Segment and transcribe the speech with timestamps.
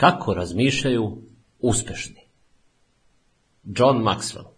[0.00, 1.18] Kako razmišljaju
[1.58, 2.20] uspešni?
[3.64, 4.48] John Maxwell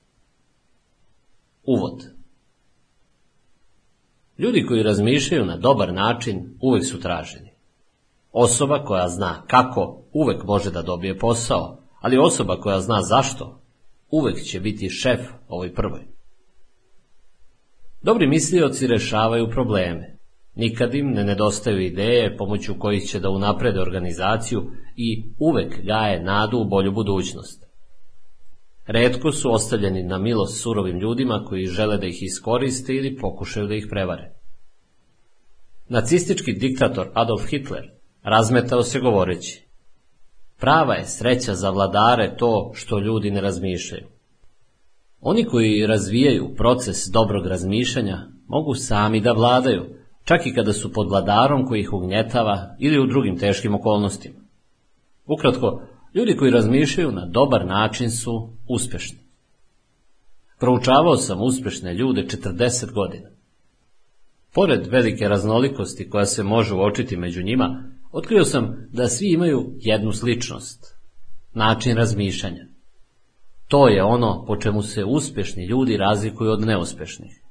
[1.62, 2.10] Uvod
[4.38, 7.50] Ljudi koji razmišljaju na dobar način uvek su traženi.
[8.32, 13.60] Osoba koja zna kako uvek može da dobije posao, ali osoba koja zna zašto
[14.10, 16.06] uvek će biti šef ovoj prvoj.
[18.02, 20.11] Dobri mislioci rešavaju probleme.
[20.54, 26.58] Nikad im ne nedostaju ideje pomoću kojih će da unaprede organizaciju i uvek gaje nadu
[26.58, 27.66] u bolju budućnost.
[28.86, 33.74] Redko su ostavljeni na milost surovim ljudima koji žele da ih iskoriste ili pokušaju da
[33.74, 34.32] ih prevare.
[35.88, 37.90] Nacistički diktator Adolf Hitler
[38.22, 39.66] razmetao se govoreći
[40.62, 44.06] Prava je sreća za vladare to što ljudi ne razmišljaju.
[45.20, 49.84] Oni koji razvijaju proces dobrog razmišljanja mogu sami da vladaju,
[50.24, 54.38] čak i kada su pod vladarom koji ih ugnjetava ili u drugim teškim okolnostima.
[55.26, 55.82] Ukratko,
[56.14, 59.18] ljudi koji razmišljaju na dobar način su uspešni.
[60.60, 63.28] Proučavao sam uspešne ljude 40 godina.
[64.54, 70.12] Pored velike raznolikosti koja se može uočiti među njima, otkrio sam da svi imaju jednu
[70.12, 70.96] sličnost,
[71.54, 72.66] način razmišljanja.
[73.68, 77.41] To je ono po čemu se uspešni ljudi razlikuju od neuspešnih.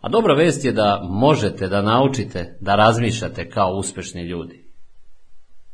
[0.00, 4.72] A dobra vest je da možete da naučite da razmišljate kao uspešni ljudi.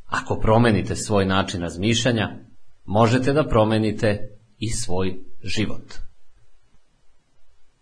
[0.06, 2.30] Ako promenite svoj način razmišljanja,
[2.84, 5.95] možete da promenite i svoj život.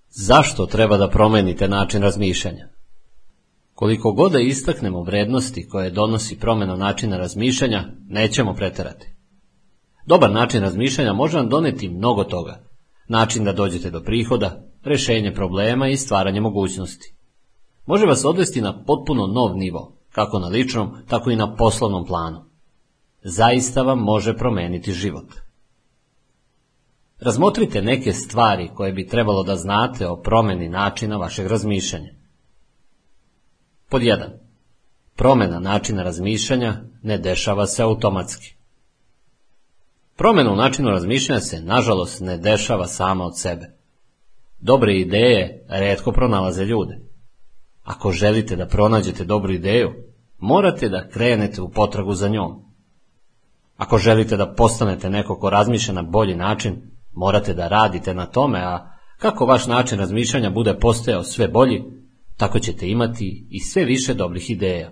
[0.09, 2.69] Zašto treba da promenite način razmišljanja?
[3.75, 9.07] Koliko god da istaknemo vrednosti koje donosi promena načina razmišljanja, nećemo preterati.
[10.07, 12.65] Dobar način razmišljanja može vam doneti mnogo toga.
[13.09, 17.15] Način da dođete do prihoda, rešenje problema i stvaranje mogućnosti.
[17.87, 22.45] Može vas odvesti na potpuno nov nivo, kako na ličnom, tako i na poslovnom planu.
[23.23, 25.27] Zaista vam može promeniti život.
[27.21, 32.11] Razmotrite neke stvari koje bi trebalo da znate o promeni načina vašeg razmišljanja.
[33.89, 34.29] Pod 1.
[35.17, 38.55] Promena načina razmišljanja ne dešava se automatski.
[40.17, 43.82] Promena u načinu razmišljanja se, nažalost, ne dešava sama od sebe.
[44.63, 46.99] Dobre ideje redko pronalaze ljude.
[47.83, 49.91] Ako želite da pronađete dobru ideju,
[50.39, 52.63] morate da krenete u potragu za njom.
[53.77, 58.59] Ako želite da postanete neko ko razmišlja na bolji način, morate da radite na tome,
[58.59, 61.83] a kako vaš način razmišljanja bude postajao sve bolji,
[62.37, 64.91] tako ćete imati i sve više dobrih ideja.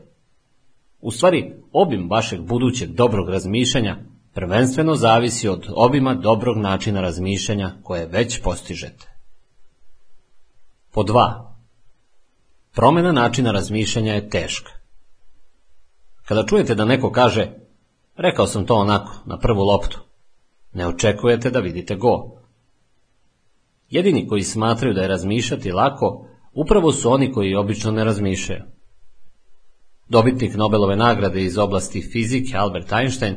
[1.01, 3.97] U stvari, obim vašeg budućeg dobrog razmišljanja
[4.35, 9.10] prvenstveno zavisi od obima dobrog načina razmišljanja koje već postižete.
[10.93, 11.57] Po dva.
[12.75, 14.73] Promjena načina razmišljanja je teška.
[16.25, 17.51] Kada čujete da neko kaže,
[18.17, 19.99] rekao sam to onako, na prvu loptu,
[20.73, 22.41] ne očekujete da vidite go.
[23.89, 28.63] Jedini koji smatraju da je razmišljati lako, upravo su oni koji obično ne razmišljaju.
[30.09, 33.37] Dobitnik Nobelove nagrade iz oblasti fizike Albert Einstein,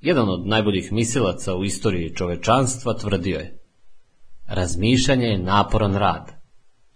[0.00, 3.58] jedan od najboljih mislilaca u istoriji čovečanstva, tvrdio je
[4.46, 6.32] Razmišljanje je naporan rad,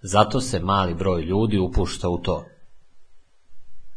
[0.03, 2.45] zato se mali broj ljudi upušta u to.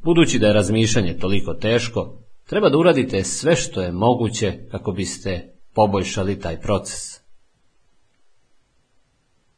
[0.03, 2.17] Budući da je razmišljanje toliko teško,
[2.47, 7.22] treba da uradite sve što je moguće kako biste poboljšali taj proces.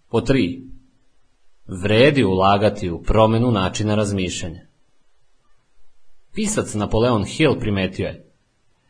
[0.09, 0.63] Po tri.
[1.67, 4.61] Vredi ulagati u promenu načina razmišljanja.
[6.33, 8.33] Pisac Napoleon Hill primetio je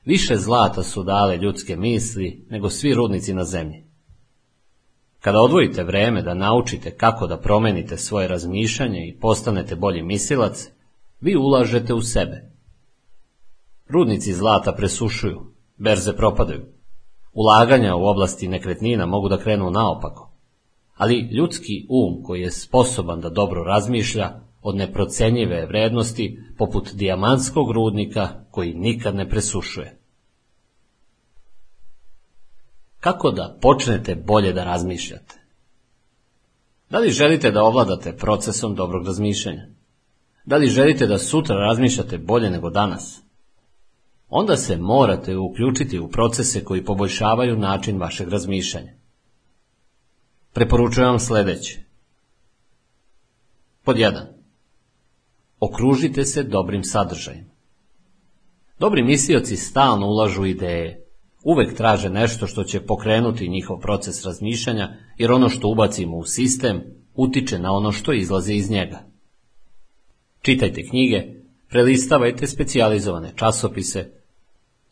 [0.05, 3.83] Više zlata su dale ljudske misli nego svi rudnici na zemlji.
[5.23, 10.69] Kada odvojite vreme da naučite kako da promenite svoje razmišljanje i postanete bolji mislilac,
[11.21, 12.51] vi ulažete u sebe.
[13.87, 15.41] Rudnici zlata presušuju,
[15.77, 16.65] berze propadaju.
[17.33, 20.31] Ulaganja u oblasti nekretnina mogu da krenu naopako.
[20.95, 24.31] Ali ljudski um koji je sposoban da dobro razmišlja
[24.61, 30.02] od neprocenjive vrednosti poput dijamantskog rudnika koji nikad ne presušuje.
[33.03, 35.35] Kako da počnete bolje da razmišljate?
[36.89, 39.67] Da li želite da ovladate procesom dobrog razmišljanja?
[40.45, 43.21] Da li želite da sutra razmišljate bolje nego danas?
[44.29, 48.93] Onda se morate uključiti u procese koji poboljšavaju način vašeg razmišljanja.
[50.53, 51.79] Preporučujem vam sledeće.
[53.83, 54.21] Pod 1.
[55.59, 57.51] Okružite se dobrim sadržajem.
[58.79, 61.02] Dobri mislioci stalno ulažu ideje.
[61.43, 66.81] Uvek traže nešto što će pokrenuti njihov proces razmišljanja, jer ono što ubacimo u sistem
[67.15, 69.03] utiče na ono što izlazi iz njega.
[70.41, 71.23] Čitajte knjige,
[71.69, 74.23] prelistavajte specijalizovane časopise,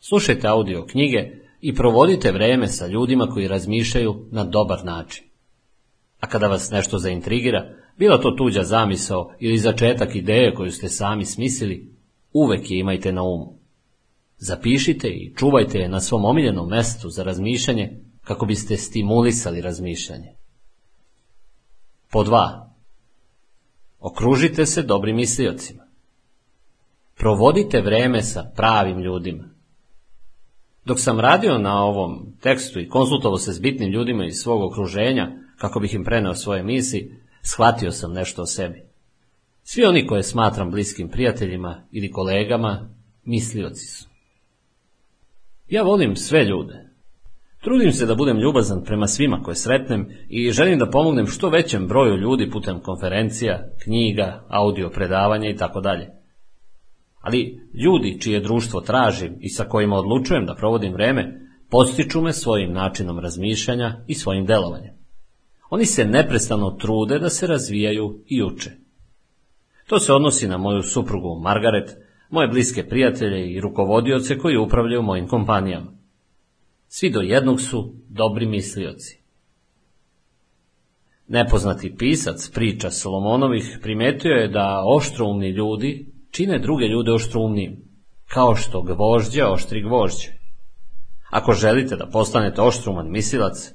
[0.04, 5.24] Slušajte audio knjige i provodite vreme sa ljudima koji razmišljaju na dobar način.
[6.20, 11.24] A kada vas nešto zaintrigira, bila to tuđa zamisao ili začetak ideje koju ste sami
[11.24, 11.92] smislili,
[12.32, 13.58] uvek je imajte na umu.
[14.44, 17.90] Zapišite i čuvajte je na svom omiljenom mestu za razmišljanje
[18.24, 20.32] kako biste stimulisali razmišljanje.
[22.10, 22.74] Po dva.
[23.98, 25.82] Okružite se dobrim misliocima.
[27.14, 29.44] Provodite vreme sa pravim ljudima.
[30.84, 35.30] Dok sam radio na ovom tekstu i konsultovao se s bitnim ljudima iz svog okruženja,
[35.56, 38.82] kako bih im preneo svoje misli, shvatio sam nešto o sebi.
[39.62, 42.88] Svi oni koje smatram bliskim prijateljima ili kolegama,
[43.24, 44.11] mislioci su.
[45.72, 46.88] Ja volim sve ljude.
[47.60, 51.86] Trudim se da budem ljubazan prema svima koje sretnem i želim da pomognem što većem
[51.88, 56.08] broju ljudi putem konferencija, knjiga, audio predavanja i tako dalje.
[57.20, 61.40] Ali ljudi čije društvo tražim i sa kojima odlučujem da provodim vreme,
[61.70, 64.94] postiču me svojim načinom razmišljanja i svojim delovanjem.
[65.70, 68.70] Oni se neprestano trude da se razvijaju i uče.
[69.86, 71.90] To se odnosi na moju suprugu Margaret,
[72.32, 75.92] moje bliske prijatelje i rukovodioce koji upravljaju mojim kompanijama.
[76.88, 79.22] Svi do jednog su dobri mislioci.
[81.28, 87.76] Nepoznati pisac priča Solomonovih primetio je da oštroumni ljudi čine druge ljude oštroumnijim,
[88.28, 90.32] kao što gvožđe oštri gvožđe.
[91.30, 93.72] Ako želite da postanete oštruman mislilac,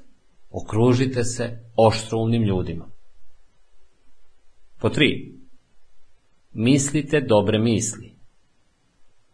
[0.50, 2.90] okružite se oštroumnim ljudima.
[4.80, 5.34] Po tri.
[6.52, 8.17] Mislite dobre misli.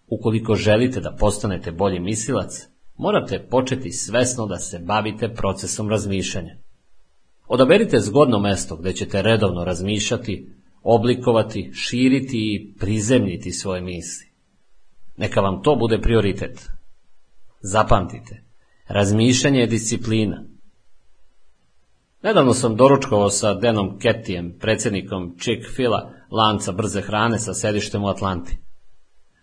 [0.07, 6.57] Ukoliko želite da postanete bolji mislilac, morate početi svesno da se bavite procesom razmišljanja.
[7.47, 10.53] Odaberite zgodno mesto gde ćete redovno razmišljati,
[10.83, 14.27] oblikovati, širiti i prizemljiti svoje misli.
[15.17, 16.69] Neka vam to bude prioritet.
[17.61, 18.43] Zapamtite,
[18.89, 20.45] razmišljanje je disciplina.
[22.23, 28.64] Nedavno sam doručkovao sa Denom Ketijem, predsjednikom Chick-fil-a, lanca brze hrane sa sedištem u Atlanti.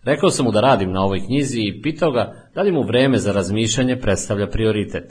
[0.04, 3.18] Rekao sam mu da radim na ovoj knjizi i pitao ga da li mu vreme
[3.18, 5.04] za razmišljanje predstavlja prioritet.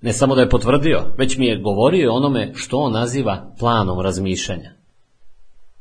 [0.00, 4.70] Ne samo da je potvrdio, već mi je govorio onome što on naziva planom razmišljanja.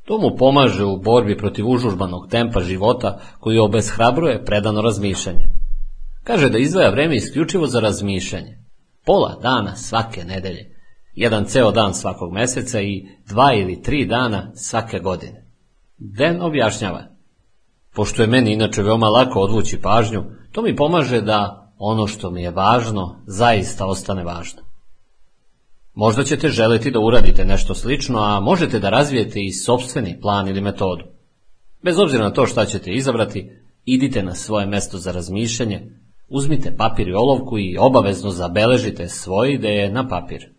[0.06, 5.50] To mu pomaže u borbi protiv užužbanog tempa života koji obeshrabruje predano razmišljanje.
[6.24, 8.58] Kaže da izdvaja vreme isključivo za razmišljanje.
[9.06, 10.76] Pola dana svake nedelje,
[11.14, 15.46] jedan ceo dan svakog meseca i dva ili tri dana svake godine.
[15.98, 17.15] Den objašnjava.
[17.96, 22.44] Pošto je meni inače veoma lako odvući pažnju, to mi pomaže da ono što mi
[22.44, 24.62] je važno zaista ostane važno.
[25.94, 30.62] Možda ćete želeti da uradite nešto slično, a možete da razvijete i sobstveni plan ili
[30.62, 31.04] metodu.
[31.84, 33.52] Bez obzira na to šta ćete izabrati,
[33.86, 35.92] idite na svoje mesto za razmišljanje,
[36.28, 40.50] uzmite papir i olovku i obavezno zabeležite svoje ideje na papir.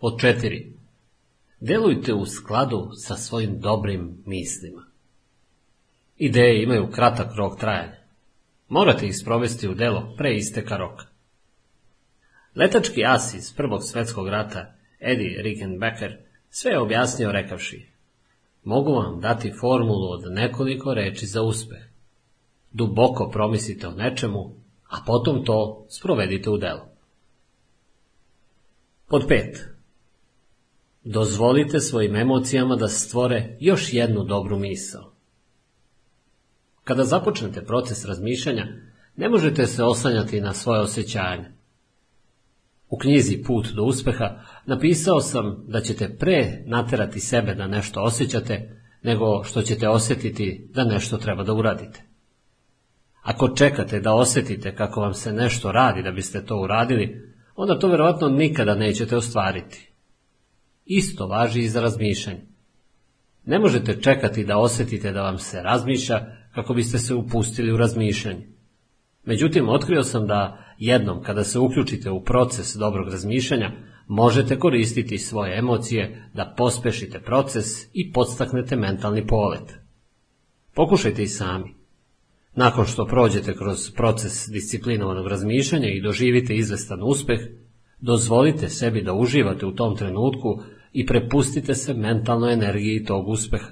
[0.00, 0.76] Pod četiri.
[1.60, 4.85] Delujte u skladu sa svojim dobrim mislima.
[6.16, 7.96] Ideje imaju kratak rok trajanja.
[8.68, 11.06] Morate ih sprovesti u delo pre isteka roka.
[12.54, 16.16] Letački as iz Prvog svetskog rata, Eddie Rickenbacker,
[16.50, 17.96] sve je objasnio rekavši
[18.64, 21.82] Mogu vam dati formulu od nekoliko reči za uspeh.
[22.72, 24.54] Duboko promislite o nečemu,
[24.88, 26.88] a potom to sprovedite u delo.
[29.08, 29.68] Pod pet.
[31.04, 35.15] Dozvolite svojim emocijama da stvore još jednu dobru misao.
[36.86, 38.66] Kada započnete proces razmišljanja,
[39.16, 41.50] ne možete se oslanjati na svoje osjećanja.
[42.88, 48.80] U knjizi Put do uspeha napisao sam da ćete pre naterati sebe da nešto osjećate,
[49.02, 52.02] nego što ćete osjetiti da nešto treba da uradite.
[53.22, 57.88] Ako čekate da osjetite kako vam se nešto radi da biste to uradili, onda to
[57.88, 59.92] verovatno nikada nećete ostvariti.
[60.84, 62.46] Isto važi i za razmišljanje.
[63.44, 68.46] Ne možete čekati da osjetite da vam se razmišlja kako biste se upustili u razmišljanje.
[69.24, 73.72] Međutim, otkrio sam da jednom kada se uključite u proces dobrog razmišljanja,
[74.06, 79.74] možete koristiti svoje emocije da pospešite proces i podstaknete mentalni polet.
[80.74, 81.74] Pokušajte i sami.
[82.54, 87.40] Nakon što prođete kroz proces disciplinovanog razmišljanja i doživite izvestan uspeh,
[88.00, 93.68] dozvolite sebi da uživate u tom trenutku i prepustite se mentalnoj energiji tog uspeha.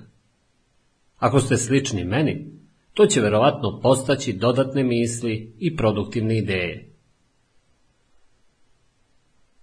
[1.17, 2.55] Ako ste slični meni,
[2.95, 6.93] to će verovatno postaći dodatne misli i produktivne ideje.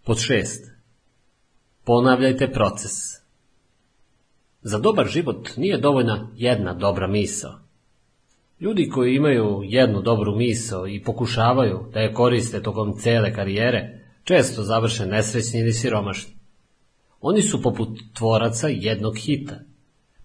[0.03, 0.71] Pod šest.
[1.83, 2.91] Ponavljajte proces.
[4.61, 7.59] Za dobar život nije dovoljna jedna dobra misao.
[8.59, 14.63] Ljudi koji imaju jednu dobru misao i pokušavaju da je koriste tokom cele karijere, često
[14.63, 16.33] završe nesrećni ili siromašni.
[17.21, 19.59] Oni su poput tvoraca jednog hita,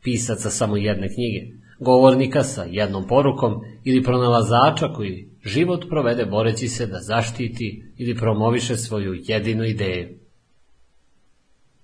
[0.03, 6.87] pisaca samo jedne knjige, govornika sa jednom porukom ili pronalazača koji život provede boreći se
[6.87, 10.09] da zaštiti ili promoviše svoju jedinu ideju.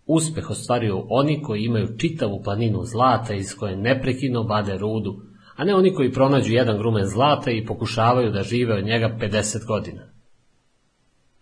[0.07, 5.23] Uspeh ostvaruju oni koji imaju čitavu planinu zlata iz koje neprekino bade rudu,
[5.57, 9.67] a ne oni koji pronađu jedan grumen zlata i pokušavaju da žive od njega 50
[9.67, 10.03] godina.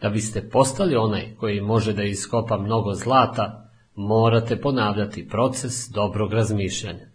[0.00, 7.09] Da biste postali onaj koji može da iskopa mnogo zlata, morate ponavljati proces dobrog razmišljanja.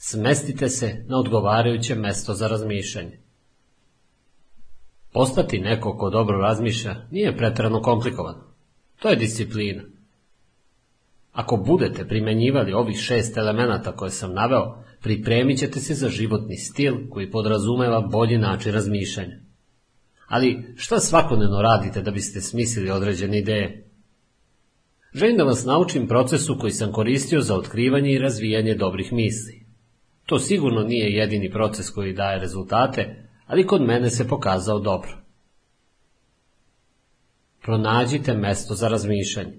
[0.00, 3.18] Smestite se na odgovarajuće mesto za razmišljanje.
[5.12, 8.54] Postati neko ko dobro razmišlja nije pretrano komplikovano.
[8.98, 9.82] To je disciplina.
[11.32, 16.94] Ako budete primenjivali ovih šest elemenata koje sam naveo, pripremit ćete se za životni stil
[17.10, 19.36] koji podrazumeva bolji način razmišljanja.
[20.26, 23.90] Ali šta svakodnevno radite da biste smislili određene ideje?
[25.14, 29.57] Želim da vas naučim procesu koji sam koristio za otkrivanje i razvijanje dobrih misli.
[30.28, 35.16] To sigurno nije jedini proces koji daje rezultate, ali kod mene se pokazao dobro.
[37.62, 39.58] Pronađite mesto za razmišljanje.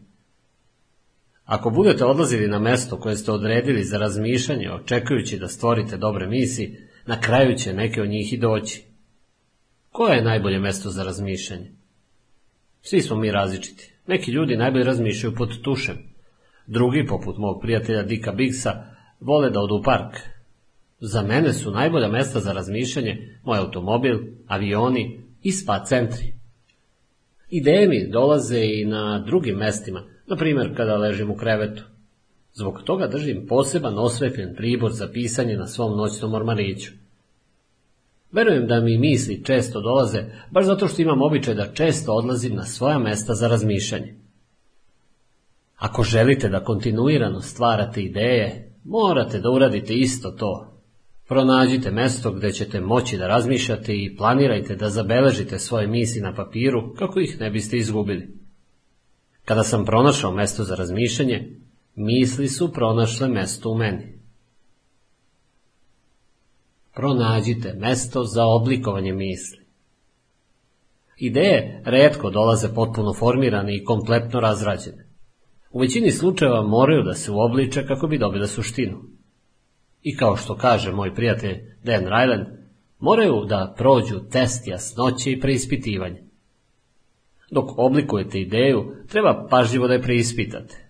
[1.45, 6.88] Ako budete odlazili na mesto koje ste odredili za razmišljanje, očekujući da stvorite dobre misli,
[7.05, 8.83] na kraju će neke od njih i doći.
[9.91, 11.71] Koje je najbolje mesto za razmišljanje?
[12.81, 13.93] Svi smo mi različiti.
[14.07, 15.97] Neki ljudi najbolje razmišljaju pod tušem.
[16.67, 18.85] Drugi, poput mog prijatelja Dika Bigsa,
[19.19, 20.38] vole da odu u park.
[20.99, 26.33] Za mene su najbolja mesta za razmišljanje moj automobil, avioni i spa centri.
[27.49, 31.83] Ideje mi dolaze i na drugim mestima, na primjer kada ležim u krevetu.
[32.53, 36.91] Zbog toga držim poseban osvetljen pribor za pisanje na svom noćnom ormariću.
[38.31, 42.65] Verujem da mi misli često dolaze, baš zato što imam običaj da često odlazim na
[42.65, 44.15] svoja mesta za razmišljanje.
[45.75, 50.68] Ako želite da kontinuirano stvarate ideje, morate da uradite isto to.
[51.29, 56.93] Pronađite mesto gde ćete moći da razmišljate i planirajte da zabeležite svoje misli na papiru
[56.95, 58.27] kako ih ne biste izgubili.
[59.45, 61.50] Kada sam pronašao mesto za razmišljanje,
[61.95, 64.19] misli su pronašle mesto u meni.
[66.95, 69.65] Pronađite mesto za oblikovanje misli.
[71.17, 75.07] Ideje redko dolaze potpuno formirane i kompletno razrađene.
[75.71, 79.18] U većini slučajeva moraju da se uobliče kako bi dobile suštinu.
[80.03, 82.45] I kao što kaže moj prijatelj Dan Ryland,
[82.99, 86.23] moraju da prođu test jasnoće i preispitivanje.
[87.51, 90.89] Dok oblikujete ideju, treba pažljivo da je preispitate.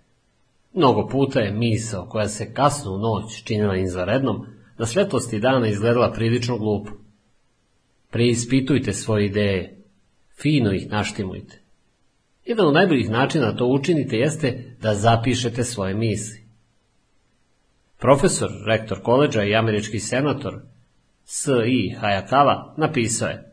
[0.74, 4.46] Mnogo puta je misao koja se kasno u noć činila izvarednom,
[4.78, 6.90] na svetlosti dana izgledala prilično glupo.
[8.10, 9.84] Preispitujte svoje ideje,
[10.42, 11.60] fino ih naštimujte.
[12.44, 16.39] Jedan od najboljih načina da to učinite jeste da zapišete svoje misli.
[18.00, 20.60] Profesor, rektor koleđa i američki senator
[21.24, 21.96] S.I.
[22.00, 23.50] Hayakawa napisao je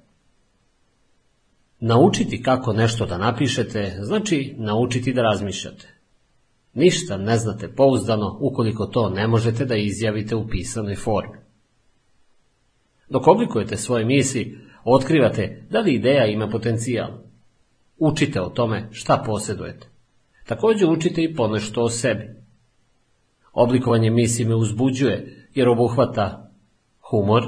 [1.79, 5.87] Naučiti kako nešto da napišete znači naučiti da razmišljate.
[6.73, 11.37] Ništa ne znate pouzdano ukoliko to ne možete da izjavite u pisanoj formi.
[13.09, 17.09] Dok oblikujete svoje misli, otkrivate da li ideja ima potencijal.
[17.97, 19.87] Učite o tome šta posjedujete.
[20.45, 22.46] Također učite i ponešto o sebi.
[23.59, 26.51] Oblikovanje misli me uzbuđuje jer obuhvata
[27.09, 27.43] humor,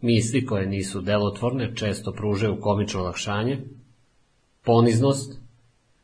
[0.00, 3.58] misli koje nisu delotvorne često pružaju komično olakšanje,
[4.64, 5.40] poniznost,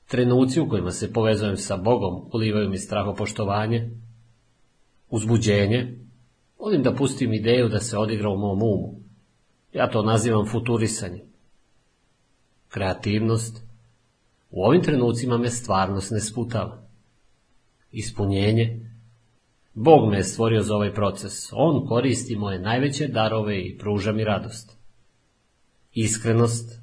[0.08, 3.90] trenuci u kojima se povezujem sa Bogom ulivaju mi strahopoštovanje,
[5.10, 5.98] uzbuđenje,
[6.58, 9.00] volim da pustim ideju da se odigra u mom umu.
[9.72, 11.24] Ja to nazivam futurisanje.
[12.68, 13.62] Kreativnost.
[14.50, 16.84] U ovim trenucima me stvarnost ne sputava.
[17.94, 18.80] Ispunjenje.
[19.74, 21.32] Bog me je stvorio za ovaj proces.
[21.52, 24.78] On koristi moje najveće darove i pruža mi radost.
[25.92, 26.80] Iskrenost.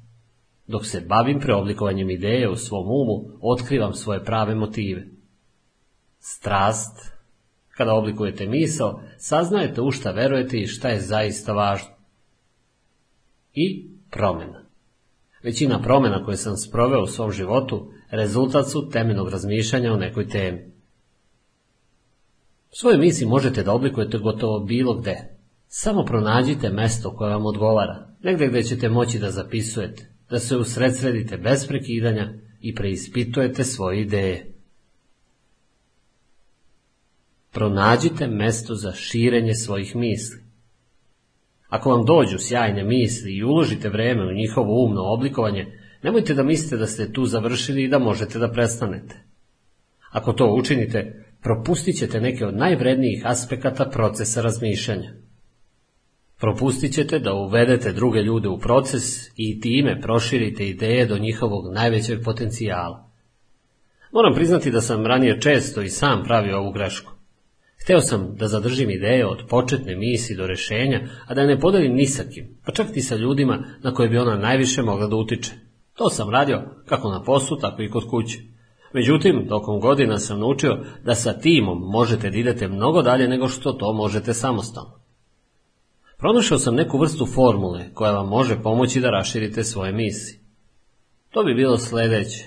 [0.66, 5.06] Dok se bavim preoblikovanjem ideje u svom umu, otkrivam svoje prave motive.
[6.18, 7.12] Strast.
[7.68, 11.88] Kada oblikujete misao, saznajete u šta verujete i šta je zaista važno.
[13.54, 14.64] I promjena.
[15.42, 20.71] Većina promjena koje sam sproveo u svom životu rezultat su temeljnog razmišljanja o nekoj temi.
[22.74, 25.16] Svoje misli možete da oblikujete gotovo bilo gde.
[25.68, 31.36] Samo pronađite mesto koje vam odgovara, negdje gdje ćete moći da zapisujete, da se usredsredite
[31.36, 34.52] bez prekidanja i preispitujete svoje ideje.
[37.50, 40.42] Pronađite mesto za širenje svojih misli.
[41.68, 46.76] Ako vam dođu sjajne misli i uložite vreme u njihovo umno oblikovanje, nemojte da mislite
[46.76, 49.14] da ste tu završili i da možete da prestanete.
[50.10, 55.12] Ako to učinite, propustit ćete neke od najvrednijih aspekata procesa razmišljanja.
[56.40, 59.02] Propustit ćete da uvedete druge ljude u proces
[59.36, 63.10] i time proširite ideje do njihovog najvećeg potencijala.
[64.12, 67.12] Moram priznati da sam ranije često i sam pravio ovu grešku.
[67.82, 72.06] Hteo sam da zadržim ideje od početne misli do rešenja, a da ne podelim ni
[72.06, 75.52] sa kim, pa čak i sa ljudima na koje bi ona najviše mogla da utiče.
[75.94, 78.51] To sam radio kako na poslu, tako i kod kuće.
[78.94, 83.72] Međutim, tokom godina sam naučio da sa timom možete da idete mnogo dalje nego što
[83.72, 85.00] to možete samostalno.
[86.18, 90.40] Pronašao sam neku vrstu formule koja vam može pomoći da raširite svoje misli.
[91.30, 92.44] To bi bilo sledeće.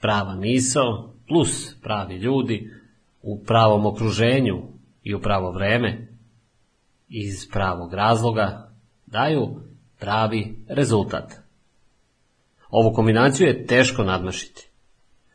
[0.00, 2.70] Prava misao plus pravi ljudi
[3.22, 4.62] u pravom okruženju
[5.02, 6.08] i u pravo vreme
[7.08, 8.72] iz pravog razloga
[9.06, 9.48] daju
[9.98, 11.49] pravi rezultat.
[12.70, 14.68] Ovu kombinaciju je teško nadmašiti.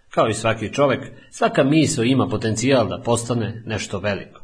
[0.10, 1.00] Kao i svaki čovek,
[1.32, 4.42] svaka misao ima potencijal da postane nešto veliko.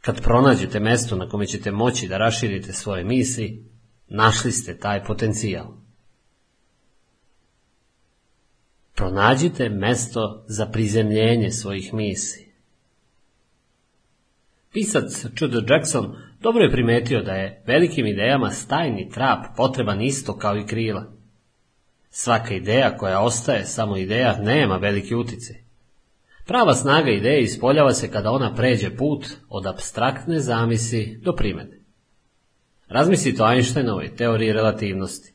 [0.00, 3.64] Kad pronađete mesto na kome ćete moći da raširite svoje misli,
[4.08, 5.66] našli ste taj potencijal.
[8.94, 12.44] Pronađite mesto za prizemljenje svojih misli.
[14.72, 20.56] Pisac Chudo Jackson dobro je primetio da je velikim idejama stajni trap potreban isto kao
[20.56, 21.13] i krila.
[22.16, 25.56] Svaka ideja koja ostaje samo ideja nema veliki uticaj.
[26.46, 31.80] Prava snaga ideje ispoljava se kada ona pređe put od abstraktne zamisli do primene.
[32.88, 35.32] Razmislite o Einsteinovoj teoriji relativnosti.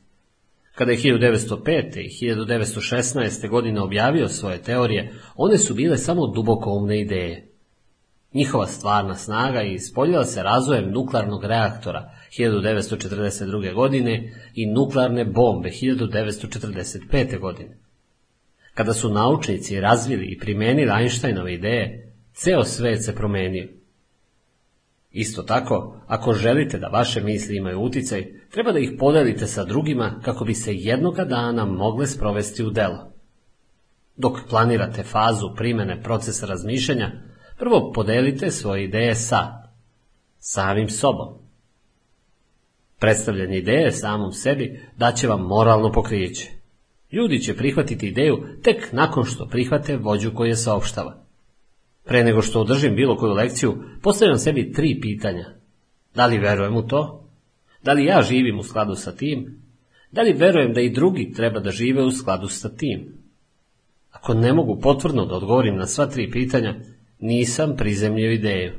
[0.74, 1.98] Kada je 1905.
[1.98, 3.48] i 1916.
[3.48, 7.49] godine objavio svoje teorije, one su bile samo dubokoumne ideje.
[8.34, 13.74] Njihova stvarna snaga ispoljila se razvojem nuklearnog reaktora 1942.
[13.74, 17.38] godine i nuklearne bombe 1945.
[17.38, 17.78] godine.
[18.74, 23.68] Kada su naučnici razvili i primenili Einsteinove ideje, ceo svet se promenio.
[25.10, 30.20] Isto tako, ako želite da vaše misli imaju uticaj, treba da ih podelite sa drugima
[30.24, 33.12] kako bi se jednoga dana mogle sprovesti u delo.
[34.16, 37.12] Dok planirate fazu primene procesa razmišljanja,
[37.60, 39.68] prvo podelite svoje ideje sa
[40.38, 41.28] samim sobom.
[42.98, 46.50] Predstavljanje ideje samom sebi daće vam moralno pokrijeće.
[47.12, 51.24] Ljudi će prihvatiti ideju tek nakon što prihvate vođu koji je saopštava.
[52.04, 55.46] Pre nego što održim bilo koju lekciju, postavljam sebi tri pitanja.
[56.14, 57.28] Da li verujem u to?
[57.82, 59.62] Da li ja živim u skladu sa tim?
[60.12, 63.14] Da li verujem da i drugi treba da žive u skladu sa tim?
[64.10, 66.74] Ako ne mogu potvrdno da odgovorim na sva tri pitanja,
[67.20, 68.72] nisam prizemljio ideju.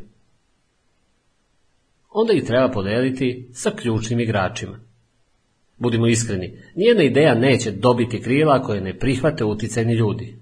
[2.09, 4.79] Onda ih treba podeliti sa ključnim igračima.
[5.77, 10.37] Budimo iskreni, nijedna ideja neće dobiti krila ako je ne prihvate uticajni ljudi.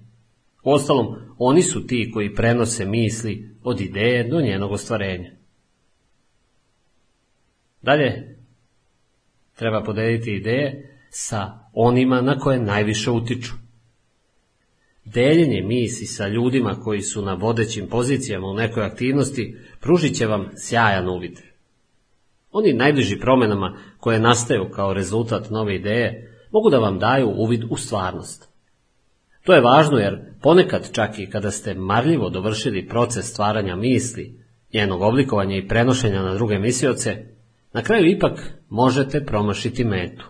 [0.62, 5.30] Uostalom, oni su ti koji prenose misli od ideje do njenog ostvarenja.
[7.82, 8.36] Dalje,
[9.56, 13.52] treba podeliti ideje sa onima na koje najviše utiču.
[15.04, 20.48] Deljenje misli sa ljudima koji su na vodećim pozicijama u nekoj aktivnosti pružit će vam
[20.56, 21.38] sjajan uvid.
[22.52, 27.76] Oni najbliži promenama koje nastaju kao rezultat nove ideje mogu da vam daju uvid u
[27.76, 28.48] stvarnost.
[29.44, 34.40] To je važno jer ponekad čak i kada ste marljivo dovršili proces stvaranja misli,
[34.74, 37.16] njenog oblikovanja i prenošenja na druge mislioce,
[37.72, 40.24] na kraju ipak možete promašiti metu.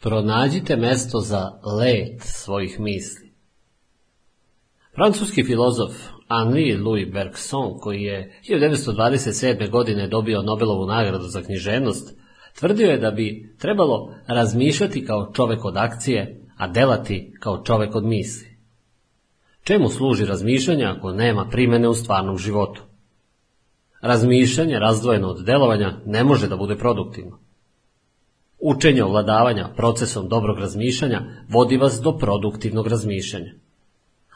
[0.00, 3.32] Pronađite mesto za let svojih misli.
[4.94, 5.92] Francuski filozof
[6.28, 9.70] Henri Louis Bergson, koji je 1927.
[9.70, 12.18] godine dobio Nobelovu nagradu za književnost,
[12.58, 18.04] tvrdio je da bi trebalo razmišljati kao čovek od akcije, a delati kao čovek od
[18.04, 18.58] misli.
[19.62, 22.82] Čemu služi razmišljanje ako nema primene u stvarnom životu?
[24.00, 27.47] Razmišljanje razdvojeno od delovanja ne može da bude produktivno.
[28.60, 33.52] Učenje ovladavanja procesom dobrog razmišljanja vodi vas do produktivnog razmišljanja.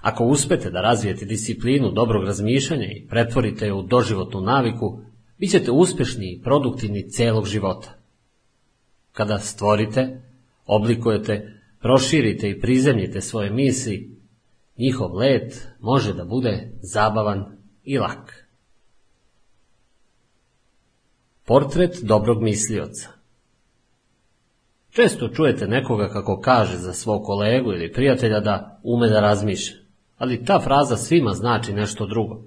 [0.00, 5.00] Ako uspete da razvijete disciplinu dobrog razmišljanja i pretvorite je u doživotnu naviku,
[5.38, 7.94] bit ćete uspešni i produktivni celog života.
[9.12, 10.20] Kada stvorite,
[10.66, 14.16] oblikujete, proširite i prizemljite svoje misli,
[14.78, 18.46] njihov let može da bude zabavan i lak.
[21.44, 23.21] Portret dobrog mislioca
[24.94, 29.82] Često čujete nekoga kako kaže za svog kolegu ili prijatelja da ume da razmišlja
[30.22, 32.42] ali ta fraza svima znači nešto drugo.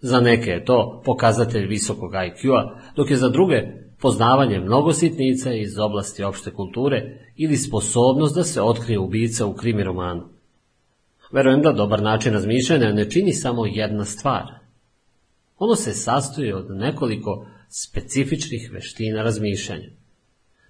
[0.00, 3.62] Za neke je to pokazatelj visokog IQ-a, dok je za druge
[4.00, 9.84] poznavanje mnogo sitnica iz oblasti opšte kulture ili sposobnost da se otkrije ubica u krimi
[9.84, 10.28] romanu.
[11.32, 14.44] Verujem da dobar način razmišljanja ne čini samo jedna stvar.
[15.58, 19.88] Ono se sastoji od nekoliko specifičnih veština razmišljanja.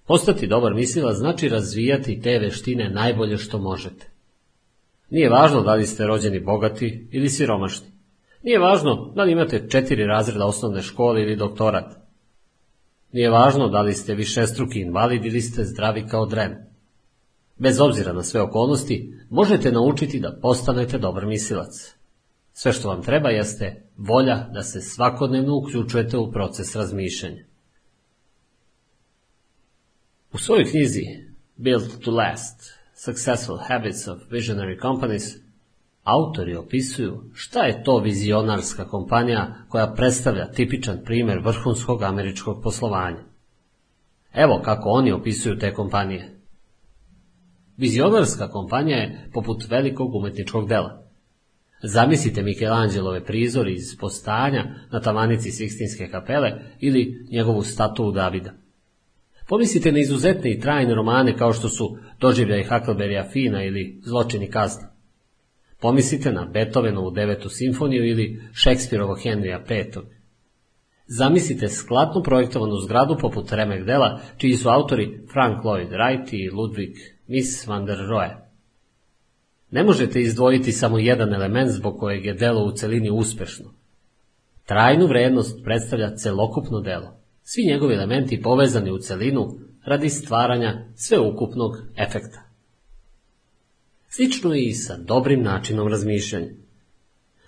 [0.06, 4.10] Postati dobar mislila znači razvijati te veštine najbolje što možete.
[5.10, 7.86] Nije važno da li ste rođeni bogati ili siromašni.
[8.42, 11.94] Nije važno da li imate četiri razreda osnovne škole ili doktorat.
[13.12, 16.54] Nije važno da li ste višestruki invalid ili ste zdravi kao dren.
[17.58, 21.94] Bez obzira na sve okolnosti, možete naučiti da postanete dobar mislilac.
[22.52, 27.44] Sve što vam treba jeste volja da se svakodnevno uključujete u proces razmišljanja.
[30.36, 31.02] U svojoj knjizi
[31.56, 35.36] Built to Last Successful Habits of Visionary Companies
[36.02, 43.24] autori opisuju šta je to vizionarska kompanija koja predstavlja tipičan primjer vrhunskog američkog poslovanja.
[44.34, 46.40] Evo kako oni opisuju te kompanije.
[47.76, 51.02] Vizionarska kompanija je poput velikog umetničkog dela.
[51.82, 58.65] Zamislite Michelangelove prizori iz postanja na tavanici Sikstinske kapele ili njegovu statu Davida.
[59.48, 64.88] Pomislite na izuzetne i trajne romane kao što su Doživljaj Huckleberrya Fina ili Zločini kazna.
[65.80, 69.84] Pomislite na Beethovenovu devetu simfoniju ili Šekspirovo Henrya V.
[71.06, 76.94] Zamislite skladno projektovanu zgradu poput Remek Dela, čiji su autori Frank Lloyd Wright i Ludwig
[77.26, 78.34] Miss van der Rohe.
[79.70, 83.64] Ne možete izdvojiti samo jedan element zbog kojeg je delo u celini uspešno.
[84.64, 87.25] Trajnu vrednost predstavlja celokupno delo.
[87.48, 92.42] Svi njegovi elementi povezani u celinu radi stvaranja sveukupnog efekta.
[94.08, 96.48] Slično je i sa dobrim načinom razmišljanja.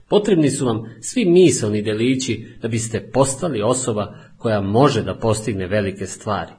[0.09, 6.07] Potrebni su vam svi misalni delići da biste postali osoba koja može da postigne velike
[6.07, 6.53] stvari.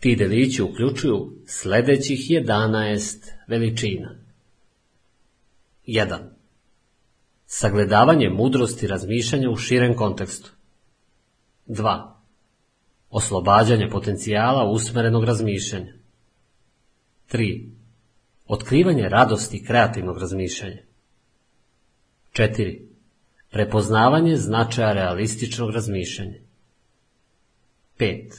[0.00, 4.16] Ti delići uključuju sledećih 11 veličina.
[5.86, 6.18] 1.
[7.46, 10.52] Sagledavanje mudrosti razmišljanja u širem kontekstu.
[11.66, 12.12] 2.
[13.10, 15.92] Oslobađanje potencijala usmerenog razmišljanja.
[17.32, 17.70] 3.
[18.46, 20.82] Otkrivanje radosti kreativnog razmišljanja.
[22.32, 22.82] 4.
[23.50, 26.38] Prepoznavanje značaja realističnog razmišljanja.
[27.98, 28.32] 5.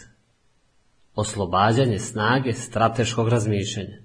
[1.16, 3.98] Oslobađanje snage strateškog razmišljanja.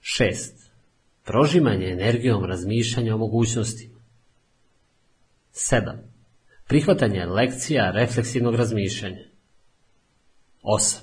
[0.00, 0.52] 6.
[1.24, 4.00] Prožimanje energijom razmišljanja o mogućnostima.
[5.52, 6.09] 7.
[6.70, 9.24] Prihvatanje lekcija refleksivnog razmišljanja.
[10.62, 10.98] 8.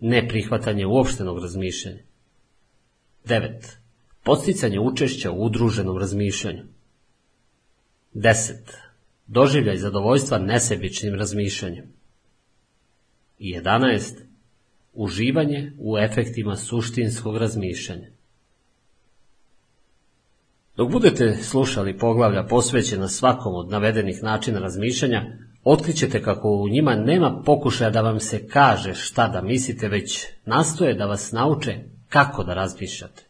[0.00, 2.02] Neprihvatanje uopštenog razmišljanja.
[3.24, 3.76] 9.
[4.24, 6.62] Posticanje učešća u udruženom razmišljanju.
[8.14, 8.52] 10.
[9.26, 11.92] Doživljaj zadovoljstva nesebičnim razmišljanjem.
[13.38, 14.14] 11.
[14.92, 18.13] Uživanje u efektima suštinskog razmišljanja.
[20.76, 25.22] Dok budete slušali poglavlja posvećena svakom od navedenih načina razmišljanja,
[25.64, 30.94] otkrićete kako u njima nema pokušaja da vam se kaže šta da mislite, već nastoje
[30.94, 33.22] da vas nauče kako da razmišljate.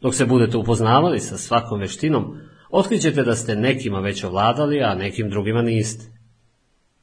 [0.00, 2.38] Dok se budete upoznavali sa svakom veštinom,
[2.70, 6.04] otkrićete da ste nekima već ovladali, a nekim drugima niste.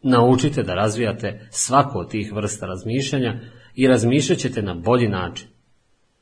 [0.01, 3.39] Naučite da razvijate svako od tih vrsta razmišljanja
[3.75, 5.47] i razmišljat ćete na bolji način.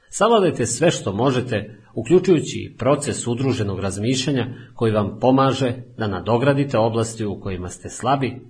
[0.10, 7.40] Savladajte sve što možete, uključujući proces udruženog razmišljanja koji vam pomaže da nadogradite oblasti u
[7.40, 8.42] kojima ste slabi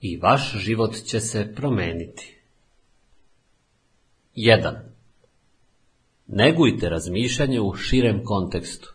[0.00, 2.38] i vaš život će se promeniti.
[4.36, 4.74] 1.
[6.26, 8.94] Negujte razmišljanje u širem kontekstu.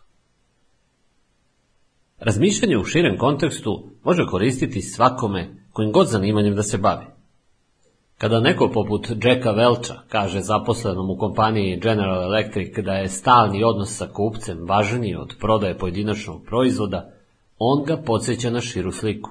[2.18, 7.17] Razmišljanje u širem kontekstu može koristiti svakome kojim god zanimanjem da se bavi.
[8.18, 13.96] Kada neko poput Jacka Welcha kaže zaposlenom u kompaniji General Electric da je stalni odnos
[13.96, 17.10] sa kupcem važniji od prodaje pojedinačnog proizvoda,
[17.58, 19.30] on ga podsjeća na širu sliku.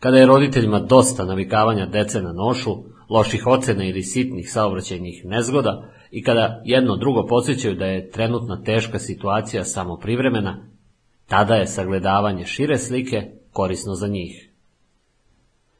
[0.00, 2.76] Kada je roditeljima dosta navikavanja dece na nošu,
[3.10, 8.98] loših ocena ili sitnih saobraćajnih nezgoda i kada jedno drugo podsjećaju da je trenutna teška
[8.98, 10.68] situacija samo privremena,
[11.28, 14.53] tada je sagledavanje šire slike korisno za njih.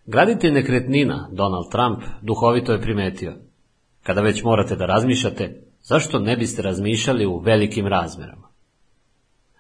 [0.07, 3.35] Graditelj nekretnina, Donald Trump, duhovito je primetio.
[4.03, 8.49] Kada već morate da razmišljate, zašto ne biste razmišljali u velikim razmerama?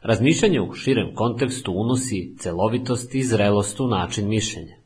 [0.02, 4.76] Razmišljanje u širem kontekstu unosi celovitost i zrelost u način mišljenja.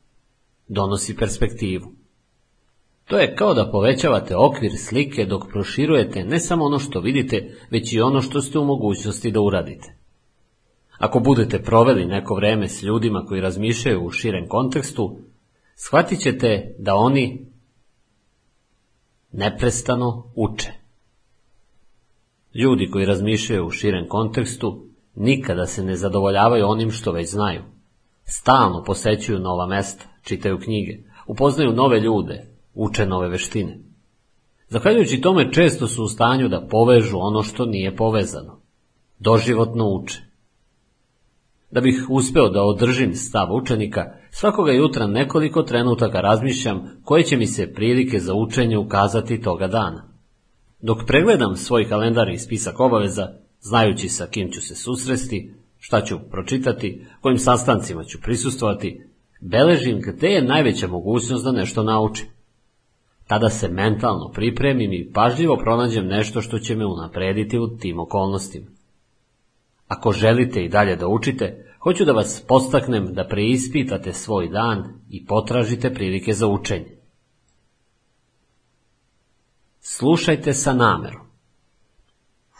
[0.68, 1.92] Donosi perspektivu.
[3.04, 7.92] To je kao da povećavate okvir slike dok proširujete ne samo ono što vidite, već
[7.92, 9.96] i ono što ste u mogućnosti da uradite.
[10.98, 15.18] Ako budete proveli neko vreme s ljudima koji razmišljaju u širem kontekstu,
[15.86, 17.46] shvatit ćete da oni
[19.32, 20.72] neprestano uče.
[22.54, 27.62] Ljudi koji razmišljaju u širem kontekstu nikada se ne zadovoljavaju onim što već znaju.
[28.24, 33.78] Stalno posećuju nova mesta, čitaju knjige, upoznaju nove ljude, uče nove veštine.
[34.68, 38.60] Zahvaljujući tome često su u stanju da povežu ono što nije povezano.
[39.18, 40.22] Doživotno uče.
[41.70, 47.46] Da bih uspeo da održim stav učenika, svakoga jutra nekoliko trenutaka razmišljam koje će mi
[47.46, 50.08] se prilike za učenje ukazati toga dana.
[50.80, 53.28] Dok pregledam svoj kalendar i spisak obaveza,
[53.60, 59.04] znajući sa kim ću se susresti, šta ću pročitati, kojim sastancima ću prisustovati,
[59.40, 62.26] beležim gde je najveća mogućnost da nešto naučim.
[63.26, 68.66] Tada se mentalno pripremim i pažljivo pronađem nešto što će me unaprediti u tim okolnostima.
[69.88, 75.26] Ako želite i dalje da učite, hoću da vas postaknem da preispitate svoj dan i
[75.26, 76.98] potražite prilike za učenje.
[79.80, 81.26] Slušajte sa namerom.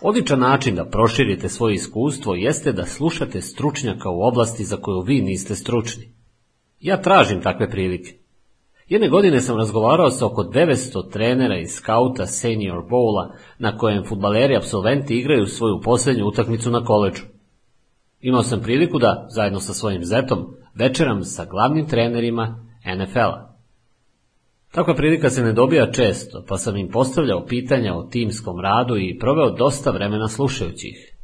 [0.03, 5.21] Odličan način da proširite svoje iskustvo jeste da slušate stručnjaka u oblasti za koju vi
[5.21, 6.12] niste stručni.
[6.81, 8.14] Ja tražim takve prilike.
[8.88, 14.57] Jedne godine sam razgovarao sa oko 900 trenera iz skauta Senior Bowla na kojem futbaleri
[14.57, 17.38] apsolventi igraju svoju posljednju utakmicu na koleđu.
[18.20, 22.64] Imao sam priliku da, zajedno sa svojim zetom, večeram sa glavnim trenerima
[22.96, 23.48] NFL-a.
[24.72, 29.18] Takva prilika se ne dobija često, pa sam im postavljao pitanja o timskom radu i
[29.18, 31.14] proveo dosta vremena slušajući ih.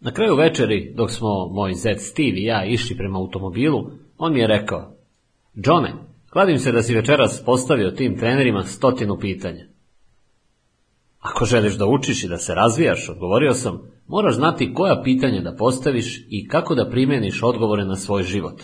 [0.00, 4.40] Na kraju večeri, dok smo moj zet Steve i ja išli prema automobilu, on mi
[4.40, 4.94] je rekao,
[5.54, 5.92] Johne,
[6.30, 9.64] kladim se da si večeras postavio tim trenerima stotinu pitanja.
[11.24, 15.56] Ako želiš da učiš i da se razvijaš, odgovorio sam, moraš znati koja pitanja da
[15.56, 18.62] postaviš i kako da primjeniš odgovore na svoj život.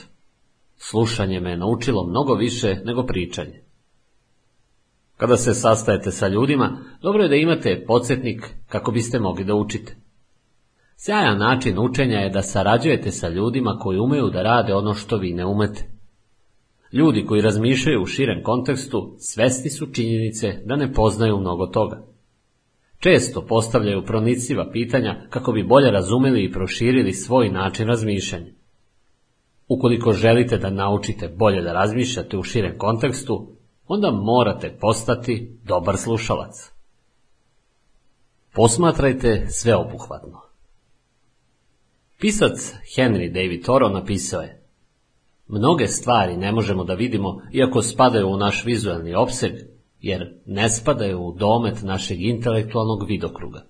[0.77, 3.63] Slušanje me je naučilo mnogo više nego pričanje.
[5.17, 9.97] Kada se sastajete sa ljudima, dobro je da imate podsjetnik kako biste mogli da učite.
[10.97, 15.33] Sjajan način učenja je da sarađujete sa ljudima koji umeju da rade ono što vi
[15.33, 15.91] ne umete.
[16.93, 22.11] Ljudi koji razmišljaju u širem kontekstu svesti su činjenice da ne poznaju mnogo toga.
[23.01, 28.53] Često postavljaju proniciva pitanja kako bi bolje razumeli i proširili svoj način razmišljanja.
[29.69, 36.73] Ukoliko želite da naučite bolje da razmišljate u širem kontekstu, onda morate postati dobar slušalac.
[38.55, 40.41] Posmatrajte sveobuhvatno.
[42.19, 44.61] Pisac Henry David Thoreau napisao je
[45.49, 49.53] Mnoge stvari ne možemo da vidimo iako spadaju u naš vizualni opseg,
[50.03, 53.63] jer ne spadaju u domet našeg intelektualnog vidokruga.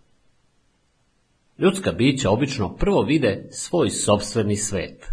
[1.58, 5.06] Ljudska bića obično prvo vide svoj sobstveni svet.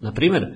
[0.00, 0.46] Na primjer,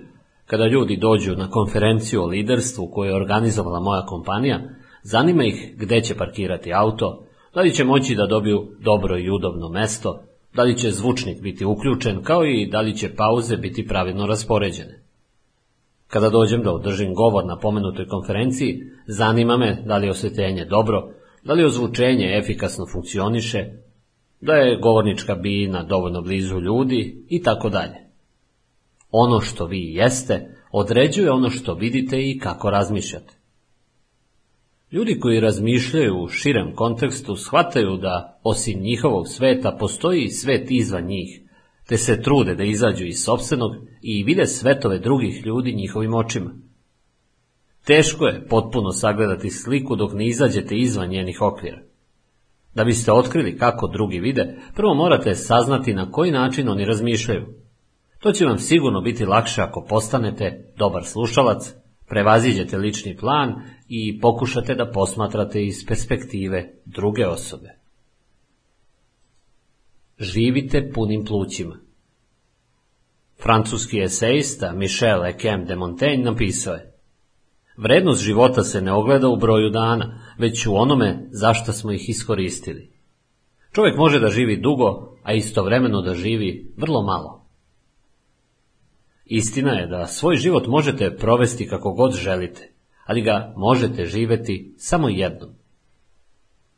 [0.47, 4.61] kada ljudi dođu na konferenciju o liderstvu koju je organizovala moja kompanija,
[5.03, 9.69] zanima ih gde će parkirati auto, da li će moći da dobiju dobro i udobno
[9.69, 10.23] mesto,
[10.55, 15.00] da li će zvučnik biti uključen, kao i da li će pauze biti pravilno raspoređene.
[16.11, 21.09] Kada dođem da održim govor na pomenutoj konferenciji, zanima me da li je osvetljenje dobro,
[21.45, 23.65] da li ozvučenje efikasno funkcioniše,
[24.41, 27.97] da je govornička bina dovoljno blizu ljudi i tako dalje.
[29.11, 33.35] Ono što vi jeste, određuje ono što vidite i kako razmišljate.
[34.93, 41.41] Ljudi koji razmišljaju u širem kontekstu shvataju da, osim njihovog sveta, postoji svet izvan njih,
[41.91, 43.73] te se trude da izađu iz sobstvenog
[44.03, 46.51] i vide svetove drugih ljudi njihovim očima.
[47.85, 51.83] Teško je potpuno sagledati sliku dok ne izađete izvan njenih okvira.
[52.75, 57.47] Da biste otkrili kako drugi vide, prvo morate saznati na koji način oni razmišljaju.
[58.19, 61.75] To će vam sigurno biti lakše ako postanete dobar slušalac,
[62.09, 63.55] prevaziđete lični plan
[63.89, 67.80] i pokušate da posmatrate iz perspektive druge osobe.
[70.21, 71.77] Živite punim plućima.
[73.43, 76.93] Francuski esejista Michel Ekem de Montaigne napisao je
[77.77, 82.91] Vrednost života se ne ogleda u broju dana, već u onome zašto smo ih iskoristili.
[83.73, 87.47] Čovjek može da živi dugo, a istovremeno da živi vrlo malo.
[89.25, 92.73] Istina je da svoj život možete provesti kako god želite,
[93.07, 95.51] ali ga možete živeti samo jednom.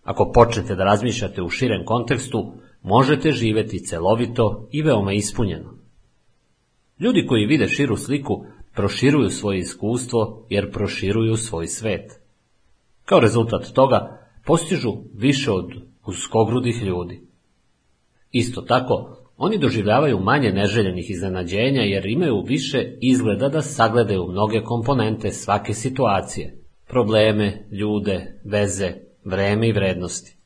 [0.02, 5.74] Ako počnete da razmišljate u širem kontekstu, možete živeti celovito i veoma ispunjeno.
[7.00, 12.20] Ljudi koji vide širu sliku proširuju svoje iskustvo jer proširuju svoj svet.
[13.04, 15.70] Kao rezultat toga postižu više od
[16.06, 17.20] uskogrudih ljudi.
[18.30, 25.30] Isto tako, oni doživljavaju manje neželjenih iznenađenja jer imaju više izgleda da sagledaju mnoge komponente
[25.30, 28.92] svake situacije, probleme, ljude, veze,
[29.24, 30.36] vreme i vrednosti.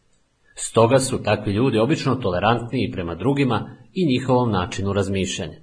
[0.58, 5.58] Stoga su takvi ljudi obično tolerantniji prema drugima i njihovom načinu razmišljanja.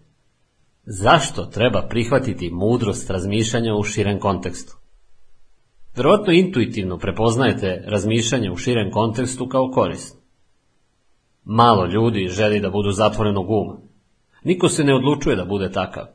[0.85, 4.77] Zašto treba prihvatiti mudrost razmišljanja u širem kontekstu?
[5.95, 10.19] Vjerojatno intuitivno prepoznajete razmišljanje u širem kontekstu kao korisno.
[11.43, 13.77] Malo ljudi želi da budu zatvorenog uma.
[14.43, 16.05] Niko se ne odlučuje da bude takav.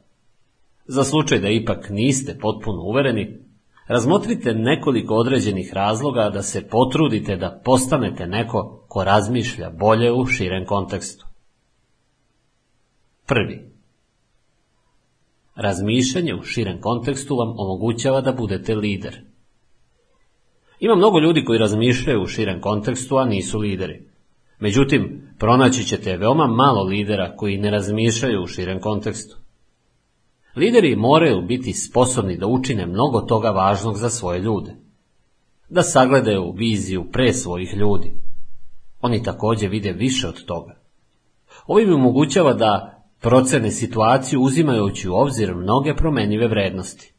[0.86, 3.38] Za slučaj da ipak niste potpuno uvereni,
[3.88, 10.66] razmotrite nekoliko određenih razloga da se potrudite da postanete neko ko razmišlja bolje u širem
[10.66, 11.26] kontekstu.
[13.26, 13.72] Prvi.
[15.56, 19.20] Razmišljanje u širem kontekstu vam omogućava da budete lider.
[20.80, 24.08] Ima mnogo ljudi koji razmišljaju u širem kontekstu, a nisu lideri.
[24.58, 29.36] Međutim, pronaći ćete veoma malo lidera koji ne razmišljaju u širem kontekstu.
[30.58, 34.76] Lideri moraju biti sposobni da učine mnogo toga važnog za svoje ljude.
[35.68, 38.14] Da sagledaju viziju pre svojih ljudi.
[39.00, 40.80] Oni također vide više od toga.
[41.66, 47.12] Ovo im omogućava da procene situaciju uzimajući u obzir mnoge promenjive vrednosti.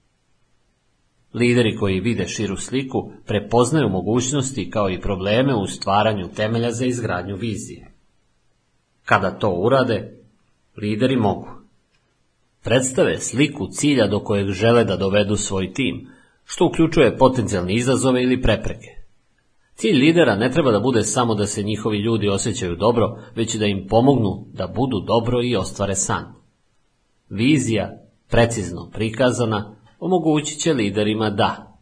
[1.33, 7.35] Lideri koji vide širu sliku prepoznaju mogućnosti kao i probleme u stvaranju temelja za izgradnju
[7.35, 7.91] vizije.
[9.05, 10.17] Kada to urade,
[10.77, 11.58] lideri mogu
[12.63, 16.07] predstave sliku cilja do kojeg žele da dovedu svoj tim,
[16.45, 18.99] što uključuje potencijalne izazove ili prepreke.
[19.75, 23.65] Cilj lidera ne treba da bude samo da se njihovi ljudi osjećaju dobro, već da
[23.65, 26.33] im pomognu da budu dobro i ostvare san.
[27.29, 27.97] Vizija,
[28.29, 31.79] precizno prikazana, omogućit će liderima da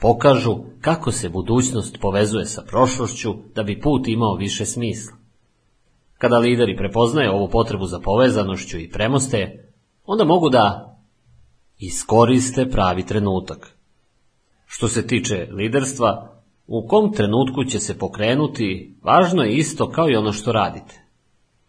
[0.00, 5.17] pokažu kako se budućnost povezuje sa prošlošću da bi put imao više smisla.
[6.18, 9.68] Kada lideri prepoznaju ovu potrebu za povezanošću i premoste,
[10.06, 10.96] onda mogu da
[11.78, 13.76] iskoriste pravi trenutak.
[14.66, 20.16] Što se tiče liderstva, u kom trenutku će se pokrenuti, važno je isto kao i
[20.16, 21.02] ono što radite.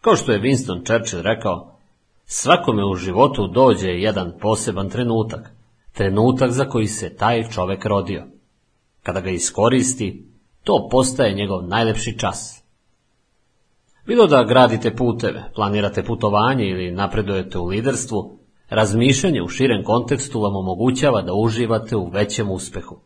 [0.00, 1.78] Kao što je Winston Churchill rekao,
[2.24, 5.50] svakome u životu dođe jedan poseban trenutak,
[5.92, 8.26] trenutak za koji se taj čovek rodio.
[9.02, 10.26] Kada ga iskoristi,
[10.64, 12.64] to postaje njegov najlepši čas.
[14.10, 20.56] Bilo da gradite puteve, planirate putovanje ili napredujete u liderstvu, razmišljanje u širem kontekstu vam
[20.56, 23.00] omogućava da uživate u većem uspehu.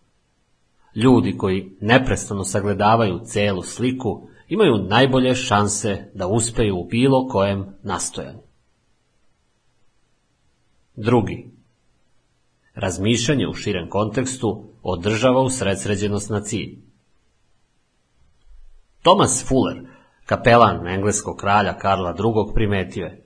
[0.94, 8.42] Ljudi koji neprestano sagledavaju celu sliku imaju najbolje šanse da uspeju u bilo kojem nastojanju.
[10.96, 11.50] Drugi.
[12.74, 16.78] Razmišljanje u širem kontekstu održava usredsređenost na cilj.
[19.02, 19.93] Thomas Fuller,
[20.26, 22.54] kapelan engleskog kralja Karla II.
[22.54, 23.24] primetio je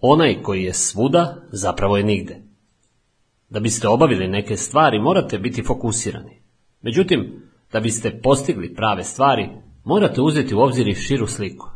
[0.00, 2.42] Onaj koji je svuda, zapravo je nigde.
[3.50, 6.42] Da biste obavili neke stvari, morate biti fokusirani.
[6.82, 9.48] Međutim, da biste postigli prave stvari,
[9.84, 11.68] morate uzeti u obzir i širu sliku.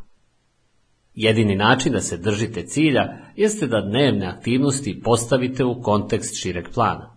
[1.14, 3.02] Jedini način da se držite cilja
[3.36, 7.16] jeste da dnevne aktivnosti postavite u kontekst šireg plana.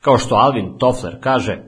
[0.00, 1.62] Kao što Alvin Toffler kaže,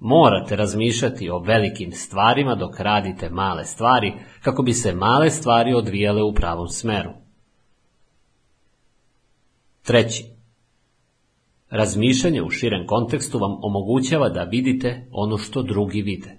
[0.00, 6.22] morate razmišljati o velikim stvarima dok radite male stvari, kako bi se male stvari odvijale
[6.22, 7.10] u pravom smeru.
[9.82, 10.24] Treći.
[11.70, 16.38] Razmišljanje u širem kontekstu vam omogućava da vidite ono što drugi vide.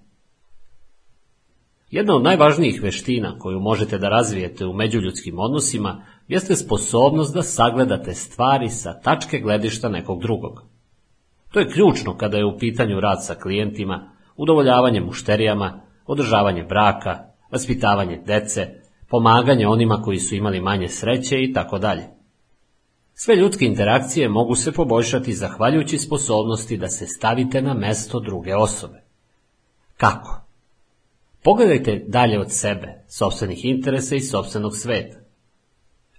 [1.89, 8.13] Jedna od najvažnijih veština koju možete da razvijete u međuljudskim odnosima jeste sposobnost da sagledate
[8.13, 10.70] stvari sa tačke gledišta nekog drugog.
[11.51, 17.19] To je ključno kada je u pitanju rad sa klijentima, udovoljavanje mušterijama, održavanje braka,
[17.51, 18.67] vaspitavanje dece,
[19.09, 22.03] pomaganje onima koji su imali manje sreće i tako dalje.
[23.13, 29.01] Sve ljudske interakcije mogu se poboljšati zahvaljujući sposobnosti da se stavite na mesto druge osobe.
[29.97, 30.41] Kako?
[31.43, 35.20] Pogledajte dalje od sebe, sobstvenih interesa i sobstvenog sveta.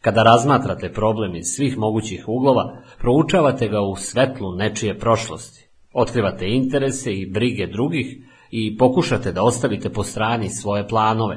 [0.02, 5.68] Kada razmatrate problem iz svih mogućih uglova, proučavate ga u svetlu nečije prošlosti.
[5.92, 11.36] Otkrivate interese i brige drugih i pokušate da ostavite po strani svoje planove.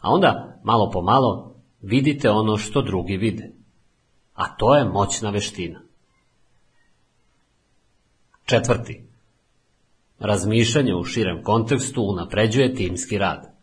[0.00, 3.52] A onda, malo po malo, vidite ono što drugi vide.
[4.34, 5.80] A to je moćna veština.
[8.44, 9.04] Četvrti.
[10.18, 13.53] Razmišljanje u širem kontekstu unapređuje timski rad.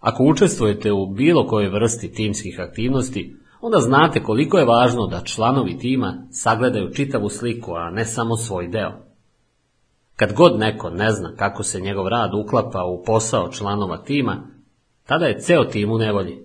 [0.00, 5.78] Ako učestvujete u bilo kojoj vrsti timskih aktivnosti, onda znate koliko je važno da članovi
[5.78, 8.92] tima sagledaju čitavu sliku, a ne samo svoj deo.
[10.16, 14.46] Kad god neko ne zna kako se njegov rad uklapa u posao članova tima,
[15.06, 16.38] tada je ceo tim u nevolji.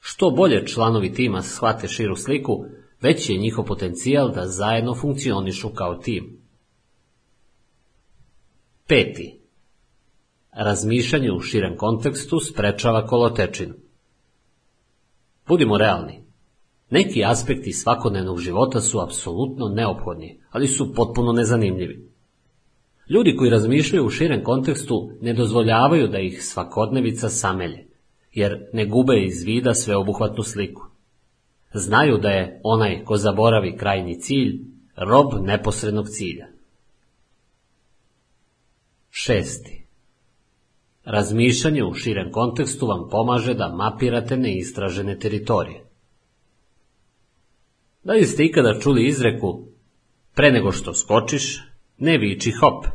[0.00, 2.64] Što bolje članovi tima shvate širu sliku,
[3.00, 6.38] veći je njihov potencijal da zajedno funkcionišu kao tim.
[8.86, 9.43] Peti.
[10.56, 13.74] Razmišljanje u širem kontekstu sprečava kolotečinu.
[15.48, 16.24] Budimo realni.
[16.90, 22.08] Neki aspekti svakodnevnog života su apsolutno neophodni, ali su potpuno nezanimljivi.
[23.08, 27.86] Ljudi koji razmišljaju u širem kontekstu ne dozvoljavaju da ih svakodnevica samelje,
[28.32, 30.82] jer ne gube iz vida sveobuhvatnu sliku.
[31.74, 34.60] Znaju da je onaj ko zaboravi krajnji cilj,
[34.96, 36.46] rob neposrednog cilja.
[39.10, 39.83] Šesti.
[41.04, 45.84] Razmišljanje u širem kontekstu vam pomaže da mapirate neistražene teritorije.
[48.04, 49.66] Da li ste ikada čuli izreku
[50.34, 51.62] pre nego što skočiš,
[51.98, 52.86] ne viči hop.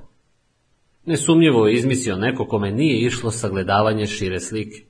[1.06, 4.86] Nesumnjivo je izmislio neko kome nije išlo sagledavanje šire slike.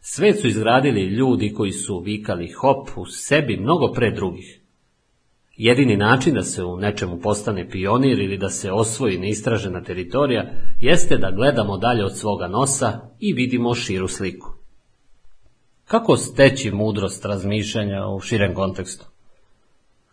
[0.00, 4.63] Svet su izgradili ljudi koji su vikali hop u sebi mnogo pre drugih.
[5.56, 10.50] Jedini način da se u nečemu postane pionir ili da se osvoji neistražena teritorija
[10.80, 14.50] jeste da gledamo dalje od svoga nosa i vidimo širu sliku.
[15.84, 19.06] Kako steći mudrost razmišljanja u širem kontekstu?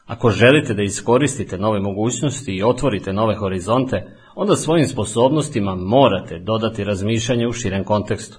[0.05, 6.83] Ako želite da iskoristite nove mogućnosti i otvorite nove horizonte, onda svojim sposobnostima morate dodati
[6.83, 8.37] razmišljanje u širem kontekstu.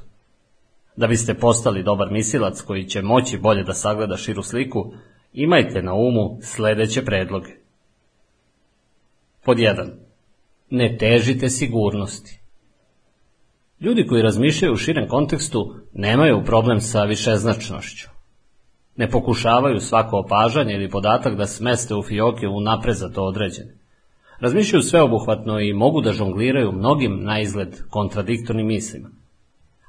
[0.97, 4.93] Da biste postali dobar misilac koji će moći bolje da sagleda širu sliku,
[5.33, 7.51] imajte na umu sledeće predloge.
[9.45, 9.91] Pod 1.
[10.71, 12.41] Ne težite sigurnosti.
[13.81, 18.09] Ljudi koji razmišljaju u širem kontekstu nemaju problem sa višeznačnošću.
[18.97, 23.75] Ne pokušavaju svako opažanje ili podatak da smeste u fioke u napred za to određene.
[24.41, 29.22] Razmišljaju sveobuhvatno i mogu da žongliraju mnogim na izgled kontradiktornim mislima.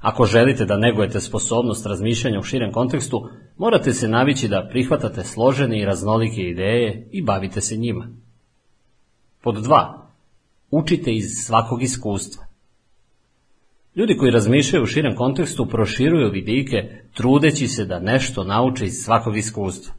[0.04, 5.80] Ako želite da negujete sposobnost razmišljanja u širem kontekstu, morate se navići da prihvatate složene
[5.80, 8.08] i raznolike ideje i bavite se njima.
[9.42, 9.94] Pod 2.
[10.72, 12.46] Učite iz svakog iskustva.
[13.96, 19.38] Ljudi koji razmišljaju u širem kontekstu proširuju vidike trudeći se da nešto nauče iz svakog
[19.38, 19.94] iskustva.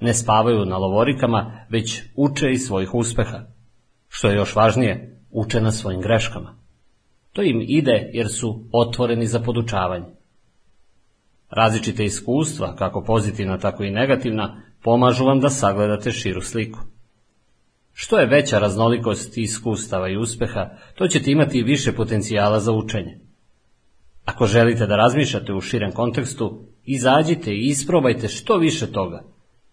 [0.00, 3.38] Ne spavaju na lovorikama, već uče iz svojih uspeha.
[4.08, 6.57] Što je još važnije, uče na svojim greškama.
[7.38, 10.06] To im ide jer su otvoreni za podučavanje.
[11.50, 16.78] Različite iskustva, kako pozitivna, tako i negativna, pomažu vam da sagledate širu sliku.
[17.92, 23.18] Što je veća raznolikost iskustava i uspeha, to ćete imati više potencijala za učenje.
[24.24, 29.24] Ako želite da razmišljate u širem kontekstu, izađite i isprobajte što više toga.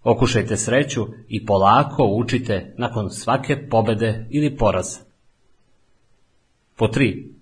[0.04, 5.00] Okušajte sreću i polako učite nakon svake pobede ili poraza.
[6.76, 7.35] Po 3.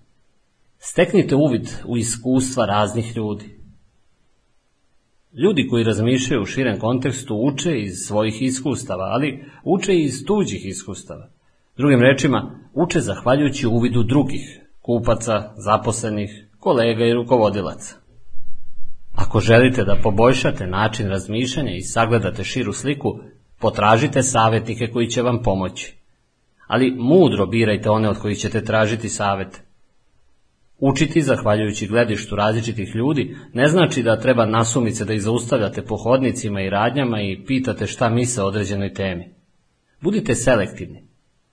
[0.86, 3.44] Steknite uvid u iskustva raznih ljudi.
[5.42, 10.66] Ljudi koji razmišljaju u širem kontekstu uče iz svojih iskustava, ali uče i iz tuđih
[10.66, 11.28] iskustava.
[11.76, 17.94] Drugim rečima, uče zahvaljujući uvidu drugih, kupaca, zaposlenih, kolega i rukovodilaca.
[19.14, 23.18] Ako želite da poboljšate način razmišljanja i sagledate širu sliku,
[23.58, 25.96] potražite savjetnike koji će vam pomoći.
[26.66, 29.73] Ali mudro birajte one od kojih ćete tražiti savete.
[30.78, 36.60] Učiti, zahvaljujući gledištu različitih ljudi, ne znači da treba nasumice da ih zaustavljate po hodnicima
[36.60, 39.34] i radnjama i pitate šta misle o određenoj temi.
[40.00, 41.04] Budite selektivni.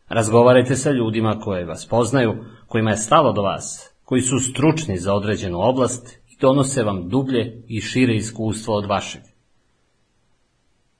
[0.09, 2.33] Razgovarajte sa ljudima koje vas poznaju,
[2.67, 7.63] kojima je stalo do vas, koji su stručni za određenu oblast i donose vam dublje
[7.67, 9.21] i šire iskustvo od vašeg.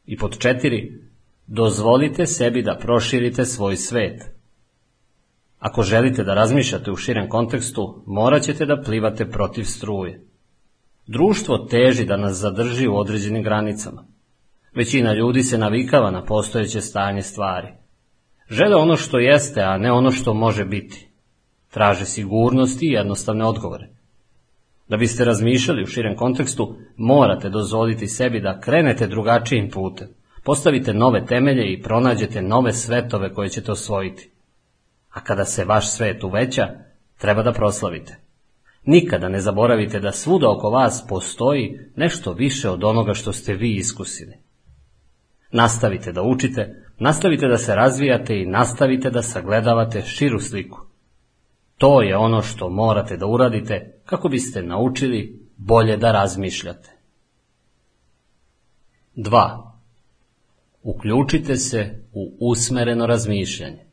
[0.05, 1.01] I pod četiri,
[1.47, 4.21] dozvolite sebi da proširite svoj svet–
[5.61, 10.25] Ako želite da razmišljate u širem kontekstu, morat ćete da plivate protiv struje.
[11.07, 14.05] Društvo teži da nas zadrži u određenim granicama.
[14.75, 17.67] Većina ljudi se navikava na postojeće stanje stvari.
[18.49, 21.09] Žele ono što jeste, a ne ono što može biti.
[21.69, 23.89] Traže sigurnost i jednostavne odgovore.
[24.89, 30.07] Da biste razmišljali u širem kontekstu, morate dozvoliti sebi da krenete drugačijim putem.
[30.43, 34.31] Postavite nove temelje i pronađete nove svetove koje ćete osvojiti
[35.11, 36.67] a kada se vaš svet uveća,
[37.17, 38.17] treba da proslavite.
[38.85, 43.75] Nikada ne zaboravite da svuda oko vas postoji nešto više od onoga što ste vi
[43.75, 44.33] iskusili.
[45.51, 50.79] Nastavite da učite, nastavite da se razvijate i nastavite da sagledavate širu sliku.
[51.77, 56.89] To je ono što morate da uradite kako biste naučili bolje da razmišljate.
[59.15, 59.71] 2.
[60.83, 63.90] Uključite se u usmereno razmišljanje.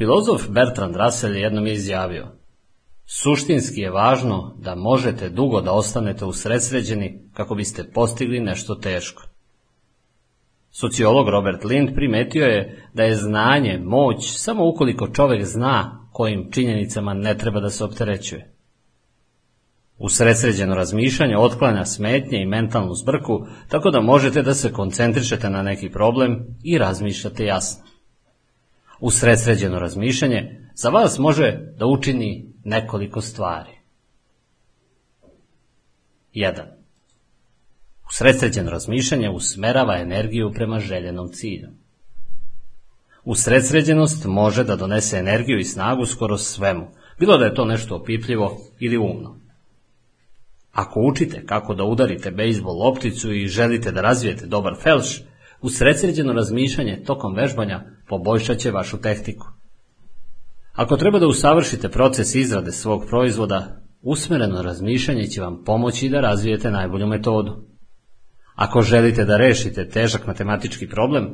[0.00, 2.26] Filozof Bertrand Russell je jednom izjavio
[3.06, 9.22] Suštinski je važno da možete dugo da ostanete usredsređeni kako biste postigli nešto teško.
[10.70, 17.14] Sociolog Robert Lind primetio je da je znanje moć samo ukoliko čovek zna kojim činjenicama
[17.14, 18.54] ne treba da se opterećuje.
[19.98, 25.90] Usredsređeno razmišljanje otklanja smetnje i mentalnu zbrku, tako da možete da se koncentrišete na neki
[25.90, 27.89] problem i razmišljate jasno.
[29.00, 33.70] Usredsređeno razmišljanje za vas može da učini nekoliko stvari.
[36.34, 36.64] 1.
[38.08, 41.68] Usredsređeno razmišljanje usmerava energiju prema željenom cilju.
[43.24, 46.88] Usredsređenost može da donese energiju i snagu skoro svemu,
[47.18, 49.36] bilo da je to nešto opipljivo ili umno.
[50.72, 55.22] Ako učite kako da udarite bejsbol lopticu i želite da razvijete dobar felš,
[55.62, 59.46] usredsređeno razmišljanje tokom vežbanja poboljšat će vašu tehniku.
[60.72, 66.70] Ako treba da usavršite proces izrade svog proizvoda, usmereno razmišljanje će vam pomoći da razvijete
[66.70, 67.64] najbolju metodu.
[68.54, 71.28] Ako želite da rešite težak matematički problem,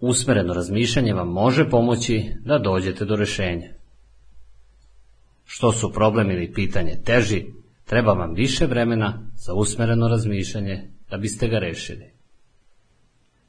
[0.00, 3.68] usmereno razmišljanje vam može pomoći da dođete do rešenja.
[5.44, 7.44] Što su problem ili pitanje teži,
[7.84, 12.13] treba vam više vremena za usmereno razmišljanje da biste ga rešili.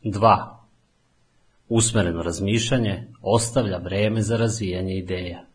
[0.06, 0.46] 2.
[1.70, 5.46] Usmereno razmišljanje ostavlja vreme za razvijanje ideja.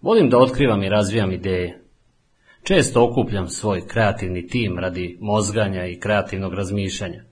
[0.00, 1.82] Volim da otkrivam i razvijam ideje.
[2.62, 7.24] Često okupljam svoj kreativni tim radi mozganja i kreativnog razmišljanja.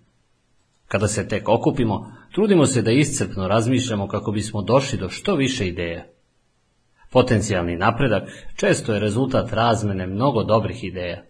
[0.89, 5.69] Kada se tek okupimo, trudimo se da iscrpno razmišljamo kako bismo došli do što više
[5.69, 6.05] ideja.
[7.11, 8.23] Potencijalni napredak
[8.57, 11.25] često je rezultat razmene mnogo dobrih ideja.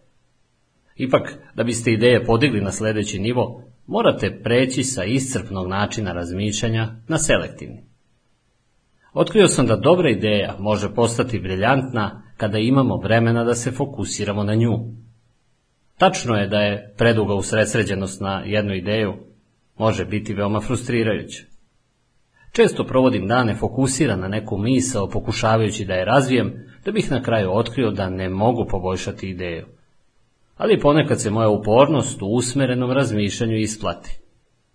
[0.96, 7.18] Ipak, da biste ideje podigli na sledeći nivo, morate preći sa iscrpnog načina razmišljanja na
[7.18, 7.84] selektivni.
[9.12, 14.54] Otkrio sam da dobra ideja može postati briljantna kada imamo vremena da se fokusiramo na
[14.54, 14.78] nju.
[15.98, 19.14] Tačno je da je preduga usredsređenost na jednu ideju
[19.78, 21.44] može biti veoma frustrirajuća.
[22.52, 26.54] Često provodim dane fokusiran na neku misao pokušavajući da je razvijem,
[26.84, 29.66] da bih na kraju otkrio da ne mogu poboljšati ideju.
[30.56, 34.18] Ali ponekad se moja upornost u usmerenom razmišljanju isplati.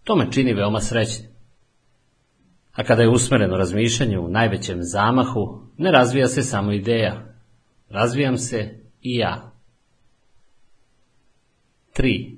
[0.04, 1.30] To me čini veoma srećnim.
[2.72, 7.36] A kada je usmereno razmišljanje u najvećem zamahu, ne razvija se samo ideja,
[7.90, 9.52] razvijam se i ja.
[11.98, 12.38] 3.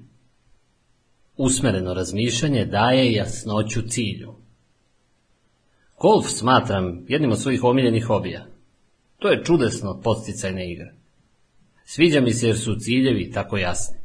[1.37, 4.35] Usmereno razmišljanje daje jasnoću cilju.
[6.01, 8.45] Golf smatram jednim od svojih omiljenih hobija.
[9.19, 10.93] To je čudesno podsticajna igra.
[11.93, 13.97] Sviđa mi se jer su ciljevi tako jasni.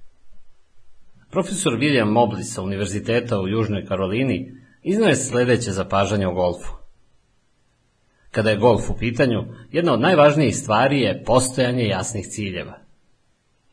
[1.30, 6.72] Profesor William Mobley sa Univerziteta u Južnoj Karolini iznao je sledeće zapažanje o golfu.
[8.30, 12.78] Kada je golf u pitanju, jedna od najvažnijih stvari je postojanje jasnih ciljeva.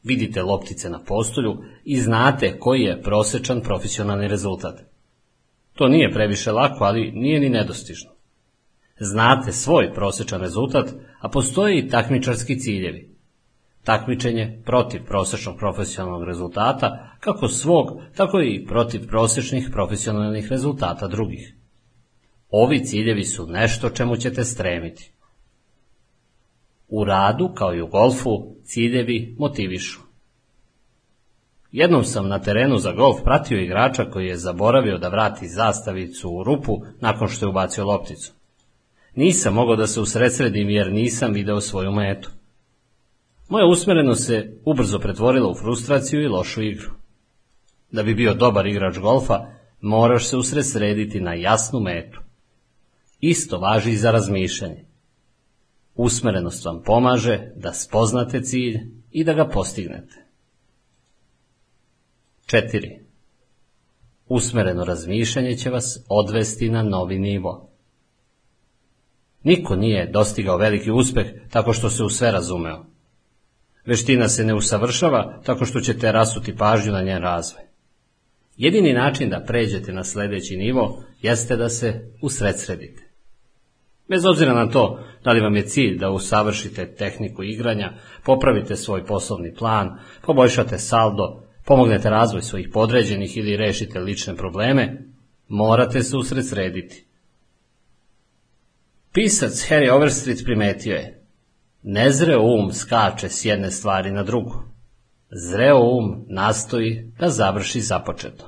[0.04, 4.80] Vidite loptice na postolju i znate koji je prosečan profesionalni rezultat.
[5.74, 8.12] To nije previše lako, ali nije ni nedostižno.
[9.00, 10.90] Znate svoj prosečan rezultat,
[11.20, 13.13] a postoje i takmičarski ciljevi.
[13.84, 21.56] Takmičenje protiv prosečnog profesionalnog rezultata, kako svog, tako i protiv prosečnih profesionalnih rezultata drugih.
[22.50, 25.12] Ovi ciljevi su nešto čemu ćete stremiti.
[26.88, 30.00] U radu, kao i u golfu, ciljevi motivišu.
[31.72, 36.44] Jednom sam na terenu za golf pratio igrača koji je zaboravio da vrati zastavicu u
[36.44, 38.34] rupu nakon što je ubacio lopticu.
[39.16, 42.30] Nisam mogao da se usredsredim jer nisam video svoju metu.
[43.54, 46.92] Moja usmerenost se ubrzo pretvorila u frustraciju i lošu igru.
[47.92, 49.40] Da bi bio dobar igrač golfa,
[49.82, 52.20] moraš se usredsrediti na jasnu metu.
[53.20, 54.86] Isto važi i za razmišljanje.
[55.96, 58.80] Usmerenost vam pomaže da spoznate cilj
[59.12, 60.26] i da ga postignete.
[62.46, 63.00] 4.
[64.28, 67.70] Usmereno razmišljanje će vas odvesti na novi nivo.
[69.44, 72.93] Niko nije dostigao veliki uspeh tako što se u sve razumeo.
[73.86, 77.64] Veština se ne usavršava tako što ćete rasuti pažnju na njen razvoj.
[78.58, 83.04] Jedini način da pređete na sledeći nivo jeste da se usredsredite.
[84.10, 87.94] Bez obzira na to da li vam je cilj da usavršite tehniku igranja,
[88.26, 94.98] popravite svoj poslovni plan, poboljšate saldo, pomognete razvoj svojih podređenih ili rešite lične probleme,
[95.48, 97.06] morate se usredsrediti.
[99.14, 101.23] Pisac Harry Overstreet primetio je,
[101.84, 104.64] nezreo um skače s jedne stvari na drugu.
[105.36, 108.46] zreo um nastoji da završi započeto.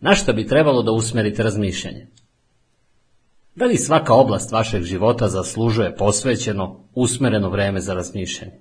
[0.00, 2.06] Na što bi trebalo da usmerite razmišljanje?
[3.54, 8.60] Da li svaka oblast vašeg života zaslužuje posvećeno, usmereno vreme za razmišljanje?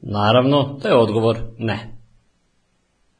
[0.00, 1.98] Naravno, to je odgovor ne.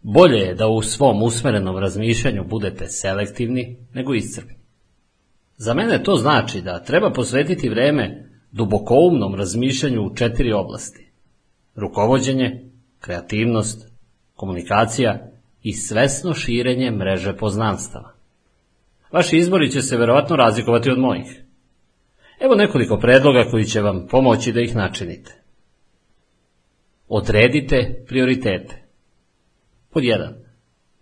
[0.02, 4.59] Bolje je da u svom usmerenom razmišljanju budete selektivni nego iscrpni.
[5.62, 11.10] Za mene to znači da treba posvetiti vreme dubokoumnom razmišljanju u četiri oblasti.
[11.74, 12.64] Rukovođenje,
[13.00, 13.92] kreativnost,
[14.34, 15.30] komunikacija
[15.62, 18.12] i svesno širenje mreže poznanstava.
[19.12, 21.44] Vaši izbori će se verovatno razlikovati od mojih.
[22.40, 25.42] Evo nekoliko predloga koji će vam pomoći da ih načinite.
[27.08, 28.82] Odredite prioritete.
[29.90, 30.32] Pod 1.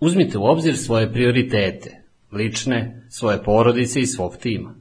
[0.01, 2.03] Uzmite u obzir svoje prioritete,
[2.33, 4.75] lične, svoje porodice i svog tima.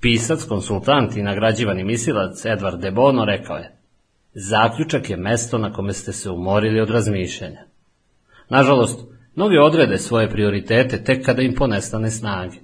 [0.00, 3.80] Pisac, konsultant i nagrađivani mislilac Edward de Bono rekao je
[4.34, 7.64] Zaključak je mesto na kome ste se umorili od razmišljanja.
[8.48, 9.00] Nažalost,
[9.34, 12.56] mnogi odrede svoje prioritete tek kada im ponestane snage.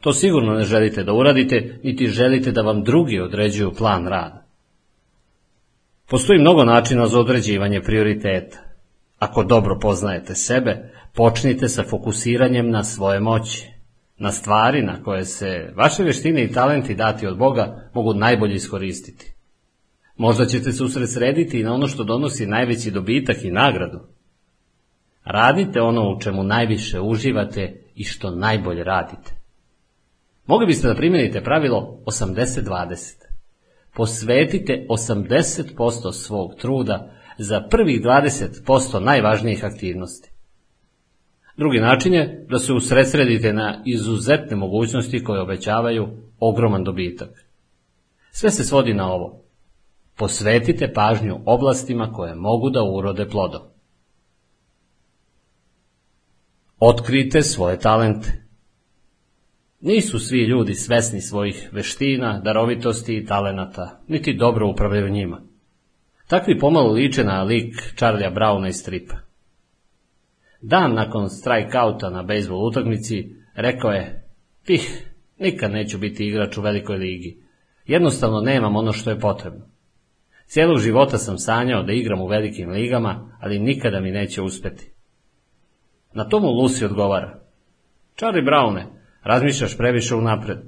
[0.00, 4.46] To sigurno ne želite da uradite, niti želite da vam drugi određuju plan rada.
[6.08, 8.58] Postoji mnogo načina za određivanje prioriteta.
[9.18, 13.70] Ako dobro poznajete sebe, počnite sa fokusiranjem na svoje moći,
[14.18, 19.34] na stvari na koje se vaše veštine i talenti dati od Boga mogu najbolje iskoristiti.
[20.16, 24.00] Možda ćete se usredsrediti na ono što donosi najveći dobitak i nagradu.
[25.24, 29.36] Radite ono u čemu najviše uživate i što najbolje radite.
[30.46, 33.14] Mogli biste da primjenite pravilo 80-20.
[33.94, 40.33] Posvetite 80% svog truda za prvih 20% najvažnijih aktivnosti.
[41.56, 46.08] Drugi način je da se usredsredite na izuzetne mogućnosti koje obećavaju
[46.40, 47.44] ogroman dobitak.
[48.30, 49.40] Sve se svodi na ovo.
[50.16, 53.62] Posvetite pažnju oblastima koje mogu da urode plodom.
[56.78, 58.44] Otkrite svoje talente.
[59.80, 65.42] Nisu svi ljudi svesni svojih veština, darovitosti i talenata, niti dobro upravljaju njima.
[66.26, 69.16] Takvi pomalo liče na lik Charlija Browna iz stripa.
[70.66, 74.28] Dan nakon strikeouta na bejsbol utakmici rekao je,
[74.66, 77.38] pih, nikad neću biti igrač u velikoj ligi.
[77.86, 79.66] Jednostavno nemam ono što je potrebno.
[80.46, 84.92] Cijelog života sam sanjao da igram u velikim ligama, ali nikada mi neće uspeti.
[86.14, 87.40] Na tomu Lucy odgovara.
[88.16, 88.84] Charlie Browne,
[89.22, 90.58] razmišljaš previše unapred.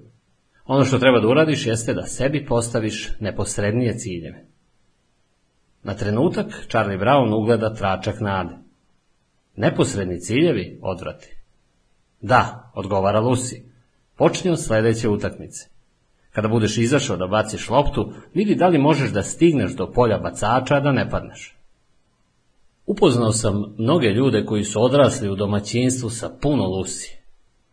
[0.64, 4.46] Ono što treba da uradiš jeste da sebi postaviš neposrednije ciljeve.
[5.82, 8.65] Na trenutak Charlie Brown ugleda tračak nade.
[9.56, 11.36] Neposredni ciljevi odvrati.
[12.20, 13.62] Da, odgovara Lucy.
[14.16, 15.68] Počni od sledeće utakmice.
[16.32, 20.80] Kada budeš izašao da baciš loptu, vidi da li možeš da stigneš do polja bacača,
[20.80, 21.56] da ne padneš.
[22.86, 27.18] Upoznao sam mnoge ljude koji su odrasli u domaćinstvu sa puno lusi.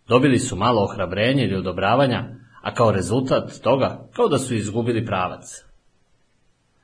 [0.07, 5.65] Dobili su malo ohrabrenja ili odobravanja, a kao rezultat toga kao da su izgubili pravac.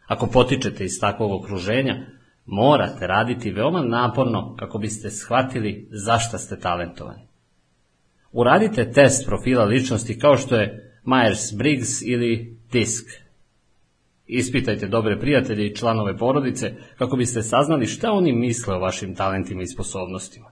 [0.08, 2.06] Ako potičete iz takvog okruženja,
[2.52, 7.28] morate raditi veoma naporno kako biste shvatili zašta ste talentovani.
[8.32, 13.06] Uradite test profila ličnosti kao što je Myers-Briggs ili DISC.
[14.28, 19.62] Ispitajte dobre prijatelje i članove porodice kako biste saznali šta oni misle o vašim talentima
[19.62, 20.52] i sposobnostima.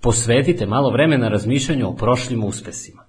[0.00, 3.04] Posvetite malo vremena razmišljanju o prošlim uspesima.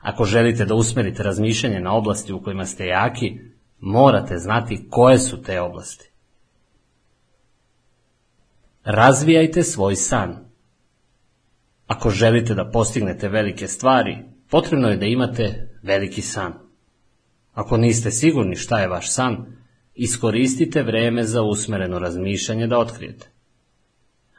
[0.00, 3.38] Ako želite da usmerite razmišljanje na oblasti u kojima ste jaki,
[3.80, 6.11] morate znati koje su te oblasti.
[8.84, 10.36] Razvijajte svoj san.
[11.86, 14.18] Ako želite da postignete velike stvari,
[14.50, 16.52] potrebno je da imate veliki san.
[17.52, 19.36] Ako niste sigurni šta je vaš san,
[19.94, 23.30] iskoristite vreme za usmereno razmišljanje da otkrijete.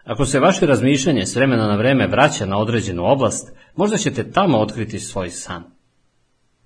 [0.04, 4.58] Ako se vaše razmišljanje s vremena na vreme vraća na određenu oblast, možda ćete tamo
[4.58, 5.64] otkriti svoj san.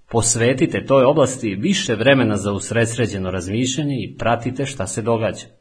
[0.10, 5.57] Posvetite toj oblasti više vremena za usredsređeno razmišljanje i pratite šta se događa.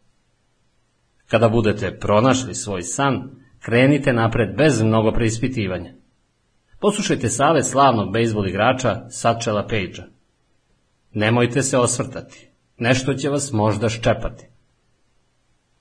[1.27, 5.93] Kada budete pronašli svoj san, krenite napred bez mnogo preispitivanja.
[6.81, 10.05] Poslušajte save slavnog bejsbol igrača Satchela Pagea.
[11.12, 12.49] Nemojte se osvrtati,
[12.79, 14.47] nešto će vas možda ščepati.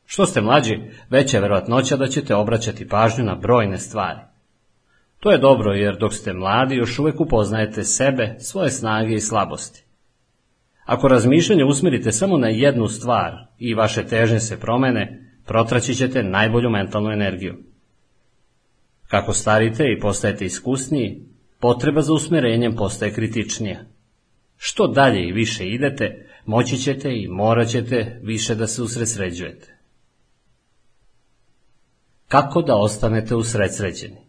[0.05, 0.79] Što ste mlađi,
[1.09, 4.19] veća je verovatnoća da ćete obraćati pažnju na brojne stvari.
[5.19, 9.83] To je dobro jer dok ste mladi još uvek upoznajete sebe, svoje snage i slabosti.
[10.85, 16.69] Ako razmišljanje usmerite samo na jednu stvar i vaše težnje se promene, protraći ćete najbolju
[16.69, 17.55] mentalnu energiju.
[19.07, 21.21] Kako starite i postajete iskusniji,
[21.59, 23.85] potreba za usmerenjem postaje kritičnija.
[24.57, 29.75] Što dalje i više idete, moći ćete i morat ćete više da se usresređujete.
[32.27, 34.25] Kako da ostanete usredsređeni?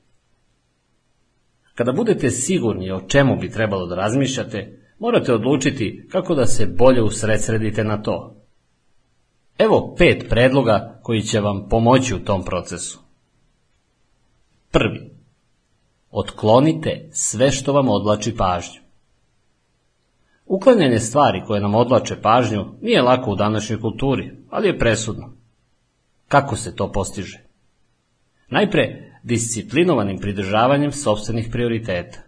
[1.74, 7.02] Kada budete sigurni o čemu bi trebalo da razmišljate, morate odlučiti kako da se bolje
[7.02, 8.45] usredsredite na to.
[9.58, 13.00] Evo pet predloga koji će vam pomoći u tom procesu.
[14.70, 15.10] Prvi.
[16.10, 18.80] Otklonite sve što vam odlači pažnju.
[20.46, 25.32] Uklanjanje stvari koje nam odlače pažnju nije lako u današnjoj kulturi, ali je presudno.
[26.28, 27.44] Kako se to postiže?
[28.48, 32.18] Najpre, disciplinovanim pridržavanjem sobstvenih prioriteta.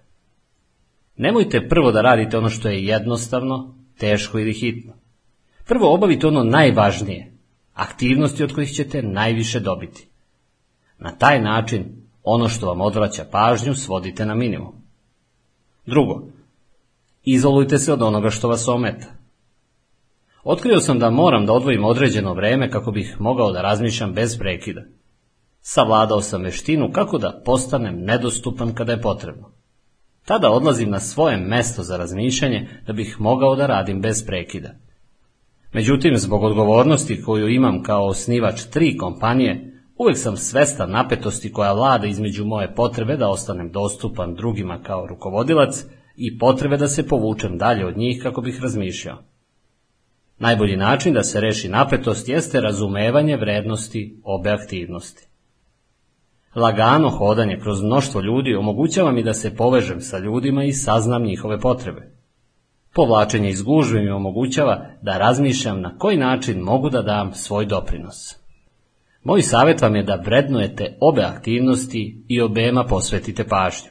[1.17, 4.93] Nemojte prvo da radite ono što je jednostavno, teško ili hitno.
[5.69, 7.33] Prvo obavite ono najvažnije,
[7.75, 10.09] aktivnosti od kojih ćete najviše dobiti.
[10.99, 11.85] Na taj način
[12.23, 14.75] ono što vam odvraća pažnju svodite na minimum.
[15.87, 16.23] Drugo,
[17.25, 19.07] izolujte se od onoga što vas ometa.
[20.45, 24.83] Otkrio sam da moram da odvojim određeno vreme kako bih mogao da razmišljam bez prekida.
[25.61, 29.53] Savladao sam veštinu kako da postanem nedostupan kada je potrebno.
[30.25, 34.88] Tada odlazim na svoje mesto za razmišljanje da bih mogao da radim bez prekida.
[35.79, 42.07] Međutim, zbog odgovornosti koju imam kao osnivač tri kompanije, uvek sam svestan napetosti koja vlada
[42.07, 45.85] između moje potrebe da ostanem dostupan drugima kao rukovodilac
[46.17, 49.17] i potrebe da se povučem dalje od njih kako bih razmišljao.
[50.39, 55.29] Najbolji način da se reši napetost jeste razumevanje vrednosti obe aktivnosti.
[56.55, 61.61] Lagano hodanje kroz mnoštvo ljudi omogućava mi da se povežem sa ljudima i saznam njihove
[61.61, 62.18] potrebe.
[62.95, 68.37] Povlačenje iz gužve mi omogućava da razmišljam na koji način mogu da dam svoj doprinos.
[69.25, 73.91] Moj savjet vam je da vrednujete obe aktivnosti i obema posvetite pažnju.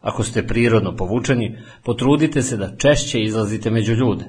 [0.00, 4.24] Ako ste prirodno povučeni, potrudite se da češće izlazite među ljude.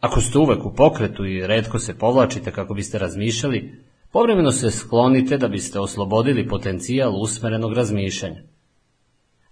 [0.00, 5.38] Ako ste uvek u pokretu i redko se povlačite kako biste razmišljali, Povremeno se sklonite
[5.38, 8.42] da biste oslobodili potencijal usmerenog razmišljanja.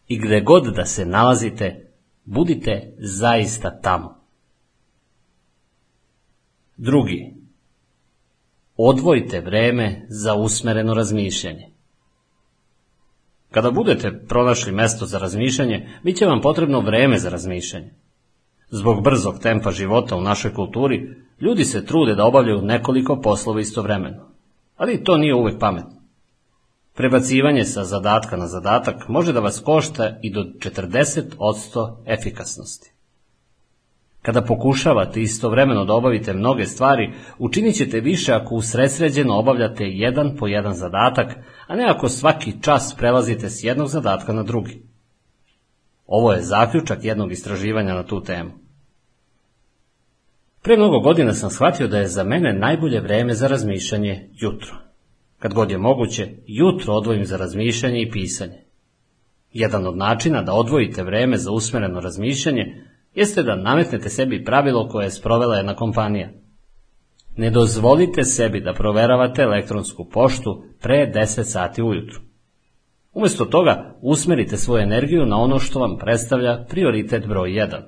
[0.09, 1.88] I gde god da se nalazite,
[2.29, 4.14] budite zaista tamo.
[6.76, 7.35] Drugi.
[8.76, 11.68] Odvojite vreme za usmereno razmišljanje.
[13.51, 17.91] Kada budete pronašli mesto za razmišljanje, bit će vam potrebno vreme za razmišljanje.
[18.70, 24.29] Zbog brzog tempa života u našoj kulturi, ljudi se trude da obavljaju nekoliko poslova istovremeno
[24.79, 25.97] ali to nije uvek pametno.
[26.99, 32.92] Prebacivanje sa zadatka na zadatak može da vas košta i do 40% efikasnosti.
[34.22, 40.46] Kada pokušavate istovremeno da obavite mnoge stvari, učinit ćete više ako usredsređeno obavljate jedan po
[40.46, 41.34] jedan zadatak,
[41.66, 44.82] a ne ako svaki čas prelazite s jednog zadatka na drugi.
[46.07, 48.51] Ovo je zaključak jednog istraživanja na tu temu.
[50.62, 54.88] Pre mnogo godina sam shvatio da je za mene najbolje vreme za razmišljanje jutro.
[55.39, 58.64] Kad god je moguće, jutro odvojim za razmišljanje i pisanje.
[59.53, 62.84] Jedan od načina da odvojite vreme za usmereno razmišljanje
[63.14, 66.30] jeste da nametnete sebi pravilo koje je sprovela jedna kompanija.
[67.36, 72.20] Ne dozvolite sebi da proveravate elektronsku poštu pre 10 sati ujutru.
[73.12, 77.82] Umesto toga usmerite svoju energiju na ono što vam predstavlja prioritet broj 1.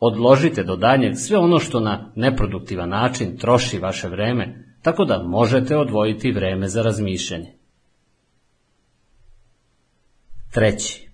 [0.00, 5.76] Odložite do danjeg sve ono što na neproduktivan način troši vaše vreme, tako da možete
[5.76, 7.54] odvojiti vreme za razmišljanje.
[10.50, 11.08] Treći.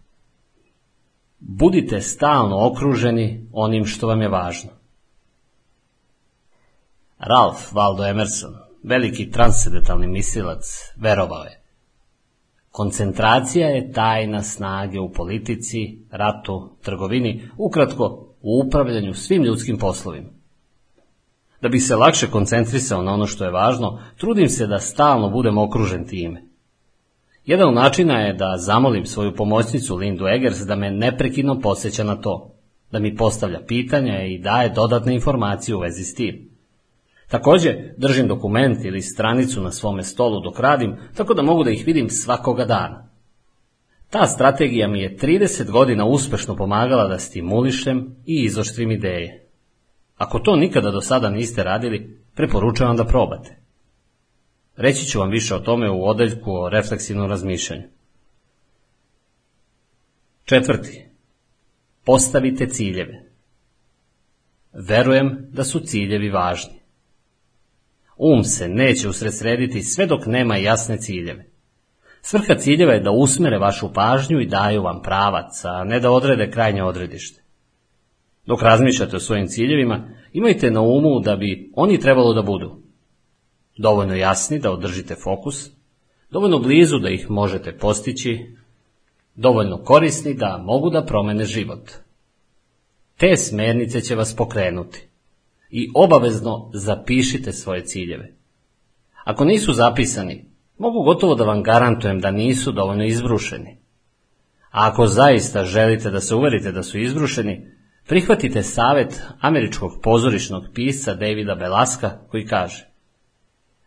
[1.39, 4.71] Budite stalno okruženi onim što vam je važno.
[7.19, 11.61] Ralph Waldo Emerson, veliki transcendentalni mislilac, verovao je.
[12.71, 20.29] Koncentracija je tajna snage u politici, ratu, trgovini, ukratko u upravljanju svim ljudskim poslovima.
[21.65, 25.59] Da bih se lakše koncentrisao na ono što je važno, trudim se da stalno budem
[25.59, 26.43] okružen time.
[27.45, 32.17] Jedan od načina je da zamolim svoju pomoćnicu Lindu Eggers da me neprekidno podsjeća na
[32.17, 32.55] to,
[32.93, 36.51] da mi postavlja pitanja i daje dodatne informacije u vezi s tim.
[37.29, 41.87] Takođe, držim dokument ili stranicu na svome stolu dok radim, tako da mogu da ih
[41.87, 43.09] vidim svakoga dana.
[44.11, 49.44] Ta strategija mi je 30 godina uspešno pomagala da stimulišem i izoštrim ideje.
[50.25, 53.57] Ako to nikada do sada niste radili, preporučavam da probate.
[54.77, 57.89] Reći ću vam više o tome u odeljku o refleksivnom razmišljanju.
[60.45, 61.05] Četvrti.
[62.05, 63.22] Postavite ciljeve.
[64.72, 66.81] Verujem da su ciljevi važni.
[68.16, 71.47] Um se neće usredsrediti sve dok nema jasne ciljeve.
[72.22, 76.51] Svrha ciljeva je da usmere vašu pažnju i daju vam pravac, a ne da odrede
[76.51, 77.44] krajnje odredište.
[78.47, 82.85] Dok razmišljate o svojim ciljevima, imajte na umu da bi oni trebalo da budu
[83.79, 85.71] dovoljno jasni da održite fokus,
[86.31, 88.57] dovoljno blizu da ih možete postići,
[89.35, 91.91] dovoljno korisni da mogu da promene život.
[93.17, 95.09] Te smernice će vas pokrenuti
[95.71, 98.33] i obavezno zapišite svoje ciljeve.
[99.25, 100.45] Ako nisu zapisani,
[100.79, 103.77] mogu gotovo da vam garantujem da nisu dovoljno izbrušeni.
[104.71, 107.74] A ako zaista želite da se uverite da su izbrušeni,
[108.07, 112.87] prihvatite savet američkog pozorišnog pisca Davida Belaska koji kaže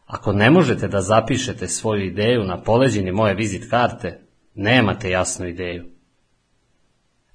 [0.05, 4.19] Ako ne možete da zapišete svoju ideju na poleđini moje vizit karte,
[4.55, 5.85] nemate jasnu ideju.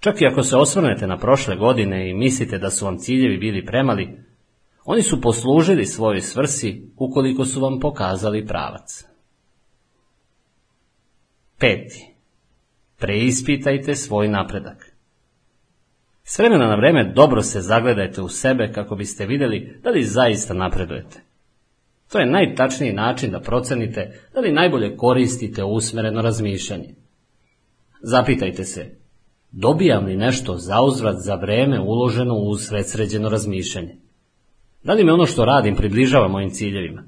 [0.00, 3.66] Čak i ako se osvrnete na prošle godine i mislite da su vam ciljevi bili
[3.66, 4.18] premali,
[4.84, 9.04] oni su poslužili svojoj svrsi ukoliko su vam pokazali pravac.
[11.58, 12.14] Peti.
[12.98, 14.91] Preispitajte svoj napredak.
[16.24, 20.54] S vremena na vreme dobro se zagledajte u sebe kako biste vidjeli da li zaista
[20.54, 21.20] napredujete.
[22.12, 26.94] To je najtačniji način da procenite da li najbolje koristite usmereno razmišljanje.
[28.02, 28.86] Zapitajte se,
[29.50, 33.96] dobijam li nešto zauzvrat za vreme uloženo u sredsređeno razmišljanje?
[34.82, 37.02] Da li me ono što radim približava mojim ciljevima?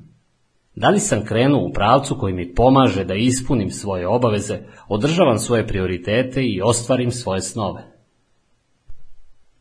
[0.74, 4.58] Da li sam krenuo u pravcu koji mi pomaže da ispunim svoje obaveze,
[4.88, 7.93] održavam svoje prioritete i ostvarim svoje snove?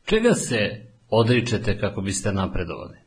[0.05, 2.97] Čega se odričete kako biste napredovali?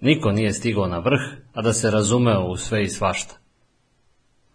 [0.00, 1.20] Niko nije stigao na vrh,
[1.52, 3.34] a da se razumeo u sve i svašta.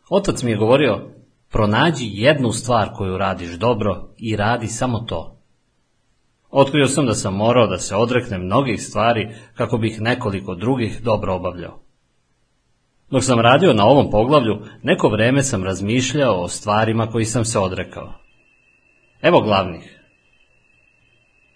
[0.09, 1.09] Otac mi je govorio,
[1.49, 5.37] pronađi jednu stvar koju radiš dobro i radi samo to.
[6.49, 11.35] Otkrio sam da sam morao da se odreknem mnogih stvari kako bih nekoliko drugih dobro
[11.35, 11.79] obavljao.
[13.11, 17.59] Dok sam radio na ovom poglavlju, neko vreme sam razmišljao o stvarima koji sam se
[17.59, 18.26] odrekao.
[19.21, 19.99] Evo glavnih.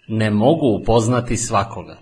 [0.08, 1.96] Ne mogu upoznati svakoga.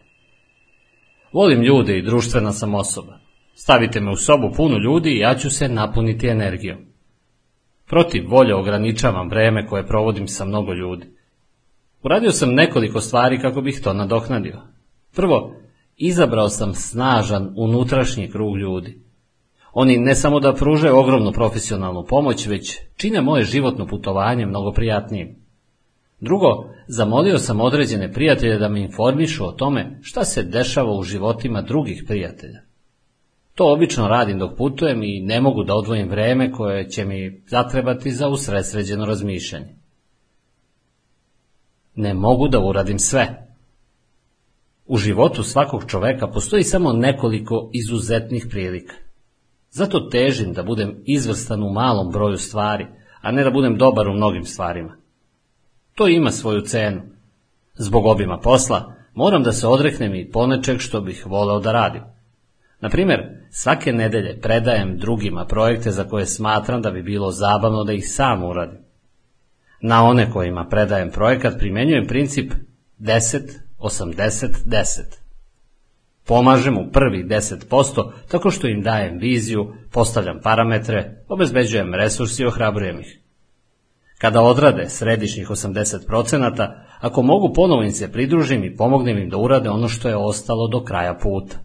[1.32, 3.18] Volim ljude i društvena sam osoba.
[3.54, 6.78] Stavite me u sobu punu ljudi i ja ću se napuniti energijom.
[7.86, 11.06] Protiv volje ograničavam vreme koje provodim sa mnogo ljudi.
[12.02, 14.61] Uradio sam nekoliko stvari kako bih to nadoknadio.
[15.14, 15.54] Prvo,
[15.96, 19.02] izabrao sam snažan unutrašnji krug ljudi.
[19.72, 25.39] Oni ne samo da pruže ogromnu profesionalnu pomoć, već čine moje životno putovanje mnogo prijatnijim.
[26.20, 31.62] Drugo, zamolio sam određene prijatelje da me informišu o tome šta se dešava u životima
[31.62, 32.60] drugih prijatelja.
[33.54, 38.10] To obično radim dok putujem i ne mogu da odvojim vreme koje će mi zatrebati
[38.10, 39.74] za usredsređeno razmišljanje.
[41.94, 43.46] Ne mogu da uradim sve.
[44.86, 48.94] U životu svakog čoveka postoji samo nekoliko izuzetnih prilika.
[49.70, 52.86] Zato težim da budem izvrstan u malom broju stvari,
[53.20, 54.99] a ne da budem dobar u mnogim stvarima.
[55.95, 57.03] To ima svoju cenu.
[57.74, 62.03] Zbog obima posla moram da se odreknem i ponečeg što bih voleo da radim.
[62.80, 63.20] Na primjer,
[63.51, 68.45] svake nedelje predajem drugima projekte za koje smatram da bi bilo zabavno da ih sam
[68.45, 68.78] uradim.
[69.80, 72.53] Na one kojima predajem projekat primenjujem princip
[72.99, 73.41] 10,
[73.78, 75.20] 80, 10.
[76.26, 83.01] Pomažem u prvih 10% tako što im dajem viziju, postavljam parametre, obezbeđujem resursi i ohrabrujem
[83.01, 83.20] ih.
[84.20, 89.70] Kada odrade središnjih 80%, ako mogu ponovo im se pridružim i pomognem im da urade
[89.70, 91.56] ono što je ostalo do kraja puta.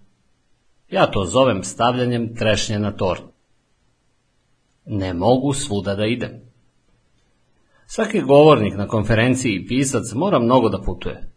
[0.89, 3.21] Ja to zovem stavljanjem trešnje na tort.
[4.85, 6.31] Ne mogu svuda da idem.
[7.87, 11.31] Svaki govornik na konferenciji i pisac mora mnogo da putuje.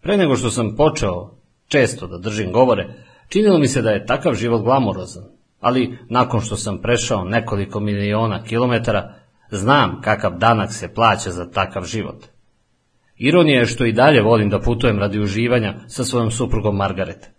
[0.00, 1.30] Pre nego što sam počeo
[1.68, 2.94] često da držim govore,
[3.28, 5.24] činilo mi se da je takav život glamorozan,
[5.60, 9.14] ali nakon što sam prešao nekoliko miliona kilometara,
[9.50, 12.24] znam kakav danak se plaća za takav život.
[13.16, 17.30] Ironija je što i dalje volim da putujem radi uživanja sa svojom suprugom Margaret.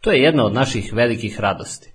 [0.00, 1.92] To je jedna od naših velikih radosti.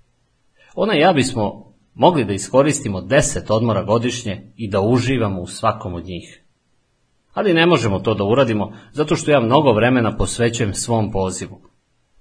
[0.76, 5.94] Ona i ja bismo mogli da iskoristimo deset odmora godišnje i da uživamo u svakom
[5.94, 6.44] od njih.
[7.34, 11.62] Ali ne možemo to da uradimo zato što ja mnogo vremena posvećujem svom pozivu.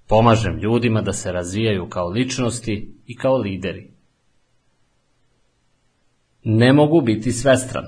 [0.07, 3.92] Pomažem ljudima da se razvijaju kao ličnosti i kao lideri.
[6.43, 7.85] Ne mogu biti svestran.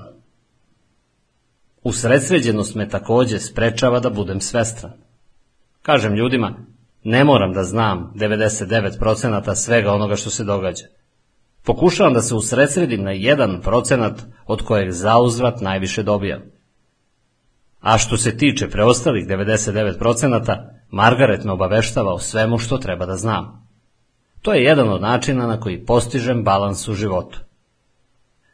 [1.82, 4.92] Usredsređenost me takođe sprečava da budem svestran.
[5.82, 6.54] Kažem ljudima,
[7.04, 10.84] ne moram da znam 99% svega onoga što se događa.
[11.64, 16.42] Pokušavam da se usredsredim na jedan procenat od kojeg zauzvrat najviše dobijam.
[17.80, 20.56] A što se tiče preostalih 99%,
[20.90, 23.68] Margaret me obaveštava o svemu što treba da znam.
[24.42, 27.45] To je jedan od načina na koji postižem balans u životu.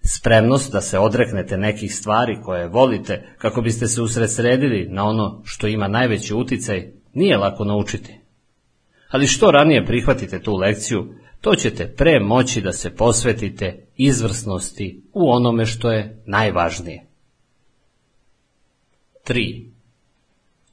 [0.05, 5.67] Spremnost da se odreknete nekih stvari koje volite kako biste se usredsredili na ono što
[5.67, 8.19] ima najveći uticaj nije lako naučiti.
[9.09, 15.31] Ali što ranije prihvatite tu lekciju, to ćete pre moći da se posvetite izvrsnosti u
[15.31, 17.07] onome što je najvažnije.
[19.27, 19.67] 3.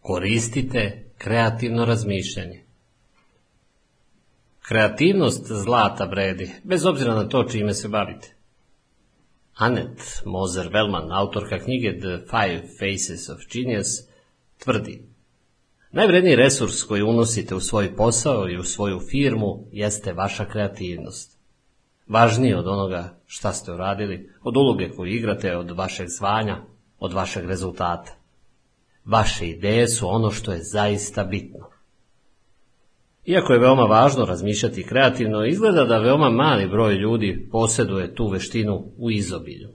[0.01, 2.63] Koristite kreativno razmišljanje.
[4.67, 8.38] Kreativnost zlata vredi, bez obzira na to čime se bavite.
[9.59, 13.87] Annette Moser Wellman, autorka knjige The Five Faces of Genius,
[14.63, 15.03] tvrdi
[15.91, 21.37] Najvredniji resurs koji unosite u svoj posao i u svoju firmu jeste vaša kreativnost.
[22.07, 26.57] Važnije od onoga šta ste uradili, od uloge koju igrate, od vašeg zvanja,
[26.99, 28.15] od vašeg rezultata.
[29.05, 31.68] Vaše ideje su ono što je zaista bitno.
[33.25, 38.91] Iako je veoma važno razmišljati kreativno, izgleda da veoma mali broj ljudi posjeduje tu veštinu
[38.97, 39.69] u izobilju.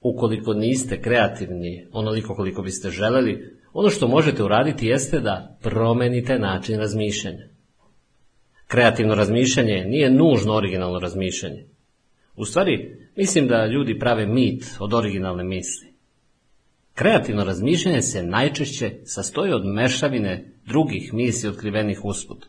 [0.00, 6.78] Ukoliko niste kreativni onoliko koliko biste želeli, ono što možete uraditi jeste da promenite način
[6.78, 7.48] razmišljanja.
[8.66, 11.66] Kreativno razmišljanje nije nužno originalno razmišljanje.
[12.36, 15.91] U stvari, mislim da ljudi prave mit od originalne misli.
[16.94, 22.46] Kreativno razmišljanje se najčešće sastoji od mešavine drugih misli otkrivenih usput.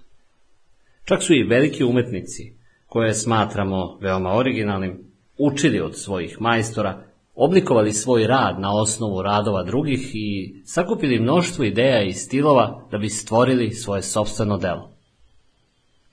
[1.05, 2.53] Čak su i veliki umetnici,
[2.87, 4.99] koje smatramo veoma originalnim,
[5.37, 7.03] učili od svojih majstora,
[7.35, 13.09] oblikovali svoj rad na osnovu radova drugih i sakupili mnoštvo ideja i stilova da bi
[13.09, 14.89] stvorili svoje sobstveno delo.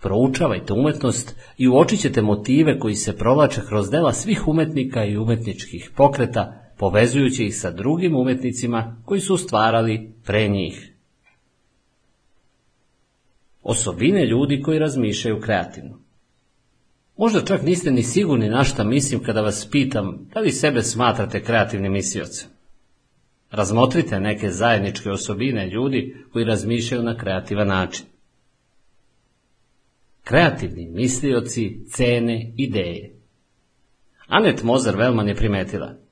[0.02, 5.90] Proučavajte umetnost i uočit ćete motive koji se provlače kroz dela svih umetnika i umetničkih
[5.96, 10.92] pokreta, povezujući ih sa drugim umetnicima koji su stvarali pre njih.
[13.62, 16.00] Osobine ljudi koji razmišljaju kreativno.
[17.16, 21.42] Možda čak niste ni sigurni na šta mislim kada vas pitam da li sebe smatrate
[21.42, 22.46] kreativnim mislioce.
[23.50, 28.06] Razmotrite neke zajedničke osobine ljudi koji razmišljaju na kreativan način.
[30.24, 33.14] Kreativni mislioci cene ideje.
[34.26, 36.09] Anet Mozer Velman je primetila.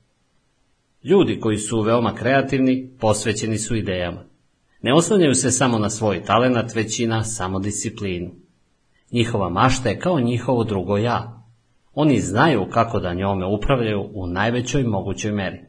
[1.03, 4.23] Ljudi koji su veoma kreativni posvećeni su idejama.
[4.81, 8.31] Ne oslanjaju se samo na svoj talenat, već i na samodisciplinu.
[9.11, 11.45] Njihova mašta je kao njihovo drugo ja.
[11.93, 15.59] Oni znaju kako da njome upravljaju u najvećoj mogućoj meri.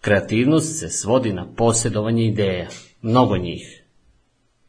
[0.00, 2.68] Kreativnost se svodi na posjedovanje ideja,
[3.02, 3.82] mnogo njih.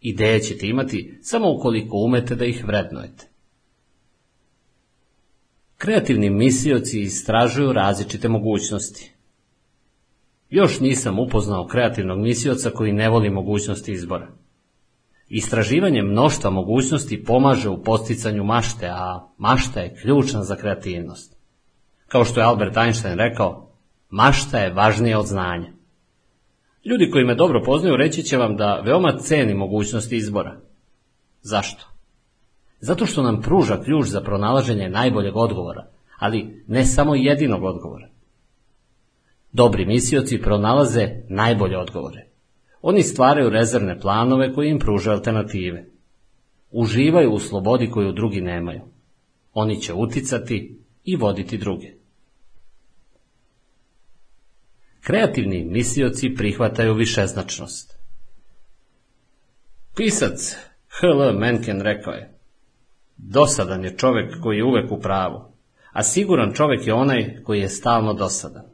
[0.01, 3.27] Ideje ćete imati samo ukoliko umete da ih vrednujete.
[5.77, 9.13] Kreativni mislioci istražuju različite mogućnosti.
[10.49, 14.27] Još nisam upoznao kreativnog mislioca koji ne voli mogućnosti izbora.
[15.29, 21.37] Istraživanje mnoštva mogućnosti pomaže u posticanju mašte, a mašta je ključna za kreativnost.
[22.07, 23.71] Kao što je Albert Einstein rekao,
[24.09, 25.71] mašta je važnija od znanja.
[26.85, 30.59] Ljudi koji me dobro poznaju reći će vam da veoma ceni mogućnosti izbora.
[31.41, 31.96] Zašto?
[32.79, 35.87] Zato što nam pruža ključ za pronalaženje najboljeg odgovora,
[36.19, 38.09] ali ne samo jedinog odgovora.
[39.51, 42.27] Dobri misioci pronalaze najbolje odgovore.
[42.81, 45.85] Oni stvaraju rezervne planove koji im pružaju alternative.
[46.71, 48.81] Uživaju u slobodi koju drugi nemaju.
[49.53, 51.87] Oni će uticati i voditi druge.
[55.01, 57.97] Kreativni mislioci prihvataju višeznačnost.
[59.95, 60.55] Pisac
[60.87, 61.33] H.L.
[61.33, 62.36] Mencken rekao je
[63.17, 65.41] Dosadan je čovek koji je uvek u pravu,
[65.91, 68.65] a siguran čovek je onaj koji je stalno dosadan.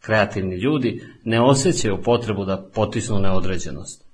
[0.00, 4.06] Kreativni ljudi ne osjećaju potrebu da potisnu neodređenost.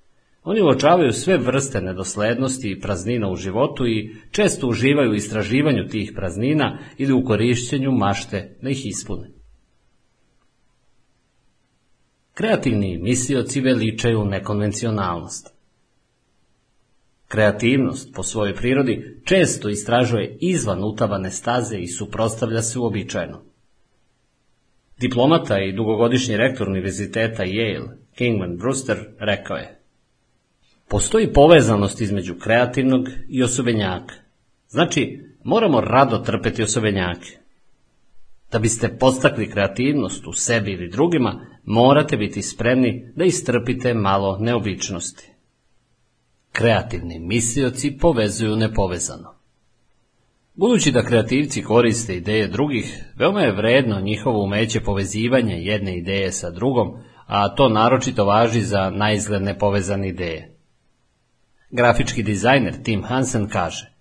[0.44, 6.12] Oni uočavaju sve vrste nedoslednosti i praznina u životu i često uživaju u istraživanju tih
[6.16, 9.30] praznina ili u korišćenju mašte da ih ispune.
[12.34, 15.51] Kreativni mislioci veličaju nekonvencionalnost.
[17.32, 23.42] Kreativnost po svojoj prirodi često istražuje izvan utavane staze i suprostavlja se uobičajeno.
[25.00, 29.78] Diplomata i dugogodišnji rektor univerziteta Yale, Kingman Brewster, rekao je
[30.88, 34.14] Postoji povezanost između kreativnog i osobenjaka.
[34.68, 37.38] Znači, moramo rado trpeti osobenjake.
[38.50, 45.31] Da biste postakli kreativnost u sebi ili drugima, morate biti spremni da istrpite malo neobičnosti.
[46.52, 49.34] Kreativni mislioci povezuju nepovezano.
[50.54, 56.50] Budući da kreativci koriste ideje drugih, veoma je vredno njihovo umeće povezivanja jedne ideje sa
[56.50, 56.94] drugom,
[57.26, 60.56] a to naročito važi za naizgled nepovezane ideje.
[61.70, 63.92] Grafički dizajner Tim Hansen kaže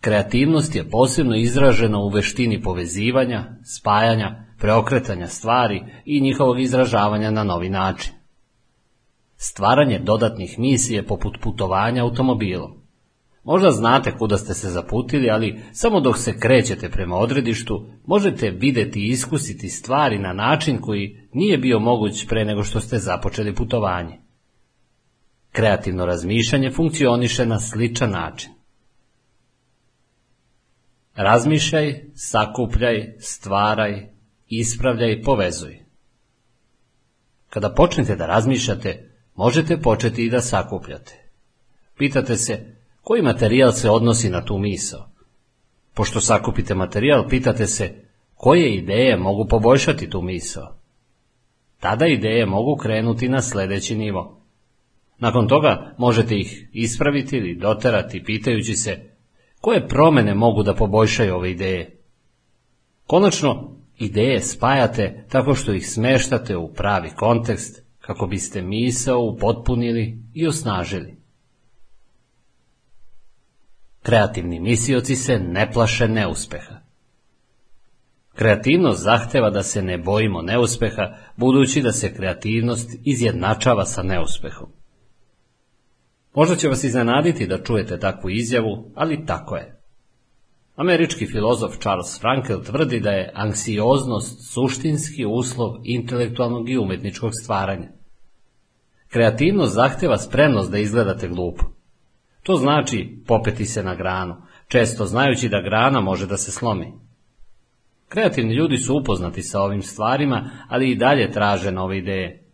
[0.00, 3.44] Kreativnost je posebno izražena u veštini povezivanja,
[3.78, 8.17] spajanja, preokretanja stvari i njihovog izražavanja na novi način.
[9.40, 12.78] Stvaranje dodatnih misije poput putovanja automobilom.
[13.44, 19.00] Možda znate kuda ste se zaputili, ali samo dok se krećete prema odredištu, možete videti
[19.00, 24.18] i iskusiti stvari na način koji nije bio moguć pre nego što ste započeli putovanje.
[25.52, 28.50] Kreativno razmišljanje funkcioniše na sličan način.
[31.14, 34.08] Razmišljaj, sakupljaj, stvaraj,
[34.46, 35.78] ispravljaj i povezuj.
[37.50, 39.07] Kada počnete da razmišljate,
[39.38, 41.24] možete početi i da sakupljate.
[41.98, 45.08] Pitate se, koji materijal se odnosi na tu misao?
[45.94, 47.94] Pošto sakupite materijal, pitate se,
[48.34, 50.76] koje ideje mogu poboljšati tu misao?
[51.80, 54.40] Tada ideje mogu krenuti na sljedeći nivo.
[55.18, 59.10] Nakon toga možete ih ispraviti ili doterati pitajući se
[59.60, 62.00] koje promene mogu da poboljšaju ove ideje.
[63.06, 70.46] Konačno, ideje spajate tako što ih smeštate u pravi kontekst kako biste misao upotpunili i
[70.46, 71.16] osnažili.
[74.02, 76.80] Kreativni misioci se ne plaše neuspeha.
[78.34, 84.72] Kreativnost zahteva da se ne bojimo neuspeha, budući da se kreativnost izjednačava sa neuspehom.
[86.34, 89.80] Možda će vas iznenaditi da čujete takvu izjavu, ali tako je.
[90.76, 97.97] Američki filozof Charles Frankel tvrdi da je anksioznost suštinski uslov intelektualnog i umetničkog stvaranja.
[99.08, 101.64] Kreativnost zahteva spremnost da izgledate glupo.
[102.42, 104.36] To znači popeti se na granu,
[104.68, 106.92] često znajući da grana može da se slomi.
[108.08, 112.44] Kreativni ljudi su upoznati sa ovim stvarima, ali i dalje traže nove ideje.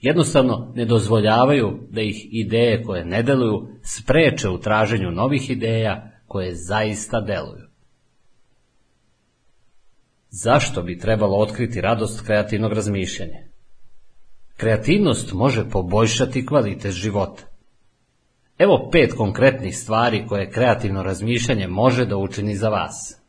[0.00, 6.54] Jednostavno ne dozvoljavaju da ih ideje koje ne deluju spreče u traženju novih ideja koje
[6.54, 7.70] zaista deluju.
[10.30, 13.49] Zašto bi trebalo otkriti radost kreativnog razmišljanja?
[14.60, 17.42] Kreativnost može poboljšati kvalitet života.
[18.58, 23.22] Evo pet konkretnih stvari koje kreativno razmišljanje može da učini za vas.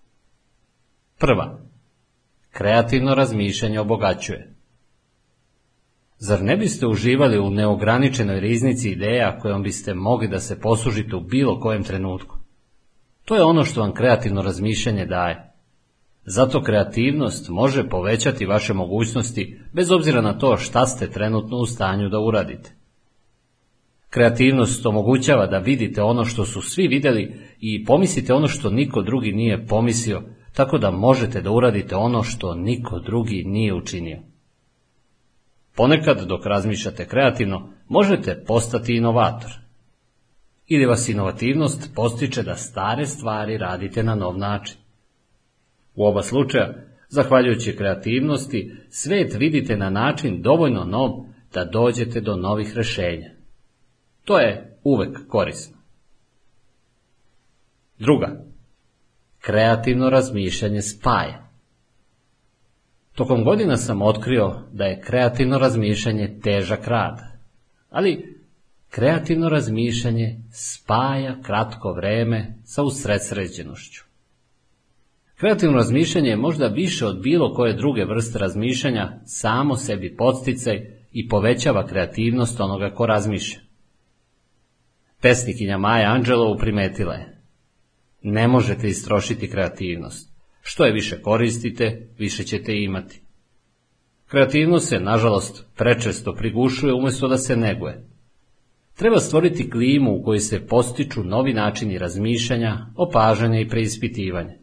[1.20, 1.60] Prva.
[2.50, 4.56] Kreativno razmišljanje obogaćuje.
[6.18, 11.22] Zar ne biste uživali u neograničenoj riznici ideja kojom biste mogli da se poslužite u
[11.22, 12.38] bilo kojem trenutku?
[13.26, 15.51] To je ono što vam kreativno razmišljanje daje.
[16.34, 22.10] Zato kreativnost može povećati vaše mogućnosti bez obzira na to šta ste trenutno u stanju
[22.10, 22.72] da uradite.
[24.10, 29.32] Kreativnost omogućava da vidite ono što su svi vidjeli i pomislite ono što niko drugi
[29.32, 30.22] nije pomislio,
[30.54, 34.20] tako da možete da uradite ono što niko drugi nije učinio.
[35.76, 39.52] Ponekad dok razmišljate kreativno, možete postati inovator.
[40.68, 44.81] Ili vas inovativnost postiče da stare stvari radite na nov način.
[45.96, 46.74] U oba slučaja,
[47.10, 51.10] zahvaljujući kreativnosti, svet vidite na način dovoljno nov
[51.54, 53.30] da dođete do novih rešenja.
[54.26, 55.78] To je uvek korisno.
[58.00, 58.44] Druga.
[59.40, 61.50] Kreativno razmišljanje spaja.
[63.16, 67.20] Tokom godina sam otkrio da je kreativno razmišljanje težak rad,
[67.90, 68.42] ali
[68.90, 74.11] kreativno razmišljanje spaja kratko vreme sa usredsređenošću.
[75.42, 80.82] Kreativno razmišljanje je možda više od bilo koje druge vrste razmišljanja samo sebi podsticaj
[81.12, 83.60] i povećava kreativnost onoga ko razmišlja.
[85.22, 87.42] Pesnikinja Maja Anđelovu primetila je.
[88.22, 90.32] Ne možete istrošiti kreativnost.
[90.62, 93.22] Što je više koristite, više ćete imati.
[94.28, 98.08] Kreativnost se, nažalost, prečesto prigušuje umjesto da se neguje.
[98.96, 104.61] Treba stvoriti klimu u kojoj se postiču novi načini razmišljanja, opažanja i preispitivanja.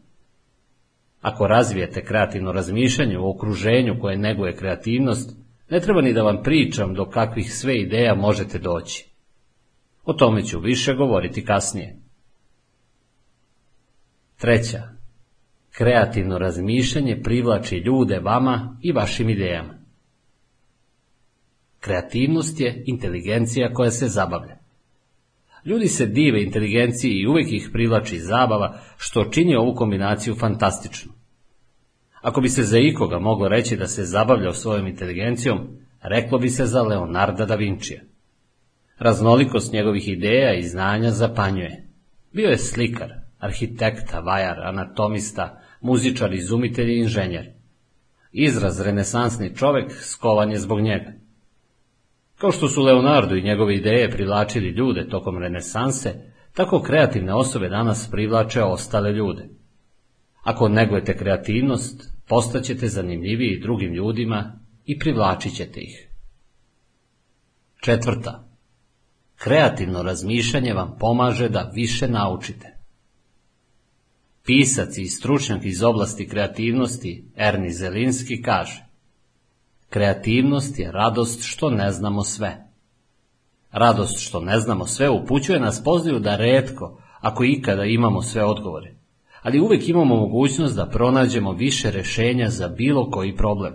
[1.20, 5.36] Ako razvijete kreativno razmišljanje u okruženju koje neguje kreativnost,
[5.70, 9.09] ne treba ni da vam pričam do kakvih sve ideja možete doći.
[10.05, 11.97] O tome ću više govoriti kasnije.
[14.36, 14.82] Treća.
[15.70, 19.74] Kreativno razmišljanje privlači ljude vama i vašim idejama.
[21.81, 24.58] Kreativnost je inteligencija koja se zabavlja.
[25.69, 31.12] Ljudi se dive inteligenciji i uvijek ih privlači zabava, što čini ovu kombinaciju fantastičnu.
[32.20, 35.59] Ako bi se za ikoga moglo reći da se zabavlja svojom inteligencijom,
[36.03, 38.01] reklo bi se za Leonarda da Vincija.
[38.99, 41.86] Raznolikost njegovih ideja i znanja zapanjuje.
[42.32, 47.53] Bio je slikar, arhitekta, vajar, anatomista, muzičar, izumitelj i inženjer.
[48.32, 51.12] Izraz renesansni čovek skovan je zbog njega.
[52.39, 56.28] Kao što su Leonardo i njegove ideje privlačili ljude tokom renesanse,
[56.59, 59.48] Tako kreativne osobe danas privlače ostale ljude.
[60.43, 66.09] Ako negujete kreativnost, postaćete zanimljiviji drugim ljudima i privlačit ćete ih.
[67.81, 68.48] Četvrta.
[69.36, 72.77] Kreativno razmišljanje vam pomaže da više naučite.
[74.44, 78.88] Pisac i stručnjak iz oblasti kreativnosti Erni Zelinski kaže
[79.89, 82.69] Kreativnost je radost što ne znamo sve.
[83.73, 88.94] Radost što ne znamo sve upućuje nas pozivu da redko, ako ikada imamo sve odgovore,
[89.43, 93.74] ali uvijek imamo mogućnost da pronađemo više rešenja za bilo koji problem.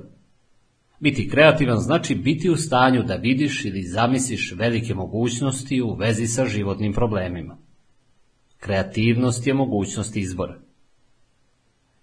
[0.99, 6.45] Biti kreativan znači biti u stanju da vidiš ili zamisliš velike mogućnosti u vezi sa
[6.45, 7.57] životnim problemima.
[8.59, 10.62] Kreativnost je mogućnost izbora.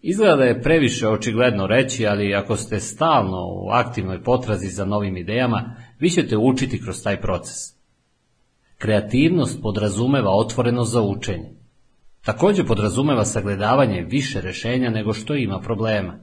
[0.03, 5.17] Izgleda da je previše očigledno reći, ali ako ste stalno u aktivnoj potrazi za novim
[5.17, 7.57] idejama, vi ćete učiti kroz taj proces.
[8.79, 11.51] Kreativnost podrazumeva otvoreno za učenje.
[12.25, 16.19] Također podrazumeva sagledavanje više rešenja nego što ima problema.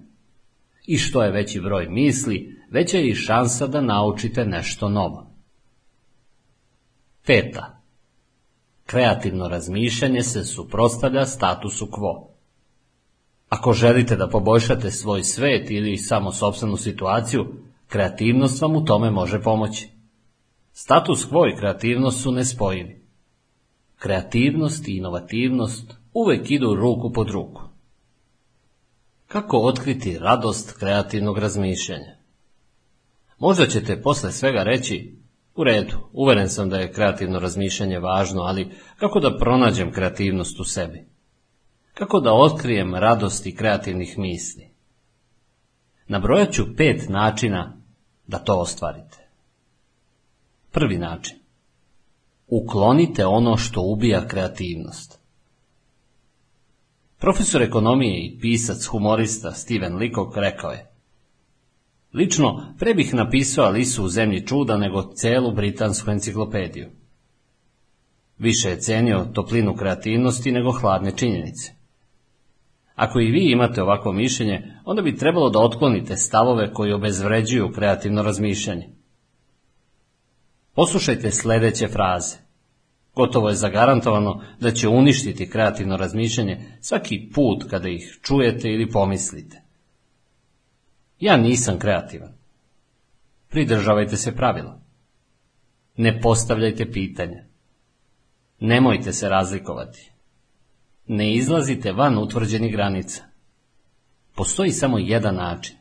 [0.87, 5.35] I što je veći broj misli, veća je i šansa da naučite nešto novo.
[7.25, 7.81] Peta.
[8.85, 12.36] Kreativno razmišljanje se suprostavlja statusu quo.
[13.49, 17.45] Ako želite da poboljšate svoj svet ili samo sobstvenu situaciju,
[17.87, 19.89] kreativnost vam u tome može pomoći.
[20.71, 23.05] Status quo i kreativnost su nespojivi.
[23.99, 27.61] Kreativnost i inovativnost uvek idu ruku pod ruku.
[29.27, 32.17] Kako otkriti radost kreativnog razmišljanja?
[33.39, 35.17] Možda ćete posle svega reći,
[35.55, 40.63] u redu, uveren sam da je kreativno razmišljanje važno, ali kako da pronađem kreativnost u
[40.63, 41.16] sebi?
[41.97, 44.69] Kako da otkrijem radosti kreativnih misli?
[46.07, 47.77] Nabrojat ću pet načina
[48.27, 49.27] da to ostvarite.
[50.71, 51.37] Prvi način.
[52.47, 55.19] Uklonite ono što ubija kreativnost.
[57.19, 60.91] Profesor ekonomije i pisac humorista Steven Leacock rekao je
[62.13, 66.89] Lično, pre bih napisao Alisu u zemlji čuda nego celu britansku enciklopediju.
[68.37, 71.76] Više je cenio toplinu kreativnosti nego hladne činjenice.
[72.97, 78.23] Ako i vi imate ovako mišljenje, onda bi trebalo da otklonite stavove koji obezvređuju kreativno
[78.23, 78.89] razmišljanje.
[80.73, 82.35] Poslušajte sljedeće fraze.
[83.15, 89.61] Gotovo je zagarantovano da će uništiti kreativno razmišljanje svaki put kada ih čujete ili pomislite.
[91.19, 92.33] Ja nisam kreativan.
[93.49, 94.81] Pridržavajte se pravila.
[95.97, 97.43] Ne postavljajte pitanja.
[98.59, 100.11] Nemojte se razlikovati.
[101.07, 103.23] Ne izlazite van utvrđenih granica.
[104.35, 105.75] Postoji samo jedan način.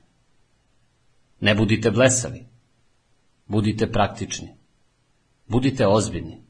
[1.40, 2.46] Ne budite blesavi.
[3.46, 4.48] Budite praktični.
[5.46, 6.42] Budite ozbiljni.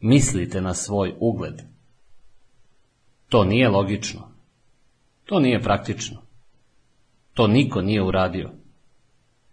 [0.00, 1.62] Mislite na svoj ugled.
[3.28, 4.28] To nije logično.
[5.24, 6.22] To nije praktično.
[7.34, 8.50] To niko nije uradio.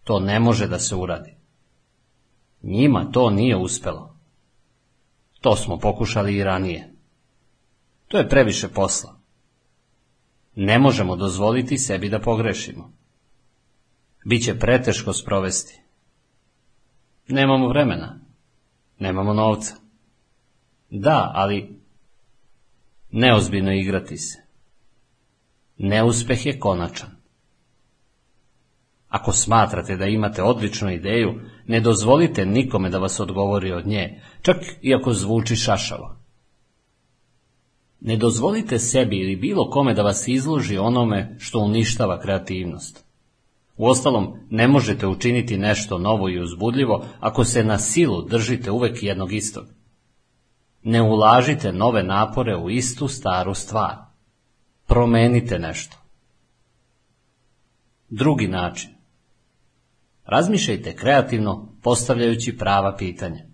[0.04, 1.36] To ne može da se uradi.
[2.62, 4.18] Njima to nije uspelo.
[5.42, 6.97] To smo pokušali i ranije.
[8.08, 9.20] To je previše posla.
[10.56, 12.94] Ne možemo dozvoliti sebi da pogrešimo.
[14.26, 15.82] Biće preteško sprovesti.
[17.28, 18.20] Nemamo vremena.
[19.00, 19.76] Nemamo novca.
[20.90, 21.80] Da, ali
[23.12, 24.42] neozbiljno igrati se.
[25.78, 27.10] Neuspeh je konačan.
[29.08, 34.58] Ako smatrate da imate odličnu ideju, ne dozvolite nikome da vas odgovori od nje, čak
[34.82, 36.17] i ako zvuči šašavo.
[38.02, 43.06] Ne dozvolite sebi ili bilo kome da vas izloži onome što uništava kreativnost.
[43.78, 49.34] Uostalom, ne možete učiniti nešto novo i uzbudljivo ako se na silu držite uvek jednog
[49.34, 49.66] istog.
[50.84, 53.96] Ne ulažite nove napore u istu staru stvar.
[54.86, 55.98] Promenite nešto.
[58.10, 58.90] Drugi način.
[60.26, 63.47] Razmišljajte kreativno postavljajući prava pitanja.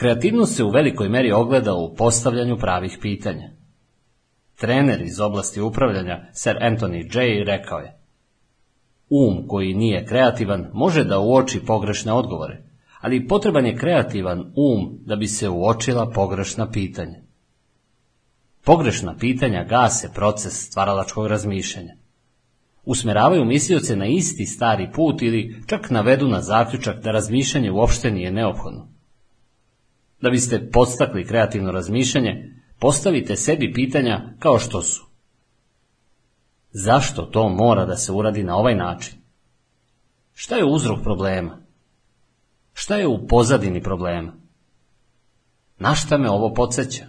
[0.00, 3.50] Kreativnost se u velikoj meri ogleda u postavljanju pravih pitanja.
[4.56, 7.44] Trener iz oblasti upravljanja, Sir Anthony J.
[7.44, 7.98] rekao je
[9.10, 12.62] Um koji nije kreativan može da uoči pogrešne odgovore,
[13.00, 17.18] ali potreban je kreativan um da bi se uočila pogrešna pitanja.
[18.64, 21.94] Pogrešna pitanja gase proces stvaralačkog razmišljanja.
[22.84, 28.30] Usmeravaju mislioce na isti stari put ili čak navedu na zaključak da razmišljanje uopšte nije
[28.30, 28.99] neophodno.
[30.20, 35.06] Da biste podstakli kreativno razmišljanje, postavite sebi pitanja kao što su.
[36.72, 39.14] Zašto to mora da se uradi na ovaj način?
[40.34, 41.58] Šta je uzrok problema?
[42.72, 44.32] Šta je u pozadini problema?
[45.78, 47.06] Na šta me ovo podsjeća?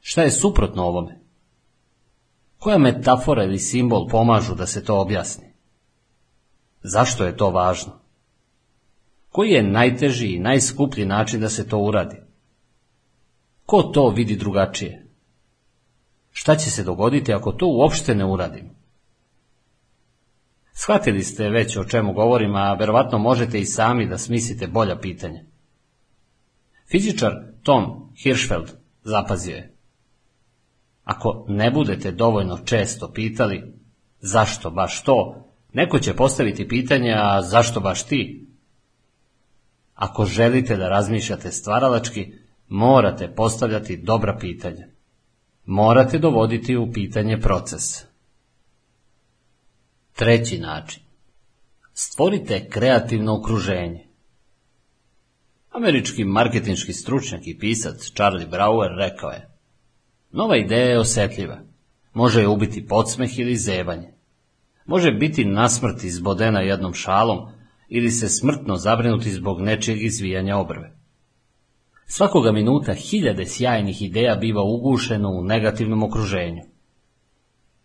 [0.00, 1.20] Šta je suprotno ovome?
[2.58, 5.52] Koja metafora ili simbol pomažu da se to objasni?
[6.82, 8.05] Zašto je to važno?
[9.36, 12.16] Koji je najteži i najskuplji način da se to uradi?
[13.66, 15.06] Ko to vidi drugačije?
[16.30, 18.70] Šta će se dogoditi ako to uopšte ne uradim?
[20.72, 25.40] Shvatili ste već o čemu govorim, a verovatno možete i sami da smislite bolja pitanja.
[26.90, 27.32] Fizičar
[27.62, 28.72] Tom Hirschfeld
[29.02, 29.74] zapazio je.
[31.04, 33.74] Ako ne budete dovoljno često pitali
[34.20, 38.45] zašto baš to, neko će postaviti pitanje, a zašto baš ti?
[39.96, 42.32] Ako želite da razmišljate stvaralački,
[42.68, 44.86] morate postavljati dobra pitanja.
[45.64, 48.04] Morate dovoditi u pitanje proces.
[50.12, 51.02] Treći način.
[51.92, 54.06] Stvorite kreativno okruženje.
[55.72, 59.48] Američki marketinški stručnjak i pisac Charlie Brauer rekao je
[60.30, 61.58] Nova ideja je osjetljiva.
[62.12, 64.12] Može je ubiti podsmeh ili zebanje.
[64.86, 67.48] Može biti nasmrt izbodena jednom šalom
[67.88, 70.96] ili se smrtno zabrinuti zbog nečijeg izvijanja obrve.
[72.06, 76.62] Svakoga minuta hiljade sjajnih ideja biva ugušeno u negativnom okruženju.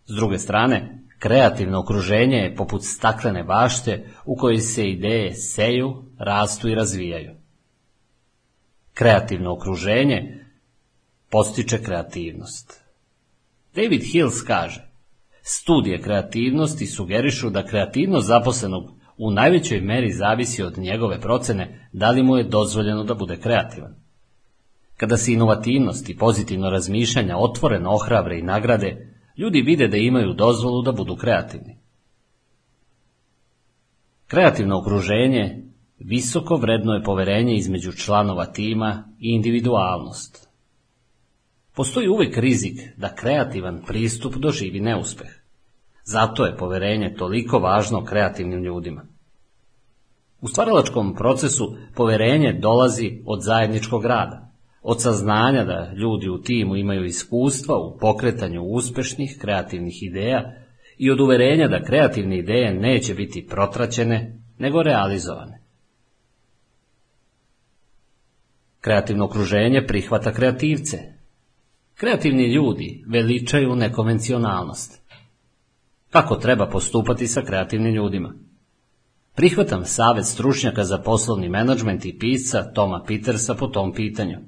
[0.06, 6.68] S druge strane, kreativno okruženje je poput staklene bašte u kojoj se ideje seju, rastu
[6.68, 7.30] i razvijaju.
[8.94, 10.46] Kreativno okruženje
[11.30, 12.82] postiče kreativnost.
[13.74, 14.90] David Hills kaže,
[15.42, 22.22] studije kreativnosti sugerišu da kreativnost zaposlenog u najvećoj meri zavisi od njegove procene da li
[22.22, 23.94] mu je dozvoljeno da bude kreativan.
[24.96, 30.82] Kada se inovativnost i pozitivno razmišljanja otvoreno ohrabre i nagrade, ljudi vide da imaju dozvolu
[30.82, 31.76] da budu kreativni.
[34.26, 35.62] Kreativno okruženje
[35.98, 40.48] visoko vredno je poverenje između članova tima i individualnost.
[41.74, 45.41] Postoji uvijek rizik da kreativan pristup doživi neuspeh.
[46.04, 49.04] Zato je poverenje toliko važno kreativnim ljudima.
[50.40, 54.52] U stvaralačkom procesu poverenje dolazi od zajedničkog rada
[54.82, 60.54] od saznanja da ljudi u timu imaju iskustva u pokretanju uspešnih kreativnih ideja
[60.98, 65.62] i od uverenja da kreativne ideje neće biti protraćene, nego realizovane.
[68.80, 70.98] Kreativno okruženje prihvata kreativce.
[71.94, 75.01] Kreativni ljudi veličaju nekonvencionalnost.
[76.12, 78.34] Kako treba postupati sa kreativnim ljudima?
[79.34, 84.38] Prihvatam savjet stručnjaka za poslovni menadžment i pisca Toma Petersa po tom pitanju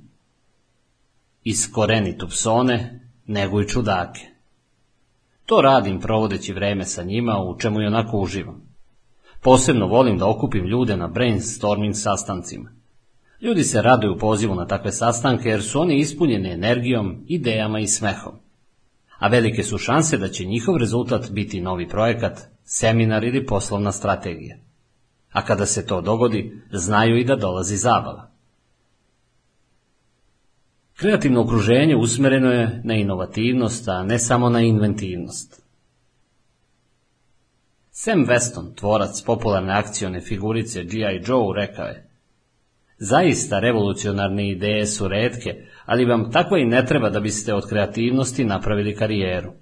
[1.44, 4.20] iskoreni psone, nego i čudake.
[5.46, 8.62] To radim provodeći vreme sa njima, u čemu i onako uživam.
[9.42, 12.70] Posebno volim da okupim ljude na brainstorming sastancima.
[13.40, 18.43] Ljudi se raduju pozivu na takve sastanke jer su oni ispunjeni energijom, idejama i smehom.
[19.24, 24.56] A velike su šanse da će njihov rezultat biti novi projekat, seminar ili poslovna strategija.
[25.32, 28.30] A kada se to dogodi, znaju i da dolazi zabava.
[30.96, 35.62] Kreativno okruženje usmjereno je na inovativnost, a ne samo na inventivnost.
[37.90, 41.22] Sam Weston, tvorac popularne akcione figurice G.I.
[41.26, 42.08] Joe, rekao je
[42.98, 48.44] Zaista revolucionarne ideje su redke, ali vam tako i ne treba da biste od kreativnosti
[48.44, 49.52] napravili karijeru.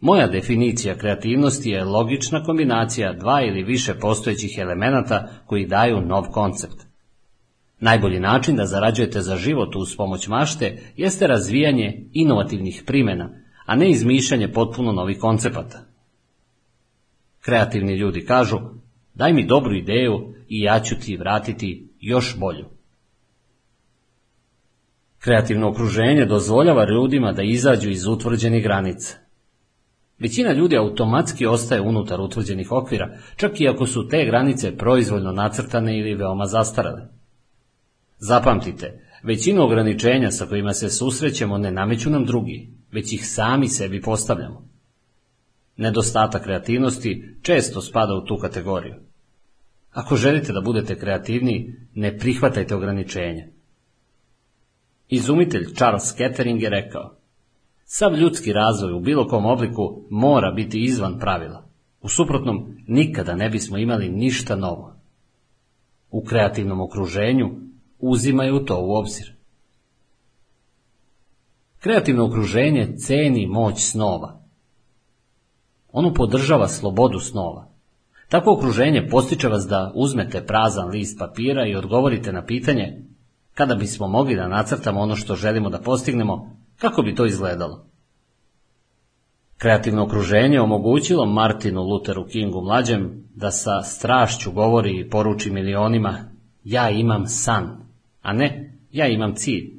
[0.00, 6.76] Moja definicija kreativnosti je logična kombinacija dva ili više postojećih elemenata koji daju nov koncept.
[7.80, 13.30] Najbolji način da zarađujete za život uz pomoć mašte jeste razvijanje inovativnih primjena,
[13.66, 15.84] a ne izmišljanje potpuno novih koncepata.
[17.40, 18.58] Kreativni ljudi kažu,
[19.14, 22.64] daj mi dobru ideju i ja ću ti vratiti još bolju.
[25.24, 29.16] Kreativno okruženje dozvoljava ljudima da izađu iz utvrđenih granica.
[30.18, 35.98] Većina ljudi automatski ostaje unutar utvrđenih okvira, čak i ako su te granice proizvoljno nacrtane
[35.98, 37.02] ili veoma zastarale.
[38.18, 44.02] Zapamtite, većinu ograničenja sa kojima se susrećemo ne nameću nam drugi, već ih sami sebi
[44.02, 44.68] postavljamo.
[45.76, 48.94] Nedostatak kreativnosti često spada u tu kategoriju.
[49.92, 53.53] Ako želite da budete kreativniji, ne prihvatajte ograničenja.
[55.08, 57.16] Izumitelj Charles Kettering je rekao,
[57.84, 61.64] sav ljudski razvoj u bilo kom obliku mora biti izvan pravila.
[62.00, 64.94] U suprotnom, nikada ne bismo imali ništa novo.
[66.10, 67.50] U kreativnom okruženju
[67.98, 69.34] uzimaju to u obzir.
[71.80, 74.40] Kreativno okruženje ceni moć snova.
[75.92, 77.68] Ono podržava slobodu snova.
[78.28, 83.03] Takvo okruženje postiče vas da uzmete prazan list papira i odgovorite na pitanje
[83.54, 87.86] Kada bismo mogli da nacrtamo ono što želimo da postignemo, kako bi to izgledalo?
[89.58, 96.18] Kreativno okruženje omogućilo Martinu Lutheru Kingu mlađem da sa strašću govori i poruči milionima
[96.64, 97.88] ja imam san,
[98.22, 99.74] a ne ja imam cilj.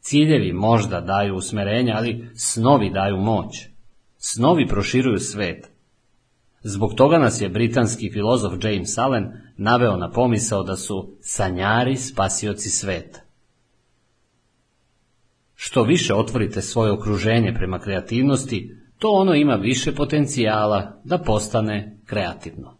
[0.00, 3.68] Ciljevi možda daju usmerenja, ali snovi daju moć.
[4.18, 5.69] Snovi proširuju svet.
[6.62, 12.70] Zbog toga nas je britanski filozof James Allen naveo na pomisao da su sanjari spasioci
[12.70, 13.20] sveta.
[15.54, 22.76] Što više otvorite svoje okruženje prema kreativnosti, to ono ima više potencijala da postane kreativno.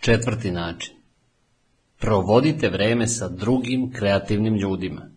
[0.00, 0.94] Četvrti način.
[1.98, 5.10] Provodite vreme sa drugim kreativnim ljudima.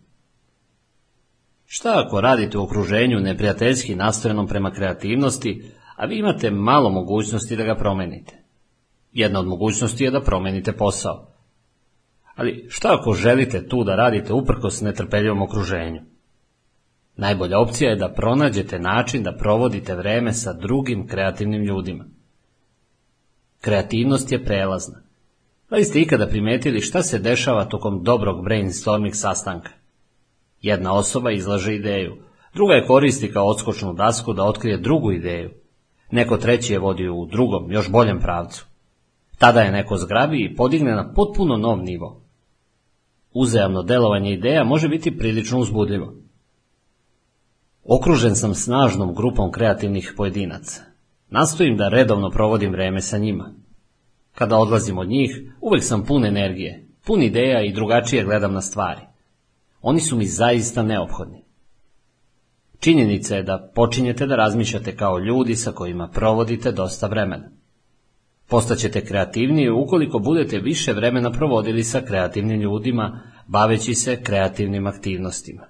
[1.66, 5.62] Šta ako radite u okruženju neprijateljski nastrojenom prema kreativnosti,
[5.96, 8.44] a vi imate malo mogućnosti da ga promenite?
[9.12, 11.28] Jedna od mogućnosti je da promenite posao.
[12.34, 16.00] Ali šta ako želite tu da radite uprkos netrpeljivom okruženju?
[17.16, 22.04] Najbolja opcija je da pronađete način da provodite vreme sa drugim kreativnim ljudima.
[23.60, 25.02] Kreativnost je prelazna.
[25.70, 29.70] Da li ste ikada primetili šta se dešava tokom dobrog brainstorming sastanka?
[30.62, 32.16] Jedna osoba izlaže ideju,
[32.54, 35.50] druga je koristi kao odskočnu dasku da otkrije drugu ideju.
[36.14, 38.66] Neko treći je vodi u drugom, još boljem pravcu.
[39.38, 42.22] Tada je neko zgrabi i podigne na potpuno nov nivo.
[43.32, 46.14] Uzajamno delovanje ideja može biti prilično uzbudljivo.
[47.84, 50.82] Okružen sam snažnom grupom kreativnih pojedinaca.
[51.30, 53.54] Nastojim da redovno provodim vreme sa njima.
[54.34, 59.00] Kada odlazim od njih, uvek sam pun energije, pun ideja i drugačije gledam na stvari.
[59.82, 61.43] Oni su mi zaista neophodni.
[62.84, 67.50] Činjenica je da počinjete da razmišljate kao ljudi sa kojima provodite dosta vremena.
[68.48, 75.66] Postaćete kreativniji ukoliko budete više vremena provodili sa kreativnim ljudima, baveći se kreativnim aktivnostima.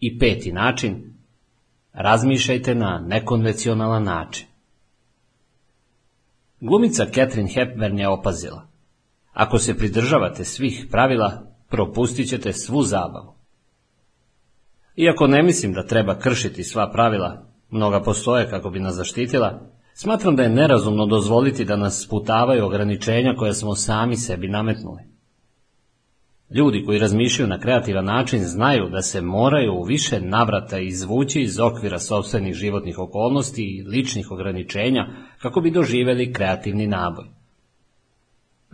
[0.00, 1.14] I peti način,
[1.92, 4.46] razmišljajte na nekonvencionalan način.
[6.60, 8.66] Glumica Catherine Hepburn je opazila.
[9.32, 13.33] Ako se pridržavate svih pravila, propustit ćete svu zabavu.
[14.96, 19.60] Iako ne mislim da treba kršiti sva pravila, mnoga postoje kako bi nas zaštitila,
[19.94, 25.02] smatram da je nerazumno dozvoliti da nas sputavaju ograničenja koje smo sami sebi nametnuli.
[26.50, 31.60] Ljudi koji razmišljaju na kreativan način znaju da se moraju u više navrata izvući iz
[31.60, 35.06] okvira sobstvenih životnih okolnosti i ličnih ograničenja
[35.38, 37.24] kako bi doživjeli kreativni naboj.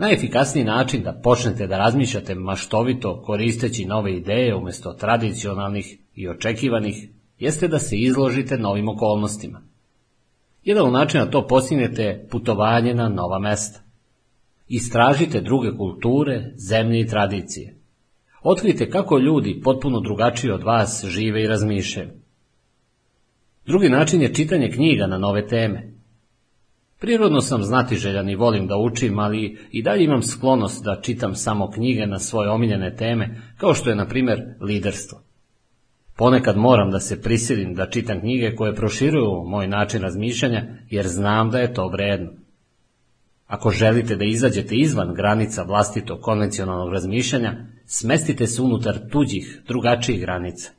[0.01, 7.09] Najefikasniji način da počnete da razmišljate maštovito koristeći nove ideje umjesto tradicionalnih i očekivanih
[7.39, 9.63] jeste da se izložite novim okolnostima.
[10.65, 13.81] Jedan od načina to postignete je putovanje na nova mesta.
[14.69, 17.77] Istražite druge kulture, zemlje i tradicije.
[18.43, 22.11] Otkrite kako ljudi potpuno drugačiji od vas žive i razmišljaju.
[23.67, 25.93] Drugi način je čitanje knjiga na nove teme.
[27.01, 31.71] Prirodno sam znatiželjan i volim da učim, ali i dalje imam sklonost da čitam samo
[31.71, 35.23] knjige na svoje omiljene teme, kao što je, na primjer, liderstvo.
[36.17, 41.51] Ponekad moram da se prisilim da čitam knjige koje proširuju moj način razmišljanja, jer znam
[41.51, 42.31] da je to vredno.
[43.47, 50.71] Ako želite da izađete izvan granica vlastitog konvencionalnog razmišljanja, smestite se unutar tuđih, drugačijih granica.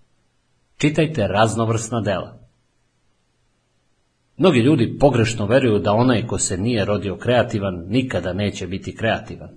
[0.78, 2.41] Čitajte raznovrsna dela.
[4.42, 9.50] Mnogi ljudi pogrešno veruju da onaj ko se nije rodio kreativan nikada neće biti kreativan.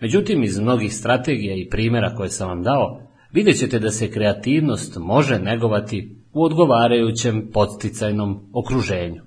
[0.00, 3.02] Međutim, iz mnogih strategija i primjera koje sam vam dao,
[3.32, 9.22] vidjet ćete da se kreativnost može negovati u odgovarajućem podsticajnom okruženju.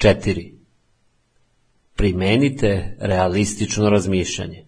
[0.00, 0.52] 4.
[1.96, 4.67] Primenite realistično razmišljanje.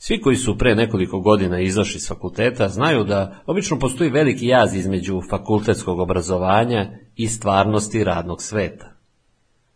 [0.00, 4.74] Svi koji su pre nekoliko godina izašli s fakulteta znaju da obično postoji veliki jaz
[4.74, 8.92] između fakultetskog obrazovanja i stvarnosti radnog sveta.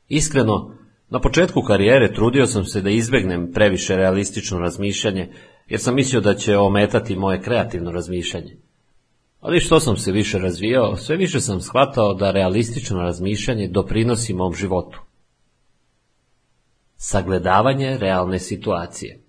[0.08, 0.74] Iskreno,
[1.10, 5.32] na početku karijere trudio sam se da izbegnem previše realistično razmišljanje,
[5.68, 8.56] jer sam mislio da će ometati moje kreativno razmišljanje.
[9.40, 14.54] Ali što sam se više razvijao, sve više sam shvatao da realistično razmišljanje doprinosi mom
[14.54, 15.00] životu.
[16.96, 19.21] Sagledavanje realne situacije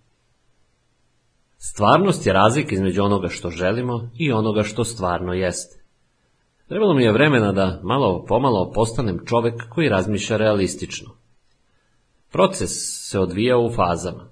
[1.66, 5.84] Stvarnost je razlika između onoga što želimo i onoga što stvarno jeste.
[6.68, 11.10] Trebalo mi je vremena da malo pomalo postanem čovek koji razmišlja realistično.
[12.32, 12.70] Proces
[13.10, 14.30] se odvijao u fazama.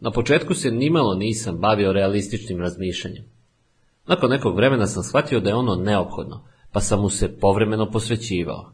[0.00, 3.24] Na početku se nimalo nisam bavio realističnim razmišljanjem.
[4.06, 8.72] Nakon nekog vremena sam shvatio da je ono neophodno, pa sam mu se povremeno posvećivao.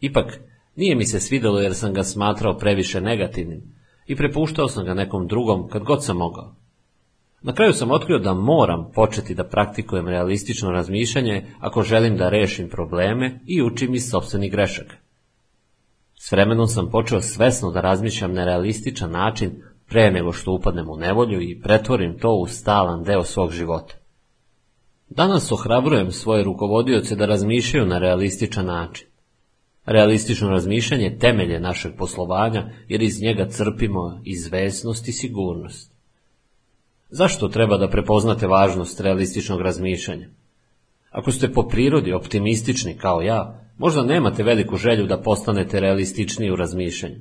[0.00, 0.40] Ipak,
[0.76, 3.62] Nije mi se svidjelo jer sam ga smatrao previše negativnim
[4.06, 6.54] i prepuštao sam ga nekom drugom kad god sam mogao.
[7.42, 12.68] Na kraju sam otkrio da moram početi da praktikujem realistično razmišljanje ako želim da rešim
[12.68, 14.96] probleme i učim iz sobstvenih grešaka.
[16.14, 20.96] S vremenom sam počeo svesno da razmišljam na realističan način pre nego što upadnem u
[20.96, 23.94] nevolju i pretvorim to u stalan deo svog života.
[25.08, 29.06] Danas ohrabrujem svoje rukovodioce da razmišljaju na realističan način.
[29.84, 35.95] Realistično razmišljanje temelje našeg poslovanja jer iz njega crpimo izvesnost i sigurnost.
[37.10, 40.28] Zašto treba da prepoznate važnost realističnog razmišljanja?
[41.10, 46.56] Ako ste po prirodi optimistični kao ja, možda nemate veliku želju da postanete realističniji u
[46.56, 47.16] razmišljanju.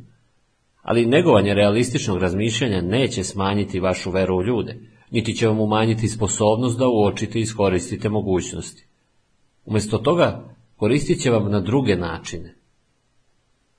[0.81, 4.79] Ali negovanje realističnog razmišljanja neće smanjiti vašu veru u ljude,
[5.11, 8.87] niti će vam umanjiti sposobnost da uočite i iskoristite mogućnosti.
[9.65, 12.55] Umjesto toga, koristit će vam na druge načine.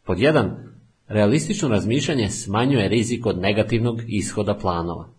[0.04, 0.56] Pod jedan,
[1.08, 5.15] realistično razmišljanje smanjuje rizik od negativnog ishoda planova.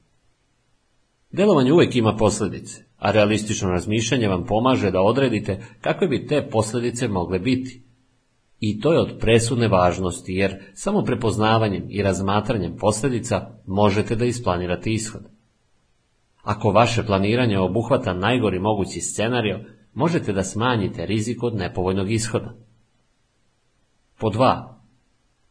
[1.32, 7.08] Delovanje uvijek ima posljedice, a realistično razmišljanje vam pomaže da odredite kakve bi te posljedice
[7.08, 7.84] mogle biti.
[8.60, 14.92] I to je od presudne važnosti, jer samo prepoznavanjem i razmatranjem posljedica možete da isplanirate
[14.92, 15.22] ishod.
[16.44, 19.60] Ako vaše planiranje obuhvata najgori mogući scenario,
[19.94, 22.56] možete da smanjite rizik od nepovoljnog ishoda.
[24.20, 24.82] Po dva,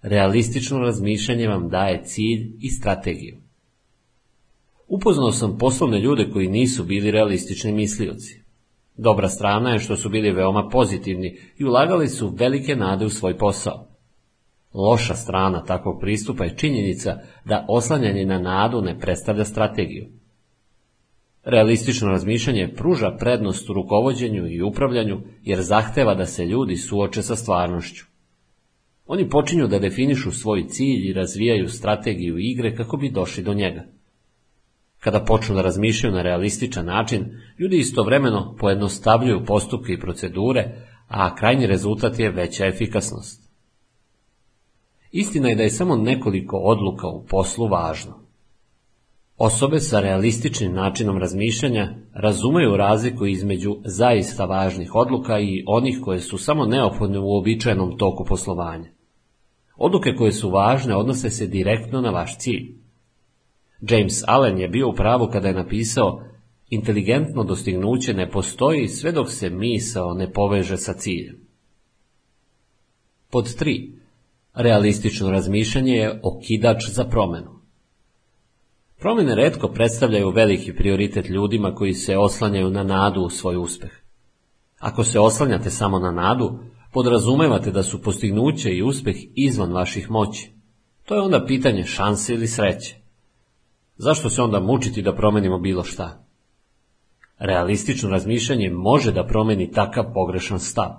[0.02, 3.45] realistično razmišljanje vam daje cilj i strategiju.
[4.88, 8.42] Upoznao sam poslovne ljude koji nisu bili realistični mislioci.
[8.96, 13.38] Dobra strana je što su bili veoma pozitivni i ulagali su velike nade u svoj
[13.38, 13.88] posao.
[14.74, 20.06] Loša strana takvog pristupa je činjenica da oslanjanje na nadu ne predstavlja strategiju.
[21.44, 27.36] Realistično razmišljanje pruža prednost u rukovođenju i upravljanju jer zahteva da se ljudi suoče sa
[27.36, 28.04] stvarnošću.
[29.06, 33.95] Oni počinju da definišu svoj cilj i razvijaju strategiju igre kako bi došli do njega.
[35.06, 37.24] Kada počnu da razmišljaju na realističan način,
[37.58, 40.64] ljudi istovremeno pojednostavljuju postupke i procedure,
[41.08, 43.50] a krajnji rezultat je veća efikasnost.
[45.12, 48.14] Istina je da je samo nekoliko odluka u poslu važno.
[49.36, 56.38] Osobe sa realističnim načinom razmišljanja razumeju razliku između zaista važnih odluka i onih koje su
[56.38, 58.90] samo neophodne u običajnom toku poslovanja.
[59.76, 62.85] Odluke koje su važne odnose se direktno na vaš cilj.
[63.80, 66.22] James Allen je bio u pravu kada je napisao
[66.70, 71.36] Inteligentno dostignuće ne postoji sve dok se misao ne poveže sa ciljem.
[73.30, 73.92] Pod 3.
[74.54, 77.60] Realistično razmišljanje je okidač za promenu.
[78.98, 83.90] Promjene redko predstavljaju veliki prioritet ljudima koji se oslanjaju na nadu u svoj uspeh.
[84.78, 86.58] Ako se oslanjate samo na nadu,
[86.92, 90.52] podrazumevate da su postignuće i uspeh izvan vaših moći.
[91.04, 92.95] To je onda pitanje šanse ili sreće.
[93.96, 96.24] Zašto se onda mučiti da promenimo bilo šta?
[97.38, 100.90] Realistično razmišljanje može da promeni takav pogrešan stav.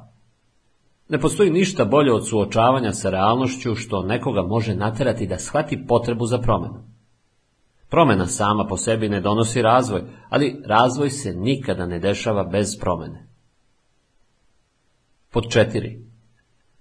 [1.10, 6.26] Ne postoji ništa bolje od suočavanja sa realnošću što nekoga može naterati da shvati potrebu
[6.26, 6.84] za promenu.
[7.90, 13.28] Promena sama po sebi ne donosi razvoj, ali razvoj se nikada ne dešava bez promene.
[15.32, 16.02] Pod četiri.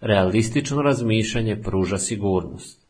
[0.00, 2.85] Realistično razmišljanje pruža sigurnost.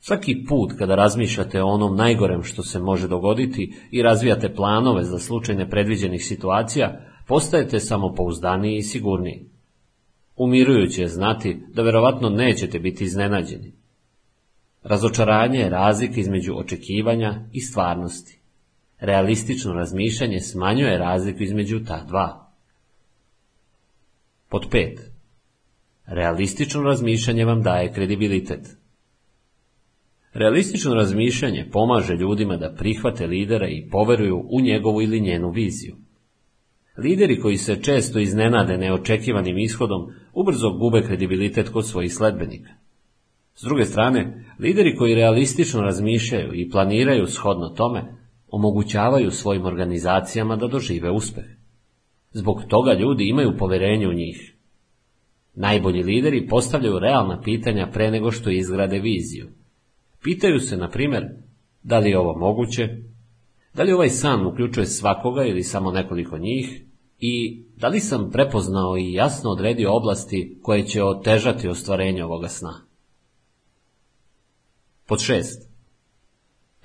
[0.00, 5.18] Svaki put kada razmišljate o onom najgorem što se može dogoditi i razvijate planove za
[5.18, 9.46] slučaj nepredviđenih situacija, postajete samopouzdaniji i sigurniji.
[10.36, 13.72] Umirujuće je znati da verovatno nećete biti iznenađeni.
[14.82, 18.40] Razočaranje je razlika između očekivanja i stvarnosti.
[19.00, 22.52] Realistično razmišljanje smanjuje razliku između ta dva.
[24.48, 25.10] Pod pet.
[26.06, 28.77] Realistično razmišljanje vam daje kredibilitet.
[30.32, 35.96] Realistično razmišljanje pomaže ljudima da prihvate lidera i poveruju u njegovu ili njenu viziju.
[36.98, 42.70] Lideri koji se često iznenade neočekivanim ishodom ubrzo gube kredibilitet kod svojih sledbenika.
[43.54, 48.04] S druge strane, lideri koji realistično razmišljaju i planiraju shodno tome,
[48.48, 51.44] omogućavaju svojim organizacijama da dožive uspeh.
[52.32, 54.54] Zbog toga ljudi imaju poverenje u njih.
[55.54, 59.48] Najbolji lideri postavljaju realna pitanja pre nego što izgrade viziju.
[60.22, 61.24] Pitaju se, na primjer,
[61.82, 62.88] da li je ovo moguće,
[63.74, 66.82] da li ovaj san uključuje svakoga ili samo nekoliko njih
[67.18, 72.86] i da li sam prepoznao i jasno odredio oblasti koje će otežati ostvarenje ovoga sna.
[75.06, 75.68] Pod šest.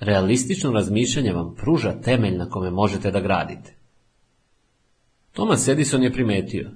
[0.00, 3.76] Realistično razmišljanje vam pruža temelj na kome možete da gradite.
[5.32, 6.70] Thomas Edison je primetio,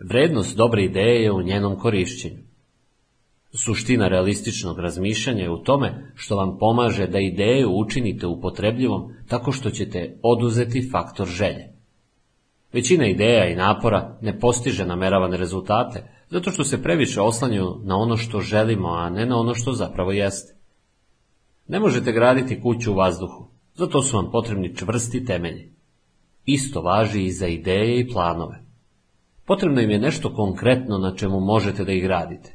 [0.00, 2.43] vrednost dobre ideje je u njenom korišćenju.
[3.56, 9.70] Suština realističnog razmišljanja je u tome što vam pomaže da ideju učinite upotrebljivom tako što
[9.70, 11.74] ćete oduzeti faktor želje.
[12.72, 18.16] Većina ideja i napora ne postiže nameravane rezultate, zato što se previše oslanjaju na ono
[18.16, 20.54] što želimo, a ne na ono što zapravo jeste.
[21.68, 25.72] Ne možete graditi kuću u vazduhu, zato su vam potrebni čvrsti temelji.
[26.44, 28.64] Isto važi i za ideje i planove.
[29.46, 32.53] Potrebno im je nešto konkretno na čemu možete da ih gradite.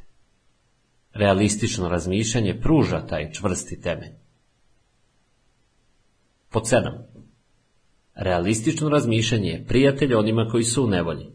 [1.12, 4.12] Realistično razmišljanje pruža taj čvrsti temelj.
[6.50, 6.94] Pod sedam.
[8.14, 11.26] Realistično razmišljanje je prijatelj onima koji su u nevolji.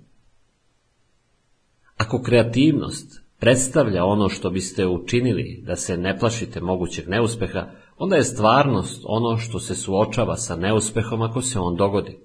[1.97, 8.23] Ako kreativnost predstavlja ono što biste učinili da se ne plašite mogućeg neuspeha, onda je
[8.23, 12.19] stvarnost ono što se suočava sa neuspehom ako se on dogodi.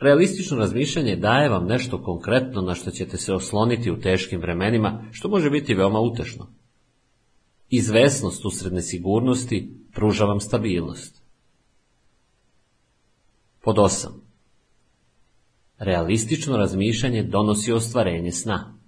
[0.00, 5.28] Realistično razmišljanje daje vam nešto konkretno na što ćete se osloniti u teškim vremenima, što
[5.28, 6.46] može biti veoma utešno.
[7.68, 11.22] Izvesnost usred nesigurnosti pruža vam stabilnost.
[13.62, 14.08] Pod 8.
[15.78, 18.78] Realistično razmišljanje donosi ostvarenje sna.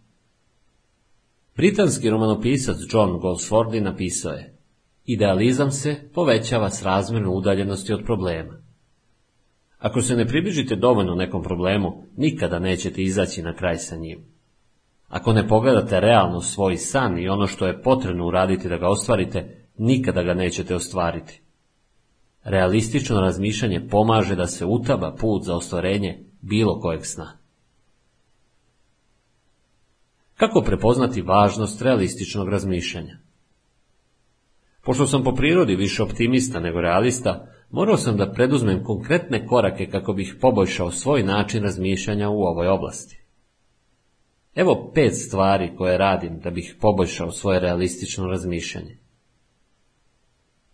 [1.56, 4.56] Britanski romanopisac John Goldsworthy napisao je
[5.04, 8.69] Idealizam se povećava s razmjerno udaljenosti od problema.
[9.80, 14.24] Ako se ne približite dovoljno nekom problemu, nikada nećete izaći na kraj sa njim.
[15.08, 19.66] Ako ne pogledate realno svoj san i ono što je potrebno uraditi da ga ostvarite,
[19.78, 21.42] nikada ga nećete ostvariti.
[22.44, 27.38] Realistično razmišljanje pomaže da se utaba put za ostvarenje bilo kojeg sna.
[30.36, 33.18] Kako prepoznati važnost realističnog razmišljanja?
[34.82, 40.12] Pošto sam po prirodi više optimista nego realista, morao sam da preduzmem konkretne korake kako
[40.12, 43.20] bih poboljšao svoj način razmišljanja u ovoj oblasti.
[44.54, 48.98] Evo pet stvari koje radim da bih poboljšao svoje realistično razmišljanje.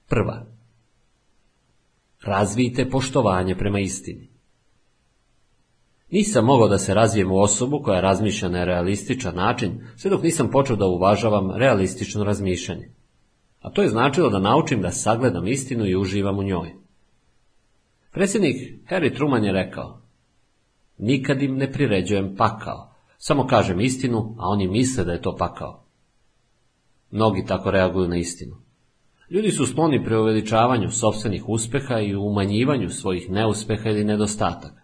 [0.08, 0.46] Prva.
[2.24, 4.28] Razvijte poštovanje prema istini.
[6.10, 10.50] Nisam mogao da se razvijem u osobu koja razmišlja na realističan način, sve dok nisam
[10.50, 12.90] počeo da uvažavam realistično razmišljanje.
[13.60, 16.85] A to je značilo da naučim da sagledam istinu i uživam u njoj.
[18.16, 18.56] Predsjednik
[18.88, 20.02] Harry Truman je rekao,
[20.98, 25.84] nikad im ne priređujem pakao, samo kažem istinu, a oni misle da je to pakao.
[27.10, 28.56] Mnogi tako reaguju na istinu.
[29.30, 34.82] Ljudi su skloni preuveličavanju sobstvenih uspeha i umanjivanju svojih neuspeha ili nedostataka.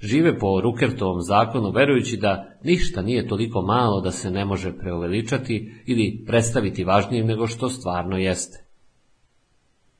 [0.00, 5.82] Žive po Rukertovom zakonu verujući da ništa nije toliko malo da se ne može preuveličati
[5.86, 8.64] ili predstaviti važnijim nego što stvarno jeste.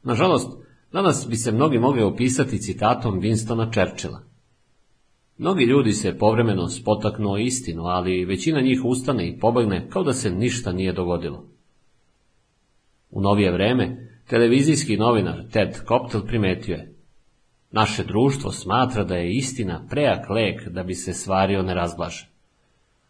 [0.03, 4.21] Nažalost, danas bi se mnogi mogli opisati citatom Winstona Churchilla.
[5.39, 10.13] Mnogi ljudi se povremeno spotaknu o istinu, ali većina njih ustane i pobegne kao da
[10.13, 11.45] se ništa nije dogodilo.
[13.11, 16.95] U novije vreme, televizijski novinar Ted Koptel primetio je
[17.71, 22.29] Naše društvo smatra da je istina prejak lek da bi se stvario nerazglašen.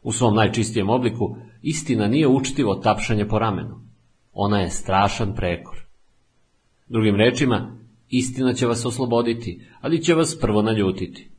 [0.02, 3.80] U svom najčistijem obliku istina nije učtivo tapšanje po ramenu.
[4.32, 5.87] Ona je strašan prekor.
[6.88, 7.76] Drugim rečima,
[8.08, 11.30] istina će vas osloboditi, ali će vas prvo naljutiti.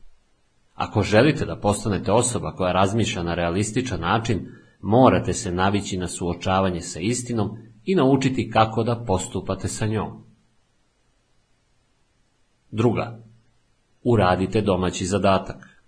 [0.73, 4.47] Ako želite da postanete osoba koja razmišlja na realističan način,
[4.81, 10.23] morate se navići na suočavanje sa istinom i naučiti kako da postupate sa njom.
[12.71, 13.19] Druga.
[14.03, 15.81] Uradite domaći zadatak.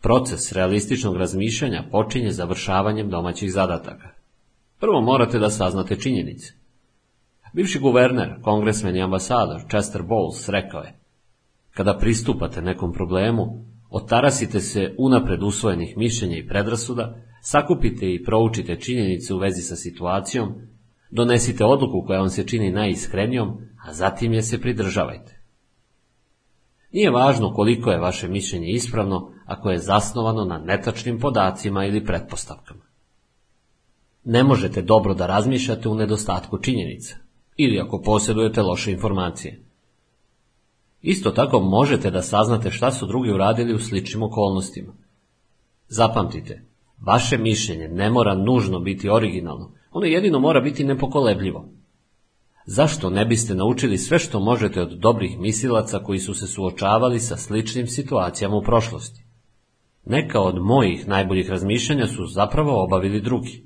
[0.00, 4.08] Proces realističnog razmišljanja počinje završavanjem domaćih zadataka.
[4.80, 6.63] Prvo morate da saznate činjenice.
[7.54, 10.98] Bivši guverner, kongresmen i ambasador Chester Bowles rekao je
[11.70, 19.34] Kada pristupate nekom problemu, otarasite se unapred usvojenih mišljenja i predrasuda, sakupite i proučite činjenice
[19.34, 20.54] u vezi sa situacijom,
[21.10, 23.48] donesite odluku koja vam se čini najiskrenijom,
[23.86, 25.40] a zatim je se pridržavajte.
[26.92, 32.82] Nije važno koliko je vaše mišljenje ispravno ako je zasnovano na netačnim podacima ili pretpostavkama.
[34.24, 37.23] Ne možete dobro da razmišljate u nedostatku činjenica
[37.56, 39.64] ili ako posjedujete loše informacije.
[41.02, 44.92] Isto tako možete da saznate šta su drugi uradili u sličnim okolnostima.
[45.88, 46.62] Zapamtite,
[47.00, 51.68] vaše mišljenje ne mora nužno biti originalno, ono jedino mora biti nepokolebljivo.
[52.66, 57.36] Zašto ne biste naučili sve što možete od dobrih misilaca koji su se suočavali sa
[57.36, 59.24] sličnim situacijama u prošlosti?
[60.04, 63.64] Neka od mojih najboljih razmišljanja su zapravo obavili drugi.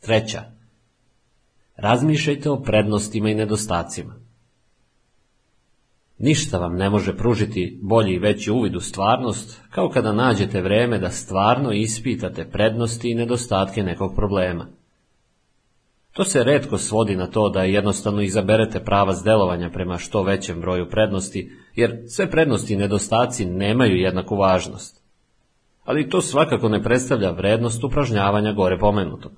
[0.00, 0.51] Treća.
[1.82, 4.14] Razmišljajte o prednostima i nedostacima.
[6.18, 10.98] Ništa vam ne može pružiti bolji i veći uvid u stvarnost, kao kada nađete vreme
[10.98, 14.66] da stvarno ispitate prednosti i nedostatke nekog problema.
[16.12, 20.90] To se redko svodi na to da jednostavno izaberete pravac delovanja prema što većem broju
[20.90, 25.02] prednosti, jer sve prednosti i nedostaci nemaju jednaku važnost.
[25.84, 29.32] Ali to svakako ne predstavlja vrednost upražnjavanja gore pomenutog.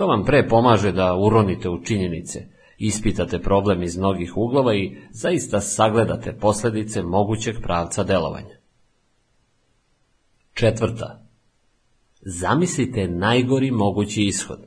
[0.00, 2.46] To vam pre pomaže da uronite u činjenice,
[2.78, 8.56] ispitate problem iz mnogih uglova i zaista sagledate posljedice mogućeg pravca delovanja.
[10.54, 11.26] Četvrta.
[12.20, 14.58] Zamislite najgori mogući ishod.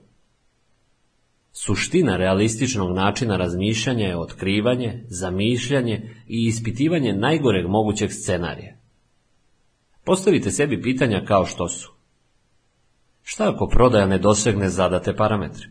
[1.52, 8.76] Suština realističnog načina razmišljanja je otkrivanje, zamišljanje i ispitivanje najgoreg mogućeg scenarija.
[10.04, 11.93] Postavite sebi pitanja kao što su.
[13.24, 15.70] Šta ako prodaja ne dosegne zadate parametre?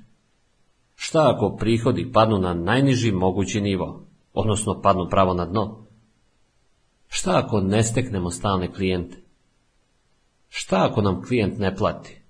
[0.94, 5.86] Šta ako prihodi padnu na najniži mogući nivo, odnosno padnu pravo na dno?
[7.08, 9.16] Šta ako ne steknemo stalne klijente?
[10.48, 12.22] Šta ako nam klijent ne plati?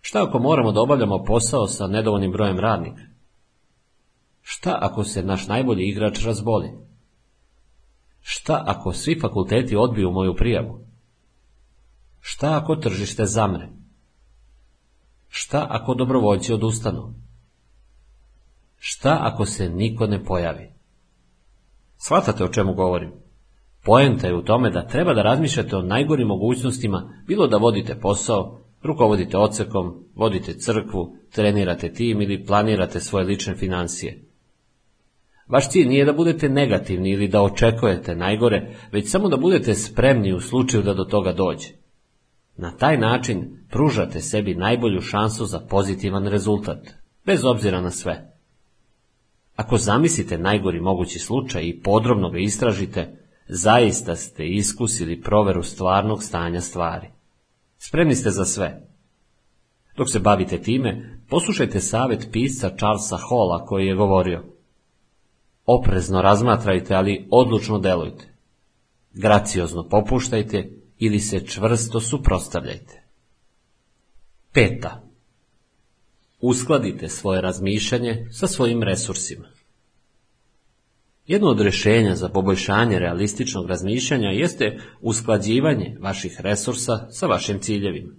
[0.00, 3.02] Šta ako moramo da obavljamo posao sa nedovoljnim brojem radnika?
[4.42, 6.70] Šta ako se naš najbolji igrač razboli?
[8.20, 10.80] Šta ako svi fakulteti odbiju moju prijavu?
[12.20, 13.81] Šta ako tržište zamre?
[15.34, 17.14] Šta ako dobrovoljci odustanu?
[18.78, 20.70] Šta ako se niko ne pojavi?
[21.96, 23.12] Shvatate o čemu govorim?
[23.84, 28.60] Poenta je u tome da treba da razmišljate o najgorim mogućnostima, bilo da vodite posao,
[28.82, 34.24] rukovodite ocekom, vodite crkvu, trenirate tim ili planirate svoje lične financije.
[35.48, 40.32] Vaš cilj nije da budete negativni ili da očekujete najgore, već samo da budete spremni
[40.32, 41.81] u slučaju da do toga dođe.
[42.62, 46.78] Na taj način pružate sebi najbolju šansu za pozitivan rezultat,
[47.26, 48.36] bez obzira na sve.
[49.56, 56.60] Ako zamislite najgori mogući slučaj i podrobno ga istražite, zaista ste iskusili proveru stvarnog stanja
[56.60, 57.08] stvari.
[57.78, 58.86] Spremni ste za sve.
[59.96, 64.44] Dok se bavite time, poslušajte savjet pisca Charlesa Halla koji je govorio
[65.66, 68.34] Oprezno razmatrajte, ali odlučno delujte.
[69.12, 73.02] Graciozno popuštajte ili se čvrsto suprostavljajte.
[74.52, 75.02] Peta.
[76.40, 79.48] Uskladite svoje razmišljanje sa svojim resursima.
[81.26, 88.14] Jedno od rješenja za poboljšanje realističnog razmišljanja jeste usklađivanje vaših resursa sa vašim ciljevima.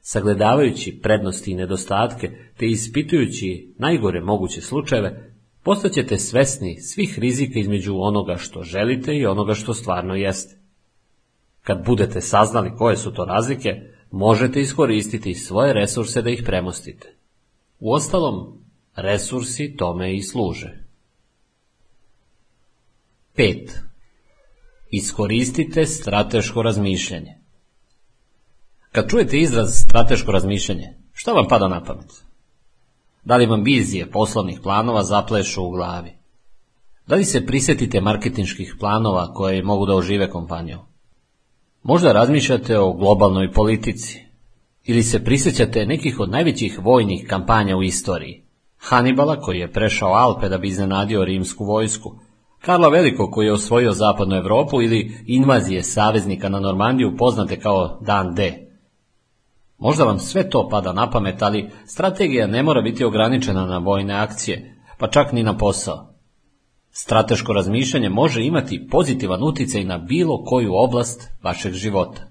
[0.00, 8.36] Sagledavajući prednosti i nedostatke te ispitujući najgore moguće slučajeve, postaćete svesni svih rizika između onoga
[8.36, 10.60] što želite i onoga što stvarno jeste.
[11.62, 13.80] Kad budete saznali koje su to razlike,
[14.10, 17.14] možete iskoristiti svoje resurse da ih premostite.
[17.80, 18.64] Uostalom,
[18.96, 20.84] resursi tome i služe.
[23.36, 23.70] 5.
[24.90, 27.36] Iskoristite strateško razmišljanje.
[28.92, 32.24] Kad čujete izraz strateško razmišljanje, šta vam pada na pamet?
[33.24, 36.12] Da li vam vizije poslovnih planova zaplešu u glavi?
[37.06, 40.78] Da li se prisjetite marketinških planova koje mogu da ožive kompaniju?
[41.82, 44.24] Možda razmišljate o globalnoj politici
[44.84, 48.42] ili se prisjećate nekih od najvećih vojnih kampanja u istoriji.
[48.78, 52.18] Hanibala koji je prešao Alpe da bi iznenadio rimsku vojsku,
[52.60, 58.34] Karla Veliko koji je osvojio zapadnu Europu ili invazije saveznika na Normandiju poznate kao Dan
[58.34, 58.66] D.
[59.78, 64.14] Možda vam sve to pada na pamet, ali strategija ne mora biti ograničena na vojne
[64.14, 66.09] akcije, pa čak ni na posao.
[66.92, 72.22] Strateško razmišljanje može imati pozitivan utjecaj na bilo koju oblast vašeg života.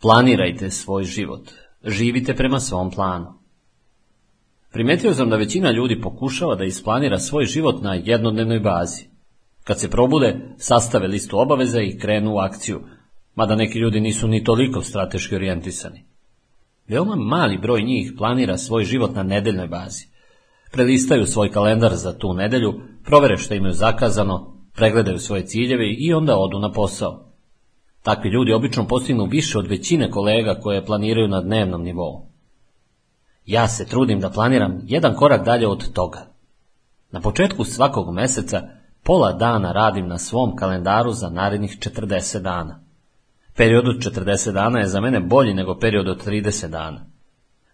[0.00, 1.50] Planirajte svoj život.
[1.84, 3.34] Živite prema svom planu.
[4.72, 9.06] Primetio sam da većina ljudi pokušava da isplanira svoj život na jednodnevnoj bazi.
[9.64, 12.80] Kad se probude, sastave listu obaveza i krenu u akciju,
[13.34, 16.04] mada neki ljudi nisu ni toliko strateški orijentisani.
[16.88, 20.13] Veoma mali broj njih planira svoj život na nedeljnoj bazi
[20.74, 26.36] prelistaju svoj kalendar za tu nedelju, provere što imaju zakazano, pregledaju svoje ciljeve i onda
[26.36, 27.30] odu na posao.
[28.02, 32.26] Takvi ljudi obično postignu više od većine kolega koje planiraju na dnevnom nivou.
[33.46, 36.26] Ja se trudim da planiram jedan korak dalje od toga.
[37.10, 38.62] Na početku svakog meseca
[39.02, 42.80] pola dana radim na svom kalendaru za narednih 40 dana.
[43.56, 47.13] Period od 40 dana je za mene bolji nego period od 30 dana.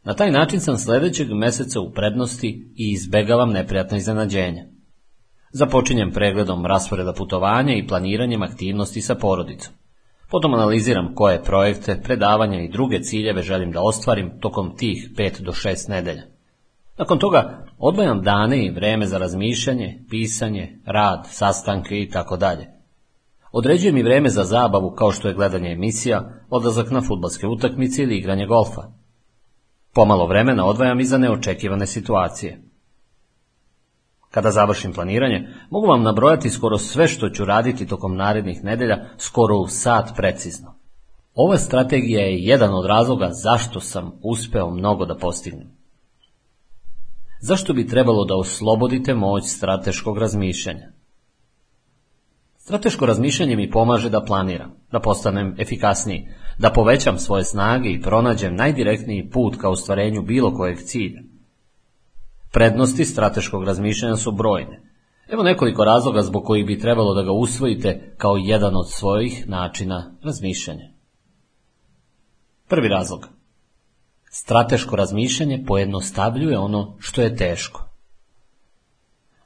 [0.05, 4.65] Na taj način sam sljedećeg mjeseca u prednosti i izbegavam neprijatno iznenađenja.
[5.53, 9.75] Započinjem pregledom rasporeda putovanja i planiranjem aktivnosti sa porodicom.
[10.31, 15.53] Potom analiziram koje projekte, predavanja i druge ciljeve želim da ostvarim tokom tih 5 do
[15.53, 16.23] 6 nedelja.
[16.99, 22.67] Nakon toga odvajam dane i vreme za razmišljanje, pisanje, rad, sastanke i tako dalje.
[23.53, 28.19] Određujem i vreme za zabavu kao što je gledanje emisija, odlazak na futbalske utakmice ili
[28.19, 29.00] igranje golfa.
[29.93, 32.63] Pomalo vremena odvajam i za neočekivane situacije.
[34.31, 39.57] Kada završim planiranje, mogu vam nabrojati skoro sve što ću raditi tokom narednih nedelja, skoro
[39.57, 40.75] u sat precizno.
[41.35, 45.81] Ova strategija je jedan od razloga zašto sam uspeo mnogo da postignem.
[47.41, 51.00] Zašto bi trebalo da oslobodite moć strateškog razmišljanja?
[52.71, 56.29] Strateško razmišljanje mi pomaže da planiram, da postanem efikasniji,
[56.59, 61.23] da povećam svoje snage i pronađem najdirektniji put ka ostvarenju bilo kojeg cilja.
[62.53, 64.83] Prednosti strateškog razmišljanja su brojne.
[65.29, 70.15] Evo nekoliko razloga zbog kojih bi trebalo da ga usvojite kao jedan od svojih načina
[70.23, 70.89] razmišljanja.
[72.69, 73.29] Prvi razlog.
[74.31, 77.90] Strateško razmišljanje pojednostavljuje ono što je teško.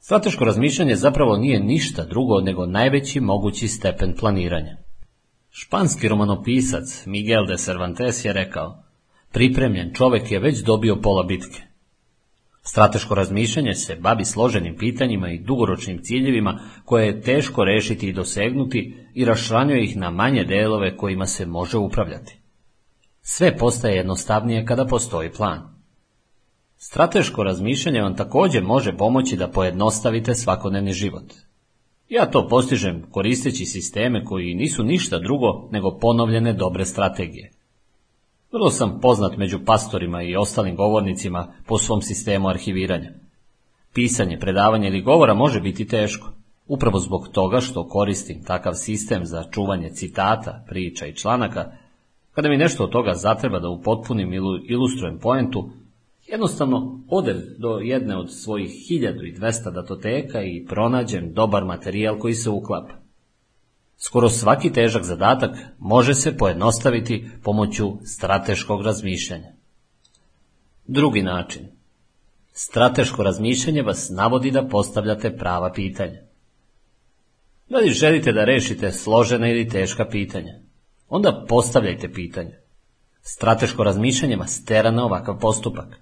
[0.05, 4.77] Strateško razmišljanje zapravo nije ništa drugo nego najveći mogući stepen planiranja.
[5.49, 8.83] Španski romanopisac Miguel de Cervantes je rekao,
[9.31, 11.61] pripremljen čovek je već dobio pola bitke.
[12.61, 18.97] Strateško razmišljanje se bavi složenim pitanjima i dugoročnim ciljevima koje je teško rešiti i dosegnuti
[19.13, 22.39] i rašranjuje ih na manje delove kojima se može upravljati.
[23.21, 25.74] Sve postaje jednostavnije kada postoji plan.
[26.77, 31.33] Strateško razmišljanje vam također može pomoći da pojednostavite svakodnevni život.
[32.09, 37.51] Ja to postižem koristeći sisteme koji nisu ništa drugo nego ponovljene dobre strategije.
[38.51, 43.11] Vrlo sam poznat među pastorima i ostalim govornicima po svom sistemu arhiviranja.
[43.93, 46.31] Pisanje, predavanje ili govora može biti teško,
[46.67, 51.71] upravo zbog toga što koristim takav sistem za čuvanje citata, priča i članaka,
[52.31, 55.69] kada mi nešto od toga zatreba da upotpunim ili ilustrujem poentu,
[56.27, 62.93] jednostavno odem do jedne od svojih 1200 datoteka i pronađem dobar materijal koji se uklapa.
[63.97, 69.51] Skoro svaki težak zadatak može se pojednostaviti pomoću strateškog razmišljanja.
[70.87, 71.67] Drugi način.
[72.53, 76.19] Strateško razmišljanje vas navodi da postavljate prava pitanja.
[77.69, 80.53] Da li želite da rešite složena ili teška pitanja?
[81.09, 82.55] Onda postavljajte pitanja.
[83.21, 85.99] Strateško razmišljanje vas tera na ovakav postupak.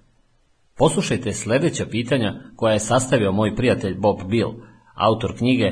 [0.75, 4.51] Poslušajte sljedeća pitanja koja je sastavio moj prijatelj Bob Bill,
[4.95, 5.71] autor knjige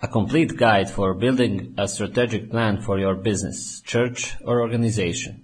[0.00, 5.34] A Complete Guide for Building a Strategic Plan for Your Business, Church or Organization.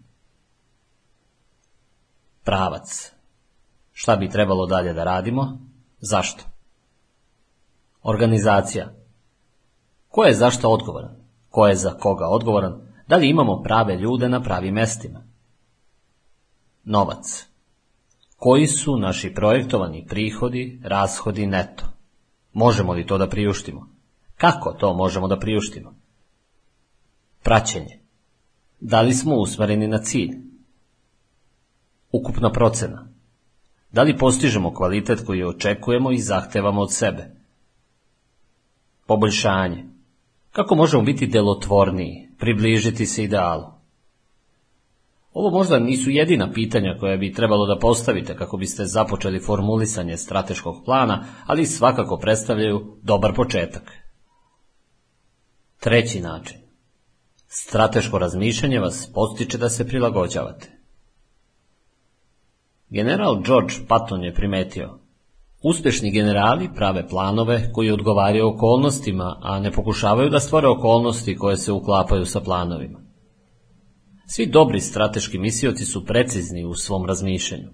[2.45, 3.13] Pravac.
[3.93, 5.59] Šta bi trebalo dalje da radimo?
[6.01, 6.45] Zašto?
[8.03, 8.95] Organizacija.
[10.09, 11.17] Ko je zašto odgovoran?
[11.49, 12.87] Ko je za koga odgovoran?
[13.09, 15.25] Da li imamo prave ljude na pravim mestima?
[16.85, 17.46] Novac.
[18.47, 21.85] Koji su naši projektovani prihodi, rashodi neto?
[22.53, 23.89] Možemo li to da priuštimo?
[24.37, 25.95] Kako to možemo da priuštimo?
[27.43, 27.99] Praćenje.
[28.81, 30.31] Da li smo usmereni na cilj?
[32.13, 33.09] Ukupna procena.
[33.93, 37.31] Da li postižemo kvalitet koji očekujemo i zahtevamo od sebe?
[39.07, 39.85] Poboljšanje.
[40.53, 43.76] Kako možemo biti delotvorniji, približiti se idealu?
[45.37, 50.75] Ovo možda nisu jedina pitanja koja bi trebalo da postavite kako biste započeli formulisanje strateškog
[50.85, 53.93] plana, ali svakako predstavljaju dobar početak.
[55.81, 56.59] Treći način.
[57.49, 60.71] Strateško razmišljanje vas postiče da se prilagođavate.
[62.89, 64.99] General George Patton je primetio
[65.63, 71.73] Uspešni generali prave planove koji odgovaraju okolnostima, a ne pokušavaju da stvore okolnosti koje se
[71.73, 73.06] uklapaju sa planovima.
[74.27, 77.69] Svi dobri strateški misioci su precizni u svom razmišljanju.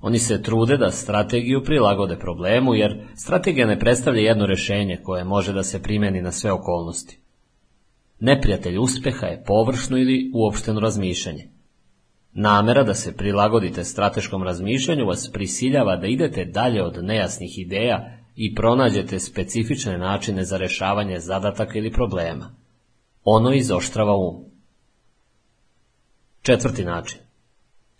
[0.00, 5.52] Oni se trude da strategiju prilagode problemu, jer strategija ne predstavlja jedno rešenje koje može
[5.52, 7.18] da se primeni na sve okolnosti.
[8.20, 11.48] Neprijatelj uspeha je površno ili uopšteno razmišljanje.
[12.32, 18.54] Namera da se prilagodite strateškom razmišljanju vas prisiljava da idete dalje od nejasnih ideja i
[18.54, 22.54] pronađete specifične načine za rešavanje zadataka ili problema.
[23.24, 24.49] Ono izoštrava um.
[26.50, 27.18] Četvrti način.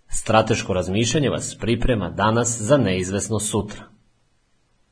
[0.09, 3.85] Strateško razmišljanje vas priprema danas za neizvesno sutra.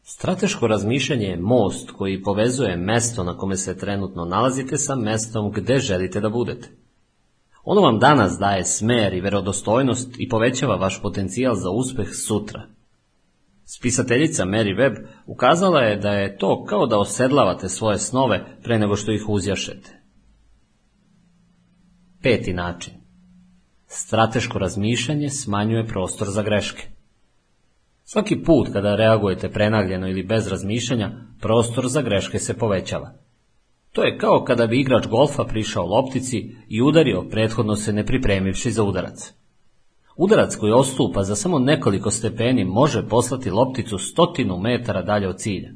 [0.02, 5.78] Strateško razmišljanje je most koji povezuje mesto na kome se trenutno nalazite sa mestom gde
[5.78, 6.68] želite da budete.
[7.64, 12.62] Ono vam danas daje smer i verodostojnost i povećava vaš potencijal za uspeh sutra.
[13.64, 18.97] Spisateljica Mary Webb ukazala je da je to kao da osedlavate svoje snove pre nego
[18.97, 20.02] što ih uzjašete.
[22.22, 22.98] Peti način.
[23.90, 26.82] Strateško razmišljanje smanjuje prostor za greške.
[28.05, 31.10] Svaki put kada reagujete prenagljeno ili bez razmišljanja,
[31.40, 33.12] prostor za greške se povećava.
[33.93, 38.70] To je kao kada bi igrač golfa prišao loptici i udario prethodno se ne pripremivši
[38.70, 39.32] za udarac.
[40.16, 45.70] Udarac koji ostupa za samo nekoliko stepeni može poslati lopticu stotinu metara dalje od cilja.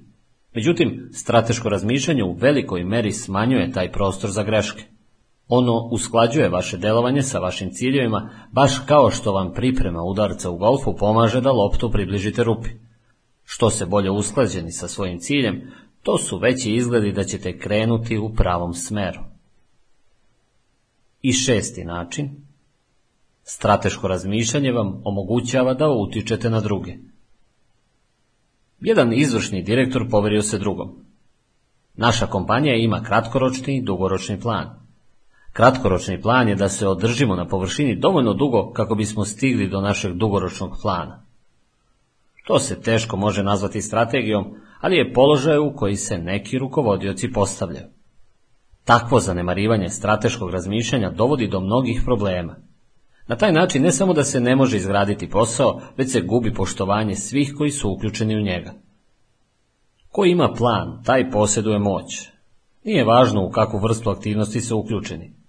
[0.54, 4.91] Međutim, strateško razmišljanje u velikoj meri smanjuje taj prostor za greške.
[5.54, 10.96] Ono usklađuje vaše delovanje sa vašim ciljevima, baš kao što vam priprema udarca u golfu
[10.96, 12.68] pomaže da loptu približite rupi.
[13.44, 15.62] Što se bolje usklađeni sa svojim ciljem,
[16.02, 19.20] to su veći izgledi da ćete krenuti u pravom smeru.
[21.22, 22.30] I šesti način.
[23.42, 26.96] Strateško razmišljanje vam omogućava da utičete na druge.
[28.80, 31.04] Jedan izvršni direktor poverio se drugom.
[31.94, 34.81] Naša kompanija ima kratkoročni i dugoročni plan.
[35.52, 40.12] Kratkoročni plan je da se održimo na površini dovoljno dugo kako bismo stigli do našeg
[40.12, 41.22] dugoročnog plana.
[42.46, 47.86] To se teško može nazvati strategijom, ali je položaj u koji se neki rukovodioci postavljaju.
[48.84, 52.56] Takvo zanemarivanje strateškog razmišljanja dovodi do mnogih problema.
[53.26, 57.14] Na taj način ne samo da se ne može izgraditi posao, već se gubi poštovanje
[57.14, 58.72] svih koji su uključeni u njega.
[60.08, 62.28] Ko ima plan, taj posjeduje moć.
[62.84, 65.41] Nije važno u kakvu vrstu aktivnosti se uključeni.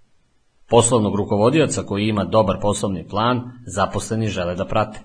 [0.74, 5.00] Poslovnog rukovodioca koji ima dobar poslovni plan, zaposleni žele da prate.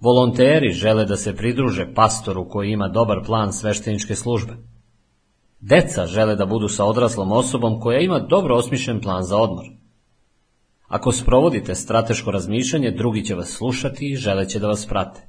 [0.00, 4.52] Volonteri žele da se pridruže pastoru koji ima dobar plan svešteničke službe.
[5.60, 9.64] Deca žele da budu sa odraslom osobom koja ima dobro osmišljen plan za odmor.
[10.88, 15.28] Ako sprovodite strateško razmišljanje, drugi će vas slušati i želeće da vas prate.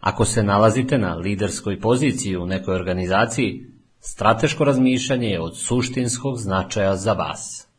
[0.00, 3.66] Ako se nalazite na liderskoj poziciji u nekoj organizaciji,
[4.00, 7.69] strateško razmišljanje je od suštinskog značaja za vas.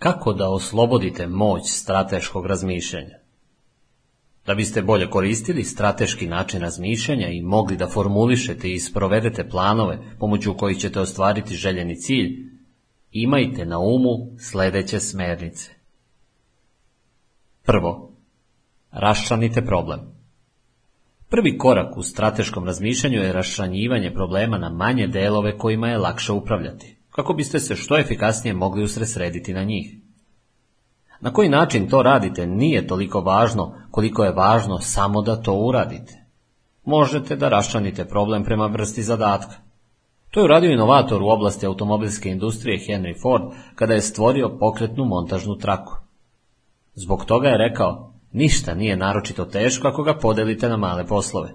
[0.00, 3.18] Kako da oslobodite moć strateškog razmišljanja?
[4.46, 10.54] Da biste bolje koristili strateški način razmišljanja i mogli da formulišete i sprovedete planove pomoću
[10.54, 12.30] kojih ćete ostvariti željeni cilj,
[13.12, 15.70] imajte na umu sledeće smernice.
[17.62, 18.12] Prvo,
[18.90, 20.00] raščlanite problem.
[21.28, 26.99] Prvi korak u strateškom razmišljanju je raščlanjivanje problema na manje delove kojima je lakše upravljati,
[27.10, 29.96] kako biste se što efikasnije mogli usresrediti na njih.
[31.20, 36.24] Na koji način to radite nije toliko važno koliko je važno samo da to uradite.
[36.84, 39.54] Možete da raščlanite problem prema vrsti zadatka.
[40.30, 43.42] To je uradio inovator u oblasti automobilske industrije Henry Ford
[43.74, 45.92] kada je stvorio pokretnu montažnu traku.
[46.94, 51.50] Zbog toga je rekao, ništa nije naročito teško ako ga podelite na male poslove.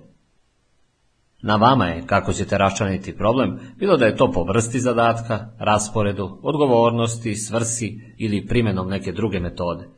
[1.47, 6.39] Na vama je kako ćete raščlaniti problem, bilo da je to po vrsti zadatka, rasporedu,
[6.41, 9.89] odgovornosti, svrsi ili primjenom neke druge metode.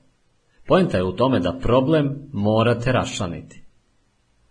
[0.65, 3.63] Poenta je u tome da problem morate raščlaniti.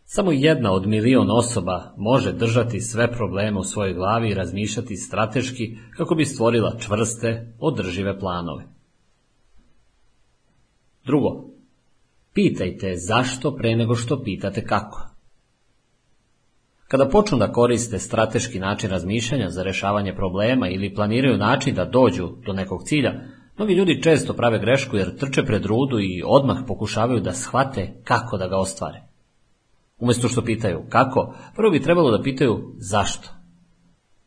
[0.05, 5.77] Samo jedna od milion osoba može držati sve probleme u svojoj glavi i razmišljati strateški
[5.97, 8.65] kako bi stvorila čvrste, održive planove.
[11.05, 11.45] Drugo,
[12.35, 15.16] pitajte zašto pre nego što pitate kako.
[16.89, 22.29] Kada počnu da koriste strateški način razmišljanja za rešavanje problema ili planiraju način da dođu
[22.47, 23.13] do nekog cilja,
[23.57, 28.39] mnogi ljudi često prave grešku jer trče pred rudu i odmah pokušavaju da shvate kako
[28.39, 29.03] da ga ostvare.
[29.99, 33.29] Umesto što pitaju kako, prvo bi trebalo da pitaju zašto.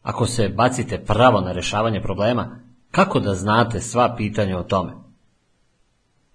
[0.02, 2.60] Ako se bacite pravo na rešavanje problema,
[2.92, 4.92] kako da znate sva pitanja o tome?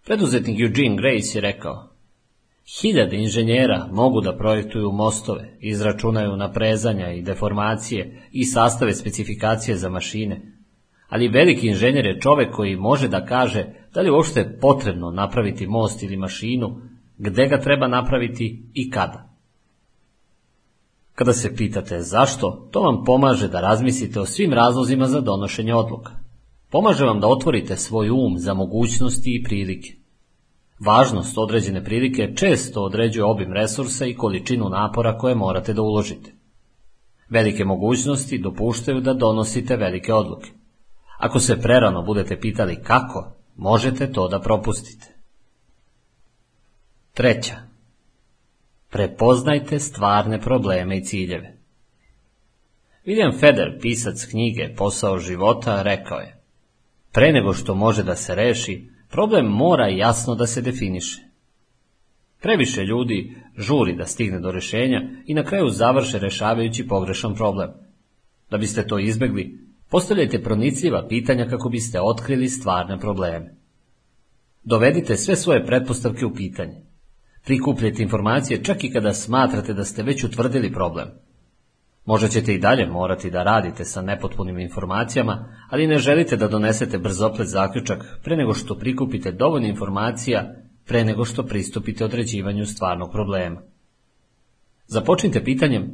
[0.04, 1.93] Preduzetnik Eugene Grace je rekao,
[2.66, 10.52] Hiljade inženjera mogu da projektuju mostove, izračunaju naprezanja i deformacije i sastave specifikacije za mašine,
[11.08, 13.64] ali veliki inženjer je čovek koji može da kaže
[13.94, 16.80] da li je uopšte potrebno napraviti most ili mašinu,
[17.18, 19.34] gde ga treba napraviti i kada.
[21.14, 26.12] Kada se pitate zašto, to vam pomaže da razmislite o svim razlozima za donošenje odluka.
[26.70, 30.03] Pomaže vam da otvorite svoj um za mogućnosti i prilike.
[30.84, 36.32] Važnost određene prilike često određuje obim resursa i količinu napora koje morate da uložite.
[37.28, 40.50] Velike mogućnosti dopuštaju da donosite velike odluke.
[41.18, 45.14] Ako se prerano budete pitali kako, možete to da propustite.
[47.12, 47.56] Treća.
[48.90, 51.58] Prepoznajte stvarne probleme i ciljeve.
[53.06, 56.40] William Feder, pisac knjige Posao života, rekao je
[57.12, 61.22] Pre nego što može da se reši, Problem mora jasno da se definiše.
[62.42, 67.70] Previše ljudi žuri da stigne do rešenja i na kraju završe rešavajući pogrešan problem.
[68.50, 69.58] Da biste to izbegli,
[69.90, 73.54] postavljajte pronicljiva pitanja kako biste otkrili stvarne probleme.
[74.62, 76.82] Dovedite sve svoje pretpostavke u pitanje.
[77.44, 81.08] Prikupljajte informacije čak i kada smatrate da ste već utvrdili problem.
[82.04, 86.98] Možda ćete i dalje morati da radite sa nepotpunim informacijama, ali ne želite da donesete
[86.98, 90.54] brzoplet zaključak pre nego što prikupite dovoljno informacija
[90.86, 93.62] pre nego što pristupite određivanju stvarnog problema.
[94.86, 95.92] Započnite pitanjem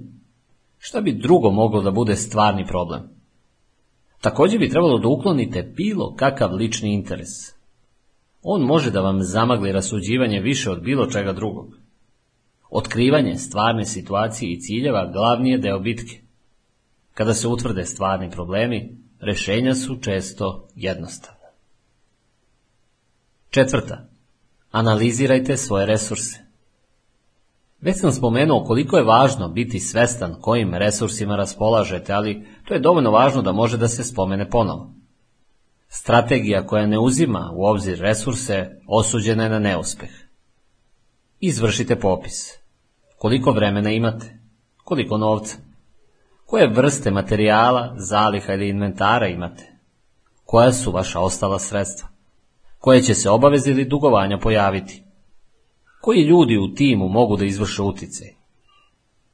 [0.78, 3.02] šta bi drugo moglo da bude stvarni problem.
[4.20, 7.28] Također bi trebalo da uklonite bilo kakav lični interes.
[8.42, 11.79] On može da vam zamagli rasuđivanje više od bilo čega drugog.
[12.70, 16.20] Otkrivanje stvarne situacije i ciljeva glavni je deo bitke.
[17.14, 21.48] Kada se utvrde stvarni problemi, rešenja su često jednostavna.
[23.50, 24.08] Četvrta.
[24.70, 26.38] Analizirajte svoje resurse.
[27.80, 33.10] Već sam spomenuo koliko je važno biti svestan kojim resursima raspolažete, ali to je dovoljno
[33.10, 34.94] važno da može da se spomene ponovo.
[35.88, 40.10] Strategija koja ne uzima u obzir resurse osuđena je na neuspeh.
[41.40, 42.59] Izvršite popis.
[43.20, 44.38] Koliko vremena imate?
[44.84, 45.56] Koliko novca?
[46.46, 49.72] Koje vrste materijala, zaliha ili inventara imate?
[50.44, 52.08] Koja su vaša ostala sredstva?
[52.78, 55.02] Koje će se obaveze ili dugovanja pojaviti?
[56.00, 58.28] Koji ljudi u timu mogu da izvrše uticaj?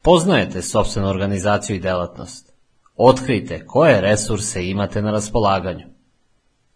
[0.03, 2.53] Poznajete sobstvenu organizaciju i delatnost.
[2.97, 5.87] Otkrijte koje resurse imate na raspolaganju.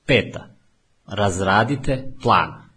[0.06, 0.46] Peta.
[1.06, 2.69] Razradite plan.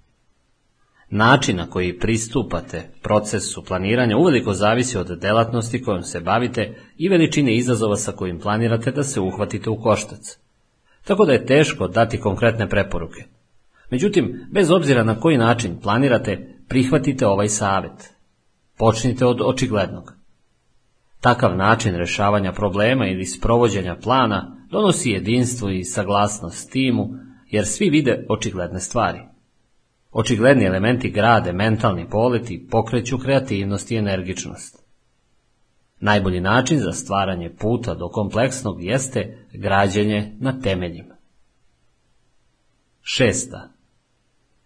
[1.15, 7.55] Način na koji pristupate procesu planiranja uveliko zavisi od delatnosti kojom se bavite i veličine
[7.55, 10.37] izazova sa kojim planirate da se uhvatite u koštac.
[11.03, 13.23] Tako da je teško dati konkretne preporuke.
[13.91, 18.13] Međutim, bez obzira na koji način planirate, prihvatite ovaj savjet.
[18.77, 20.13] Počnite od očiglednog.
[21.21, 27.09] Takav način rešavanja problema ili sprovođenja plana donosi jedinstvo i saglasnost timu,
[27.49, 29.32] jer svi vide očigledne stvari.
[30.13, 34.83] Očigledni elementi grade mentalni polet i pokreću kreativnost i energičnost.
[35.99, 41.15] Najbolji način za stvaranje puta do kompleksnog jeste građenje na temeljima.
[43.01, 43.69] Šesta.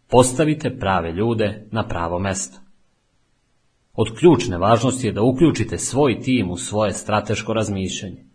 [0.07, 2.60] Postavite prave ljude na pravo mesto.
[3.94, 8.26] Od ključne važnosti je da uključite svoj tim u svoje strateško razmišljanje.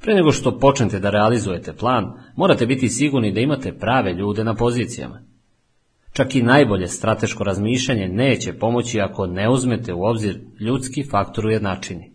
[0.00, 4.54] Pre nego što počnete da realizujete plan, morate biti sigurni da imate prave ljude na
[4.54, 5.31] pozicijama.
[6.12, 11.50] Čak i najbolje strateško razmišljanje neće pomoći ako ne uzmete u obzir ljudski faktor u
[11.50, 12.12] jednačini.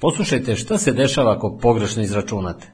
[0.00, 2.72] Poslušajte šta se dešava ako pogrešno izračunate.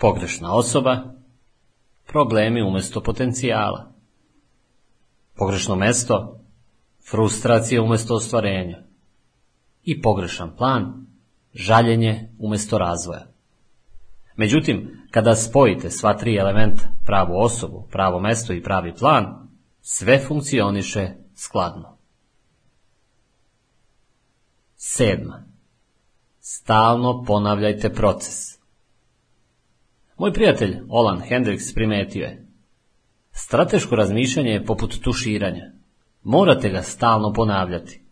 [0.00, 1.14] Pogrešna osoba,
[2.06, 3.92] problemi umjesto potencijala.
[5.36, 6.40] Pogrešno mesto,
[7.10, 8.82] frustracija umjesto ostvarenja.
[9.82, 11.06] I pogrešan plan,
[11.54, 13.35] žaljenje umjesto razvoja.
[14.36, 19.48] Međutim, kada spojite sva tri elementa, pravu osobu, pravo mesto i pravi plan,
[19.80, 21.98] sve funkcioniše skladno.
[24.76, 25.44] Sedma.
[26.40, 28.58] Stalno ponavljajte proces.
[30.18, 32.46] Moj prijatelj Olan Hendricks primetio je.
[33.32, 35.72] Strateško razmišljanje je poput tuširanja.
[36.22, 38.02] Morate ga stalno ponavljati.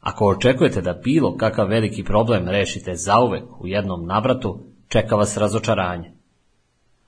[0.00, 6.12] Ako očekujete da bilo kakav veliki problem rešite zauvek u jednom nabratu, čeka vas razočaranje.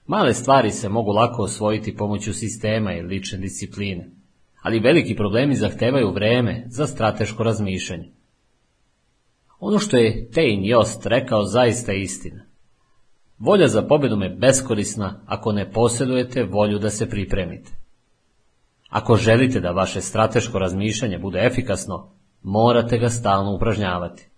[0.07, 4.11] Male stvari se mogu lako osvojiti pomoću sistema i lične discipline,
[4.63, 8.13] ali veliki problemi zahtevaju vreme za strateško razmišljanje.
[9.61, 12.45] Ono što je Tein Jost rekao zaista je istina.
[13.39, 17.71] Volja za pobjedom je beskorisna ako ne posjedujete volju da se pripremite.
[18.89, 22.11] Ako želite da vaše strateško razmišljanje bude efikasno,
[22.43, 24.29] morate ga stalno upražnjavati.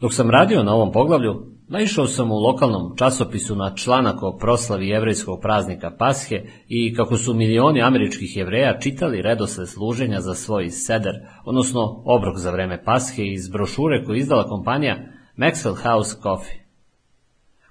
[0.00, 4.88] Dok sam radio na ovom poglavlju, naišao sam u lokalnom časopisu na članak o proslavi
[4.88, 11.14] jevrejskog praznika Pashe i kako su milioni američkih jevreja čitali redosled služenja za svoj seder,
[11.44, 14.96] odnosno obrok za vreme Pashe iz brošure koju izdala kompanija
[15.36, 16.60] Maxwell House Coffee.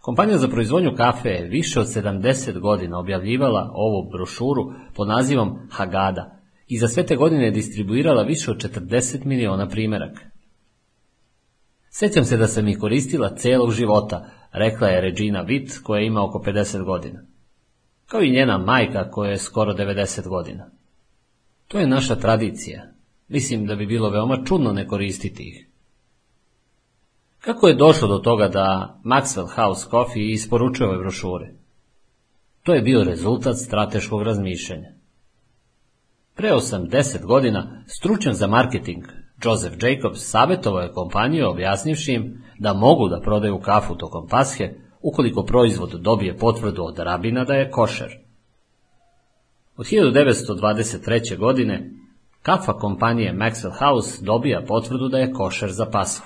[0.01, 6.39] Kompanija za proizvodnju kafe je više od 70 godina objavljivala ovu brošuru pod nazivom Hagada
[6.67, 10.28] i za sve te godine je distribuirala više od 40 miliona primjeraka.
[11.99, 16.39] Sjećam se da sam ih koristila celog života, rekla je Regina Witt koja ima oko
[16.39, 17.19] 50 godina.
[18.05, 20.69] Kao i njena majka koja je skoro 90 godina.
[21.67, 22.85] To je naša tradicija.
[23.27, 25.67] Mislim da bi bilo veoma čudno ne koristiti ih.
[27.39, 31.53] Kako je došlo do toga da Maxwell House Coffee isporučuje ove brošure?
[32.63, 34.91] To je bio rezultat strateškog razmišljanja.
[36.35, 39.03] Pre 80 godina stručnjak za marketing
[39.43, 45.43] Joseph Jacobs savjetovao je kompaniju objasnivši im da mogu da prodaju kafu tokom pashe ukoliko
[45.43, 48.17] proizvod dobije potvrdu od rabina da je košer.
[49.77, 51.37] Od 1923.
[51.37, 51.91] godine
[52.41, 56.23] kafa kompanije Maxwell House dobija potvrdu da je košer za pasu.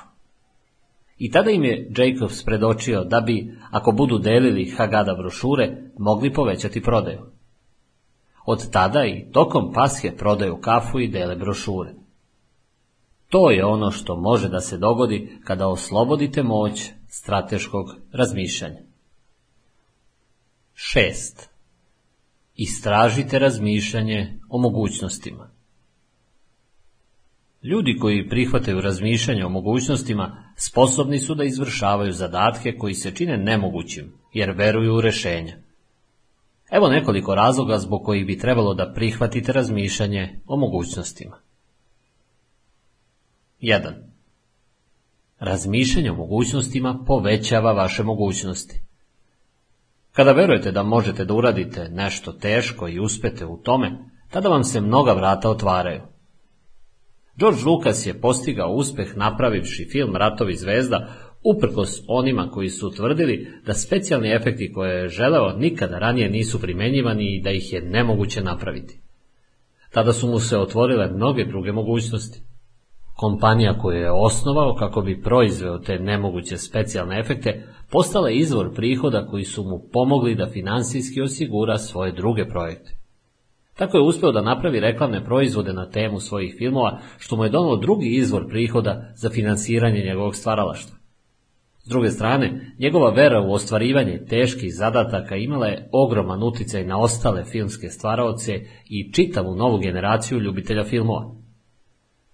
[1.18, 6.82] I tada im je Jacobs predočio da bi, ako budu delili Hagada brošure, mogli povećati
[6.82, 7.20] prodaju.
[8.46, 12.03] Od tada i tokom pashe prodaju kafu i dele brošure.
[13.34, 18.80] To je ono što može da se dogodi kada oslobodite moć strateškog razmišljanja.
[20.74, 21.48] 6.
[22.56, 25.50] Istražite razmišljanje o mogućnostima.
[27.64, 34.14] Ljudi koji prihvataju razmišljanje o mogućnostima sposobni su da izvršavaju zadatke koji se čine nemogućim,
[34.34, 35.58] jer veruju u rešenja.
[36.72, 41.53] Evo nekoliko razloga zbog kojih bi trebalo da prihvatite razmišljanje o mogućnostima.
[43.64, 43.92] 1.
[45.40, 48.82] Razmišljanje o mogućnostima povećava vaše mogućnosti.
[50.12, 53.92] Kada verujete da možete da uradite nešto teško i uspete u tome,
[54.32, 56.02] tada vam se mnoga vrata otvaraju.
[57.36, 61.14] George Lucas je postigao uspeh napravivši film Ratovi zvezda
[61.44, 67.36] uprkos onima koji su tvrdili da specijalni efekti koje je želeo nikada ranije nisu primenjivani
[67.36, 69.00] i da ih je nemoguće napraviti.
[69.92, 72.53] Tada su mu se otvorile mnoge druge mogućnosti.
[73.16, 79.26] Kompanija koju je osnovao kako bi proizveo te nemoguće specijalne efekte postala je izvor prihoda
[79.26, 83.04] koji su mu pomogli da finansijski osigura svoje druge projekte.
[83.78, 87.78] Tako je uspeo da napravi reklamne proizvode na temu svojih filmova, što mu je donalo
[87.78, 90.98] drugi izvor prihoda za finansiranje njegovog stvaralaštva.
[91.84, 97.44] S druge strane, njegova vera u ostvarivanje teških zadataka imala je ogroman uticaj na ostale
[97.44, 101.43] filmske stvaraoce i čitavu novu generaciju ljubitelja filmova.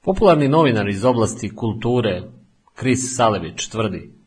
[0.02, 2.24] Popularni novinar iz oblasti kulture,
[2.80, 4.20] Chris Salević, tvrdi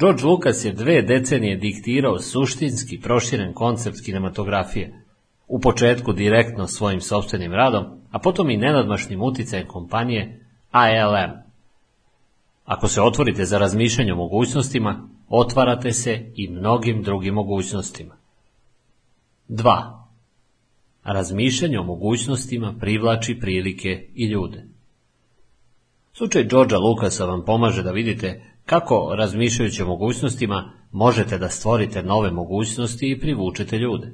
[0.00, 5.04] George Lucas je dve decenije diktirao suštinski proširen koncept kinematografije,
[5.48, 11.30] u početku direktno svojim sobstvenim radom, a potom i nenadmašnim uticajem kompanije ALM.
[12.64, 18.16] Ako se otvorite za razmišljanje o mogućnostima, otvarate se i mnogim drugim mogućnostima.
[19.48, 20.06] 2.
[21.04, 24.75] Razmišljanje o mogućnostima privlači prilike i ljude.
[26.16, 32.30] Slučaj Georgea Lukasa vam pomaže da vidite kako, razmišljajući o mogućnostima, možete da stvorite nove
[32.30, 34.12] mogućnosti i privučete ljude.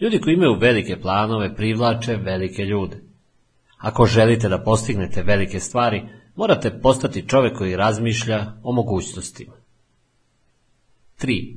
[0.00, 3.00] Ljudi koji imaju velike planove privlače velike ljude.
[3.78, 6.02] Ako želite da postignete velike stvari,
[6.36, 9.54] morate postati čovek koji razmišlja o mogućnostima.
[11.20, 11.56] 3.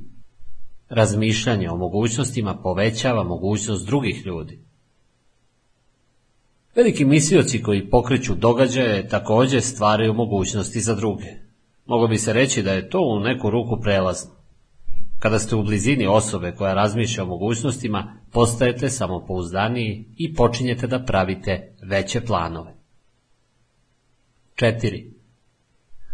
[0.88, 4.65] Razmišljanje o mogućnostima povećava mogućnost drugih ljudi.
[6.76, 11.26] Veliki mislioci koji pokreću događaje takođe stvaraju mogućnosti za druge.
[11.86, 14.30] Mogu bi se reći da je to u neku ruku prelazno.
[15.18, 21.76] Kada ste u blizini osobe koja razmišlja o mogućnostima, postajete samopouzdaniji i počinjete da pravite
[21.82, 22.74] veće planove.
[24.54, 25.12] 4.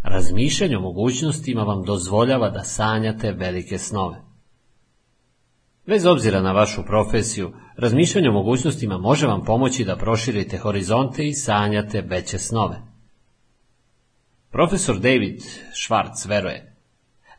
[0.03, 4.23] Razmišljanje o mogućnostima vam dozvoljava da sanjate velike snove.
[5.87, 7.53] Bez obzira na vašu profesiju,
[7.83, 12.77] razmišljanje o mogućnostima može vam pomoći da proširite horizonte i sanjate veće snove.
[14.51, 15.41] Profesor David
[15.75, 16.77] Schwartz veruje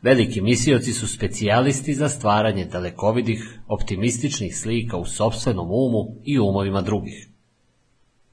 [0.02, 7.28] Veliki misioci su specijalisti za stvaranje dalekovidih, optimističnih slika u sobstvenom umu i umovima drugih.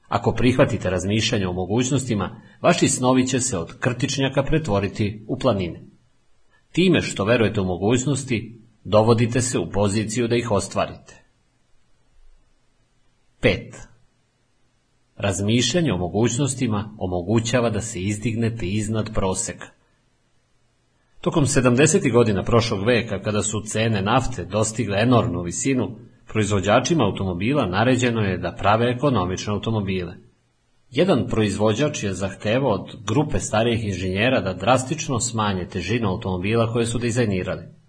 [0.08, 5.82] Ako prihvatite razmišljanje o mogućnostima, vaši snovi će se od krtičnjaka pretvoriti u planine.
[6.72, 11.21] Time što verujete u mogućnosti, dovodite se u poziciju da ih ostvarite.
[13.42, 13.48] 5.
[15.16, 19.66] Razmišljanje o mogućnostima omogućava da se izdignete iznad proseka.
[21.20, 22.12] Tokom 70.
[22.12, 25.96] godina prošlog veka, kada su cene nafte dostigle enormnu visinu,
[26.28, 30.14] proizvođačima automobila naređeno je da prave ekonomične automobile.
[30.90, 36.98] Jedan proizvođač je zahtevao od grupe starijih inženjera da drastično smanje težinu automobila koje su
[36.98, 37.81] dizajnirali.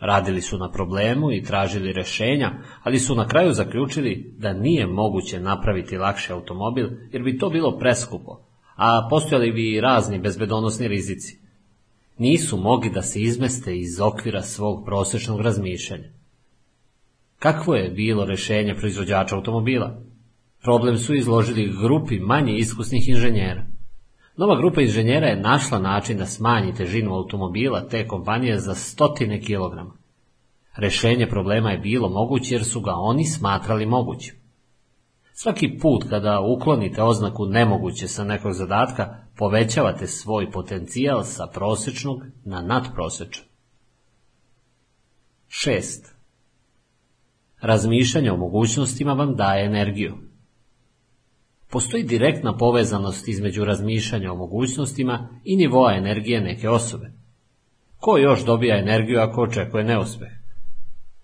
[0.00, 2.52] Radili su na problemu i tražili rešenja,
[2.82, 7.78] ali su na kraju zaključili da nije moguće napraviti lakši automobil jer bi to bilo
[7.78, 8.40] preskupo,
[8.76, 11.40] a postojali bi i razni bezbedonosni rizici
[12.20, 16.08] nisu mogli da se izmeste iz okvira svog prosečnog razmišljanja.
[17.38, 20.02] Kakvo je bilo rešenje proizvođača automobila?
[20.62, 23.66] Problem su izložili grupi manje iskusnih inženjera.
[24.36, 29.92] Nova grupa inženjera je našla način da smanji težinu automobila te kompanije za stotine kilograma.
[30.76, 34.34] Rešenje problema je bilo moguće jer su ga oni smatrali mogućim.
[35.32, 42.62] Svaki put kada uklonite oznaku nemoguće sa nekog zadatka, povećavate svoj potencijal sa prosečnog na
[42.62, 43.44] nadprosečan.
[45.48, 45.80] 6.
[47.60, 50.29] Razmišljanje o mogućnostima vam daje energiju.
[51.70, 57.10] Postoji direktna povezanost između razmišljanja o mogućnostima i nivoa energije neke osobe.
[57.98, 60.28] Ko još dobija energiju ako očekuje neuspeh?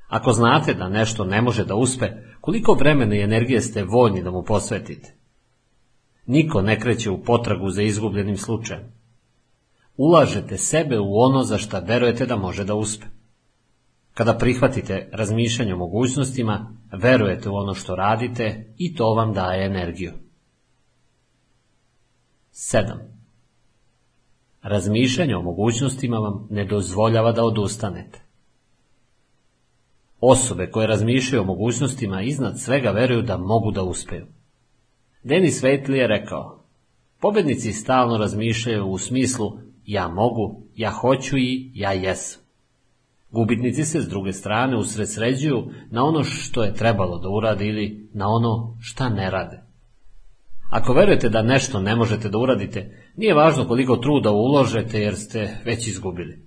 [0.08, 2.06] Ako znate da nešto ne može da uspe,
[2.40, 5.14] koliko vremena i energije ste voljni da mu posvetite?
[6.26, 8.92] Niko ne kreće u potragu za izgubljenim slučajem.
[9.96, 13.06] Ulažete sebe u ono za šta verujete da može da uspe.
[14.14, 20.25] Kada prihvatite razmišljanje o mogućnostima, verujete u ono što radite i to vam daje energiju.
[22.58, 22.84] 7.
[24.62, 28.20] Razmišljanje o mogućnostima vam ne dozvoljava da odustanete.
[30.20, 34.26] Osobe koje razmišljaju o mogućnostima iznad svega veruju da mogu da uspeju.
[35.22, 36.64] Denis Waitley je rekao,
[37.20, 42.42] pobednici stalno razmišljaju u smislu ja mogu, ja hoću i ja jesam.
[43.30, 48.28] Gubitnici se s druge strane usredsređuju na ono što je trebalo da uradi ili na
[48.28, 49.65] ono šta ne rade.
[50.70, 55.58] Ako verujete da nešto ne možete da uradite, nije važno koliko truda uložete jer ste
[55.64, 56.46] već izgubili.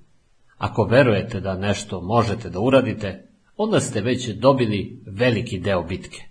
[0.58, 3.28] Ako verujete da nešto možete da uradite,
[3.58, 6.22] onda ste već dobili veliki deo bitke.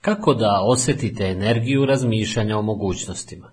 [0.00, 3.52] Kako da osetite energiju razmišljanja o mogućnostima?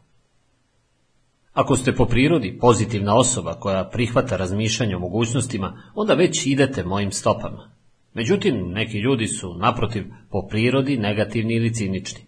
[1.53, 7.11] Ako ste po prirodi pozitivna osoba koja prihvata razmišljanje o mogućnostima, onda već idete mojim
[7.11, 7.74] stopama.
[8.15, 12.21] Međutim, neki ljudi su, naprotiv, po prirodi negativni ili cinični.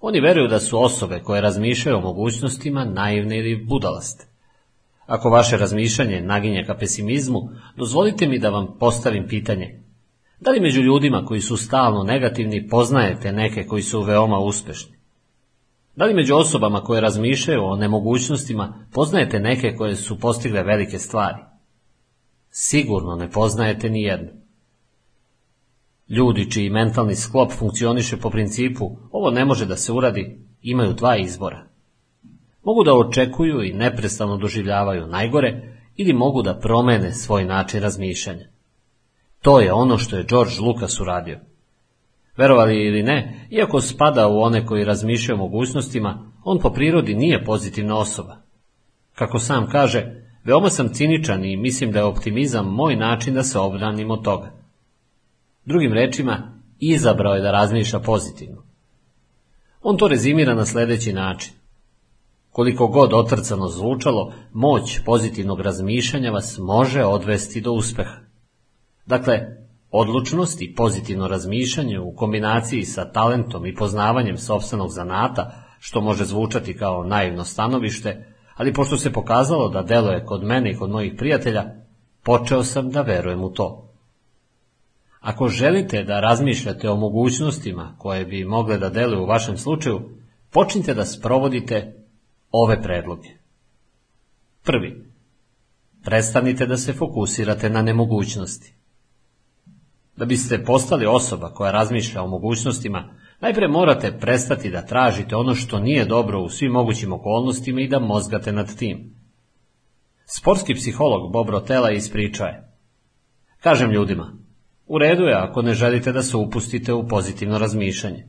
[0.00, 4.26] Oni veruju da su osobe koje razmišljaju o mogućnostima naivne ili budalaste.
[5.06, 7.40] Ako vaše razmišljanje naginje ka pesimizmu,
[7.76, 9.80] dozvolite mi da vam postavim pitanje.
[10.40, 14.96] Da li među ljudima koji su stalno negativni poznajete neke koji su veoma uspešni?
[15.96, 21.38] Da li među osobama koje razmišljaju o nemogućnostima poznajete neke koje su postigle velike stvari?
[22.50, 24.43] Sigurno ne poznajete ni jednu.
[26.08, 31.16] Ljudi čiji mentalni sklop funkcioniše po principu ovo ne može da se uradi, imaju dva
[31.16, 31.66] izbora.
[32.64, 38.48] Mogu da očekuju i neprestano doživljavaju najgore ili mogu da promene svoj način razmišljanja.
[39.42, 41.38] To je ono što je George Lucas uradio.
[42.36, 47.44] Verovali ili ne, iako spada u one koji razmišljaju o mogućnostima, on po prirodi nije
[47.44, 48.36] pozitivna osoba.
[49.14, 53.58] Kako sam kaže, veoma sam ciničan i mislim da je optimizam moj način da se
[53.58, 54.63] obranim od toga.
[55.64, 58.62] Drugim rečima, izabrao je da razmišlja pozitivno.
[59.82, 61.52] On to rezimira na sledeći način.
[62.50, 68.16] Koliko god otrcano zvučalo, moć pozitivnog razmišljanja vas može odvesti do uspeha.
[69.06, 69.40] Dakle,
[69.90, 76.76] odlučnost i pozitivno razmišljanje u kombinaciji sa talentom i poznavanjem sobstvenog zanata, što može zvučati
[76.76, 81.64] kao naivno stanovište, ali pošto se pokazalo da deluje kod mene i kod mojih prijatelja,
[82.22, 83.83] počeo sam da verujem u to.
[85.24, 90.00] Ako želite da razmišljate o mogućnostima koje bi mogle da deluju u vašem slučaju,
[90.50, 91.94] počnite da sprovodite
[92.50, 93.28] ove predloge.
[94.62, 95.04] Prvi.
[96.02, 98.74] Prestanite da se fokusirate na nemogućnosti.
[100.16, 105.80] Da biste postali osoba koja razmišlja o mogućnostima, najpre morate prestati da tražite ono što
[105.80, 109.14] nije dobro u svim mogućim okolnostima i da mozgate nad tim.
[110.26, 112.72] Sportski psiholog Bob Rotella ispričao je.
[113.60, 114.43] Kažem ljudima,
[114.86, 118.26] u redu je ako ne želite da se upustite u pozitivno razmišljanje.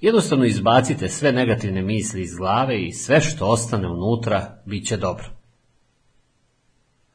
[0.00, 5.24] Jednostavno izbacite sve negativne misli iz glave i sve što ostane unutra bit će dobro.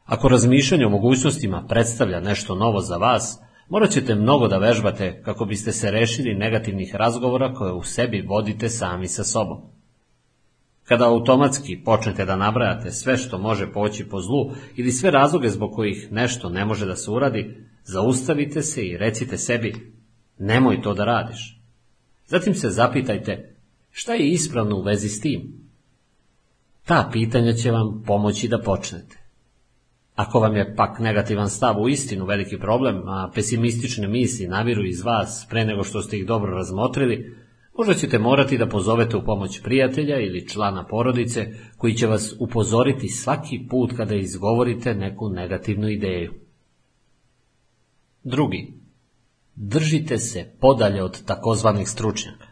[0.06, 3.40] Ako razmišljanje o mogućnostima predstavlja nešto novo za vas,
[3.70, 8.70] morat ćete mnogo da vežbate kako biste se rešili negativnih razgovora koje u sebi vodite
[8.70, 9.62] sami sa sobom.
[10.84, 15.72] Kada automatski počnete da nabrajate sve što može poći po zlu ili sve razloge zbog
[15.74, 19.74] kojih nešto ne može da se uradi, zaustavite se i recite sebi
[20.38, 21.62] nemoj to da radiš.
[22.28, 23.56] Zatim se zapitajte
[23.92, 25.66] šta je ispravno u vezi s tim.
[26.86, 29.18] Ta pitanja će vam pomoći da počnete.
[30.16, 35.02] Ako vam je pak negativan stav u istinu veliki problem, a pesimistične misli naviru iz
[35.02, 37.36] vas pre nego što ste ih dobro razmotrili,
[37.78, 41.48] možda ćete morati da pozovete u pomoć prijatelja ili člana porodice
[41.78, 46.45] koji će vas upozoriti svaki put kada izgovorite neku negativnu ideju.
[48.28, 48.74] Drugi.
[49.56, 52.48] Držite se podalje od takozvanih stručnjaka.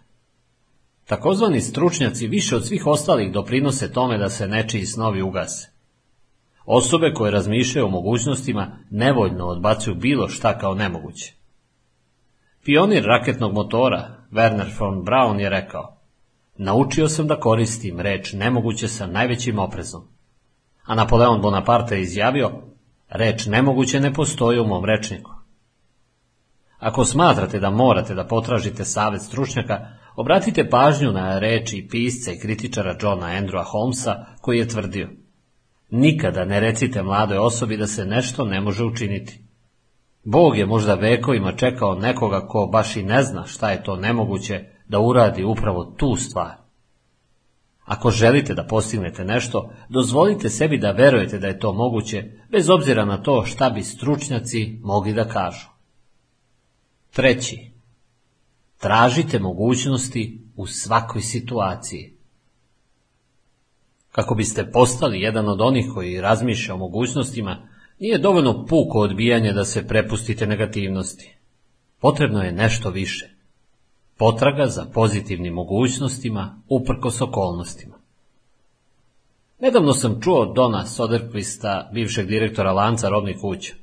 [1.06, 5.70] Takozvani stručnjaci više od svih ostalih doprinose tome da se nečiji snovi ugase.
[6.66, 11.34] Osobe koje razmišljaju o mogućnostima nevoljno odbacuju bilo šta kao nemoguće.
[12.66, 15.98] Pionir raketnog motora, Werner von Braun, je rekao
[16.58, 20.02] Naučio sam da koristim reč nemoguće sa najvećim oprezom.
[20.84, 22.52] A Napoleon Bonaparte je izjavio
[23.10, 25.33] Reč nemoguće ne postoji u mom rečniku.
[26.84, 32.98] Ako smatrate da morate da potražite savjet stručnjaka, obratite pažnju na reči pisca i kritičara
[33.02, 35.10] Johna Andrewa Holmesa koji je tvrdio
[35.90, 39.40] Nikada ne recite mladoj osobi da se nešto ne može učiniti.
[40.24, 44.64] Bog je možda vekovima čekao nekoga ko baš i ne zna šta je to nemoguće
[44.88, 46.52] da uradi upravo tu stvar.
[47.86, 53.06] Ako želite da postignete nešto, dozvolite sebi da verujete da je to moguće, bez obzira
[53.06, 55.73] na to šta bi stručnjaci mogli da kažu.
[57.14, 57.72] Treći.
[58.78, 62.14] Tražite mogućnosti u svakoj situaciji.
[64.12, 67.68] Kako biste postali jedan od onih koji razmišlja o mogućnostima,
[68.00, 71.38] nije dovoljno puko odbijanje da se prepustite negativnosti.
[72.00, 73.30] Potrebno je nešto više.
[74.18, 77.96] Potraga za pozitivnim mogućnostima uprkos okolnostima.
[79.60, 83.83] Nedavno sam čuo Dona Soderquista, bivšeg direktora lanca robnih kuća.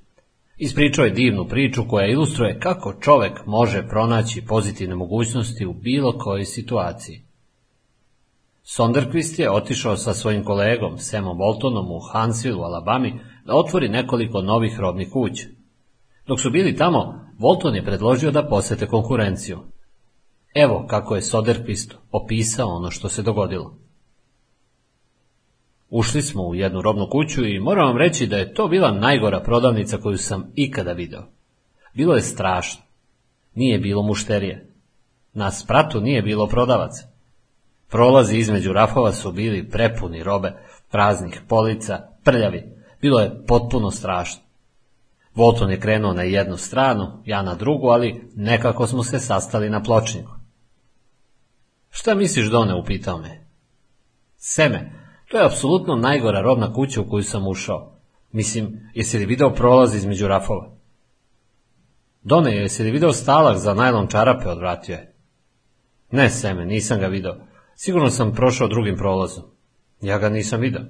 [0.62, 6.44] Ispričao je divnu priču koja ilustruje kako čovek može pronaći pozitivne mogućnosti u bilo kojoj
[6.44, 7.22] situaciji.
[8.64, 14.80] Sonderquist je otišao sa svojim kolegom Samom Boltonom u Huntsville Alabami da otvori nekoliko novih
[14.80, 15.46] robnih kuća.
[16.26, 19.58] Dok su bili tamo, Bolton je predložio da posete konkurenciju.
[20.54, 23.76] Evo kako je Soderquist opisao ono što se dogodilo.
[25.90, 29.40] Ušli smo u jednu robnu kuću i moram vam reći da je to bila najgora
[29.40, 31.22] prodavnica koju sam ikada video.
[31.94, 32.82] Bilo je strašno.
[33.54, 34.66] Nije bilo mušterije.
[35.32, 37.08] Na spratu nije bilo prodavaca.
[37.88, 40.52] Prolazi između rafova su bili prepuni robe,
[40.90, 42.64] praznih polica, prljavi.
[43.00, 44.42] Bilo je potpuno strašno.
[45.34, 49.82] Volton je krenuo na jednu stranu, ja na drugu, ali nekako smo se sastali na
[49.82, 50.32] pločniku.
[51.90, 53.46] Šta misliš, Done, upitao me.
[54.36, 54.99] Seme,
[55.30, 57.92] to je apsolutno najgora robna kuća u koju sam ušao.
[58.32, 60.70] Mislim, jesi li video prolaz između rafova?
[62.22, 65.14] Done, jesi li video stalak za najlon čarape, odvratio je.
[66.10, 67.36] Ne, Seme, nisam ga video.
[67.74, 69.44] Sigurno sam prošao drugim prolazom.
[70.00, 70.82] Ja ga nisam video.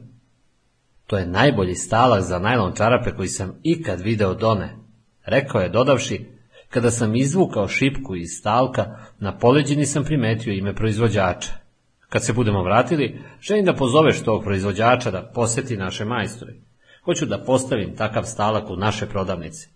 [1.06, 4.76] To je najbolji stalak za najlon čarape koji sam ikad video Done,
[5.24, 6.26] rekao je dodavši,
[6.68, 11.52] kada sam izvukao šipku iz stalka, na poleđini sam primetio ime proizvođača.
[12.10, 16.54] Kad se budemo vratili, želim da pozoveš tog proizvođača da poseti naše majstore.
[17.04, 19.68] Hoću da postavim takav stalak u naše prodavnice.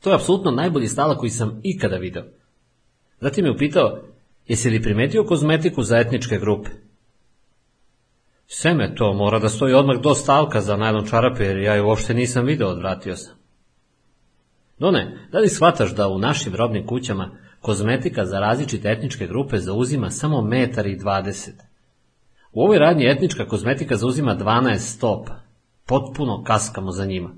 [0.00, 2.24] To je apsolutno najbolji stalak koji sam ikada video.
[3.20, 3.98] Zatim je upitao,
[4.46, 6.70] jesi li primetio kozmetiku za etničke grupe?
[8.46, 12.14] Seme to mora da stoji odmah do stalka za najlon čarape, jer ja je uopšte
[12.14, 13.34] nisam video, odvratio sam.
[14.78, 17.30] Done, da li shvataš da u našim robnim kućama
[17.60, 21.54] kozmetika za različite etničke grupe zauzima samo metar i dvadeset?
[22.52, 25.40] U ovoj radnji etnička kozmetika zauzima 12 stopa.
[25.86, 27.30] Potpuno kaskamo za njima.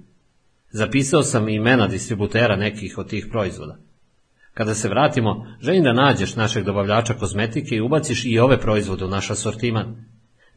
[0.71, 3.77] Zapisao sam imena distributera nekih od tih proizvoda.
[4.55, 9.09] Kada se vratimo, želim da nađeš našeg dobavljača kozmetike i ubaciš i ove proizvode u
[9.09, 10.05] naš asortiman.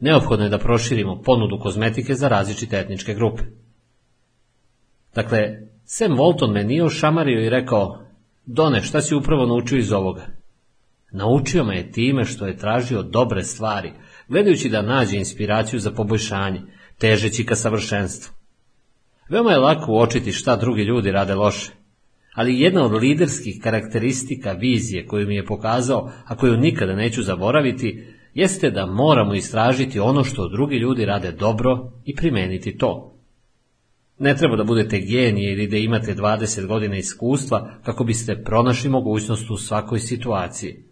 [0.00, 3.42] Neophodno je da proširimo ponudu kozmetike za različite etničke grupe.
[5.14, 5.38] Dakle,
[5.84, 8.03] Sam Walton me nije ošamario i rekao,
[8.46, 10.26] Done, šta si upravo naučio iz ovoga?
[11.12, 13.92] Naučio me je time što je tražio dobre stvari,
[14.28, 16.60] gledajući da nađe inspiraciju za poboljšanje,
[16.98, 18.34] težeći ka savršenstvu.
[19.28, 21.72] Veoma je lako uočiti šta drugi ljudi rade loše,
[22.34, 28.06] ali jedna od liderskih karakteristika vizije koju mi je pokazao, a koju nikada neću zaboraviti,
[28.34, 33.13] jeste da moramo istražiti ono što drugi ljudi rade dobro i primeniti to.
[34.18, 39.50] Ne treba da budete genije ili da imate 20 godina iskustva kako biste pronašli mogućnost
[39.50, 40.84] u svakoj situaciji.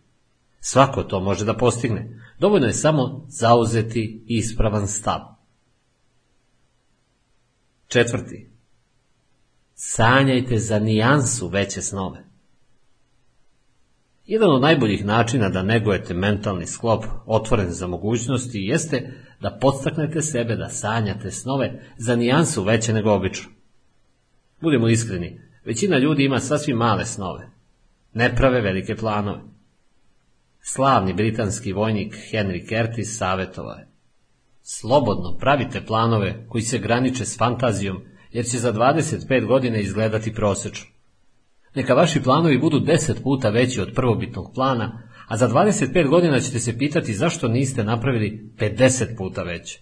[0.61, 2.21] Svako to može da postigne.
[2.39, 5.21] Dovoljno je samo zauzeti ispravan stav.
[7.89, 8.51] Četvrti.
[9.75, 12.32] Sanjajte za nijansu veće snove.
[14.27, 20.57] Jedan od najboljih načina da negujete mentalni sklop otvoren za mogućnosti jeste da podstaknete sebe
[20.57, 23.51] da sanjate snove za nijansu veće nego obično.
[24.61, 27.51] Budemo iskreni, većina ljudi ima sasvim male snove.
[28.13, 29.41] Ne prave velike planove.
[30.61, 33.89] Slavni britanski vojnik Henry Curtis savjetovao je.
[34.63, 38.01] Slobodno pravite planove koji se graniče s fantazijom,
[38.31, 40.87] jer će za 25 godina izgledati prosečno.
[41.75, 46.59] Neka vaši planovi budu 10 puta veći od prvobitnog plana, a za 25 godina ćete
[46.59, 49.81] se pitati zašto niste napravili 50 puta veće.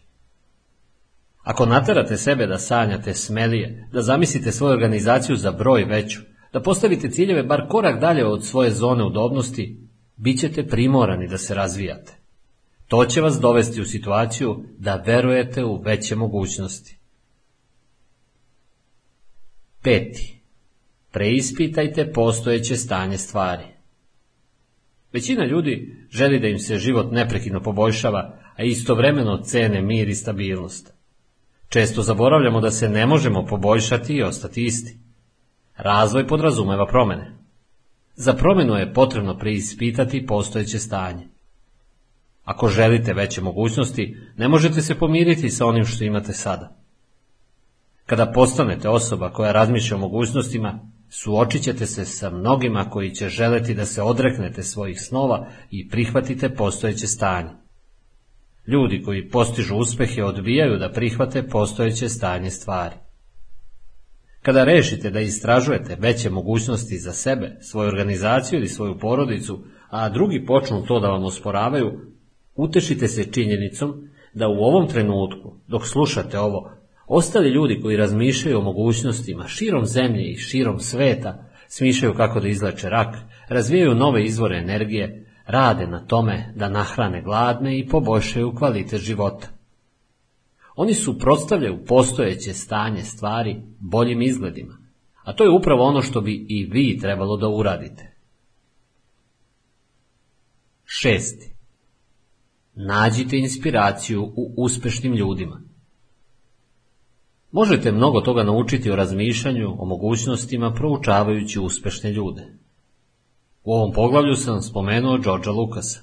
[1.43, 6.21] Ako naterate sebe da sanjate smelije, da zamislite svoju organizaciju za broj veću,
[6.53, 11.55] da postavite ciljeve bar korak dalje od svoje zone udobnosti, bit ćete primorani da se
[11.55, 12.13] razvijate.
[12.89, 16.99] To će vas dovesti u situaciju da verujete u veće mogućnosti.
[19.83, 20.40] Peti.
[21.11, 23.65] Preispitajte postojeće stanje stvari.
[25.13, 30.93] Većina ljudi želi da im se život neprekidno poboljšava, a istovremeno cene mir i stabilnost.
[31.69, 34.99] Često zaboravljamo da se ne možemo poboljšati i ostati isti.
[35.77, 37.37] Razvoj podrazumeva promene.
[38.15, 41.29] Za promjenu je potrebno preispitati postojeće stanje.
[42.45, 46.77] Ako želite veće mogućnosti, ne možete se pomiriti sa onim što imate sada.
[48.07, 53.75] Kada postanete osoba koja razmišlja o mogućnostima, suočit ćete se sa mnogima koji će želeti
[53.75, 57.51] da se odreknete svojih snova i prihvatite postojeće stanje.
[58.67, 62.95] Ljudi koji postižu uspjehe odbijaju da prihvate postojeće stanje stvari.
[64.43, 70.47] Kada rešite da istražujete veće mogućnosti za sebe, svoju organizaciju ili svoju porodicu, a drugi
[70.47, 72.01] počnu to da vam osporavaju,
[72.55, 76.80] utešite se činjenicom da u ovom trenutku, dok slušate ovo,
[77.13, 82.89] ostali ljudi koji razmišljaju o mogućnostima širom zemlje i širom sveta, smišljaju kako da izlače
[82.89, 83.17] rak,
[83.49, 89.49] razvijaju nove izvore energije, rade na tome da nahrane gladne i poboljšaju kvalitet života.
[90.77, 94.79] Oni suprotstavljaju postojeće stanje stvari boljim izgledima,
[95.25, 98.17] a to je upravo ono što bi i vi trebalo da uradite.
[100.85, 101.55] Šesti.
[102.75, 105.70] Nađite inspiraciju u uspešnim ljudima.
[107.53, 112.43] Možete mnogo toga naučiti o razmišljanju, o mogućnostima, proučavajući uspešne ljude.
[113.65, 116.01] U ovom poglavlju sam spomenuo Georgea Lucasa.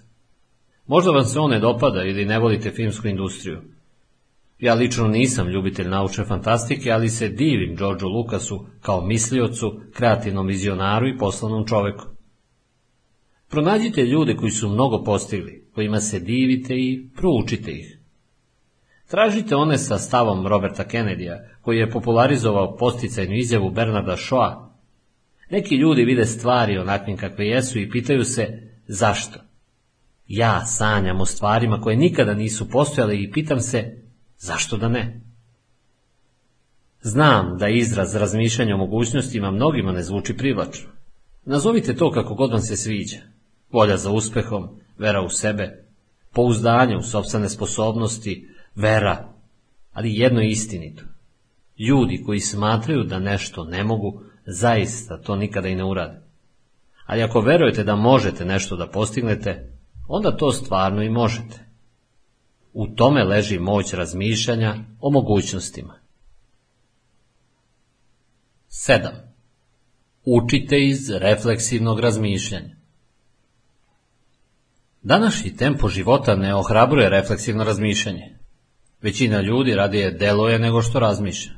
[0.87, 3.61] Možda vam se on ne dopada ili ne volite filmsku industriju.
[4.59, 11.07] Ja lično nisam ljubitelj naučne fantastike, ali se divim Georgeu Lucasu kao misliocu, kreativnom vizionaru
[11.07, 12.05] i poslovnom čoveku.
[13.49, 17.96] Pronađite ljude koji su mnogo postigli, kojima se divite i proučite ih.
[19.07, 24.67] Tražite one sa stavom Roberta Kennedya, koji je popularizovao posticajnu izjavu Bernarda Shaw.
[25.49, 28.47] Neki ljudi vide stvari onakvim kakve jesu i pitaju se
[28.87, 29.39] zašto.
[30.27, 33.97] Ja sanjam o stvarima koje nikada nisu postojale i pitam se
[34.37, 35.21] zašto da ne.
[37.01, 40.89] Znam da izraz razmišljanja o mogućnostima mnogima ne zvuči privlačno.
[41.45, 43.17] Nazovite to kako god vam se sviđa.
[43.71, 45.85] Volja za uspehom, vera u sebe,
[46.33, 48.47] pouzdanje u sobstvene sposobnosti,
[48.77, 49.33] vera,
[49.91, 51.03] ali jedno je istinito.
[51.79, 56.21] Ljudi koji smatraju da nešto ne mogu, zaista to nikada i ne urade.
[57.05, 59.73] Ali ako verujete da možete nešto da postignete,
[60.07, 61.67] onda to stvarno i možete.
[62.73, 65.99] U tome leži moć razmišljanja o mogućnostima.
[68.69, 69.09] 7.
[70.25, 72.75] Učite iz refleksivnog razmišljanja.
[75.01, 78.36] Današnji tempo života ne ohrabruje refleksivno razmišljanje.
[79.01, 81.51] Većina ljudi radije deluje nego što razmišlja.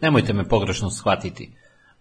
[0.00, 1.52] Nemojte me pogrešno shvatiti.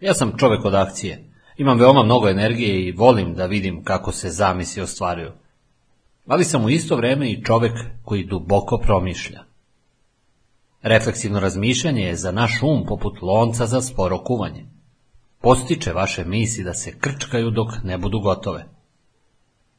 [0.01, 1.31] Ja sam čovjek od akcije.
[1.57, 5.31] Imam veoma mnogo energije i volim da vidim kako se zamisli ostvaruju.
[6.27, 7.73] Ali sam u isto vrijeme i čovjek
[8.03, 9.43] koji duboko promišlja.
[10.81, 14.65] Refleksivno razmišljanje je za naš um poput lonca za sporo kuvanje.
[15.41, 18.65] Postiče vaše misli da se krčkaju dok ne budu gotove.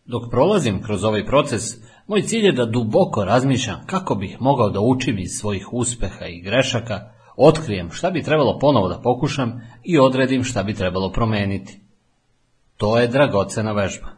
[0.04, 1.62] Dok prolazim kroz ovaj proces,
[2.06, 6.40] moj cilj je da duboko razmišljam kako bih mogao da učim iz svojih uspeha i
[6.40, 11.80] grešaka, otkrijem šta bi trebalo ponovo da pokušam i odredim šta bi trebalo promeniti.
[12.76, 14.08] To je dragocena vežba.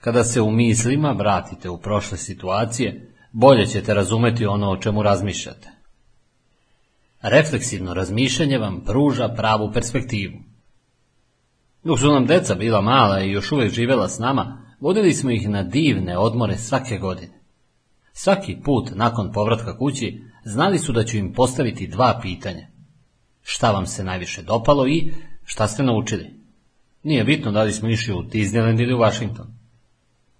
[0.00, 5.68] Kada se u mislima vratite u prošle situacije, bolje ćete razumeti ono o čemu razmišljate.
[7.22, 10.34] Refleksivno razmišljanje vam pruža pravu perspektivu.
[11.84, 15.48] Dok su nam deca bila mala i još uvijek živela s nama, vodili smo ih
[15.48, 17.40] na divne odmore svake godine.
[18.12, 22.66] Svaki put nakon povratka kući znali su da ću im postaviti dva pitanja.
[23.42, 25.12] Šta vam se najviše dopalo i
[25.44, 26.30] šta ste naučili?
[27.02, 29.46] Nije bitno da li smo išli u Disneyland ili u Washington.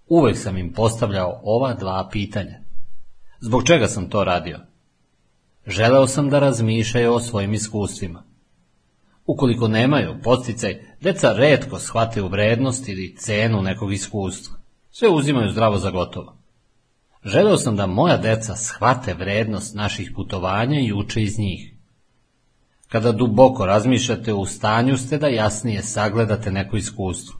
[0.07, 2.59] Uvijek sam im postavljao ova dva pitanja.
[3.39, 4.59] Zbog čega sam to radio?
[5.67, 8.24] Želeo sam da razmišljaju o svojim iskustvima.
[9.25, 14.57] Ukoliko nemaju posticaj, deca redko shvate u vrednost ili cenu nekog iskustva.
[14.91, 16.37] Sve uzimaju zdravo za gotovo.
[17.23, 21.73] Želeo sam da moja deca shvate vrednost naših putovanja i uče iz njih.
[22.87, 27.39] Kada duboko razmišljate, u stanju ste da jasnije sagledate neko iskustvo.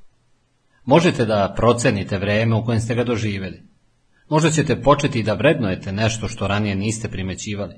[0.86, 3.64] Možete da procenite vreme u kojem ste ga doživjeli.
[4.30, 7.76] Možda ćete početi da vrednujete nešto što ranije niste primećivali.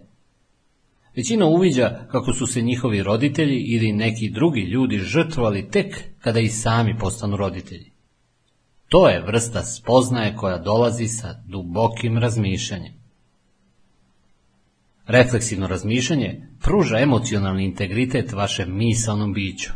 [1.18, 6.49] Većina uviđa kako su se njihovi roditelji ili neki drugi ljudi žrtvovali tek kada i
[6.49, 7.91] sami postanu roditelji.
[8.89, 12.94] To je vrsta spoznaje koja dolazi sa dubokim razmišljanjem.
[15.07, 19.72] Refleksivno razmišljanje pruža emocionalni integritet vašem misalnom biću.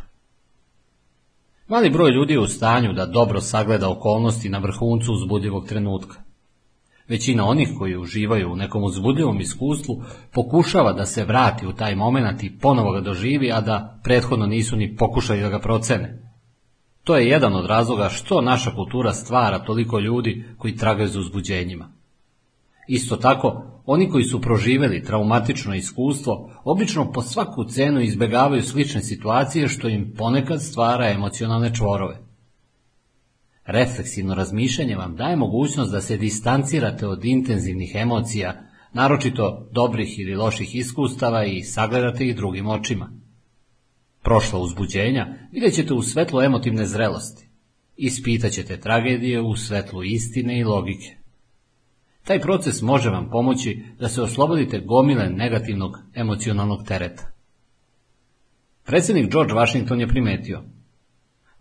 [1.68, 6.31] Mali broj ljudi je u stanju da dobro sagleda okolnosti na vrhuncu uzbudljivog trenutka.
[7.12, 12.44] Većina onih koji uživaju u nekom uzbudljivom iskustvu pokušava da se vrati u taj moment
[12.44, 16.22] i ponovo ga doživi, a da prethodno nisu ni pokušali da ga procene.
[17.04, 21.90] To je jedan od razloga što naša kultura stvara toliko ljudi koji tragaju za uzbuđenjima.
[22.88, 29.68] Isto tako, oni koji su proživeli traumatično iskustvo, obično po svaku cenu izbegavaju slične situacije
[29.68, 32.31] što im ponekad stvara emocionalne čvorove.
[33.72, 40.76] Refleksivno razmišljanje vam daje mogućnost da se distancirate od intenzivnih emocija, naročito dobrih ili loših
[40.76, 43.12] iskustava i sagledate ih drugim očima.
[44.24, 47.48] Prošla uzbuđenja vidjet ćete u svetlu emotivne zrelosti.
[47.98, 51.16] Ispitat ćete tragedije u svetlu istine i logike.
[52.24, 57.32] Taj proces može vam pomoći da se oslobodite gomile negativnog emocionalnog tereta.
[58.86, 60.64] Predsjednik George Washington je primetio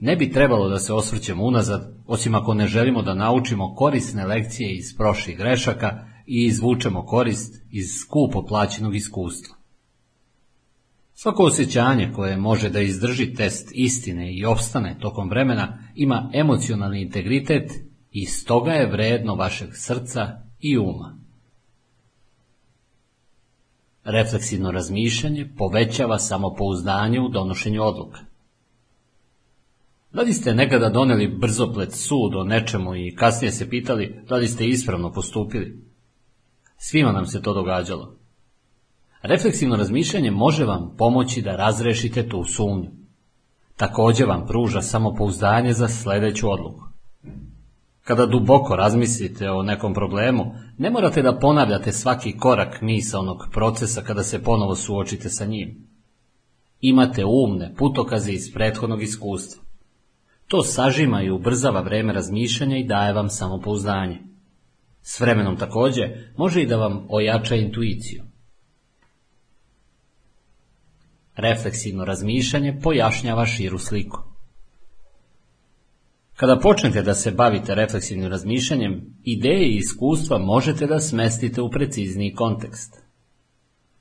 [0.01, 4.77] ne bi trebalo da se osvrćemo unazad, osim ako ne želimo da naučimo korisne lekcije
[4.77, 9.57] iz prošlih grešaka i izvučemo korist iz skupo plaćenog iskustva.
[11.15, 17.71] Svako osjećanje koje može da izdrži test istine i opstane tokom vremena ima emocionalni integritet
[18.11, 20.29] i stoga je vredno vašeg srca
[20.61, 21.19] i uma.
[24.05, 28.30] Refleksivno razmišljanje povećava samopouzdanje u donošenju odluka.
[30.13, 34.49] Da li ste nekada doneli brzoplet sud o nečemu i kasnije se pitali da li
[34.49, 35.85] ste ispravno postupili?
[36.77, 38.17] Svima nam se to događalo.
[39.23, 42.91] Refleksivno razmišljanje može vam pomoći da razrešite tu sumnju.
[43.77, 46.85] Također vam pruža samopouzdanje za sljedeću odluku.
[48.05, 54.23] Kada duboko razmislite o nekom problemu, ne morate da ponavljate svaki korak misaonog procesa kada
[54.23, 55.89] se ponovo suočite sa njim.
[56.81, 59.70] Imate umne putokaze iz prethodnog iskustva.
[60.51, 64.19] To sažima i ubrzava vreme razmišljanja i daje vam samopouzdanje.
[65.03, 68.23] S vremenom također može i da vam ojača intuiciju.
[71.37, 74.19] Refleksivno razmišljanje pojašnjava širu sliku.
[76.35, 82.35] Kada počnete da se bavite refleksivnim razmišljanjem, ideje i iskustva možete da smestite u precizniji
[82.35, 83.00] kontekst.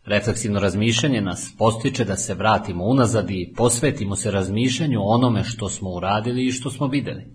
[0.10, 5.90] Refleksivno razmišljanje nas postiče da se vratimo unazad i posvetimo se razmišljanju onome što smo
[5.90, 7.26] uradili i što smo vidjeli.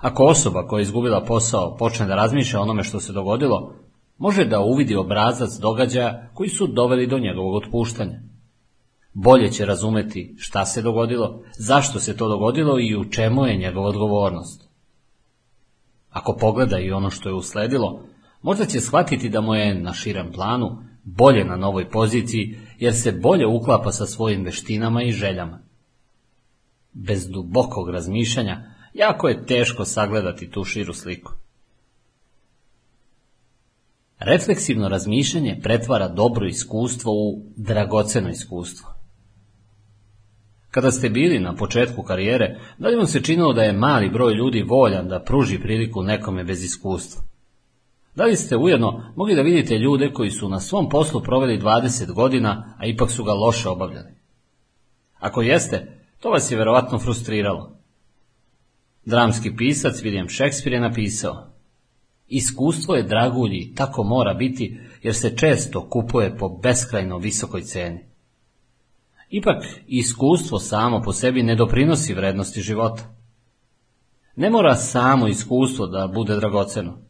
[0.00, 3.74] Ako osoba koja je izgubila posao počne da razmišlja onome što se dogodilo,
[4.18, 8.20] može da uvidi obrazac događaja koji su doveli do njegovog otpuštanja.
[9.12, 13.88] Bolje će razumeti šta se dogodilo, zašto se to dogodilo i u čemu je njegova
[13.88, 14.68] odgovornost.
[16.10, 18.02] Ako pogleda i ono što je usledilo,
[18.42, 23.12] možda će shvatiti da mu je na širem planu bolje na novoj poziciji jer se
[23.12, 25.58] bolje uklapa sa svojim veštinama i željama.
[26.92, 31.32] Bez dubokog razmišljanja jako je teško sagledati tu širu sliku.
[34.18, 38.94] Refleksivno razmišljanje pretvara dobro iskustvo u dragoceno iskustvo.
[40.70, 44.34] Kada ste bili na početku karijere, da li vam se činilo da je mali broj
[44.34, 47.22] ljudi voljan da pruži priliku nekome bez iskustva?
[48.14, 52.12] Da li ste ujedno mogli da vidite ljude koji su na svom poslu proveli 20
[52.12, 54.14] godina, a ipak su ga loše obavljali?
[55.18, 57.76] Ako jeste, to vas je verovatno frustriralo.
[59.04, 61.54] Dramski pisac William Shakespeare je napisao
[62.28, 68.00] Iskustvo je dragulji, tako mora biti, jer se često kupuje po beskrajno visokoj ceni.
[69.30, 73.02] Ipak, iskustvo samo po sebi ne doprinosi vrednosti života.
[74.36, 77.03] Ne mora samo iskustvo da bude dragoceno.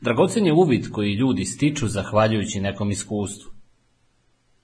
[0.00, 3.50] Dragocen je uvid koji ljudi stiču zahvaljujući nekom iskustvu.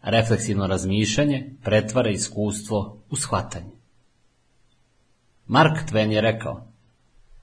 [0.03, 3.81] Refleksivno razmišljanje pretvara iskustvo u shvatanje.
[5.47, 6.67] Mark Twain je rekao,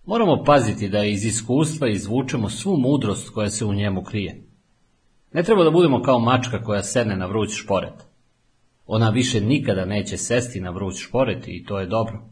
[0.06, 4.44] moramo paziti da iz iskustva izvučemo svu mudrost koja se u njemu krije.
[5.34, 7.94] Ne treba da budemo kao mačka koja sedne na vruć šporet.
[8.86, 12.30] Ona više nikada neće sesti na vruć šporet i to je dobro.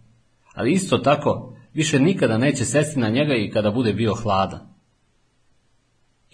[0.54, 4.75] Ali isto tako, više nikada neće sesti na njega i kada bude bio hladan.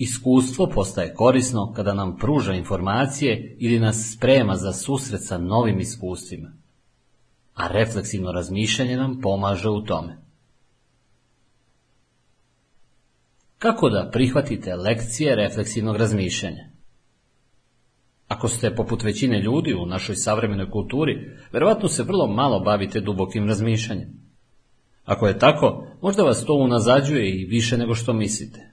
[0.04, 6.54] Iskustvo postaje korisno kada nam pruža informacije ili nas sprema za susret sa novim iskustvima,
[7.54, 10.18] a refleksivno razmišljanje nam pomaže u tome.
[13.58, 16.70] Kako da prihvatite lekcije refleksivnog razmišljanja?
[18.28, 23.48] Ako ste poput većine ljudi u našoj savremenoj kulturi, verovatno se vrlo malo bavite dubokim
[23.48, 24.10] razmišljanjem.
[25.06, 28.71] Ako je tako, možda vas to unazađuje i više nego što mislite.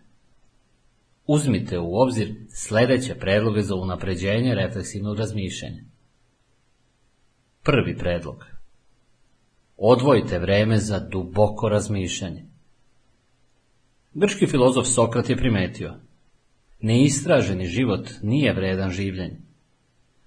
[1.28, 5.82] Uzmite u obzir sljedeće predloge za unapređenje refleksivnog razmišljanja.
[7.62, 8.44] Prvi predlog.
[9.76, 12.44] Odvojite vreme za duboko razmišljanje.
[14.14, 15.94] Grčki filozof Sokrat je primetio,
[16.80, 19.36] neistraženi život nije vredan življenja.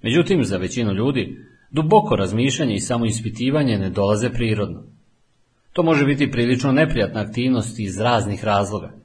[0.01, 1.38] Međutim, za većinu ljudi,
[1.71, 4.83] duboko razmišljanje i samoispitivanje ne dolaze prirodno.
[5.73, 9.00] To može biti prilično neprijatna aktivnost iz raznih razloga.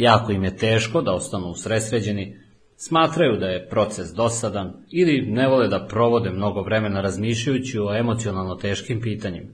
[0.00, 2.36] Jako im je teško da ostanu usresređeni,
[2.76, 8.54] smatraju da je proces dosadan ili ne vole da provode mnogo vremena razmišljajući o emocionalno
[8.54, 9.48] teškim pitanjima.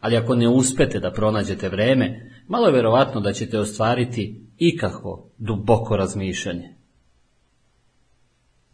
[0.00, 5.96] Ali ako ne uspete da pronađete vreme, malo je verovatno da ćete ostvariti ikakvo duboko
[5.96, 6.74] razmišljanje.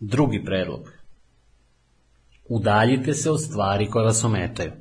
[0.01, 0.93] Drugi predlog.
[2.49, 4.73] Udaljite se od stvari koje vas ometaju.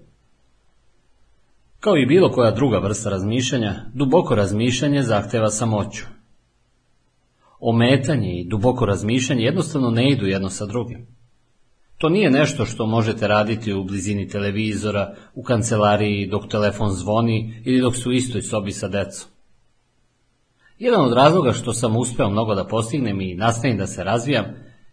[1.86, 6.06] Kao i bilo koja druga vrsta razmišljanja, duboko razmišljanje zahteva samoću.
[7.60, 11.08] Ometanje i duboko razmišljanje jednostavno ne idu jedno sa drugim.
[11.98, 17.82] To nije nešto što možete raditi u blizini televizora, u kancelariji dok telefon zvoni ili
[17.82, 19.30] dok su u istoj sobi sa decom.
[20.80, 24.46] Jedan od razloga što sam uspeo mnogo da postignem i nastavim da se razvijam,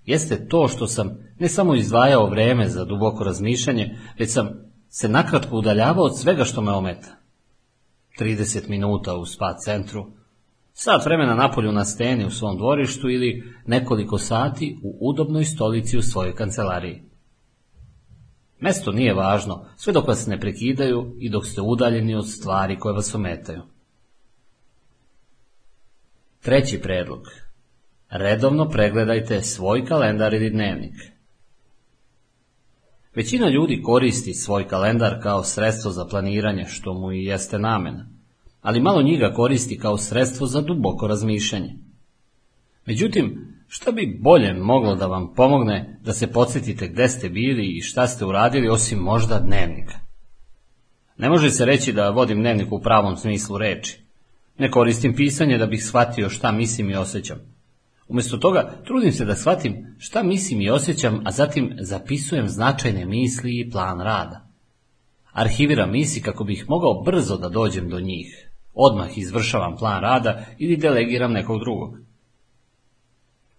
[0.06, 5.56] jeste to što sam ne samo izdvajao vreme za duboko razmišljanje, već sam se nakratko
[5.56, 7.16] udaljavao od svega što me ometa.
[8.18, 10.06] 30 minuta u spa centru,
[10.72, 16.02] sat vremena napolju na steni u svom dvorištu ili nekoliko sati u udobnoj stolici u
[16.02, 17.02] svojoj kancelariji.
[18.60, 22.92] Mesto nije važno, sve dok vas ne prekidaju i dok ste udaljeni od stvari koje
[22.92, 23.62] vas ometaju.
[26.40, 27.28] Treći predlog.
[28.10, 31.11] Redovno pregledajte svoj kalendar ili dnevnik.
[33.14, 38.08] Većina ljudi koristi svoj kalendar kao sredstvo za planiranje, što mu i jeste namena,
[38.62, 41.74] ali malo njih ga koristi kao sredstvo za duboko razmišljanje.
[42.86, 47.80] Međutim, šta bi bolje moglo da vam pomogne da se podsjetite gde ste bili i
[47.80, 49.98] šta ste uradili osim možda dnevnika?
[51.18, 54.00] Ne može se reći da vodim dnevnik u pravom smislu reči.
[54.58, 57.51] Ne koristim pisanje da bih shvatio šta mislim i osjećam.
[58.12, 63.60] Umjesto toga trudim se da shvatim šta mislim i osjećam, a zatim zapisujem značajne misli
[63.60, 64.48] i plan rada.
[65.32, 68.50] Arhiviram misli kako bih mogao brzo da dođem do njih.
[68.74, 71.98] Odmah izvršavam plan rada ili delegiram nekog drugog.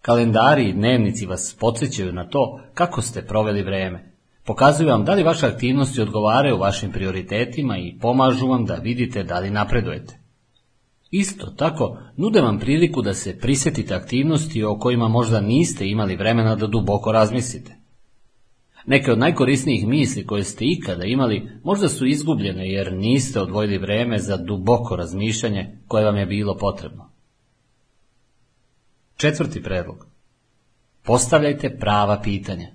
[0.02, 4.14] Kalendari i dnevnici vas podsjećaju na to kako ste proveli vreme.
[4.46, 9.40] Pokazuju vam da li vaše aktivnosti odgovaraju vašim prioritetima i pomažu vam da vidite da
[9.40, 10.23] li napredujete.
[11.16, 16.56] Isto tako, nude vam priliku da se prisjetite aktivnosti o kojima možda niste imali vremena
[16.56, 17.76] da duboko razmislite.
[18.86, 24.20] Neke od najkorisnijih misli koje ste ikada imali možda su izgubljene jer niste odvojili vreme
[24.20, 27.10] za duboko razmišljanje koje vam je bilo potrebno.
[29.18, 30.08] Četvrti predlog.
[31.04, 32.68] Postavljajte prava pitanja.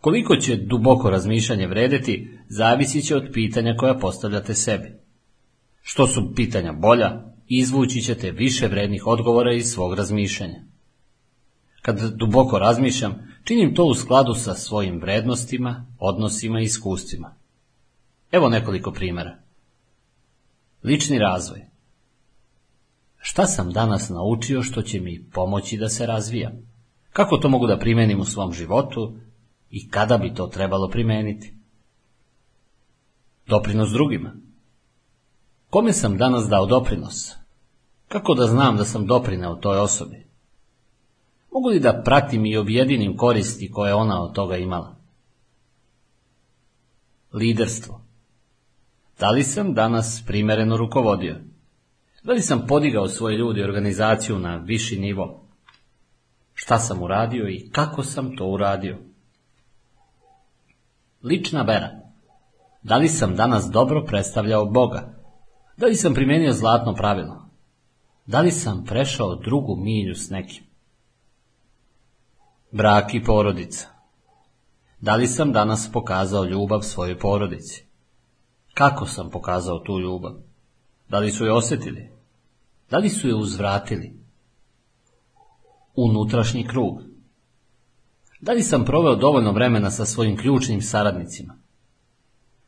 [0.00, 5.01] Koliko će duboko razmišljanje vredeti, zavisit će od pitanja koja postavljate sebi.
[5.82, 10.62] Što su pitanja bolja, izvući ćete više vrednih odgovora iz svog razmišljanja.
[11.82, 17.34] Kad duboko razmišljam, činim to u skladu sa svojim vrednostima, odnosima i iskustvima.
[18.32, 19.38] Evo nekoliko primjera.
[20.84, 21.66] Lični razvoj.
[23.18, 26.52] Šta sam danas naučio što će mi pomoći da se razvijam?
[27.12, 29.16] Kako to mogu da primenim u svom životu
[29.70, 31.54] i kada bi to trebalo primeniti?
[33.46, 34.34] Doprinos drugima.
[35.72, 37.34] Kome sam danas dao doprinos?
[38.08, 40.26] Kako da znam da sam doprineo toj osobi?
[41.52, 44.96] Mogu li da pratim i objedinim koristi koje ona od toga imala?
[47.32, 48.00] Liderstvo.
[49.18, 51.36] Da li sam danas primereno rukovodio?
[52.22, 55.46] Da li sam podigao svoje ljudi i organizaciju na viši nivo?
[56.54, 58.98] Šta sam uradio i kako sam to uradio?
[61.22, 61.90] Lična vera.
[62.82, 65.21] Da li sam danas dobro predstavljao Boga?
[65.82, 67.48] Da li sam primenio zlatno pravilo?
[68.26, 70.64] Da li sam prešao drugu milju s nekim?
[72.72, 73.86] Brak i porodica.
[75.00, 77.84] Da li sam danas pokazao ljubav svojoj porodici?
[78.74, 80.32] Kako sam pokazao tu ljubav?
[81.08, 82.10] Da li su je osjetili?
[82.90, 84.16] Da li su je uzvratili?
[85.94, 87.02] Unutrašnji krug.
[88.40, 91.54] Da li sam proveo dovoljno vremena sa svojim ključnim saradnicima?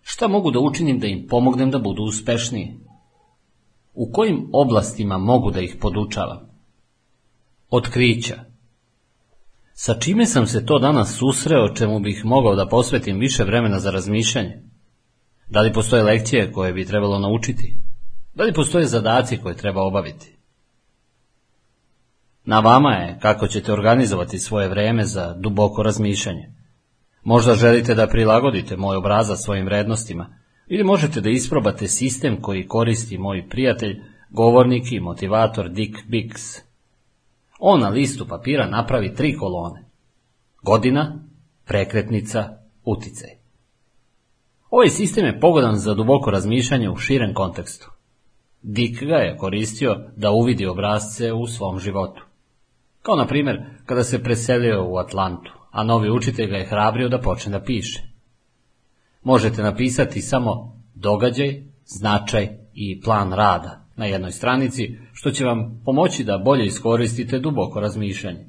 [0.03, 2.84] Šta mogu da učinim da im pomognem da budu uspešniji?
[3.95, 6.49] U kojim oblastima mogu da ih podučavam?
[7.71, 8.35] Otkrića.
[9.73, 13.91] Sa čime sam se to danas susreo čemu bih mogao da posvetim više vremena za
[13.91, 14.63] razmišljanje?
[15.49, 17.77] Da li postoje lekcije koje bi trebalo naučiti?
[18.35, 20.37] Da li postoje zadaci koje treba obaviti?
[22.45, 26.53] Na vama je kako ćete organizovati svoje vreme za duboko razmišljanje.
[27.23, 30.37] Možda želite da prilagodite moj obrazac svojim vrednostima,
[30.69, 36.61] ili možete da isprobate sistem koji koristi moj prijatelj, govornik i motivator Dick Bix.
[37.59, 39.85] On na listu papira napravi tri kolone.
[40.63, 41.19] Godina,
[41.65, 42.49] prekretnica,
[42.85, 43.31] uticaj.
[44.71, 47.91] Ovaj sistem je pogodan za duboko razmišljanje u širem kontekstu.
[48.63, 52.25] Dick ga je koristio da uvidi obrazce u svom životu.
[53.03, 57.21] Kao na primjer kada se preselio u Atlantu, a novi učitelj ga je hrabrio da
[57.21, 58.14] počne da piše.
[59.25, 66.25] Možete napisati samo događaj, značaj i plan rada na jednoj stranici, što će vam pomoći
[66.25, 68.47] da bolje iskoristite duboko razmišljanje.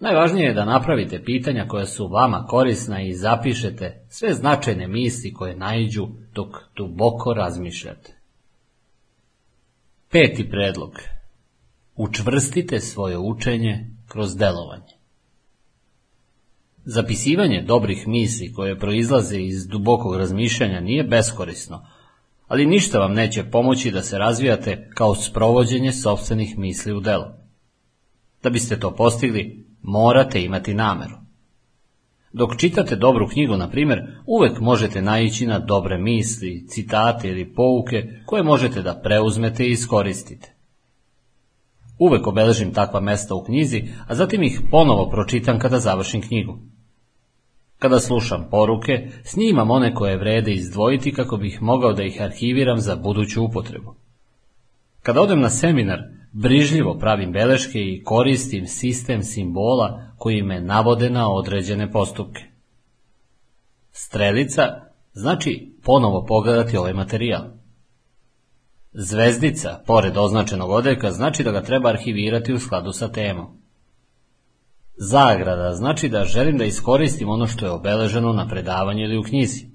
[0.00, 5.56] Najvažnije je da napravite pitanja koja su vama korisna i zapišete sve značajne misli koje
[5.56, 8.12] naiđu dok duboko razmišljate.
[10.10, 10.92] Peti predlog.
[11.96, 14.95] Učvrstite svoje učenje kroz delovanje.
[16.88, 21.86] Zapisivanje dobrih misli koje proizlaze iz dubokog razmišljanja nije beskorisno,
[22.48, 27.34] ali ništa vam neće pomoći da se razvijate kao sprovođenje sobstvenih misli u delo.
[28.42, 31.14] Da biste to postigli, morate imati nameru.
[32.32, 38.08] Dok čitate dobru knjigu, na primjer, uvek možete naići na dobre misli, citate ili pouke
[38.26, 40.54] koje možete da preuzmete i iskoristite.
[41.98, 46.58] Uvek obeležim takva mesta u knjizi, a zatim ih ponovo pročitam kada završim knjigu.
[47.78, 52.96] Kada slušam poruke, snimam one koje vrede izdvojiti kako bih mogao da ih arhiviram za
[52.96, 53.94] buduću upotrebu.
[55.02, 55.98] Kada odem na seminar,
[56.32, 62.42] brižljivo pravim beleške i koristim sistem simbola koji me navode na određene postupke.
[63.92, 64.62] Strelica
[65.12, 67.44] znači ponovo pogledati ovaj materijal.
[68.92, 73.65] Zvezdica, pored označenog odeka, znači da ga treba arhivirati u skladu sa temom.
[74.96, 79.66] Zagrada znači da želim da iskoristim ono što je obeleženo na predavanju ili u knjizi.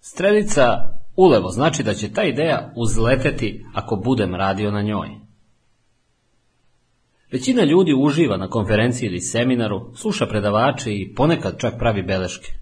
[0.00, 5.08] Strelica ulevo znači da će ta ideja uzleteti ako budem radio na njoj.
[7.32, 12.52] Većina ljudi uživa na konferenciji ili seminaru, sluša predavače i ponekad čak pravi beleške.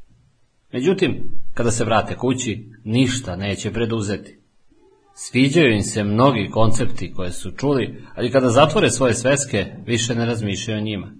[0.73, 4.40] Međutim, kada se vrate kući, ništa neće preduzeti.
[5.15, 10.27] Sviđaju im se mnogi koncepti koje su čuli, ali kada zatvore svoje sveske, više ne
[10.27, 11.13] razmišljaju o njima.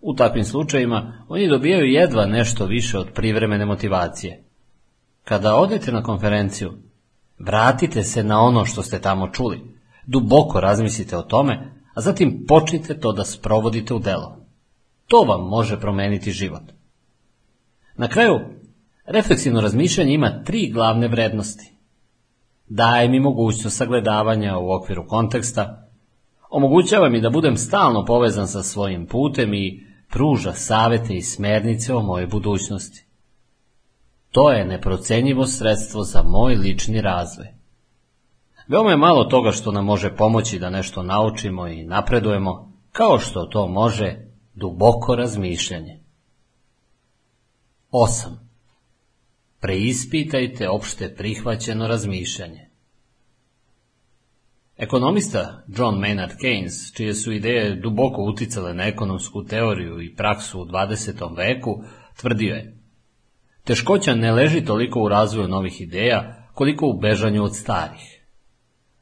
[0.00, 4.44] U takvim slučajima oni dobijaju jedva nešto više od privremene motivacije.
[5.24, 6.72] Kada odete na konferenciju,
[7.38, 9.60] vratite se na ono što ste tamo čuli,
[10.06, 14.36] duboko razmislite o tome, a zatim počnite to da sprovodite u delo.
[15.06, 16.62] To vam može promeniti život.
[17.96, 18.40] Na kraju,
[19.06, 21.72] refleksivno razmišljanje ima tri glavne vrednosti.
[22.74, 25.88] Daje mi mogućnost sagledavanja u okviru konteksta,
[26.50, 32.02] omogućava mi da budem stalno povezan sa svojim putem i pruža savete i smernice o
[32.02, 33.06] mojoj budućnosti.
[34.30, 37.46] To je neprocenjivo sredstvo za moj lični razvoj.
[38.68, 43.44] Veoma je malo toga što nam može pomoći da nešto naučimo i napredujemo, kao što
[43.44, 44.16] to može
[44.54, 46.00] duboko razmišljanje.
[47.90, 48.41] 8.
[49.62, 52.68] Preispitajte opšte prihvaćeno razmišljanje.
[54.76, 60.64] Ekonomista John Maynard Keynes, čije su ideje duboko uticale na ekonomsku teoriju i praksu u
[60.64, 61.36] 20.
[61.36, 61.82] veku,
[62.20, 62.76] tvrdio je
[63.64, 68.20] Teškoća ne leži toliko u razvoju novih ideja, koliko u bežanju od starih.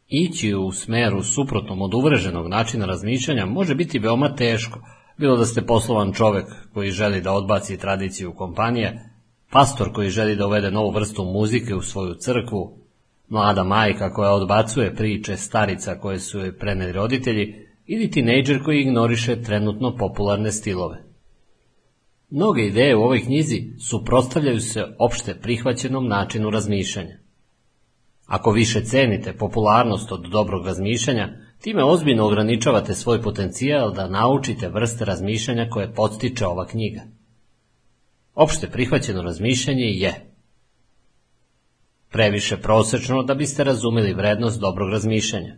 [0.07, 4.81] Ići u smeru suprotnom od uvreženog načina razmišljanja može biti veoma teško,
[5.19, 9.10] bilo da ste poslovan čovek koji želi da odbaci tradiciju kompanije,
[9.51, 12.79] pastor koji želi da uvede novu vrstu muzike u svoju crkvu,
[13.29, 17.55] mlada majka koja odbacuje priče starica koje su joj preneli roditelji
[17.87, 21.05] ili tinejdžer koji ignoriše trenutno popularne stilove.
[22.31, 27.19] Mnoge ideje u ovoj knjizi suprostavljaju se opšte prihvaćenom načinu razmišljanja.
[28.27, 31.29] Ako više cenite popularnost od dobrog razmišljanja,
[31.61, 37.01] time ozbiljno ograničavate svoj potencijal da naučite vrste razmišljanja koje podstiče ova knjiga.
[38.41, 40.15] Opšte prihvaćeno razmišljanje je
[42.11, 45.57] previše prosečno da biste razumeli vrednost dobrog razmišljanja.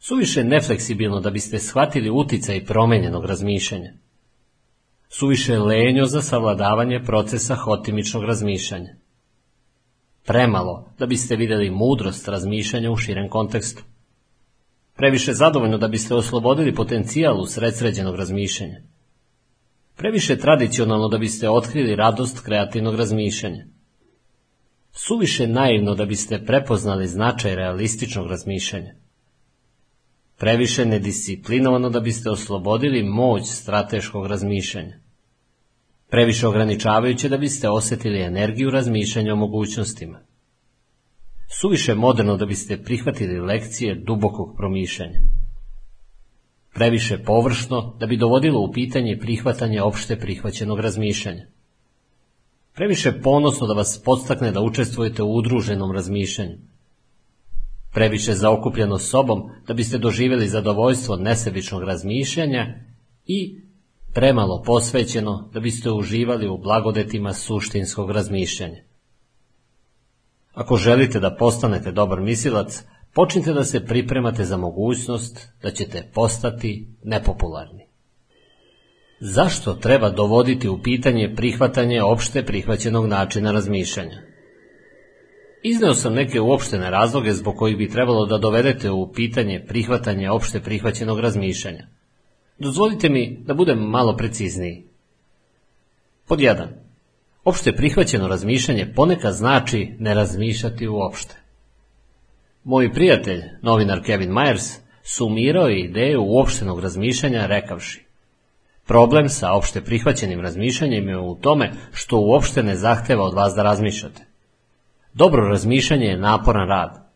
[0.00, 3.92] Suviše nefleksibilno da biste shvatili uticaj promenjenog razmišljanja.
[5.08, 8.96] Suviše lenjo za savladavanje procesa hotimičnog razmišljanja.
[10.24, 13.82] Premalo da biste vidjeli mudrost razmišljanja u širem kontekstu.
[14.96, 18.91] Previše zadovoljno da biste oslobodili potencijal u sredsređenog razmišljanja.
[19.96, 23.64] Previše tradicionalno da biste otkrili radost kreativnog razmišljanja.
[24.92, 28.94] Suviše naivno da biste prepoznali značaj realističnog razmišljanja.
[30.42, 34.96] previše nedisciplinovano da biste oslobodili moć strateškog razmišljanja,
[36.10, 40.20] previše ograničavajuće da biste osjetili energiju razmišljanja o mogućnostima,
[41.60, 45.20] suviše moderno da biste prihvatili lekcije dubokog promišljanja,
[46.74, 51.46] previše površno da bi dovodilo u pitanje prihvatanje opšte prihvaćenog razmišljanja,
[52.74, 56.58] previše ponosno da vas podstakne da učestvujete u udruženom razmišljanju,
[57.92, 62.74] previše zaokupljeno sobom da biste doživjeli zadovoljstvo nesebičnog razmišljanja
[63.26, 63.60] i
[64.14, 68.82] premalo posvećeno da biste uživali u blagodetima suštinskog razmišljanja.
[70.54, 72.84] Ako želite da postanete dobar misilac,
[73.14, 77.86] počnite da se pripremate za mogućnost da ćete postati nepopularni.
[79.20, 84.22] Zašto treba dovoditi u pitanje prihvatanje opšte prihvaćenog načina razmišljanja?
[85.62, 90.60] Izneo sam neke uopštene razloge zbog kojih bi trebalo da dovedete u pitanje prihvatanje opšte
[90.60, 91.86] prihvaćenog razmišljanja.
[92.58, 94.84] Dozvolite mi da budem malo precizniji.
[96.26, 96.66] Pod 1.
[97.44, 101.41] Opšte prihvaćeno razmišljanje ponekad znači ne razmišljati uopšte.
[102.64, 108.04] Moj prijatelj, novinar Kevin Myers, sumirao je ideju uopštenog razmišljanja rekavši
[108.86, 113.62] Problem sa opšte prihvaćenim razmišljanjem je u tome što uopšte ne zahteva od vas da
[113.62, 114.26] razmišljate.
[115.14, 117.10] Dobro razmišljanje je naporan rad.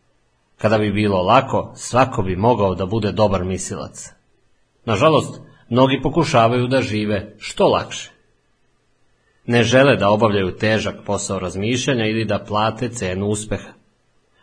[0.57, 4.09] Kada bi bilo lako, svako bi mogao da bude dobar misilac.
[4.85, 8.11] Nažalost, mnogi pokušavaju da žive što lakše.
[9.45, 13.76] Ne žele da obavljaju težak posao razmišljanja ili da plate cenu uspeha.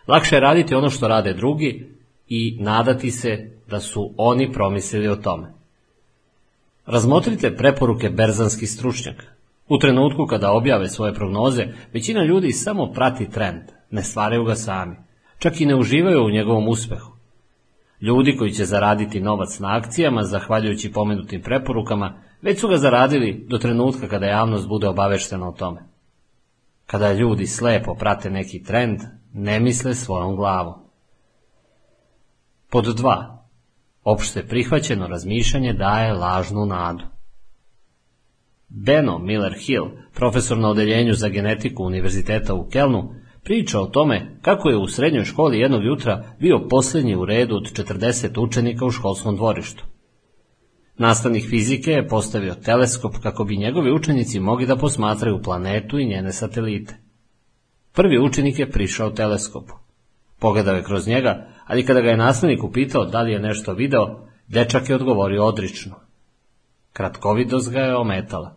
[0.06, 1.88] Lakše je raditi ono što rade drugi
[2.28, 5.52] i nadati se da su oni promislili o tome.
[6.86, 9.26] Razmotrite preporuke berzanskih stručnjaka.
[9.68, 14.96] U trenutku kada objave svoje prognoze, većina ljudi samo prati trend, ne stvaraju ga sami,
[15.38, 17.12] čak i ne uživaju u njegovom uspehu.
[18.00, 23.58] Ljudi koji će zaraditi novac na akcijama, zahvaljujući pomenutim preporukama, već su ga zaradili do
[23.58, 25.80] trenutka kada javnost bude obaveštena o tome.
[26.86, 29.00] Kada ljudi slepo prate neki trend,
[29.34, 30.74] ne misle svojom glavom.
[32.70, 33.36] Pod 2.
[34.04, 37.04] Opšte prihvaćeno razmišljanje daje lažnu nadu.
[38.68, 43.14] Beno Miller Hill, profesor na odeljenju za genetiku Univerziteta u Kelnu,
[43.44, 47.62] priča o tome kako je u srednjoj školi jednog jutra bio posljednji u redu od
[47.62, 49.84] 40 učenika u školskom dvorištu.
[50.98, 56.32] Nastavnik fizike je postavio teleskop kako bi njegovi učenici mogli da posmatraju planetu i njene
[56.32, 57.03] satelite.
[57.94, 59.74] Prvi učenik je prišao teleskopu.
[60.38, 64.28] Pogledao je kroz njega, ali kada ga je nastavnik upitao da li je nešto video,
[64.48, 65.94] dečak je odgovorio odrično.
[66.92, 68.56] Kratkovidost ga je ometala.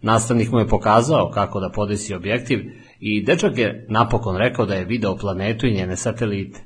[0.00, 2.58] Nastavnik mu je pokazao kako da podesi objektiv
[3.00, 6.60] i dečak je napokon rekao da je video planetu i njene satelite.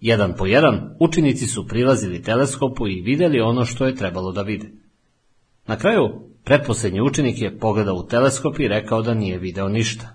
[0.00, 4.66] Jedan po jedan učenici su prilazili teleskopu i vidjeli ono što je trebalo da vide.
[5.66, 6.08] Na kraju,
[6.44, 10.13] pretposljednji učenik je pogledao u teleskop i rekao da nije video ništa.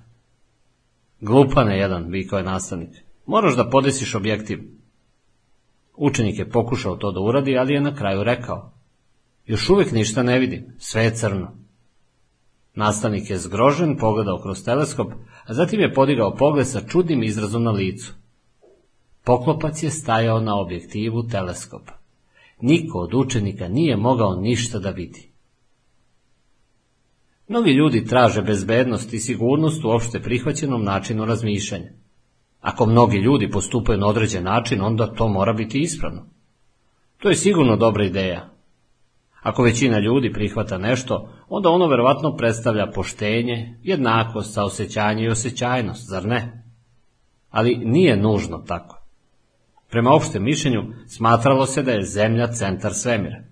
[1.21, 2.89] Glupane jedan, vikao je nastavnik.
[3.25, 4.59] Moraš da podesiš objektiv.
[5.95, 8.71] Učenik je pokušao to da uradi, ali je na kraju rekao.
[9.45, 11.51] Još uvijek ništa ne vidim, sve je crno.
[12.75, 15.11] Nastavnik je zgrožen, pogledao kroz teleskop,
[15.45, 18.13] a zatim je podigao pogled sa čudnim izrazom na licu.
[19.23, 21.93] Poklopac je stajao na objektivu teleskopa.
[22.61, 25.28] Niko od učenika nije mogao ništa da vidi.
[27.49, 31.91] Mnogi ljudi traže bezbednost i sigurnost u opšte prihvaćenom načinu razmišljanja.
[32.61, 36.25] Ako mnogi ljudi postupaju na određen način, onda to mora biti ispravno.
[37.17, 38.49] To je sigurno dobra ideja,
[39.41, 46.25] ako većina ljudi prihvata nešto, onda ono verovatno predstavlja poštenje, jednakost, saosećanje i osjećajnost, zar
[46.25, 46.63] ne?
[47.49, 49.01] Ali nije nužno tako.
[49.89, 53.48] Prema opštem mišljenju smatralo se da je Zemlja centar svemira.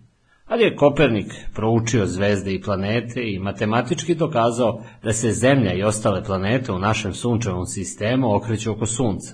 [0.48, 6.24] Ali je Kopernik proučio zvezde i planete i matematički dokazao da se Zemlja i ostale
[6.24, 9.34] planete u našem sunčevom sistemu okreću oko Sunca.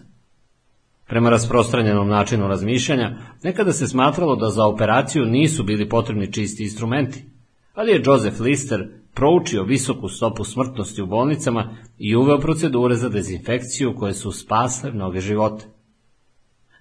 [1.08, 7.26] Prema rasprostranjenom načinu razmišljanja, nekada se smatralo da za operaciju nisu bili potrebni čisti instrumenti,
[7.74, 13.96] ali je Joseph Lister proučio visoku stopu smrtnosti u bolnicama i uveo procedure za dezinfekciju
[13.96, 15.66] koje su spasle mnoge živote.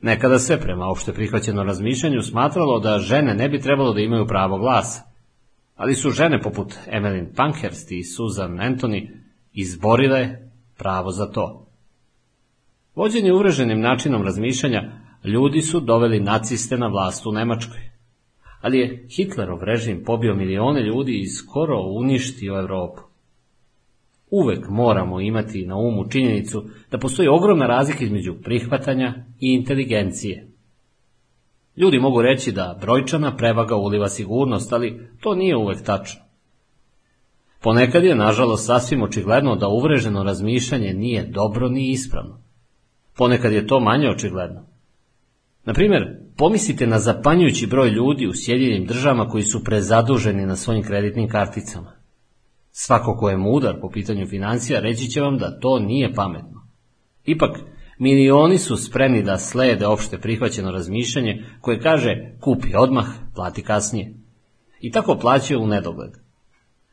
[0.03, 4.59] Nekada se, prema opšte prihvaćeno razmišljanju, smatralo da žene ne bi trebalo da imaju pravo
[4.59, 5.03] glasa,
[5.77, 9.11] ali su žene poput Emmeline Pankhurst i Susan Anthony
[9.53, 10.29] izborile
[10.79, 11.67] pravo za to.
[12.95, 14.83] Vođeni uvreženim načinom razmišljanja,
[15.25, 17.91] ljudi su doveli naciste na vlast u Nemačkoj.
[18.61, 23.12] Ali je Hitlerov režim pobio milione ljudi i skoro uništio Europu.
[24.35, 30.49] Uvek moramo imati na umu činjenicu da postoji ogromna razlika između prihvatanja i inteligencije.
[31.77, 36.21] Ljudi mogu reći da brojčana prevaga uliva sigurnost, ali to nije uvek tačno.
[37.63, 42.43] Ponekad je, nažalost, sasvim očigledno da uvreženo razmišljanje nije dobro ni ispravno.
[43.17, 44.61] Ponekad je to manje očigledno.
[45.65, 46.03] Na primjer,
[46.37, 52.02] pomislite na zapanjujući broj ljudi u Sjedinjenim državama koji su prezaduženi na svojim kreditnim karticama.
[52.73, 56.67] Svako ko je mudar po pitanju financija reći će vam da to nije pametno.
[57.25, 57.59] Ipak,
[57.99, 64.15] milioni su spremni da slede opšte prihvaćeno razmišljanje koje kaže kupi odmah, plati kasnije.
[64.81, 66.11] I tako plaćaju u nedogled.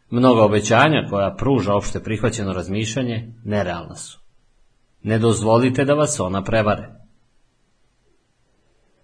[0.10, 4.20] Mnoga obećanja koja pruža opšte prihvaćeno razmišljanje nerealna su.
[5.04, 6.90] Ne dozvolite da vas ona prevare.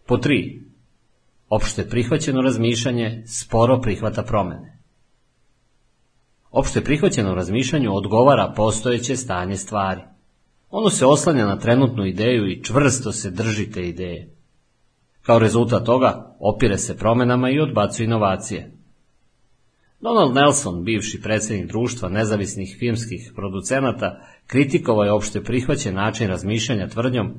[0.07, 0.65] Po tri.
[1.49, 4.74] Opšte prihvaćeno razmišljanje sporo prihvata promene.
[6.56, 10.01] Opšte prihvaćeno razmišljanju odgovara postojeće stanje stvari.
[10.69, 14.35] Ono se oslanja na trenutnu ideju i čvrsto se drži te ideje.
[15.22, 18.72] Kao rezultat toga opire se promenama i odbacuje inovacije.
[20.01, 27.34] Donald Nelson, bivši predsjednik društva nezavisnih filmskih producenata, kritikovao je opšte prihvaćen način razmišljanja tvrdnjom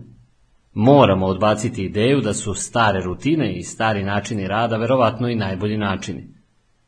[0.73, 6.28] Moramo odbaciti ideju da su stare rutine i stari načini rada verovatno i najbolji načini.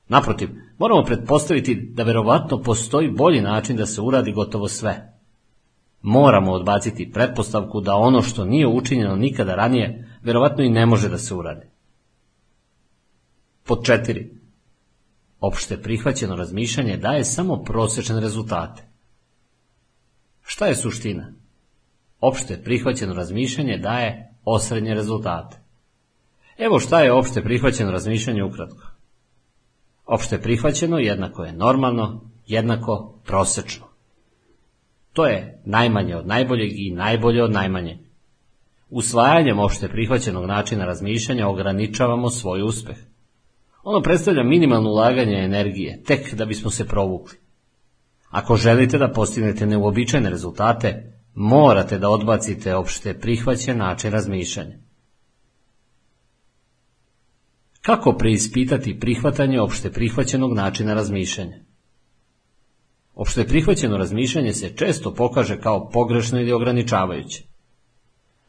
[0.08, 0.48] Naprotiv,
[0.78, 5.12] moramo pretpostaviti da verovatno postoji bolji način da se uradi gotovo sve.
[6.02, 11.18] Moramo odbaciti pretpostavku da ono što nije učinjeno nikada ranije, verovatno i ne može da
[11.18, 11.66] se uradi.
[13.64, 14.38] Pod četiri.
[15.40, 18.82] Opšte prihvaćeno razmišljanje daje samo prosječne rezultate.
[20.42, 21.32] Šta je suština?
[22.20, 25.56] Opšte prihvaćeno razmišljanje daje osrednje rezultate.
[26.58, 28.97] Evo šta je opšte prihvaćeno razmišljanje ukratko.
[30.08, 33.86] Opšte prihvaćeno jednako je normalno, jednako prosečno.
[35.12, 37.98] To je najmanje od najboljeg i najbolje od najmanje.
[38.90, 42.96] Usvajanjem opšte prihvaćenog načina razmišljanja ograničavamo svoj uspeh.
[43.82, 47.38] Ono predstavlja minimalno ulaganje energije, tek da bismo se provukli.
[48.30, 54.87] Ako želite da postignete neuobičajene rezultate, morate da odbacite opšte prihvaćen način razmišljanja.
[57.82, 61.56] Kako preispitati prihvatanje opšte prihvaćenog načina razmišljanja?
[63.14, 67.42] Opšte prihvaćeno razmišljanje se često pokaže kao pogrešno ili ograničavajuće.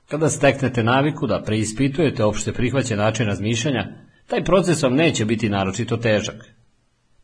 [0.07, 3.87] Kada steknete naviku da preispitujete opšte prihvaćen način razmišljanja,
[4.27, 6.45] taj proces vam neće biti naročito težak.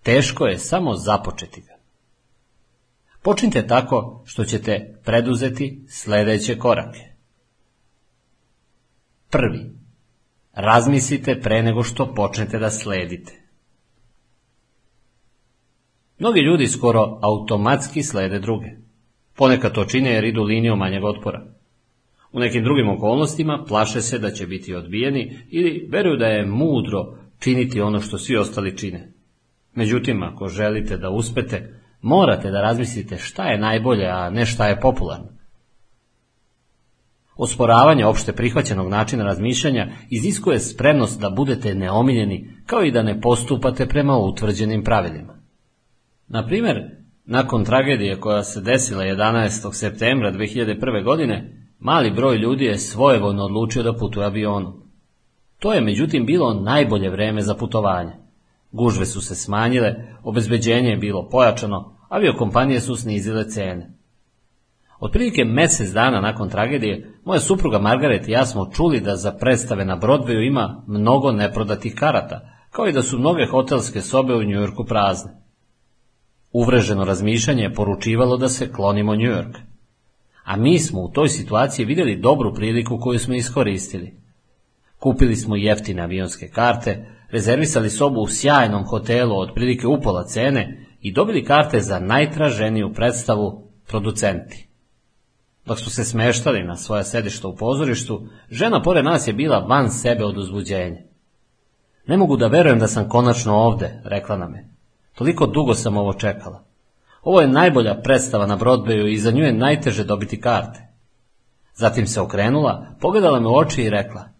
[0.03, 1.75] Teško je samo započeti ga.
[3.21, 7.01] Počnite tako što ćete preduzeti sledeće korake.
[9.29, 9.84] Prvi.
[10.55, 13.33] Razmislite pre nego što počnete da sledite.
[16.19, 18.67] Mnogi ljudi skoro automatski slede druge.
[19.35, 21.45] Ponekad to čine jer idu linijom manjeg otpora.
[22.31, 27.17] U nekim drugim okolnostima plaše se da će biti odbijeni ili veruju da je mudro
[27.39, 29.11] činiti ono što svi ostali čine.
[29.73, 34.79] Međutim, ako želite da uspete, morate da razmislite šta je najbolje, a ne šta je
[34.79, 35.34] popularno.
[37.37, 43.85] Osporavanje opšte prihvaćenog načina razmišljanja iziskuje spremnost da budete neomiljeni, kao i da ne postupate
[43.85, 45.39] prema utvrđenim pravilima.
[46.27, 46.77] Na primjer,
[47.25, 49.73] nakon tragedije koja se desila 11.
[49.73, 51.03] septembra 2001.
[51.03, 54.83] godine, mali broj ljudi je svojevoljno odlučio da putuje avionom.
[55.59, 58.11] To je međutim bilo najbolje vreme za putovanje.
[58.71, 63.94] Gužve su se smanjile, obezbeđenje je bilo pojačano, aviokompanije su snizile cene.
[64.99, 69.85] Otprilike mesec dana nakon tragedije, moja supruga Margaret i ja smo čuli da za predstave
[69.85, 72.41] na Broadwayu ima mnogo neprodatih karata,
[72.71, 75.31] kao i da su mnoge hotelske sobe u Njujorku prazne.
[76.51, 79.57] Uvreženo razmišljanje je poručivalo da se klonimo Njujork.
[80.43, 84.13] A mi smo u toj situaciji vidjeli dobru priliku koju smo iskoristili.
[84.99, 91.11] Kupili smo jeftine avionske karte, rezervisali sobu u sjajnom hotelu od prilike upola cene i
[91.11, 94.67] dobili karte za najtraženiju predstavu producenti.
[95.65, 99.91] Dok su se smeštali na svoja sedišta u pozorištu, žena pored nas je bila van
[99.91, 101.01] sebe od uzbuđenja.
[102.07, 104.69] Ne mogu da verujem da sam konačno ovde, rekla nam je.
[105.15, 106.63] Toliko dugo sam ovo čekala.
[107.23, 110.87] Ovo je najbolja predstava na Broadwayu i za nju je najteže dobiti karte.
[111.73, 114.35] Zatim se okrenula, pogledala me u oči i rekla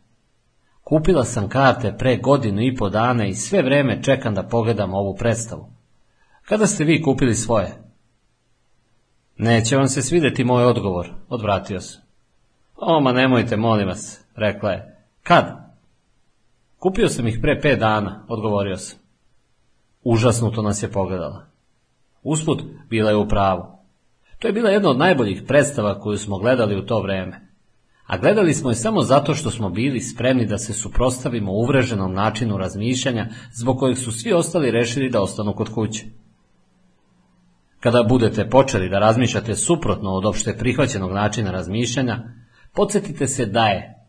[0.85, 5.15] Kupila sam karte pre godinu i po dana i sve vreme čekam da pogledam ovu
[5.15, 5.69] predstavu.
[6.41, 7.84] Kada ste vi kupili svoje?
[9.38, 11.99] Neće vam se svideti moj odgovor, odvratio se.
[12.75, 15.05] O, ma nemojte, molim vas, rekla je.
[15.23, 15.45] Kad?
[16.80, 18.99] Kupio sam ih pre pet dana, odgovorio sam.
[20.03, 21.45] Užasnuto nas je pogledala.
[22.23, 23.64] Usput, bila je u pravu.
[24.39, 27.45] To je bila jedna od najboljih predstava koju smo gledali u to vreme.
[28.05, 32.57] a gledali smo je samo zato što smo bili spremni da se suprostavimo uvreženom načinu
[32.57, 36.05] razmišljanja zbog kojeg su svi ostali rešili da ostanu kod kuće.
[37.85, 42.23] Kada budete počeli da razmišljate suprotno od opšte prihvaćenog načina razmišljanja,
[42.73, 44.05] podsjetite se da je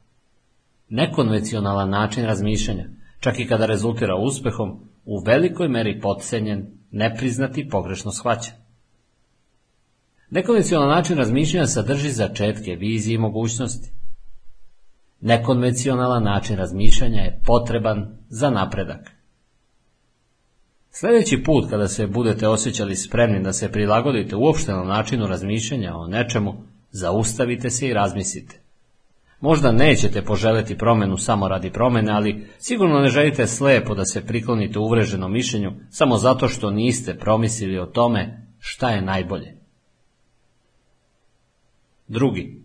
[0.88, 2.84] nekonvencionalan način razmišljanja,
[3.20, 8.54] čak i kada rezultira uspehom, u velikoj meri potcenjen, nepriznati pogrešno shvaćen.
[10.30, 13.92] Nekonvencionalan način razmišljanja sadrži začetke, vizije i mogućnosti.
[15.20, 19.15] Nekonvencionalan način razmišljanja je potreban za napredak.
[20.98, 26.54] Sljedeći put kada se budete osjećali spremni da se prilagodite uopštenom načinu razmišljanja o nečemu,
[26.90, 28.60] zaustavite se i razmislite.
[29.40, 34.78] Možda nećete poželjeti promenu samo radi promene, ali sigurno ne želite slepo da se priklonite
[34.78, 39.56] uvreženom mišljenju samo zato što niste promislili o tome šta je najbolje.
[42.08, 42.62] Drugi.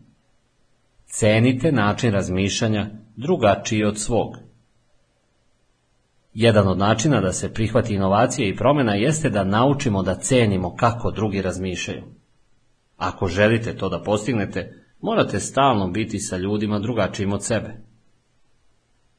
[1.06, 4.51] Cenite način razmišljanja drugačiji od svog.
[6.34, 11.12] Jedan od načina da se prihvati inovacije i promjena jeste da naučimo da cenimo kako
[11.12, 12.04] drugi razmišljaju.
[12.98, 17.78] Ako želite to da postignete, morate stalno biti sa ljudima drugačijim od sebe.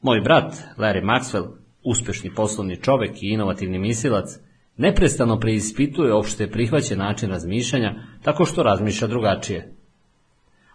[0.01, 1.47] Moj brat, Larry Maxwell,
[1.83, 4.25] uspešni poslovni čovek i inovativni mislilac,
[4.77, 9.75] neprestano preispituje opšte prihvaćen način razmišljanja tako što razmišlja drugačije.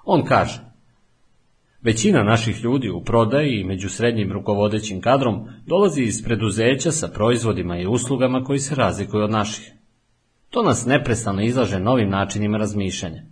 [0.04, 0.67] On kaže,
[1.82, 7.78] Većina naših ljudi u prodaji i među srednjim rukovodećim kadrom dolazi iz preduzeća sa proizvodima
[7.78, 9.72] i uslugama koji se razlikuju od naših.
[10.50, 13.22] To nas neprestano izlaže novim načinima razmišljanja.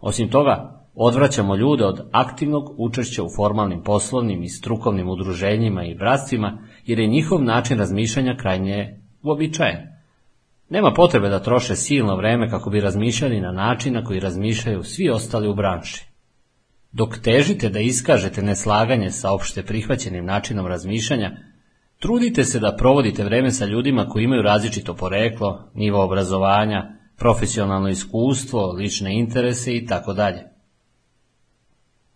[0.00, 6.58] Osim toga, odvraćamo ljude od aktivnog učešća u formalnim poslovnim i strukovnim udruženjima i bratstvima,
[6.84, 9.78] jer je njihov način razmišljanja krajnje uobičajen.
[10.68, 15.10] Nema potrebe da troše silno vreme kako bi razmišljali na način na koji razmišljaju svi
[15.10, 16.15] ostali u branši.
[16.96, 21.30] Dok težite da iskažete neslaganje sa opšte prihvaćenim načinom razmišljanja,
[21.98, 26.84] trudite se da provodite vreme sa ljudima koji imaju različito poreklo, nivo obrazovanja,
[27.16, 30.42] profesionalno iskustvo, lične interese i tako dalje.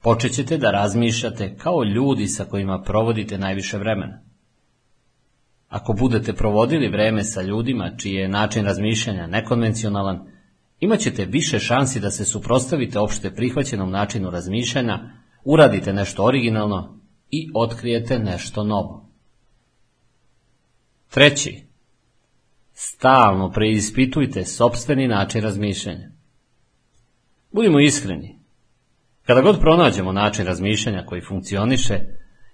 [0.02, 4.22] Počet ćete da razmišljate kao ljudi sa kojima provodite najviše vremena.
[5.68, 10.26] Ako budete provodili vreme sa ljudima čiji je način razmišljanja nekonvencionalan,
[10.80, 14.98] imaćete više šansi da se suprostavite opšte prihvaćenom načinu razmišljanja,
[15.44, 17.00] uradite nešto originalno
[17.30, 19.10] i otkrijete nešto novo.
[21.10, 21.62] Treći.
[22.72, 26.10] Stalno preispitujte sobstveni način razmišljanja.
[27.52, 28.38] Budimo iskreni.
[29.26, 31.98] Kada god pronađemo način razmišljanja koji funkcioniše,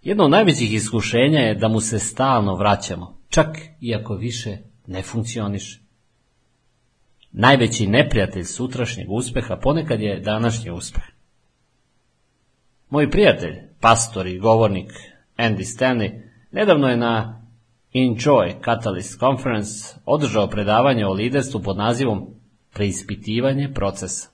[0.03, 3.47] jedno od najvećih iskušenja je da mu se stalno vraćamo, čak
[3.81, 5.86] i ako više ne funkcioniše.
[7.39, 11.05] Najveći neprijatelj sutrašnjeg uspeha ponekad je današnji uspeh.
[12.91, 14.91] Moj prijatelj, pastor i govornik
[15.39, 17.43] Andy Stanley, nedavno je na
[17.95, 22.27] Enjoy Catalyst Conference održao predavanje o liderstvu pod nazivom
[22.75, 24.29] Preispitivanje procesa.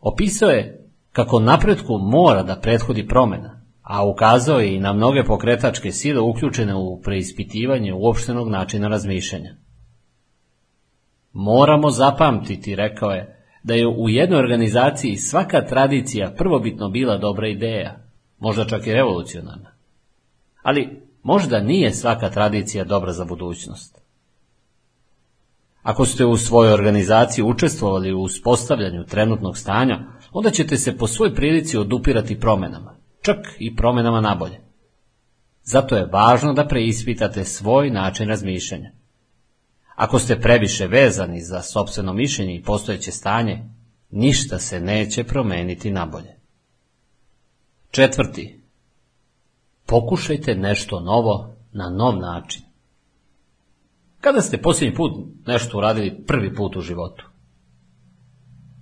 [0.00, 5.92] Opisao je kako napretku mora da prethodi promjena, a ukazao je i na mnoge pokretačke
[5.92, 9.63] sile uključene u preispitivanje uopštenog načina razmišljanja.
[11.34, 17.96] Moramo zapamtiti, rekao je, da je u jednoj organizaciji svaka tradicija prvobitno bila dobra ideja,
[18.38, 19.70] možda čak i revolucionarna.
[20.62, 23.98] Ali možda nije svaka tradicija dobra za budućnost.
[25.82, 29.98] Ako ste u svojoj organizaciji učestvovali u uspostavljanju trenutnog stanja,
[30.32, 34.60] onda ćete se po svoj prilici odupirati promjenama, čak i promjenama nabolje.
[35.62, 38.90] Zato je važno da preispitate svoj način razmišljanja.
[39.94, 43.64] Ako ste previše vezani za sobstveno mišljenje i postojeće stanje,
[44.10, 46.36] ništa se neće promeniti nabolje.
[47.90, 48.60] Četvrti.
[49.86, 52.62] Pokušajte nešto novo na nov način.
[54.20, 55.12] Kada ste posljednji put
[55.46, 57.26] nešto uradili prvi put u životu?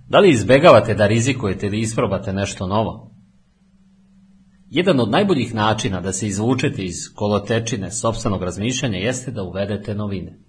[0.09, 3.11] Da li izbegavate da rizikujete ili isprobate nešto novo?
[4.69, 10.39] Jedan od najboljih načina da se izvučete iz kolotečine sobstvenog razmišljanja jeste da uvedete novine.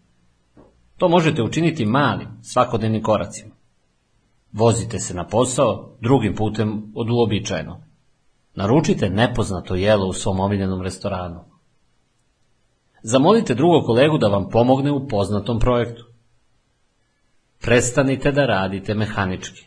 [1.04, 3.54] To možete učiniti malim, svakodnevnim koracima.
[4.52, 7.84] Vozite se na posao drugim putem od uobičajeno.
[8.54, 11.44] Naručite nepoznato jelo u svom omiljenom restoranu.
[13.02, 16.04] Zamolite drugog kolegu da vam pomogne u poznatom projektu.
[17.60, 19.66] Prestanite da radite mehanički.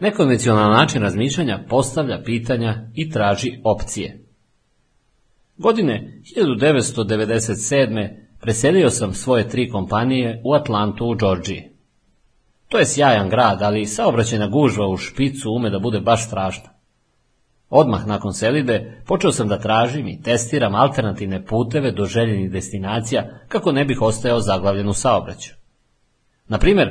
[0.00, 4.24] Nekonvencionalan način razmišljanja postavlja pitanja i traži opcije.
[5.56, 8.23] Godine 1997.
[8.44, 11.62] preselio sam svoje tri kompanije u Atlantu u Georgiji.
[12.68, 16.70] To je sjajan grad, ali saobraćajna gužva u špicu ume da bude baš strašna.
[17.70, 23.72] Odmah nakon selide počeo sam da tražim i testiram alternativne puteve do željenih destinacija kako
[23.72, 25.56] ne bih ostajao zaglavljen u saobraćaju.
[26.48, 26.88] Na primjer,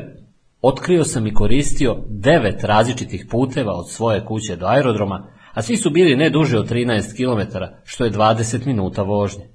[0.61, 5.89] otkrio sam i koristio devet različitih puteva od svoje kuće do aerodroma, a svi su
[5.89, 9.52] bili ne duže od 13 km, što je 20 minuta vožnje.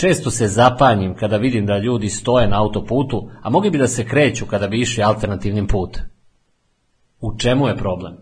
[0.00, 4.04] Često se zapanjim kada vidim da ljudi stoje na autoputu, a mogli bi da se
[4.04, 6.02] kreću kada bi išli alternativnim putem.
[7.20, 8.16] U čemu je problem?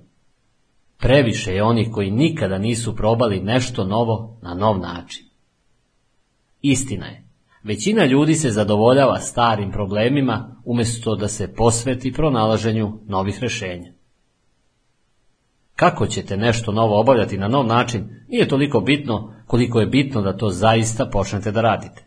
[0.98, 5.26] Previše je onih koji nikada nisu probali nešto novo na nov način.
[6.62, 7.28] Istina je,
[7.62, 13.92] većina ljudi se zadovoljava starim problemima umjesto da se posveti pronalaženju novih rešenja.
[15.76, 20.36] Kako ćete nešto novo obavljati na nov način nije toliko bitno koliko je bitno da
[20.36, 22.06] to zaista počnete da radite.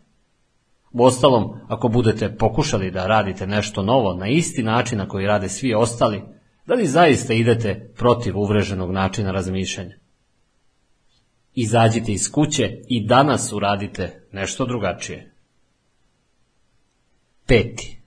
[0.92, 5.74] Uostalom, ako budete pokušali da radite nešto novo na isti način na koji rade svi
[5.74, 6.22] ostali,
[6.66, 9.94] da li zaista idete protiv uvreženog načina razmišljanja?
[11.54, 15.34] Izađite iz kuće i danas uradite nešto drugačije.
[17.46, 18.00] Peti.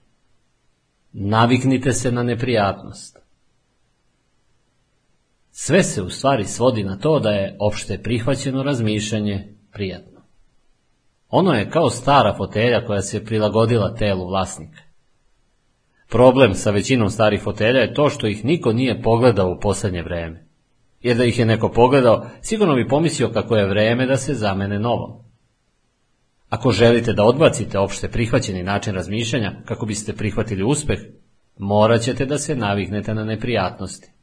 [1.12, 3.23] Naviknite se na neprijatnost.
[5.56, 10.20] Sve se u stvari svodi na to da je opšte prihvaćeno razmišljanje prijatno.
[11.28, 14.82] Ono je kao stara fotelja koja se prilagodila telu vlasnika.
[16.08, 20.46] Problem sa većinom starih fotelja je to što ih niko nije pogledao u posljednje vreme.
[21.02, 24.78] Jer da ih je neko pogledao, sigurno bi pomislio kako je vreme da se zamene
[24.78, 25.12] novom.
[26.48, 30.98] Ako želite da odbacite opšte prihvaćeni način razmišljanja kako biste prihvatili uspeh,
[31.58, 34.13] morat ćete da se naviknete na neprijatnosti.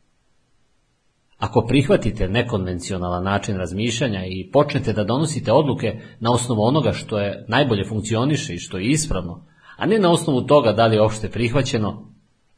[1.42, 7.46] Ako prihvatite nekonvencionalan način razmišljanja i počnete da donosite odluke na osnovu onoga što je
[7.48, 9.46] najbolje funkcioniše i što je ispravno,
[9.78, 12.14] a ne na osnovu toga da li je opšte prihvaćeno,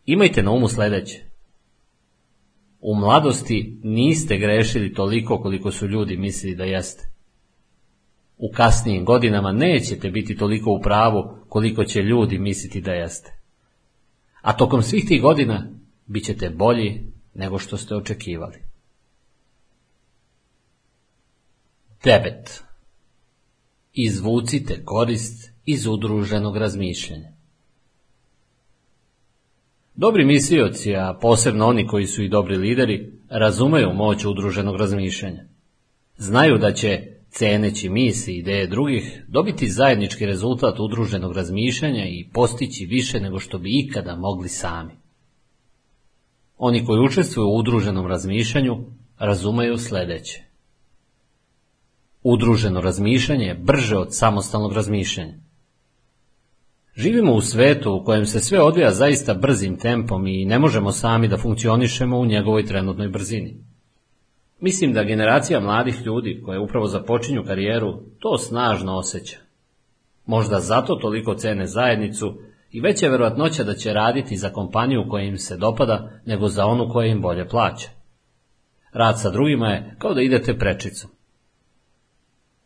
[0.06, 1.24] imajte na umu sledeće.
[2.80, 7.12] U mladosti niste grešili toliko koliko su ljudi mislili da jeste.
[8.38, 13.40] U kasnijim godinama nećete biti toliko u pravu koliko će ljudi misliti da jeste.
[14.42, 15.68] A tokom svih tih godina
[16.06, 17.04] bit ćete bolji
[17.34, 18.73] nego što ste očekivali.
[22.04, 22.62] 9.
[23.94, 27.32] Izvucite korist iz udruženog razmišljanja.
[29.96, 35.46] Dobri mislioci, a posebno oni koji su i dobri lideri, razumeju moć udruženog razmišljanja.
[36.18, 42.86] Znaju da će, ceneći misli i ideje drugih, dobiti zajednički rezultat udruženog razmišljanja i postići
[42.86, 44.94] više nego što bi ikada mogli sami.
[46.58, 48.86] Oni koji učestvuju u udruženom razmišljanju
[49.18, 50.53] razumeju sledeće.
[52.24, 55.34] Udruženo razmišljanje je brže od samostalnog razmišljanja.
[56.96, 61.28] Živimo u svetu u kojem se sve odvija zaista brzim tempom i ne možemo sami
[61.28, 63.58] da funkcionišemo u njegovoj trenutnoj brzini.
[64.60, 69.38] Mislim da generacija mladih ljudi koje upravo započinju karijeru to snažno osjeća.
[70.26, 72.38] Možda zato toliko cene zajednicu
[72.72, 76.66] i veća je verovatnoća da će raditi za kompaniju koja im se dopada nego za
[76.66, 77.90] onu koja im bolje plaća.
[78.92, 81.10] Rad sa drugima je kao da idete prečicom.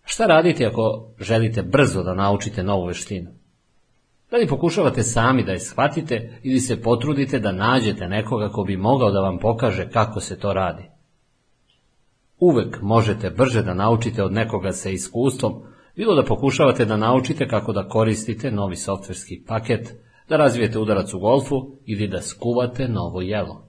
[0.10, 3.32] Šta raditi ako želite brzo da naučite novu veštinu?
[4.32, 8.78] Da li pokušavate sami da je shvatite ili se potrudite da nađete nekoga ko bi
[8.78, 10.84] mogao da vam pokaže kako se to radi?
[12.40, 15.54] Uvek možete brže da naučite od nekoga sa iskustvom,
[15.96, 19.96] bilo da pokušavate da naučite kako da koristite novi softverski paket,
[20.30, 21.56] da razvijete udarac u golfu
[21.86, 23.67] ili da skuvate novo jelo.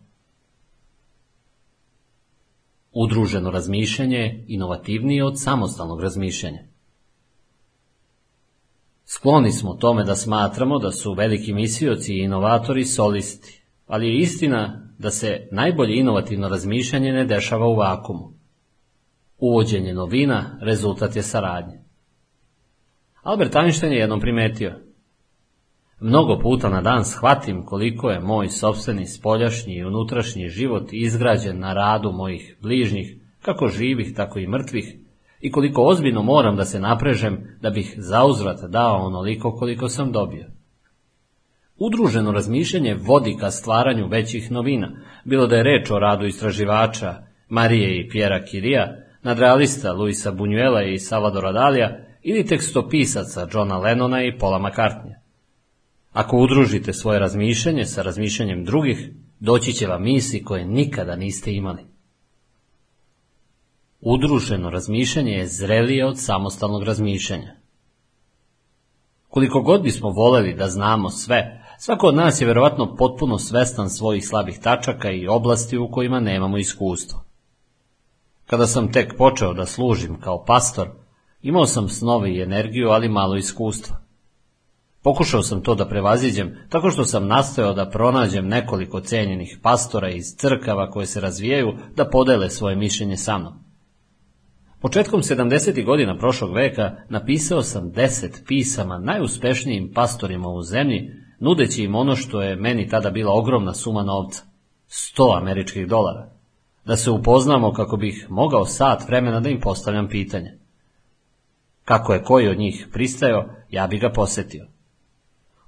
[2.92, 6.58] Udruženo razmišljanje je inovativnije od samostalnog razmišljanja.
[9.04, 14.90] Skloni smo tome da smatramo da su veliki mislioci i inovatori solisti, ali je istina
[14.98, 18.32] da se najbolje inovativno razmišljanje ne dešava u vakumu.
[19.38, 21.80] Uvođenje novina rezultat je saradnje.
[23.22, 24.80] Albert Einstein je jednom primetio–
[26.00, 31.74] Mnogo puta na dan shvatim koliko je moj sobstveni spoljašnji i unutrašnji život izgrađen na
[31.74, 34.96] radu mojih bližnjih, kako živih, tako i mrtvih,
[35.40, 40.46] i koliko ozbiljno moram da se naprežem da bih zauzvrat dao onoliko koliko sam dobio.
[41.76, 44.90] Udruženo razmišljanje vodi ka stvaranju većih novina,
[45.24, 47.14] bilo da je reč o radu istraživača
[47.48, 54.38] Marije i Pjera Kirija, nadrealista Luisa Bunjuela i Salvadora Dalija ili tekstopisaca Johna Lennona i
[54.38, 55.27] Paula McCartneya.
[56.18, 61.86] Ako udružite svoje razmišljanje sa razmišljanjem drugih, doći će vam misli koje nikada niste imali.
[64.00, 67.54] Udruženo razmišljanje je zrelije od samostalnog razmišljanja.
[69.28, 74.28] Koliko god bismo voleli da znamo sve, Svako od nas je verovatno potpuno svestan svojih
[74.28, 77.24] slabih tačaka i oblasti u kojima nemamo iskustvo.
[78.46, 80.88] Kada sam tek počeo da služim kao pastor,
[81.42, 84.07] imao sam snove i energiju, ali malo iskustva.
[85.02, 90.24] Pokušao sam to da prevaziđem tako što sam nastojao da pronađem nekoliko cenjenih pastora iz
[90.36, 93.68] crkava koje se razvijaju da podele svoje mišljenje sa mnom.
[94.80, 95.84] Početkom 70.
[95.84, 101.10] godina prošlog veka napisao sam deset pisama najuspešnijim pastorima u zemlji,
[101.40, 104.42] nudeći im ono što je meni tada bila ogromna suma novca,
[104.88, 106.30] 100 američkih dolara,
[106.84, 110.58] da se upoznamo kako bih mogao sat vremena da im postavljam pitanje.
[111.84, 114.66] Kako je koji od njih pristajao, ja bih ga posetio.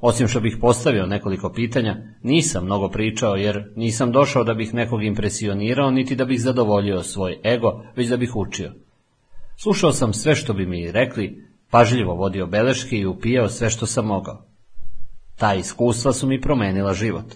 [0.01, 5.05] Osim što bih postavio nekoliko pitanja, nisam mnogo pričao jer nisam došao da bih nekog
[5.05, 8.73] impresionirao niti da bih zadovoljio svoj ego, već da bih učio.
[9.57, 14.07] Slušao sam sve što bi mi rekli, pažljivo vodio beleške i upijao sve što sam
[14.07, 14.47] mogao.
[15.37, 17.35] Ta iskustva su mi promenila život.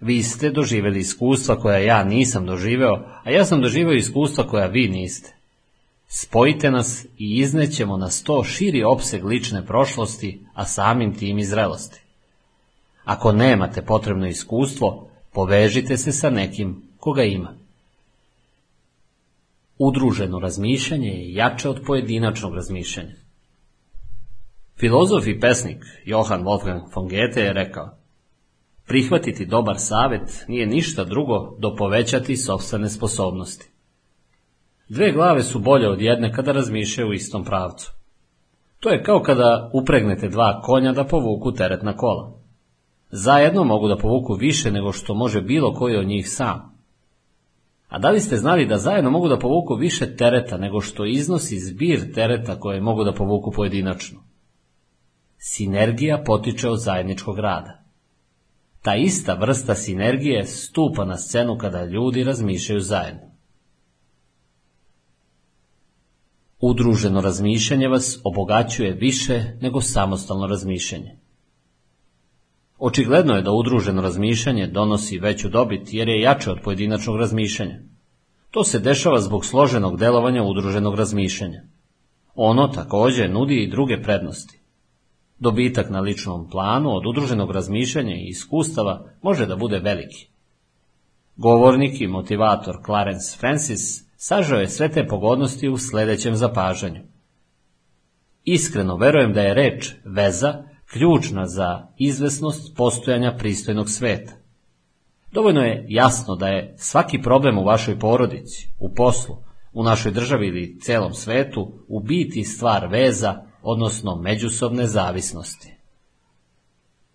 [0.00, 2.94] Vi ste doživjeli iskustva koja ja nisam doživeo,
[3.24, 5.35] a ja sam doživeo iskustva koja vi niste.
[6.08, 12.00] Spojite nas i iznećemo na sto širi opseg lične prošlosti, a samim tim i zrelosti.
[13.04, 17.54] Ako nemate potrebno iskustvo, povežite se sa nekim koga ima.
[19.78, 23.14] Udruženo razmišljanje je jače od pojedinačnog razmišljanja.
[24.78, 27.96] Filozof i pesnik Johann Wolfgang von Goethe je rekao
[28.86, 33.70] Prihvatiti dobar savjet nije ništa drugo do povećati sobstvene sposobnosti.
[34.88, 37.92] Dve glave su bolje od jedne kada razmišljaju u istom pravcu.
[38.80, 42.32] To je kao kada upregnete dva konja da povuku teretna kola.
[43.10, 46.76] Zajedno mogu da povuku više nego što može bilo koji od njih sam.
[47.88, 51.58] A da li ste znali da zajedno mogu da povuku više tereta nego što iznosi
[51.58, 54.20] zbir tereta koje mogu da povuku pojedinačno?
[55.38, 57.82] Sinergija potiče od zajedničkog rada.
[58.82, 63.35] Ta ista vrsta sinergije stupa na scenu kada ljudi razmišljaju zajedno.
[66.68, 71.16] Udruženo razmišljanje vas obogaćuje više nego samostalno razmišljanje.
[72.78, 77.80] Očigledno je da udruženo razmišljanje donosi veću dobit jer je jače od pojedinačnog razmišljanja.
[78.50, 81.62] To se dešava zbog složenog delovanja udruženog razmišljanja.
[82.34, 84.60] Ono također nudi i druge prednosti.
[85.38, 90.28] Dobitak na ličnom planu od udruženog razmišljanja i iskustava može da bude veliki.
[91.36, 97.00] Govornik i motivator Clarence Francis sažao je sve te pogodnosti u sljedećem zapažanju.
[98.44, 104.32] Iskreno verujem da je reč veza ključna za izvesnost postojanja pristojnog sveta.
[105.32, 109.36] Dovoljno je jasno da je svaki problem u vašoj porodici, u poslu,
[109.72, 115.72] u našoj državi ili celom svetu u biti stvar veza, odnosno međusobne zavisnosti.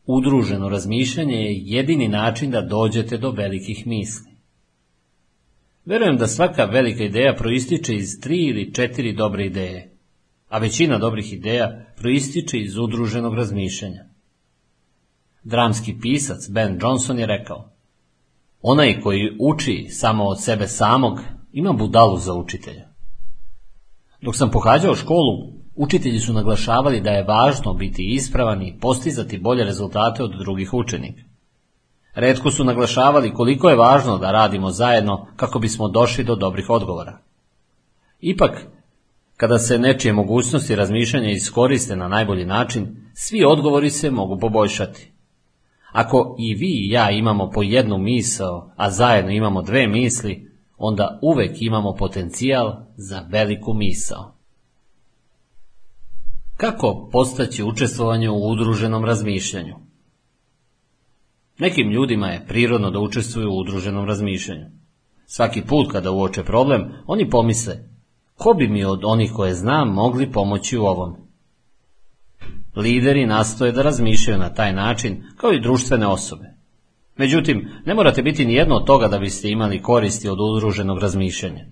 [0.05, 4.30] Udruženo razmišljanje je jedini način da dođete do velikih misli.
[5.85, 9.91] Verujem da svaka velika ideja proističe iz tri ili četiri dobre ideje
[10.51, 14.05] a većina dobrih ideja proističe iz udruženog razmišljanja.
[15.43, 17.71] Dramski pisac Ben Johnson je rekao,
[18.61, 21.19] onaj koji uči samo od sebe samog
[21.51, 22.87] ima budalu za učitelja.
[24.21, 29.63] Dok sam pohađao školu, učitelji su naglašavali da je važno biti ispravan i postizati bolje
[29.63, 31.21] rezultate od drugih učenika.
[32.13, 37.17] Redko su naglašavali koliko je važno da radimo zajedno kako bismo došli do dobrih odgovora.
[38.19, 38.67] Ipak,
[39.37, 45.11] kada se nečije mogućnosti razmišljanja iskoriste na najbolji način, svi odgovori se mogu poboljšati.
[45.91, 51.19] Ako i vi i ja imamo po jednu misao, a zajedno imamo dve misli, onda
[51.21, 54.35] uvek imamo potencijal za veliku misao.
[56.57, 59.75] Kako postaći učestvovanje u udruženom razmišljanju?
[61.59, 64.65] Nekim ljudima je prirodno da učestvuju u udruženom razmišljanju.
[65.25, 67.91] Svaki put kada uoče problem, oni pomisle,
[68.41, 71.15] Ko bi mi od onih koje znam mogli pomoći u ovom?
[72.75, 76.45] Lideri nastoje da razmišljaju na taj način, kao i društvene osobe.
[77.17, 81.65] Međutim, ne morate biti ni jedno od toga da biste imali koristi od udruženog razmišljanja.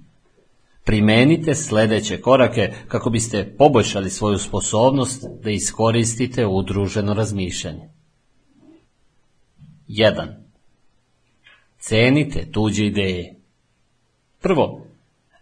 [0.85, 7.89] Primenite sljedeće korake kako biste poboljšali svoju sposobnost da iskoristite udruženo razmišljanje.
[9.89, 10.27] 1.
[11.77, 13.35] Cenite tuđe ideje.
[14.41, 14.89] Prvo,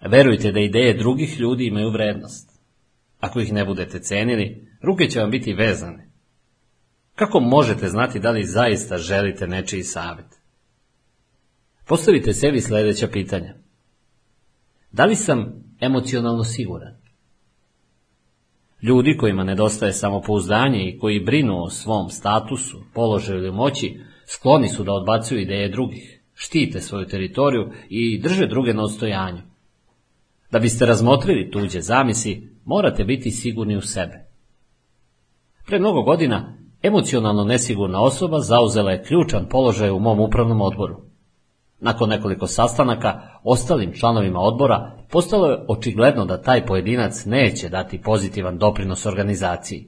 [0.02, 2.60] Verujte da ideje drugih ljudi imaju vrednost.
[3.20, 6.10] Ako ih ne budete cenili, ruke će vam biti vezane.
[7.16, 10.26] Kako možete znati da li zaista želite nečiji savjet?
[11.88, 13.54] Postavite sebi sljedeća pitanja.
[14.92, 16.98] Da li sam emocionalno siguran?
[18.82, 24.84] Ljudi kojima nedostaje samopouzdanje i koji brinu o svom statusu, položaju ili moći, skloni su
[24.84, 29.42] da odbacuju ideje drugih, štite svoju teritoriju i drže druge na ostojanju.
[30.52, 34.26] Da biste razmotrili tuđe zamisi, morate biti sigurni u sebe.
[35.66, 41.02] Pre mnogo godina emocionalno nesigurna osoba zauzela je ključan položaj u mom upravnom odboru.
[41.80, 48.58] Nakon nekoliko sastanaka ostalim članovima odbora postalo je očigledno da taj pojedinac neće dati pozitivan
[48.58, 49.88] doprinos organizaciji.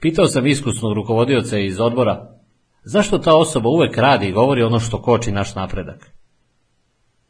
[0.00, 2.39] Pitao sam iskusnog rukovodioca iz odbora
[2.82, 6.10] zašto ta osoba uvek radi i govori ono što koči naš napredak.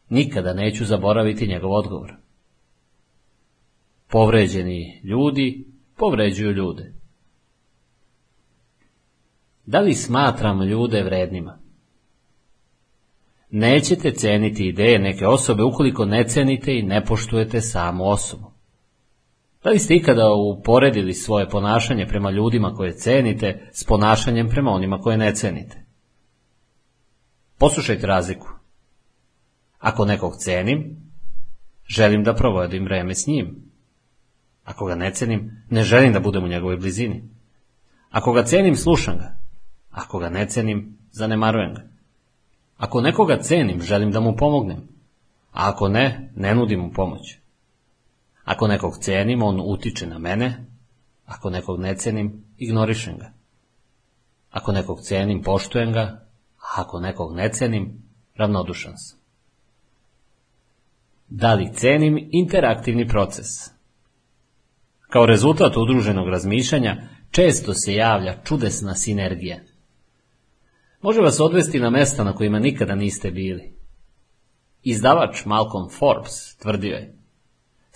[0.09, 2.15] Nikada neću zaboraviti njegov odgovor.
[4.09, 6.95] Povređeni ljudi povređuju ljude.
[9.67, 11.59] Da li smatram ljude vrednima?
[13.51, 18.50] Nećete ceniti ideje neke osobe ukoliko ne cenite i ne poštujete samu osobu.
[19.65, 25.01] Da li ste ikada uporedili svoje ponašanje prema ljudima koje cenite s ponašanjem prema onima
[25.01, 25.85] koje ne cenite?
[27.59, 28.49] Poslušajte razliku.
[29.79, 30.97] Ako nekog cenim,
[31.87, 33.71] želim da provodim vreme s njim.
[34.65, 37.23] Ako ga ne cenim, ne želim da budem u njegovoj blizini.
[38.11, 39.37] Ako ga cenim, slušam ga.
[39.91, 41.83] Ako ga ne cenim, zanemarujem ga.
[42.77, 44.89] Ako nekoga cenim, želim da mu pomognem.
[45.53, 47.39] A ako ne, ne nudim mu pomoć.
[48.51, 50.67] Ako nekog cenim, on utiče na mene.
[51.27, 53.33] Ako nekog ne cenim, ignorišem ga.
[54.51, 56.01] Ako nekog cenim, poštujem ga.
[56.59, 58.03] A ako nekog ne cenim,
[58.37, 59.19] ravnodušan sam.
[61.29, 63.47] Da li cenim interaktivni proces?
[65.11, 66.97] Kao rezultat udruženog razmišljanja
[67.31, 69.61] često se javlja čudesna sinergija.
[71.03, 73.75] Može vas odvesti na mesta na kojima nikada niste bili.
[74.83, 77.20] Izdavač Malcolm Forbes tvrdio je,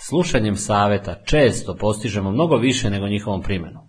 [0.09, 3.83] slušanjem saveta često postižemo mnogo više nego njihovom primjenom.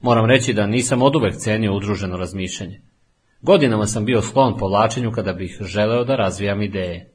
[0.00, 2.80] Moram reći da nisam oduvek cenio udruženo razmišljanje.
[3.40, 7.14] Godinama sam bio sklon povlačenju kada bih želeo da razvijam ideje.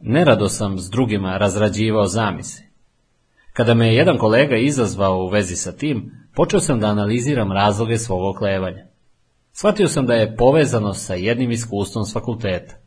[0.00, 2.62] Nerado sam s drugima razrađivao zamise.
[3.52, 7.98] Kada me je jedan kolega izazvao u vezi sa tim, počeo sam da analiziram razloge
[7.98, 8.86] svog oklevanja.
[9.52, 12.79] Shvatio sam da je povezano sa jednim iskustvom s fakulteta.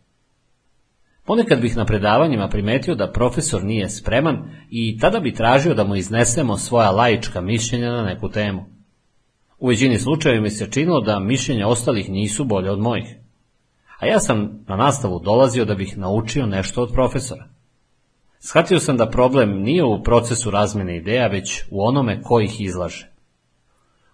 [1.26, 4.38] Ponekad bih na predavanjima primetio da profesor nije spreman
[4.69, 8.66] i tada bi tražio da mu iznesemo svoja laička mišljenja na neku temu.
[9.60, 13.16] U većini slučajeva mi se činilo da mišljenja ostalih nisu bolje od mojih.
[14.00, 17.50] A ja sam na nastavu dolazio da bih naučio nešto od profesora.
[18.40, 23.11] Shvatio sam da problem nije u procesu razmjene ideja, već u onome ko ih izlaže.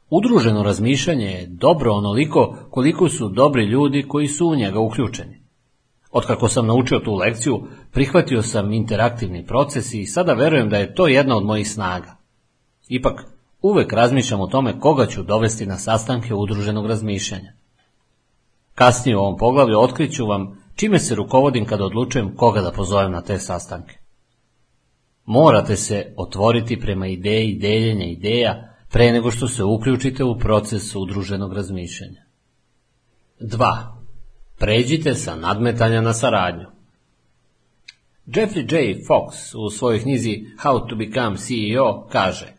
[0.10, 5.39] Udruženo razmišljanje je dobro onoliko koliko su dobri ljudi koji su u njega uključeni.
[6.12, 11.08] Otkako sam naučio tu lekciju, prihvatio sam interaktivni proces i sada verujem da je to
[11.08, 12.16] jedna od mojih snaga.
[12.88, 13.26] Ipak,
[13.62, 17.54] uvek razmišljam o tome koga ću dovesti na sastanke udruženog razmišljanja.
[18.76, 23.22] Kasnije u ovom poglavlju otkriću vam čime se rukovodim kada odlučujem koga da pozovem na
[23.22, 23.98] te sastanke.
[25.26, 31.54] Morate se otvoriti prema ideji deljenja ideja pre nego što se uključite u proces udruženog
[31.54, 32.24] razmišljanja.
[33.40, 33.99] 2.
[34.60, 36.66] Pređite sa nadmetanja na saradnju.
[38.26, 38.96] Jeffrey J.
[39.08, 42.54] Fox u svojoj knjizi How to Become CEO kaže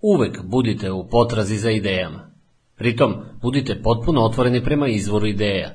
[0.00, 2.30] Uvek budite u potrazi za idejama.
[2.76, 5.74] Pritom, budite potpuno otvoreni prema izvoru ideja.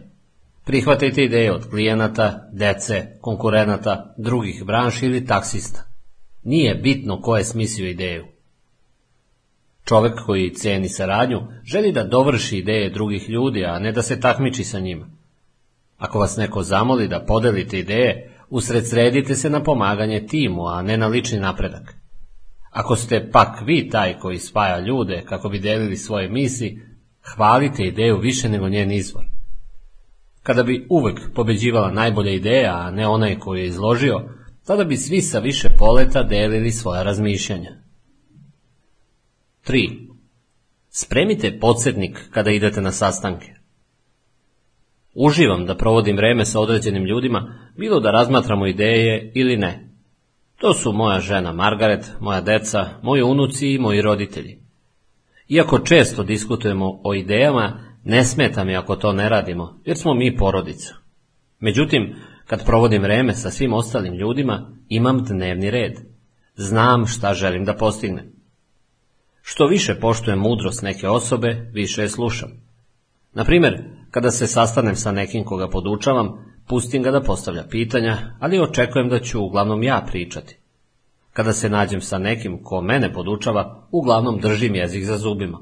[0.65, 5.83] Prihvatajte ideje od klijenata, dece, konkurenata, drugih branši ili taksista.
[6.43, 8.25] Nije bitno ko je smislio ideju.
[9.85, 14.63] Čovek koji ceni saradnju želi da dovrši ideje drugih ljudi, a ne da se takmiči
[14.63, 15.16] sa njima.
[15.97, 21.07] Ako vas neko zamoli da podelite ideje, usredsredite se na pomaganje timu, a ne na
[21.07, 21.95] lični napredak.
[22.71, 26.81] Ako ste pak vi taj koji spaja ljude kako bi delili svoje misli,
[27.35, 29.23] hvalite ideju više nego njen izvor.
[30.43, 34.29] Kada bi uvek pobeđivala najbolja ideja, a ne onaj koji je izložio,
[34.65, 37.71] tada bi svi sa više poleta delili svoja razmišljanja.
[39.67, 40.07] 3.
[40.89, 43.56] Spremite podsjetnik kada idete na sastanke.
[45.19, 49.89] Uživam da provodim vreme sa određenim ljudima, bilo da razmatramo ideje ili ne.
[50.57, 54.57] To su moja žena Margaret, moja deca, moji unuci i moji roditelji.
[55.49, 60.37] Iako često diskutujemo o idejama, ne smeta mi ako to ne radimo, jer smo mi
[60.37, 60.95] porodica.
[61.59, 62.15] Međutim,
[62.45, 65.93] kad provodim vreme sa svim ostalim ljudima, imam dnevni red.
[66.55, 68.31] Znam šta želim da postignem.
[69.41, 72.49] Što više poštujem mudrost neke osobe, više je slušam.
[73.33, 78.59] Na primjer, kada se sastanem sa nekim koga podučavam, pustim ga da postavlja pitanja, ali
[78.59, 80.57] očekujem da ću uglavnom ja pričati.
[81.33, 85.59] Kada se nađem sa nekim ko mene podučava, uglavnom držim jezik za zubima.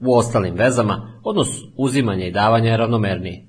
[0.00, 3.46] U ostalim vezama, odnos uzimanja i davanja je ravnomerniji.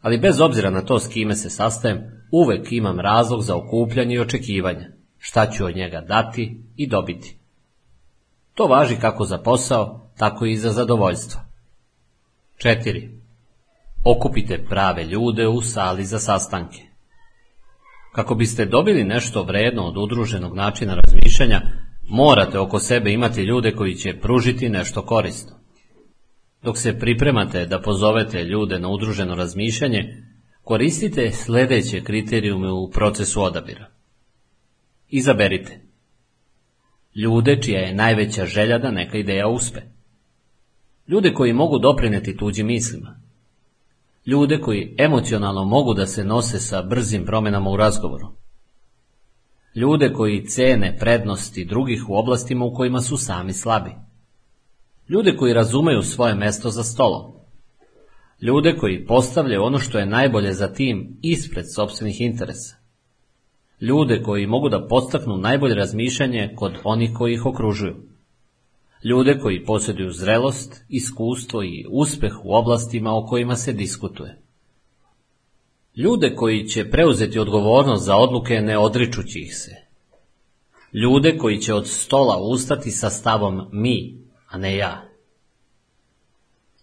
[0.00, 1.98] Ali bez obzira na to s kime se sastajem,
[2.30, 4.86] uvek imam razlog za okupljanje i očekivanje,
[5.18, 7.38] šta ću od njega dati i dobiti.
[8.54, 11.45] To važi kako za posao, tako i za zadovoljstvo.
[12.62, 13.08] 4.
[14.04, 16.82] Okupite prave ljude u sali za sastanke.
[18.12, 21.60] Kako biste dobili nešto vredno od udruženog načina razmišljanja,
[22.08, 25.52] morate oko sebe imati ljude koji će pružiti nešto korisno.
[26.62, 30.22] Dok se pripremate da pozovete ljude na udruženo razmišljanje,
[30.62, 33.90] koristite sledeće kriterijume u procesu odabira.
[35.08, 35.80] Izaberite
[37.14, 39.80] ljude čija je najveća želja da neka ideja uspe.
[41.08, 43.20] Ljude koji mogu doprineti tuđim mislima.
[44.26, 48.28] Ljude koji emocionalno mogu da se nose sa brzim promjenama u razgovoru.
[49.74, 53.90] Ljude koji cene prednosti drugih u oblastima u kojima su sami slabi.
[55.08, 57.32] Ljude koji razumeju svoje mesto za stolom.
[58.40, 62.76] Ljude koji postavljaju ono što je najbolje za tim ispred sobstvenih interesa.
[63.80, 67.96] Ljude koji mogu da postaknu najbolje razmišljanje kod onih koji ih okružuju.
[69.08, 74.38] Ljude koji posjeduju zrelost, iskustvo i uspeh u oblastima o kojima se diskutuje.
[75.96, 79.76] Ljude koji će preuzeti odgovornost za odluke ne odričući ih se.
[80.92, 84.18] Ljude koji će od stola ustati sa stavom mi,
[84.48, 85.02] a ne ja.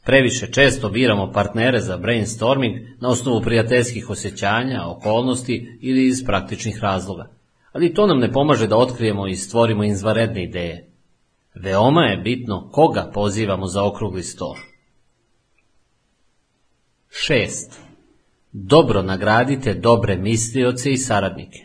[0.06, 7.30] Previše često biramo partnere za brainstorming na osnovu prijateljskih osjećanja, okolnosti ili iz praktičnih razloga.
[7.72, 10.93] Ali to nam ne pomaže da otkrijemo i stvorimo izvaredne ideje.
[11.56, 14.56] Veoma je bitno koga pozivamo za okrugli stol.
[17.10, 17.84] 6.
[18.52, 21.60] Dobro nagradite dobre mislioce i saradnike.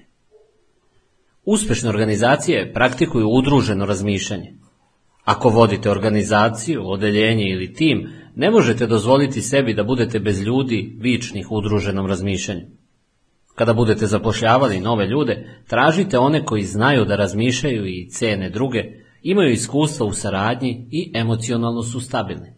[1.45, 4.55] Uspešne organizacije praktikuju udruženo razmišljanje.
[5.25, 11.47] Ako vodite organizaciju, odeljenje ili tim, ne možete dozvoliti sebi da budete bez ljudi vičnih
[11.51, 12.67] udruženom razmišljanju.
[13.55, 18.83] Kada budete zapošljavali nove ljude, tražite one koji znaju da razmišljaju i cene druge,
[19.23, 22.53] imaju iskustva u saradnji i emocionalno su stabilni.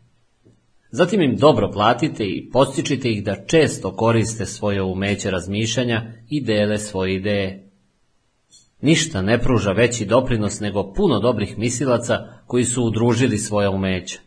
[0.90, 6.78] Zatim im dobro platite i postičite ih da često koriste svoje umeće razmišljanja i dele
[6.78, 7.70] svoje ideje.
[8.80, 14.18] Ništa ne pruža veći doprinos nego puno dobrih misilaca koji su udružili svoja umeća.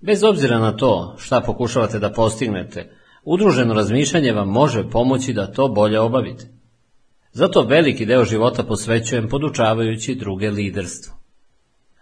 [0.00, 2.92] Bez obzira na to šta pokušavate da postignete,
[3.24, 6.57] udruženo razmišljanje vam može pomoći da to bolje obavite.
[7.38, 11.14] Zato veliki deo života posvećujem podučavajući druge liderstvo.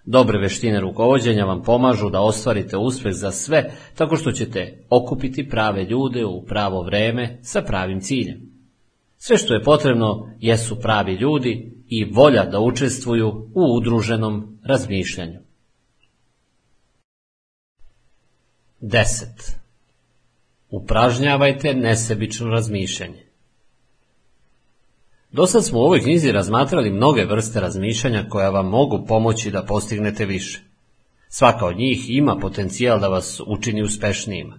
[0.04, 5.84] Dobre veštine rukovođenja vam pomažu da ostvarite uspeh za sve tako što ćete okupiti prave
[5.84, 8.40] ljude u pravo vreme sa pravim ciljem.
[9.16, 15.40] Sve što je potrebno jesu pravi ljudi i volja da učestvuju u udruženom razmišljanju.
[18.80, 19.04] 10.
[20.70, 23.25] Upražnjavajte nesebično razmišljanje.
[25.36, 30.26] Dosad smo u ovoj knjizi razmatrali mnoge vrste razmišljanja koja vam mogu pomoći da postignete
[30.26, 30.60] više.
[31.28, 34.58] Svaka od njih ima potencijal da vas učini uspešnijima.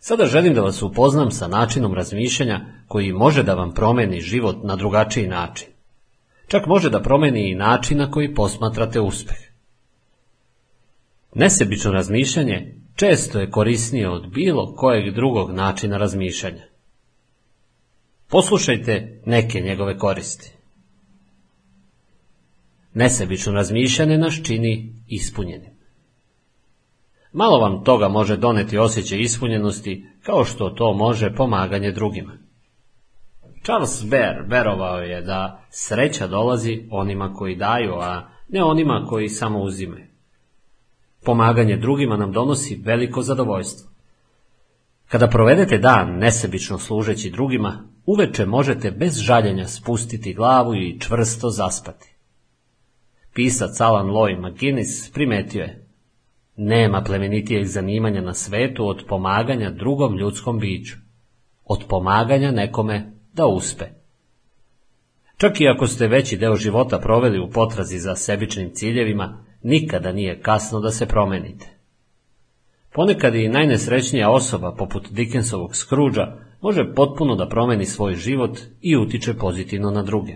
[0.00, 4.76] Sada želim da vas upoznam sa načinom razmišljanja koji može da vam promeni život na
[4.76, 5.68] drugačiji način.
[6.48, 9.38] Čak može da promeni i način na koji posmatrate uspeh.
[11.34, 16.75] Nesebično razmišljanje često je korisnije od bilo kojeg drugog načina razmišljanja.
[18.28, 20.52] Poslušajte neke njegove koristi.
[22.94, 25.76] Nesebično razmišljanje nas čini ispunjenim.
[27.32, 32.32] Malo vam toga može doneti osjećaj ispunjenosti, kao što to može pomaganje drugima.
[33.64, 39.62] Charles Baer verovao je da sreća dolazi onima koji daju, a ne onima koji samo
[39.62, 40.06] uzimaju.
[41.24, 43.95] Pomaganje drugima nam donosi veliko zadovoljstvo.
[45.08, 52.16] Kada provedete dan nesebično služeći drugima, uveče možete bez žaljenja spustiti glavu i čvrsto zaspati.
[53.34, 55.86] Pisac Alan Loy McGinnis primetio je
[56.56, 60.96] Nema plemenitijeg zanimanja na svetu od pomaganja drugom ljudskom biću,
[61.64, 63.84] od pomaganja nekome da uspe.
[65.36, 70.40] Čak i ako ste veći deo života proveli u potrazi za sebičnim ciljevima, nikada nije
[70.40, 71.75] kasno da se promenite.
[72.96, 79.34] Ponekad i najnesrećnija osoba, poput Dickensovog Scroogea, može potpuno da promeni svoj život i utiče
[79.34, 80.34] pozitivno na druge.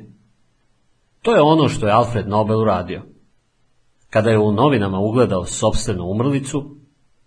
[1.22, 3.02] To je ono što je Alfred Nobel uradio.
[4.10, 6.76] Kada je u novinama ugledao sobstvenu umrlicu,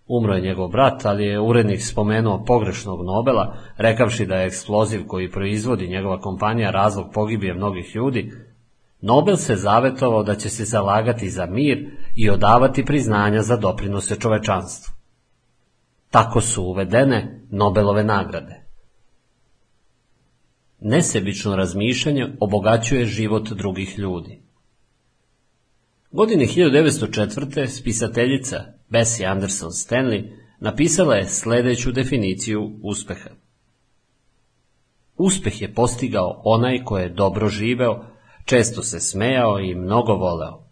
[0.08, 5.32] umro je njegov brat, ali je urednik spomenuo pogrešnog Nobela, rekavši da je eksploziv koji
[5.32, 8.32] proizvodi njegova kompanija razlog pogibije mnogih ljudi,
[9.02, 15.03] Nobel se zavetovao da će se zalagati za mir i odavati priznanja za doprinose čovečanstvu.
[16.14, 18.64] Tako su uvedene Nobelove nagrade.
[20.80, 24.42] Nesebično razmišljanje obogaćuje život drugih ljudi.
[26.12, 27.68] Godine 1904.
[27.68, 33.30] spisateljica Bessie Anderson Stanley napisala je sledeću definiciju uspeha.
[35.18, 38.06] Uspeh je postigao onaj ko je dobro živeo,
[38.46, 40.64] često se smejao i mnogo voleo.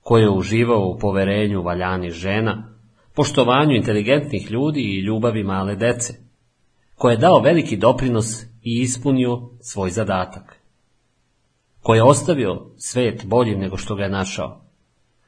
[0.00, 2.69] Ko je uživao u poverenju valjani žena,
[3.14, 6.14] poštovanju inteligentnih ljudi i ljubavi male dece,
[6.94, 10.60] ko je dao veliki doprinos i ispunio svoj zadatak,
[11.82, 14.64] ko je ostavio svet boljim nego što ga je našao,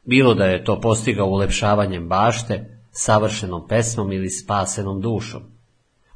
[0.05, 5.43] bilo da je to postigao ulepšavanjem bašte, savršenom pesmom ili spasenom dušom,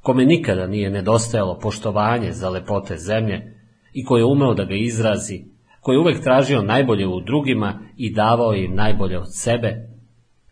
[0.02, 3.56] kome nikada nije nedostajalo poštovanje za lepote zemlje
[3.92, 5.44] i koji je umeo da ga izrazi,
[5.80, 9.95] koji je uvek tražio najbolje u drugima i davao im najbolje od sebe,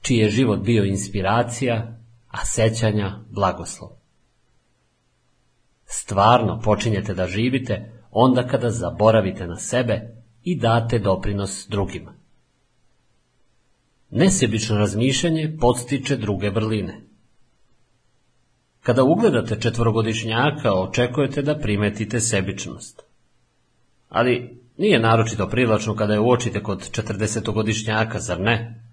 [0.04, 3.90] čiji je život bio inspiracija, a sećanja blagoslov.
[5.86, 10.00] Stvarno počinjete da živite onda kada zaboravite na sebe
[10.42, 12.14] i date doprinos drugima.
[14.10, 17.00] Nesebično razmišljanje podstiče druge vrline.
[18.80, 23.02] Kada ugledate četvorogodišnjaka, očekujete da primetite sebičnost.
[24.08, 28.83] Ali nije naročito privlačno kada je uočite kod četrdesetogodišnjaka, zar ne?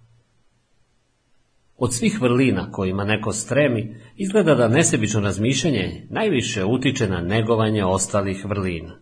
[1.84, 8.46] Od svih vrlina kojima neko stremi, izgleda da nesebično razmišljanje najviše utiče na negovanje ostalih
[8.46, 9.00] vrlina.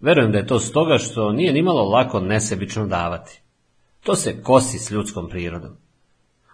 [0.00, 3.42] Verujem da je to stoga što nije nimalo lako nesebično davati.
[4.04, 5.70] To se kosi s ljudskom prirodom.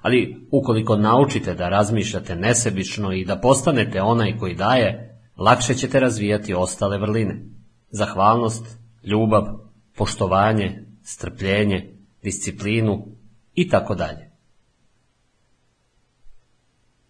[0.00, 6.54] Ali ukoliko naučite da razmišljate nesebično i da postanete onaj koji daje, lakše ćete razvijati
[6.54, 7.44] ostale vrline.
[7.90, 9.44] Zahvalnost, ljubav,
[9.96, 13.06] poštovanje, strpljenje, disciplinu
[13.54, 14.31] i tako dalje.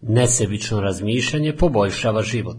[0.07, 2.57] Nesebično razmišljanje poboljšava život.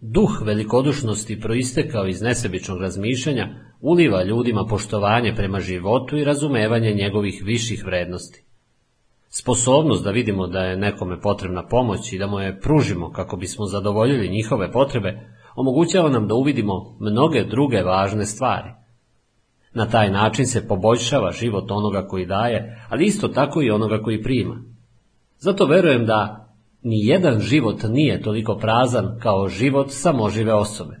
[0.00, 3.48] Duh velikodušnosti proistekao iz nesebičnog razmišljanja
[3.80, 8.44] uliva ljudima poštovanje prema životu i razumevanje njegovih viših vrednosti.
[9.28, 13.66] Sposobnost da vidimo da je nekome potrebna pomoć i da mu je pružimo kako bismo
[13.66, 15.20] zadovoljili njihove potrebe,
[15.56, 18.70] omogućava nam da uvidimo mnoge druge važne stvari.
[19.74, 24.22] Na taj način se poboljšava život onoga koji daje, ali isto tako i onoga koji
[24.22, 24.73] prima.
[25.44, 26.48] Zato verujem da
[26.82, 30.96] ni jedan život nije toliko prazan kao život samožive osobe.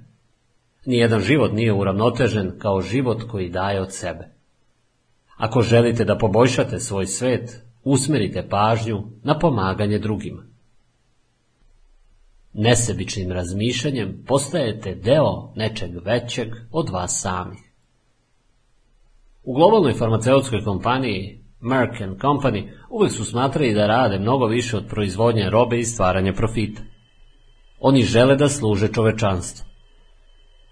[0.86, 4.28] Nijedan život nije uravnotežen kao život koji daje od sebe.
[5.36, 10.42] Ako želite da poboljšate svoj svet, usmerite pažnju na pomaganje drugima.
[12.52, 17.58] Nesebičnim razmišljanjem postajete deo nečeg većeg od vas samih.
[19.44, 25.50] U globalnoj farmaceutskoj kompaniji Merck Company uvek su smatrali da rade mnogo više od proizvodnje
[25.50, 26.82] robe i stvaranja profita.
[27.80, 29.66] Oni žele da služe čovečanstvu.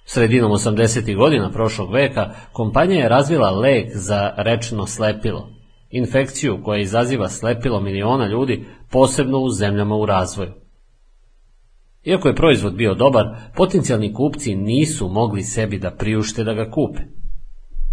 [0.04, 1.16] Sredinom 80.
[1.16, 5.48] godina prošlog veka kompanija je razvila lek za rečno slepilo,
[5.90, 10.52] infekciju koja izaziva slepilo miliona ljudi, posebno u zemljama u razvoju.
[12.04, 13.26] Iako je proizvod bio dobar,
[13.56, 17.02] potencijalni kupci nisu mogli sebi da priušte da ga kupe.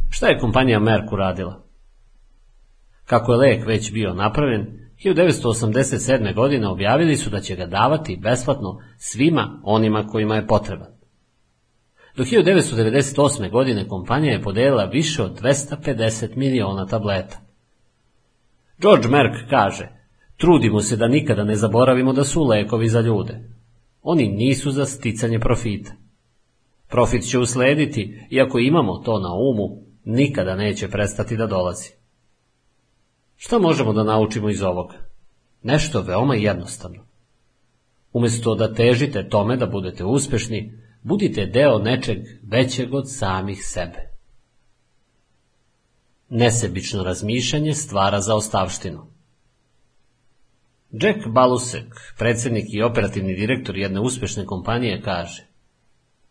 [0.10, 1.69] Šta je kompanija Merck uradila?
[3.10, 4.66] Kako je lek već bio napravljen,
[5.06, 6.36] 1987.
[6.36, 10.88] godine objavili su da će ga davati besplatno svima onima kojima je potreban.
[12.18, 13.52] Do 1998.
[13.52, 17.40] godine kompanija je podelila više od 250 miliona tableta.
[18.82, 19.90] George Merck kaže,
[20.38, 23.40] trudimo se da nikada ne zaboravimo da su lekovi za ljude.
[24.02, 25.92] Oni nisu za sticanje profita.
[26.90, 31.99] Profit će uslediti, iako imamo to na umu, nikada neće prestati da dolazi.
[33.42, 34.96] Šta možemo da naučimo iz ovoga?
[35.64, 37.06] Nešto veoma jednostavno.
[38.14, 44.10] Umesto da težite tome da budete uspešni, budite deo nečeg većeg od samih sebe.
[46.30, 49.06] Nesebično razmišljanje stvara za ostavštinu.
[50.92, 55.48] Jack Balusek, predsednik i operativni direktor jedne uspešne kompanije, kaže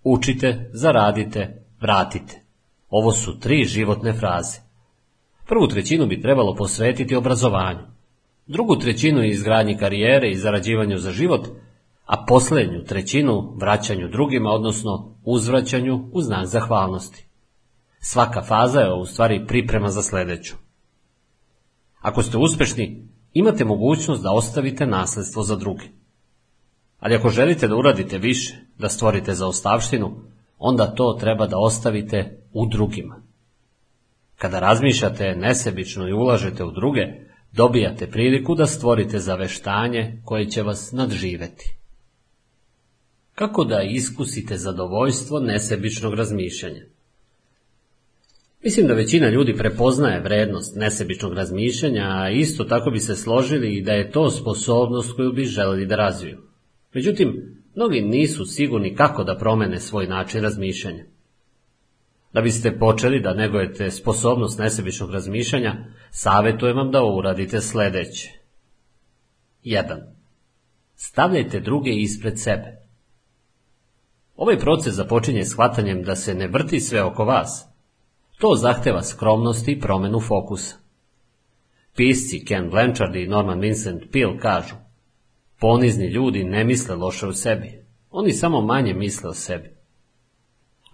[0.04, 2.42] Učite, zaradite, vratite.
[2.88, 4.67] Ovo su tri životne fraze.
[5.48, 7.80] Prvu trećinu bi trebalo posvetiti obrazovanju,
[8.46, 11.46] drugu trećinu izgradnji karijere i zarađivanju za život,
[12.06, 17.26] a poslednju trećinu vraćanju drugima, odnosno uzvraćanju u znak zahvalnosti.
[18.00, 20.56] Svaka faza je u stvari priprema za sledeću.
[22.00, 25.84] Ako ste uspešni, imate mogućnost da ostavite nasledstvo za druge.
[27.00, 30.10] Ali ako želite da uradite više, da stvorite zaostavštinu,
[30.58, 33.27] onda to treba da ostavite u drugima.
[34.38, 37.00] Kada razmišljate nesebično i ulažete u druge,
[37.52, 41.74] dobijate priliku da stvorite zaveštanje koje će vas nadživeti.
[43.34, 46.82] Kako da iskusite zadovoljstvo nesebičnog razmišljanja?
[48.64, 53.82] Mislim da većina ljudi prepoznaje vrednost nesebičnog razmišljanja, a isto tako bi se složili i
[53.82, 56.38] da je to sposobnost koju bi želeli da razviju.
[56.94, 61.04] Međutim, mnogi nisu sigurni kako da promene svoj način razmišljanja.
[62.38, 65.74] Da biste počeli da negujete sposobnost nesebičnog razmišljanja,
[66.10, 68.30] savjetujem vam da uradite sledeće.
[69.64, 70.02] 1.
[70.94, 72.78] Stavljajte druge ispred sebe.
[74.36, 77.66] Ovaj proces započinje shvatanjem da se ne vrti sve oko vas.
[78.38, 80.76] To zahteva skromnost i promenu fokusa.
[81.96, 84.74] Pisci Ken Blanchard i Norman Vincent Peale kažu
[85.60, 89.77] Ponizni ljudi ne misle loše o sebi, oni samo manje misle o sebi.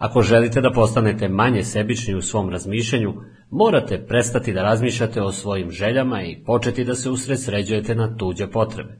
[0.05, 3.15] Ako želite da postanete manje sebični u svom razmišljanju,
[3.51, 8.99] morate prestati da razmišljate o svojim željama i početi da se usredsređujete na tuđe potrebe.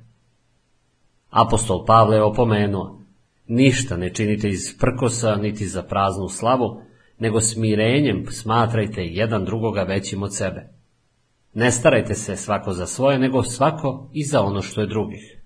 [1.31, 3.03] Apostol Pavle je opomenuo,
[3.47, 6.81] ništa ne činite iz prkosa niti za praznu slavu,
[7.19, 10.69] nego smirenjem smatrajte jedan drugoga većim od sebe.
[11.55, 15.43] Ne starajte se svako za svoje, nego svako i za ono što je drugih.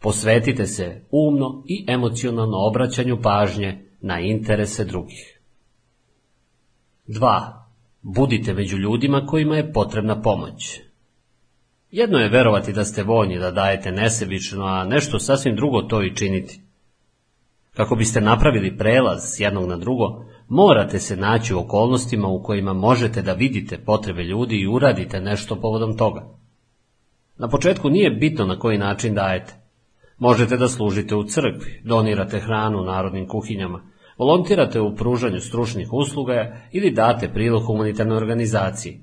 [0.00, 5.40] Posvetite se umno i emocionalno obraćanju pažnje na interese drugih.
[7.06, 7.52] 2.
[8.02, 10.80] Budite među ljudima kojima je potrebna pomoć.
[11.90, 16.16] Jedno je verovati da ste voljni da dajete nesebično, a nešto sasvim drugo to i
[16.16, 16.60] činiti.
[17.76, 22.72] Kako biste napravili prelaz s jednog na drugo, morate se naći u okolnostima u kojima
[22.72, 26.28] možete da vidite potrebe ljudi i uradite nešto povodom toga.
[27.38, 29.54] Na početku nije bitno na koji način dajete.
[30.18, 36.90] Možete da služite u crkvi, donirate hranu narodnim kuhinjama, volontirate u pružanju stručnih usluga ili
[36.90, 39.00] date prilog humanitarnoj organizaciji.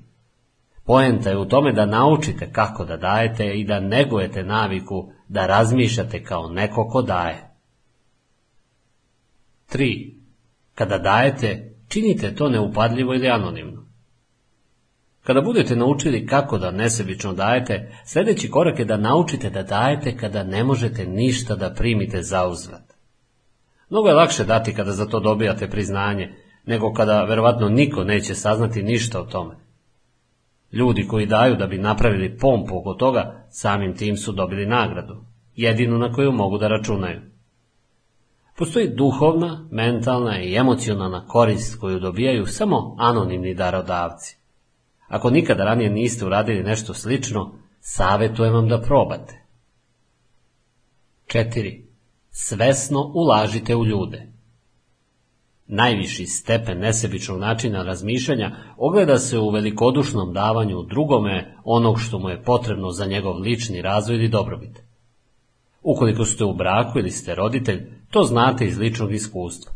[0.84, 6.24] Poenta je u tome da naučite kako da dajete i da negujete naviku da razmišljate
[6.24, 7.52] kao neko ko daje.
[9.72, 10.14] 3.
[10.74, 13.82] Kada dajete, činite to neupadljivo ili anonimno.
[15.22, 20.44] Kada budete naučili kako da nesebično dajete, sljedeći korak je da naučite da dajete kada
[20.44, 22.91] ne možete ništa da primite za uzvrat.
[23.92, 26.34] Mnogo je lakše dati kada za to dobijate priznanje,
[26.66, 29.56] nego kada verovatno niko neće saznati ništa o tome.
[30.72, 35.98] Ljudi koji daju da bi napravili pompu oko toga, samim tim su dobili nagradu, jedinu
[35.98, 37.20] na koju mogu da računaju.
[38.56, 44.36] Postoji duhovna, mentalna i emocionalna korist koju dobijaju samo anonimni darodavci.
[45.08, 49.44] Ako nikada ranije niste uradili nešto slično, savjetujem vam da probate.
[51.26, 51.81] 4.
[52.34, 54.32] Svesno ulažite u ljude.
[55.66, 62.42] Najviši stepen nesebičnog načina razmišljanja ogleda se u velikodušnom davanju drugome onog što mu je
[62.42, 64.82] potrebno za njegov lični razvoj ili dobrobit.
[65.82, 69.72] Ukoliko ste u braku ili ste roditelj, to znate iz ličnog iskustva.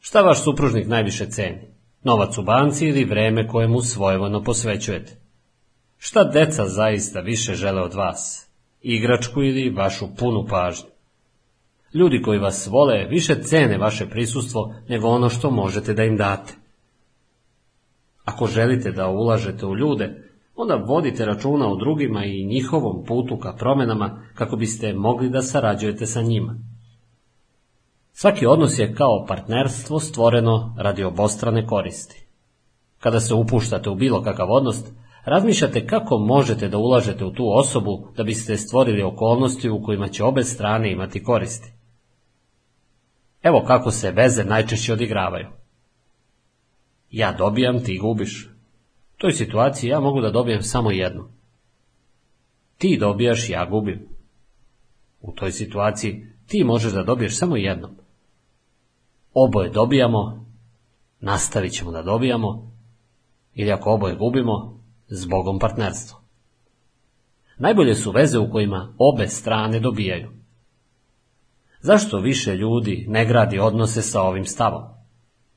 [0.00, 1.60] Šta vaš supružnik najviše ceni?
[2.02, 5.16] Novac u banci ili vreme koje mu svojevojno posvećujete?
[5.98, 8.48] Šta deca zaista više žele od vas?
[8.82, 10.95] Igračku ili vašu punu pažnju?
[11.96, 16.54] Ljudi koji vas vole više cene vaše prisustvo nego ono što možete da im date.
[18.24, 23.52] Ako želite da ulažete u ljude, onda vodite računa o drugima i njihovom putu ka
[23.52, 26.58] promjenama kako biste mogli da sarađujete sa njima.
[28.12, 32.26] Svaki odnos je kao partnerstvo stvoreno radi obostrane koristi.
[32.98, 34.76] Kada se upuštate u bilo kakav odnos,
[35.24, 40.24] razmišljate kako možete da ulažete u tu osobu da biste stvorili okolnosti u kojima će
[40.24, 41.75] obe strane imati koristi.
[43.46, 45.46] Evo kako se veze najčešće odigravaju.
[47.10, 48.48] Ja dobijam, ti gubiš.
[49.14, 51.28] U toj situaciji ja mogu da dobijem samo jedno.
[52.78, 54.08] Ti dobijaš, ja gubim.
[55.20, 57.96] U toj situaciji ti možeš da dobiješ samo jednom
[59.38, 60.46] oboje dobijamo,
[61.20, 62.72] nastavit ćemo da dobijamo,
[63.54, 66.18] ili ako oboje gubimo, zbogom partnerstva.
[67.58, 70.30] Najbolje su veze u kojima obe strane dobijaju.
[71.86, 74.82] Zašto više ljudi ne gradi odnose sa ovim stavom?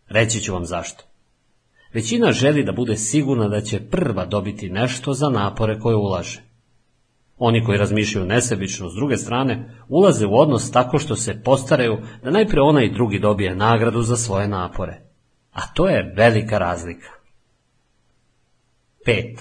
[0.07, 1.03] Reći ću vam zašto.
[1.93, 6.41] Većina želi da bude sigurna da će prva dobiti nešto za napore koje ulaže.
[7.37, 12.31] Oni koji razmišljaju nesebično s druge strane, ulaze u odnos tako što se postaraju da
[12.31, 15.01] najprije onaj drugi dobije nagradu za svoje napore.
[15.51, 17.09] A to je velika razlika.
[19.05, 19.37] 5.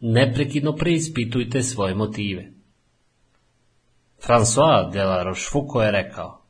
[0.00, 2.55] Neprekidno preispitujte svoje motive.
[4.20, 6.46] François de la Rochefoucauld je rekao,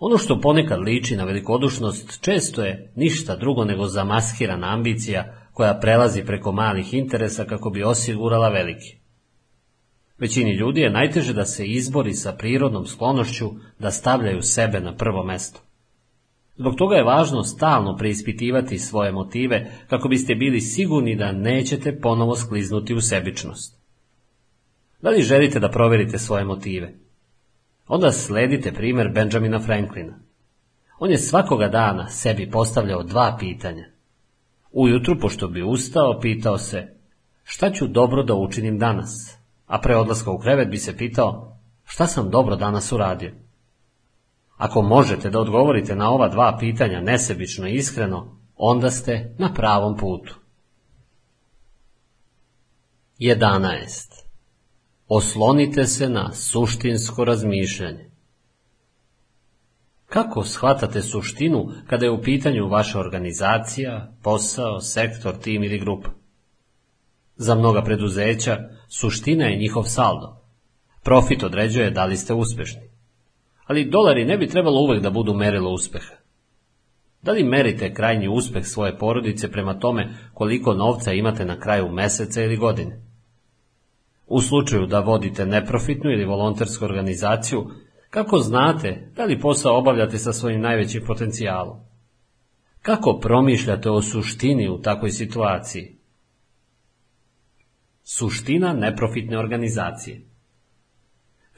[0.00, 6.24] Ono što ponekad liči na velikodušnost često je ništa drugo nego zamaskirana ambicija koja prelazi
[6.24, 8.96] preko malih interesa kako bi osigurala veliki.
[10.18, 15.24] Većini ljudi je najteže da se izbori sa prirodnom sklonošću da stavljaju sebe na prvo
[15.24, 15.60] mesto.
[16.56, 22.36] Zbog toga je važno stalno preispitivati svoje motive kako biste bili sigurni da nećete ponovo
[22.36, 23.78] skliznuti u sebičnost.
[25.02, 26.94] Da li želite da provjerite svoje motive?
[27.88, 30.18] Onda sledite primjer Benjamina Franklina.
[30.98, 33.84] On je svakoga dana sebi postavljao dva pitanja.
[34.70, 36.94] Ujutru, pošto bi ustao, pitao se
[37.44, 42.06] šta ću dobro da učinim danas, a pre odlaska u krevet bi se pitao šta
[42.06, 43.32] sam dobro danas uradio.
[44.56, 49.96] Ako možete da odgovorite na ova dva pitanja nesebično i iskreno, onda ste na pravom
[49.96, 50.34] putu.
[53.20, 54.07] 11.
[55.08, 58.10] Oslonite se na suštinsko razmišljanje.
[60.06, 66.10] Kako shvatate suštinu kada je u pitanju vaša organizacija, posao, sektor, tim ili grupa?
[67.36, 70.36] Za mnoga preduzeća suština je njihov saldo.
[71.02, 72.82] Profit određuje da li ste uspešni.
[73.66, 76.14] Ali dolari ne bi trebalo uvek da budu merilo uspeha.
[77.22, 82.42] Da li merite krajnji uspeh svoje porodice prema tome koliko novca imate na kraju meseca
[82.42, 83.07] ili godine?
[84.28, 87.70] U slučaju da vodite neprofitnu ili volontersku organizaciju,
[88.10, 91.76] kako znate da li posao obavljate sa svojim najvećim potencijalom?
[92.82, 95.98] Kako promišljate o suštini u takvoj situaciji?
[98.02, 100.28] Suština neprofitne organizacije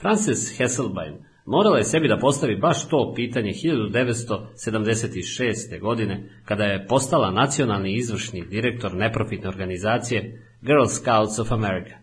[0.00, 1.14] Frances Hesselbein
[1.46, 5.80] morala je sebi da postavi baš to pitanje 1976.
[5.80, 11.99] godine, kada je postala nacionalni izvršni direktor neprofitne organizacije Girl Scouts of America.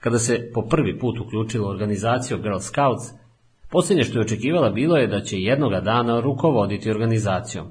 [0.00, 3.04] Kada se po prvi put uključila u organizaciju Girl Scouts,
[3.70, 7.66] posljednje što je očekivala bilo je da će jednoga dana rukovoditi organizacijom.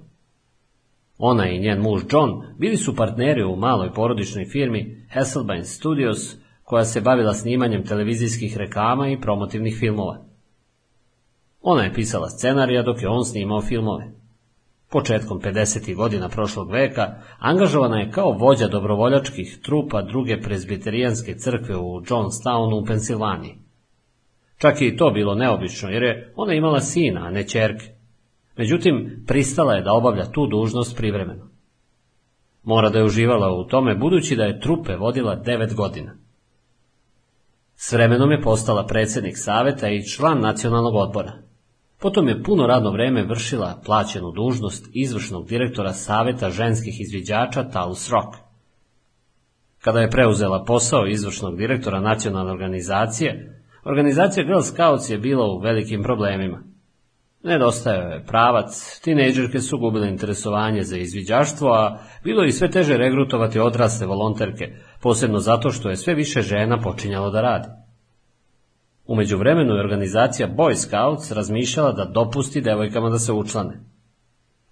[1.17, 6.85] Ona i njen muž John bili su partneri u maloj porodičnoj firmi Hasselbein Studios, koja
[6.85, 10.25] se bavila snimanjem televizijskih reklama i promotivnih filmova.
[11.61, 14.18] Ona je pisala scenarija dok je on snimao filmove.
[14.92, 15.95] Početkom 50.
[15.95, 22.85] godina prošlog veka angažovana je kao vođa dobrovoljačkih trupa druge prezbiterijanske crkve u Johnstownu u
[22.85, 23.56] Pensilvaniji.
[24.58, 27.85] Čak i to bilo neobično jer je ona imala sina, a ne čerke.
[28.58, 31.50] Međutim, pristala je da obavlja tu dužnost privremeno.
[32.64, 36.16] Mora da je uživala u tome budući da je trupe vodila devet godina.
[37.76, 41.48] S vremenom je postala predsjednik saveta i član nacionalnog odbora.
[42.01, 48.37] Potom je puno radno vreme vršila plaćenu dužnost izvršnog direktora Saveta ženskih izviđača Talus Rock.
[49.81, 56.03] Kada je preuzela posao izvršnog direktora nacionalne organizacije, organizacija Girl Scouts je bila u velikim
[56.03, 56.63] problemima.
[57.43, 63.59] Nedostajao je pravac, tinejdžerke su gubile interesovanje za izviđaštvo, a bilo je sve teže regrutovati
[63.59, 67.67] odrasle volonterke, posebno zato što je sve više žena počinjalo da radi.
[69.09, 73.79] U međuvremenu je organizacija Boy Scouts razmišljala da dopusti devojkama da se učlane.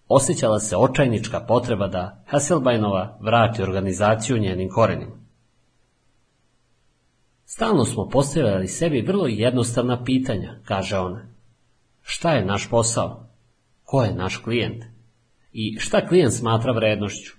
[0.07, 5.15] Osjećala se očajnička potreba da Hasselbeinova vrati organizaciju njenim korenima.
[7.45, 11.25] Stalno smo postavljali sebi vrlo jednostavna pitanja, kaže ona.
[12.01, 13.27] Šta je naš posao?
[13.83, 14.83] Ko je naš klijent?
[15.51, 17.33] I šta klijent smatra vrednošću?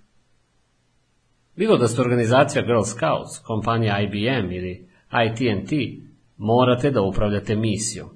[1.56, 4.88] Bilo da ste organizacija Girl Scouts, kompanija IBM ili
[5.26, 5.72] ITNT,
[6.38, 8.08] morate da upravljate misijom.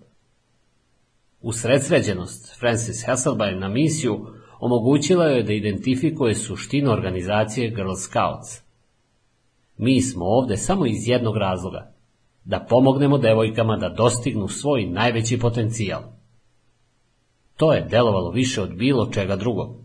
[1.40, 4.26] Usredsređenost Francis Hasselbein na misiju
[4.60, 8.62] omogućila je da identifikuje suštinu organizacije Girl Scouts.
[9.76, 11.92] Mi smo ovde samo iz jednog razloga,
[12.44, 16.02] da pomognemo devojkama da dostignu svoj najveći potencijal.
[17.56, 19.76] To je delovalo više od bilo čega drugog.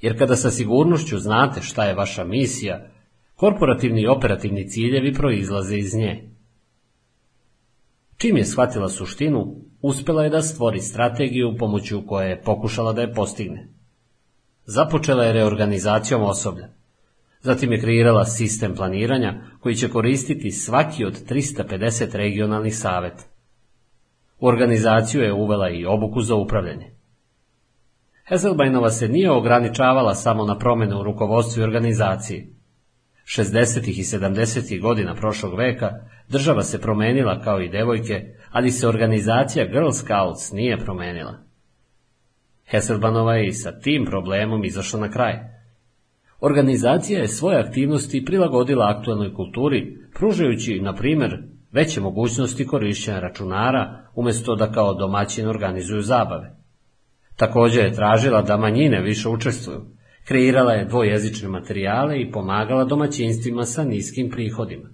[0.00, 2.86] Jer kada sa sigurnošću znate šta je vaša misija,
[3.34, 6.30] korporativni i operativni ciljevi proizlaze iz nje.
[8.20, 13.14] Čim je shvatila suštinu, uspjela je da stvori strategiju pomoću koje je pokušala da je
[13.14, 13.68] postigne.
[14.64, 16.68] Započela je reorganizacijom osoblja.
[17.40, 23.24] Zatim je kreirala sistem planiranja koji će koristiti svaki od 350 regionalnih saveta.
[24.40, 26.90] U organizaciju je uvela i obuku za upravljanje.
[28.28, 32.59] Heselbajnova se nije ograničavala samo na promjene u rukovodstvu i organizaciji.
[33.36, 33.88] 60.
[33.88, 34.80] i 70.
[34.80, 35.90] godina prošlog veka
[36.28, 41.38] država se promenila kao i devojke, ali se organizacija Girl Scouts nije promenila.
[42.70, 45.34] Heselbanova je i sa tim problemom izašla na kraj.
[46.40, 51.42] Organizacija je svoje aktivnosti prilagodila aktualnoj kulturi, pružajući, na primjer,
[51.72, 56.56] veće mogućnosti korišćenja računara, umjesto da kao domaćin organizuju zabave.
[57.36, 59.99] Također je tražila da manjine više učestvuju,
[60.30, 64.88] kreirala je dvojezične materijale i pomagala domaćinstvima sa niskim prihodima.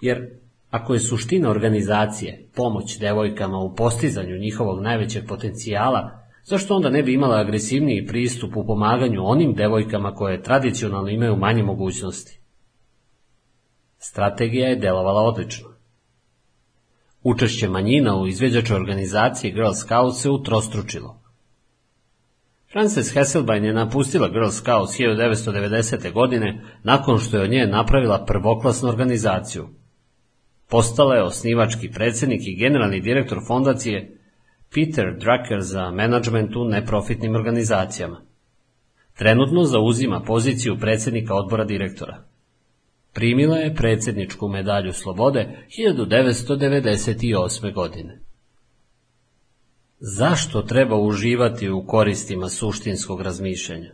[0.00, 0.28] Jer
[0.70, 7.14] ako je suština organizacije pomoć devojkama u postizanju njihovog najvećeg potencijala, zašto onda ne bi
[7.14, 12.40] imala agresivniji pristup u pomaganju onim devojkama koje tradicionalno imaju manje mogućnosti?
[13.98, 15.68] Strategija je delovala odlično.
[17.22, 21.23] Učešće manjina u izveđačoj organizaciji Girl Scouts se utrostručilo.
[22.74, 26.12] Frances Hasselbein je napustila Girl Scouts 1990.
[26.12, 29.68] godine nakon što je od nje napravila prvoklasnu organizaciju.
[30.70, 34.18] Postala je osnivački predsjednik i generalni direktor fondacije
[34.74, 38.20] Peter Drucker za menadžment u neprofitnim organizacijama.
[39.18, 42.24] Trenutno zauzima poziciju predsjednika odbora direktora.
[43.12, 47.74] Primila je predsjedničku medalju slobode 1998.
[47.74, 48.20] godine.
[50.06, 53.92] Zašto treba uživati u koristima suštinskog razmišljanja?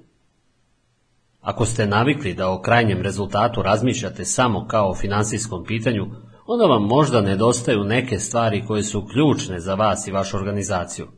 [1.41, 6.07] Ako ste navikli da o krajnjem rezultatu razmišljate samo kao o financijskom pitanju,
[6.47, 11.09] onda vam možda nedostaju neke stvari koje su ključne za vas i vašu organizaciju.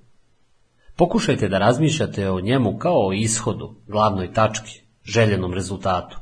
[0.96, 6.18] Pokušajte da razmišljate o njemu kao o ishodu, glavnoj tački, željenom rezultatu.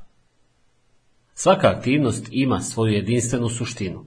[1.35, 4.05] Svaka aktivnost ima svoju jedinstvenu suštinu.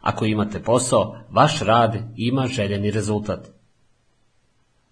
[0.00, 3.51] Ako imate posao, vaš rad ima željeni rezultat.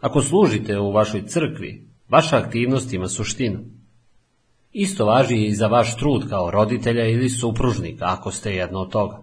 [0.01, 3.59] Ako služite u vašoj crkvi, vaša aktivnost ima suštinu.
[4.73, 9.23] Isto važi i za vaš trud kao roditelja ili supružnika, ako ste jedno od toga.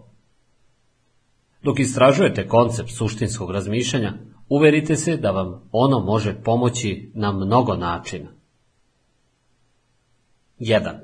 [1.64, 4.14] Dok istražujete koncept suštinskog razmišljanja,
[4.50, 8.30] uverite se da vam ono može pomoći na mnogo načina.
[10.60, 11.00] 1.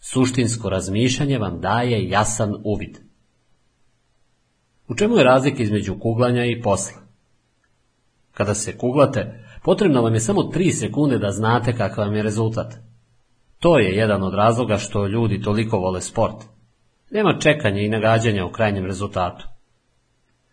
[0.00, 2.98] Suštinsko razmišljanje vam daje jasan uvid.
[4.88, 7.05] U čemu je razlika između kuglanja i posla?
[8.36, 12.74] Kada se kuglate, potrebno vam je samo 3 sekunde da znate kakav vam je rezultat.
[13.58, 16.36] To je jedan od razloga što ljudi toliko vole sport.
[17.10, 19.46] Nema čekanja i nagađanja u krajnjem rezultatu.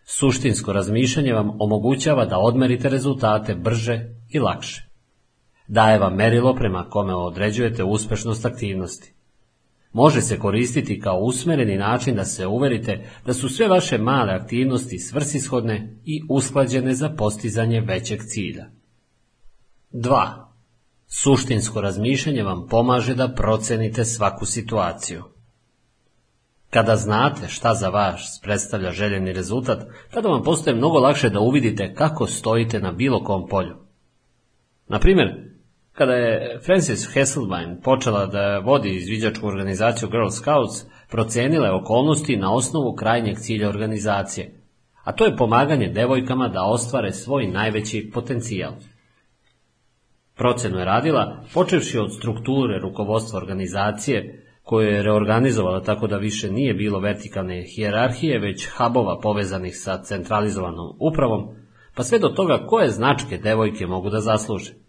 [0.06, 4.88] Suštinsko razmišljanje vam omogućava da odmerite rezultate brže i lakše.
[5.68, 9.14] Daje vam merilo prema kome određujete uspešnost aktivnosti.
[9.94, 15.00] Može se koristiti kao usmereni način da se uverite da su sve vaše male aktivnosti
[15.00, 18.66] svrsishodne i usklađene za postizanje većeg cilja.
[19.92, 20.46] 2.
[21.08, 25.24] Suštinsko razmišljanje vam pomaže da procenite svaku situaciju.
[26.70, 31.94] Kada znate šta za vas predstavlja željeni rezultat, tada vam postoje mnogo lakše da uvidite
[31.94, 33.76] kako stojite na bilo kom polju.
[34.88, 35.53] Na primjer,
[35.94, 42.54] kada je Frances Hasselbein počela da vodi izviđačku organizaciju Girl Scouts, procenila je okolnosti na
[42.54, 44.54] osnovu krajnjeg cilja organizacije,
[45.04, 48.74] a to je pomaganje devojkama da ostvare svoj najveći potencijal.
[50.36, 56.74] Procenu je radila počevši od strukture rukovodstva organizacije, koju je reorganizovala tako da više nije
[56.74, 61.56] bilo vertikalne hijerarhije, već hubova povezanih sa centralizovanom upravom,
[61.96, 64.83] pa sve do toga koje značke devojke mogu da zasluže.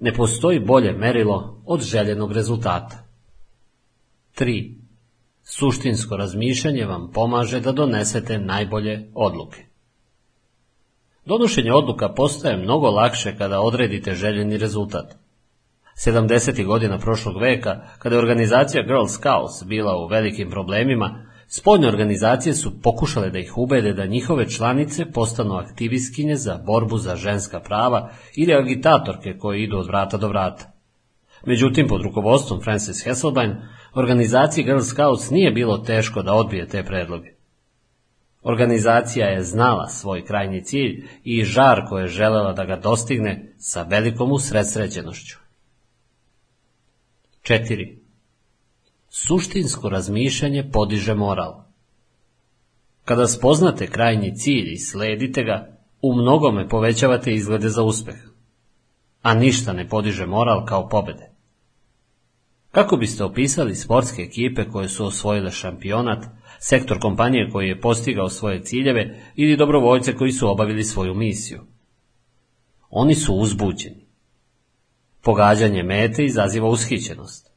[0.00, 3.06] Ne postoji bolje merilo od željenog rezultata.
[4.38, 4.74] 3.
[5.42, 9.64] Suštinsko razmišljanje vam pomaže da donesete najbolje odluke.
[11.24, 15.16] Donošenje odluka postaje mnogo lakše kada odredite željeni rezultat.
[16.06, 16.66] 70.
[16.66, 22.80] godina prošlog veka, kada je organizacija Girl Scouts bila u velikim problemima, spoljne organizacije su
[22.82, 28.54] pokušale da ih ubede da njihove članice postanu aktivistkinje za borbu za ženska prava ili
[28.54, 30.72] agitatorke koje idu od vrata do vrata.
[31.46, 33.56] Međutim, pod rukovodstvom Frances Hasselbein,
[33.94, 37.30] organizaciji Girl Scouts nije bilo teško da odbije te predloge.
[38.42, 43.82] Organizacija je znala svoj krajnji cilj i žar koje je želela da ga dostigne sa
[43.82, 45.38] velikom usredsređenošću.
[47.42, 47.99] 4.
[49.12, 51.64] Suštinsko razmišljanje podiže moral.
[53.04, 58.14] Kada spoznate krajnji cilj i sledite ga, u mnogome povećavate izglede za uspeh,
[59.22, 61.30] a ništa ne podiže moral kao pobede.
[62.70, 66.24] Kako biste opisali sportske ekipe koje su osvojile šampionat,
[66.58, 71.60] sektor kompanije koji je postigao svoje ciljeve ili dobrovoljce koji su obavili svoju misiju?
[72.90, 74.06] Oni su uzbuđeni.
[75.22, 77.49] Pogađanje mete izaziva ushićenost.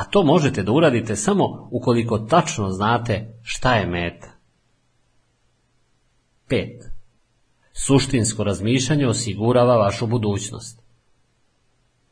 [0.00, 4.28] A to možete da uradite samo ukoliko tačno znate šta je meta.
[6.48, 6.82] 5.
[7.72, 10.82] Suštinsko razmišljanje osigurava vašu budućnost.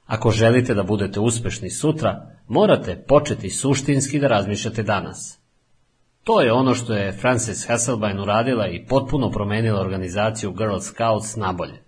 [0.06, 5.40] Ako želite da budete uspešni sutra, morate početi suštinski da razmišljate danas.
[6.24, 11.82] To je ono što je Frances Hasselbein uradila i potpuno promenila organizaciju Girl Scouts nabolje.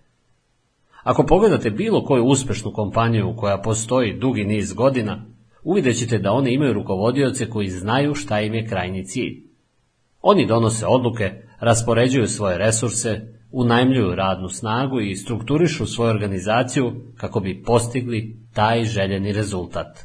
[1.03, 5.25] Ako pogledate bilo koju uspešnu kompaniju koja postoji dugi niz godina,
[5.63, 9.43] uvidjet ćete da one imaju rukovodioce koji znaju šta im je krajnji cilj.
[10.21, 17.63] Oni donose odluke, raspoređuju svoje resurse, unajmljuju radnu snagu i strukturišu svoju organizaciju kako bi
[17.63, 19.99] postigli taj željeni rezultat.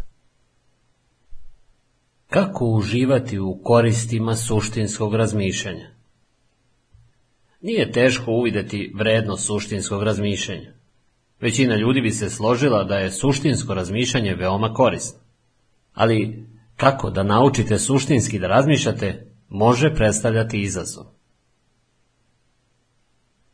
[2.28, 5.90] Kako uživati u koristima suštinskog razmišljanja?
[7.60, 10.72] Nije teško uvideti vrednost suštinskog razmišljanja.
[11.40, 15.25] Većina ljudi bi se složila da je suštinsko razmišljanje veoma korisno.
[15.96, 21.04] Ali kako da naučite suštinski da razmišljate, može predstavljati izazov.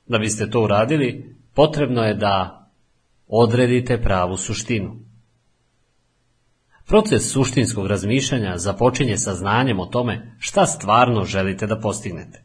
[0.07, 2.67] Da biste to uradili, potrebno je da
[3.27, 4.97] odredite pravu suštinu.
[6.87, 12.45] Proces suštinskog razmišljanja započinje sa znanjem o tome šta stvarno želite da postignete.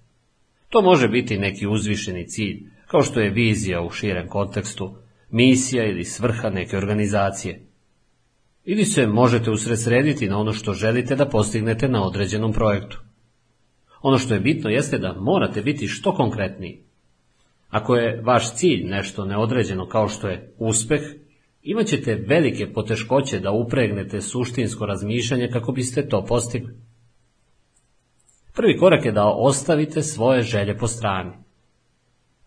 [0.70, 4.98] To može biti neki uzvišeni cilj, kao što je vizija u širem kontekstu,
[5.30, 7.67] misija ili svrha neke organizacije.
[8.70, 13.02] Ili se možete usredsrediti na ono što želite da postignete na određenom projektu.
[14.02, 16.84] Ono što je bitno jeste da morate biti što konkretniji.
[17.70, 21.02] Ako je vaš cilj nešto neodređeno kao što je uspeh,
[21.62, 26.74] imat ćete velike poteškoće da upregnete suštinsko razmišljanje kako biste to postigli.
[28.56, 31.32] Prvi korak je da ostavite svoje želje po strani.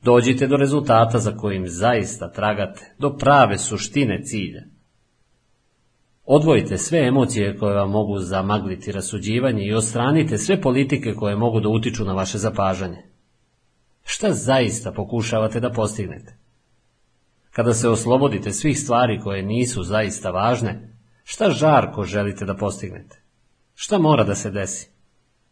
[0.02, 4.79] Dođite do rezultata za kojim zaista tragate, do prave suštine cilja.
[6.32, 11.68] Odvojite sve emocije koje vam mogu zamagliti rasuđivanje i ostranite sve politike koje mogu da
[11.68, 13.02] utiču na vaše zapažanje.
[14.04, 16.36] Šta zaista pokušavate da postignete?
[17.50, 23.22] Kada se oslobodite svih stvari koje nisu zaista važne, šta žarko želite da postignete?
[23.74, 24.90] Šta mora da se desi?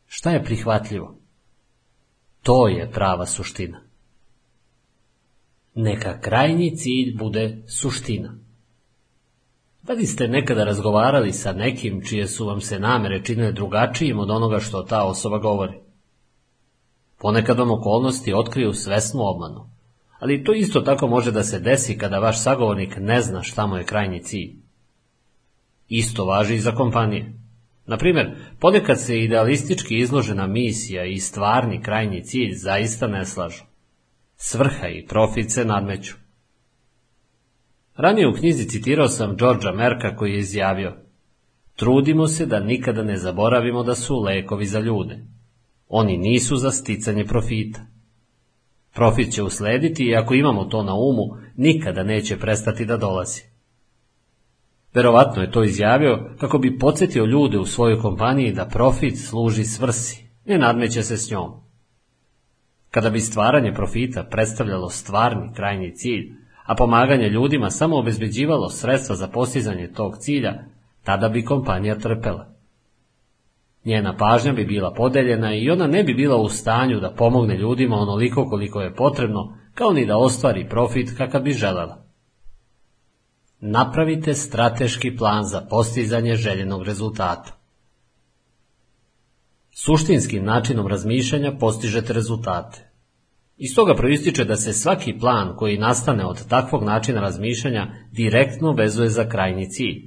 [0.06, 1.18] Šta je prihvatljivo?
[2.42, 3.80] To je prava suština.
[5.74, 8.47] Neka krajnji cilj bude suština.
[9.88, 14.30] Da li ste nekada razgovarali sa nekim čije su vam se namere činile drugačijim od
[14.30, 15.72] onoga što ta osoba govori?
[17.18, 19.70] Ponekad vam okolnosti otkriju svesnu obmanu,
[20.18, 23.76] ali to isto tako može da se desi kada vaš sagovornik ne zna šta mu
[23.76, 24.54] je krajnji cilj.
[25.88, 27.32] Isto važi i za kompanije.
[27.86, 33.64] Naprimjer, ponekad se idealistički izložena misija i stvarni krajnji cilj zaista ne slažu.
[34.36, 36.27] Svrha i profit se nadmeću.
[37.98, 40.94] Ranije u knjizi citirao sam Georgia Merka koji je izjavio
[41.76, 45.18] Trudimo se da nikada ne zaboravimo da su lekovi za ljude.
[45.88, 47.80] Oni nisu za sticanje profita.
[48.94, 53.42] Profit će uslediti i ako imamo to na umu, nikada neće prestati da dolazi.
[54.94, 60.28] Verovatno je to izjavio kako bi podsjetio ljude u svojoj kompaniji da profit služi svrsi,
[60.44, 61.52] ne nadmeće se s njom.
[62.90, 66.38] Kada bi stvaranje profita predstavljalo stvarni krajnji cilj,
[66.68, 70.54] a pomaganje ljudima samo obezbeđivalo sredstva za postizanje tog cilja,
[71.04, 72.46] tada bi kompanija trpela.
[73.84, 77.96] Njena pažnja bi bila podeljena i ona ne bi bila u stanju da pomogne ljudima
[77.96, 82.04] onoliko koliko je potrebno, kao ni da ostvari profit kakav bi želela.
[83.60, 87.52] Napravite strateški plan za postizanje željenog rezultata.
[89.70, 92.87] Suštinskim načinom razmišljanja postižete rezultate.
[93.60, 99.08] Iz toga proističe da se svaki plan koji nastane od takvog načina razmišljanja direktno vezuje
[99.08, 100.02] za krajnji cilj.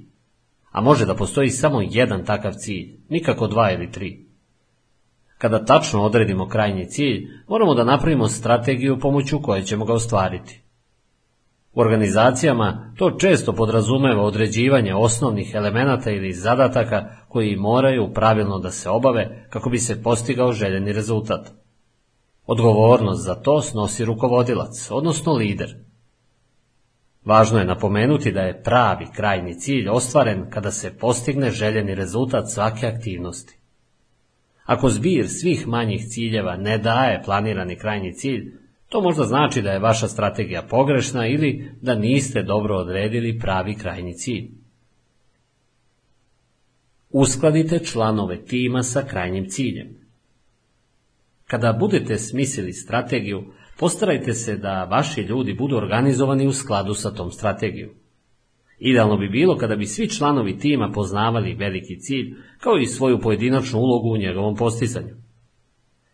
[0.72, 4.26] A može da postoji samo jedan takav cilj, nikako dva ili tri.
[5.38, 10.62] Kada tačno odredimo krajnji cilj, moramo da napravimo strategiju pomoću koje ćemo ga ostvariti.
[11.74, 18.90] U organizacijama to često podrazumeva određivanje osnovnih elemenata ili zadataka koji moraju pravilno da se
[18.90, 21.61] obave kako bi se postigao željeni rezultat.
[22.52, 25.76] Odgovornost za to snosi rukovodilac, odnosno lider.
[27.26, 32.88] Važno je napomenuti da je pravi krajni cilj ostvaren kada se postigne željeni rezultat svake
[32.88, 33.58] aktivnosti.
[34.66, 38.54] Ako zbir svih manjih ciljeva ne daje planirani krajnji cilj,
[38.90, 44.14] to možda znači da je vaša strategija pogrešna ili da niste dobro odredili pravi krajni
[44.14, 44.50] cilj.
[47.10, 50.01] Uskladite članove tima sa krajnjim ciljem.
[51.52, 53.44] Kada budete smislili strategiju,
[53.80, 57.90] postarajte se da vaši ljudi budu organizovani u skladu sa tom strategijom.
[58.80, 63.80] Idealno bi bilo kada bi svi članovi tima poznavali veliki cilj, kao i svoju pojedinačnu
[63.80, 65.16] ulogu u njegovom postizanju.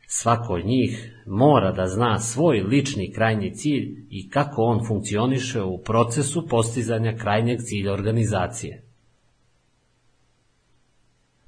[0.07, 5.83] Svako od njih mora da zna svoj lični krajnji cilj i kako on funkcioniše u
[5.83, 8.86] procesu postizanja krajnjeg cilja organizacije.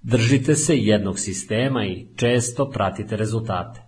[0.02, 3.82] Držite se jednog sistema i često pratite rezultate.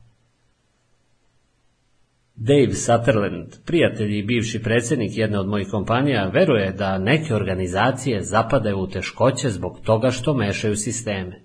[2.36, 8.78] Dave Sutherland, prijatelj i bivši predsjednik jedne od mojih kompanija, veruje da neke organizacije zapadaju
[8.78, 11.42] u teškoće zbog toga što mešaju sisteme.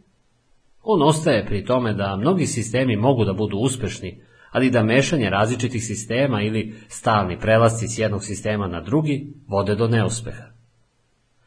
[0.83, 4.21] On ostaje pri tome da mnogi sistemi mogu da budu uspešni,
[4.51, 9.89] ali da mešanje različitih sistema ili stalni prelasci s jednog sistema na drugi vode do
[9.89, 10.45] neuspeha.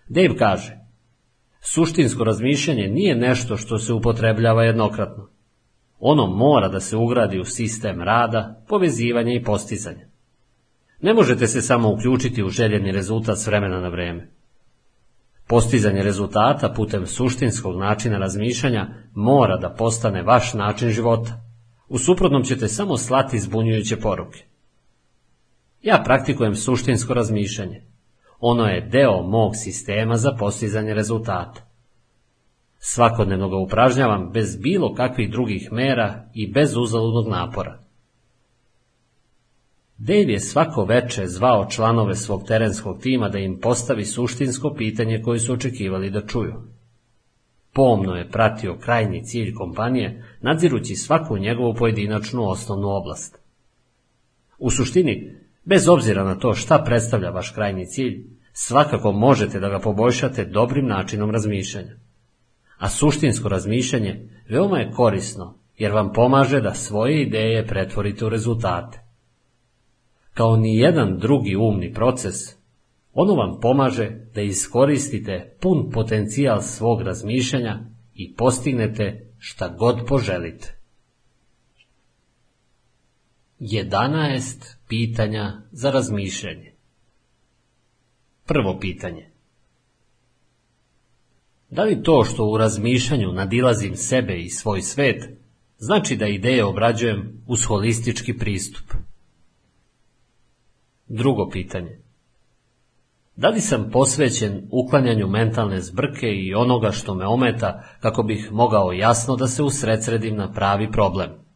[0.10, 0.79] Dave kaže,
[1.62, 5.30] suštinsko razmišljanje nije nešto što se upotrebljava jednokratno.
[6.00, 10.08] Ono mora da se ugradi u sistem rada, povezivanja i postizanja.
[11.02, 14.30] Ne možete se samo uključiti u željeni rezultat s vremena na vreme.
[15.48, 21.42] Postizanje rezultata putem suštinskog načina razmišljanja mora da postane vaš način života.
[21.88, 24.46] U suprotnom ćete samo slati zbunjujuće poruke.
[25.82, 27.89] Ja praktikujem suštinsko razmišljanje.
[28.40, 31.62] Ono je deo mog sistema za postizanje rezultata.
[32.80, 37.80] Svakodnevno ga upražnjavam bez bilo kakvih drugih mera i bez uzaludnog napora.
[39.98, 45.40] Dave je svako veče zvao članove svog terenskog tima da im postavi suštinsko pitanje koje
[45.40, 46.54] su očekivali da čuju.
[47.74, 53.40] Pomno je pratio krajnji cilj kompanije, nadzirući svaku njegovu pojedinačnu osnovnu oblast.
[54.60, 55.36] U suštini,
[55.70, 58.24] bez obzira na to šta predstavlja vaš krajnji cilj,
[58.54, 61.96] svakako možete da ga poboljšate dobrim načinom razmišljanja.
[62.78, 69.00] A suštinsko razmišljanje veoma je korisno, jer vam pomaže da svoje ideje pretvorite u rezultate.
[70.34, 72.36] Kao ni jedan drugi umni proces,
[73.14, 77.80] ono vam pomaže da iskoristite pun potencijal svog razmišljanja
[78.16, 80.80] i postignete šta god poželite.
[83.60, 86.74] 11 pitanja za razmišljanje.
[88.46, 89.30] Prvo pitanje.
[91.70, 95.30] Da li to što u razmišljanju nadilazim sebe i svoj svet,
[95.78, 98.94] znači da ideje obrađujem uz holistički pristup?
[101.08, 102.00] Drugo pitanje.
[103.36, 108.92] Da li sam posvećen uklanjanju mentalne zbrke i onoga što me ometa kako bih mogao
[108.92, 111.49] jasno da se usredsredim na pravi problem?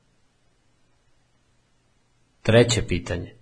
[2.44, 3.36] Treće pitanje.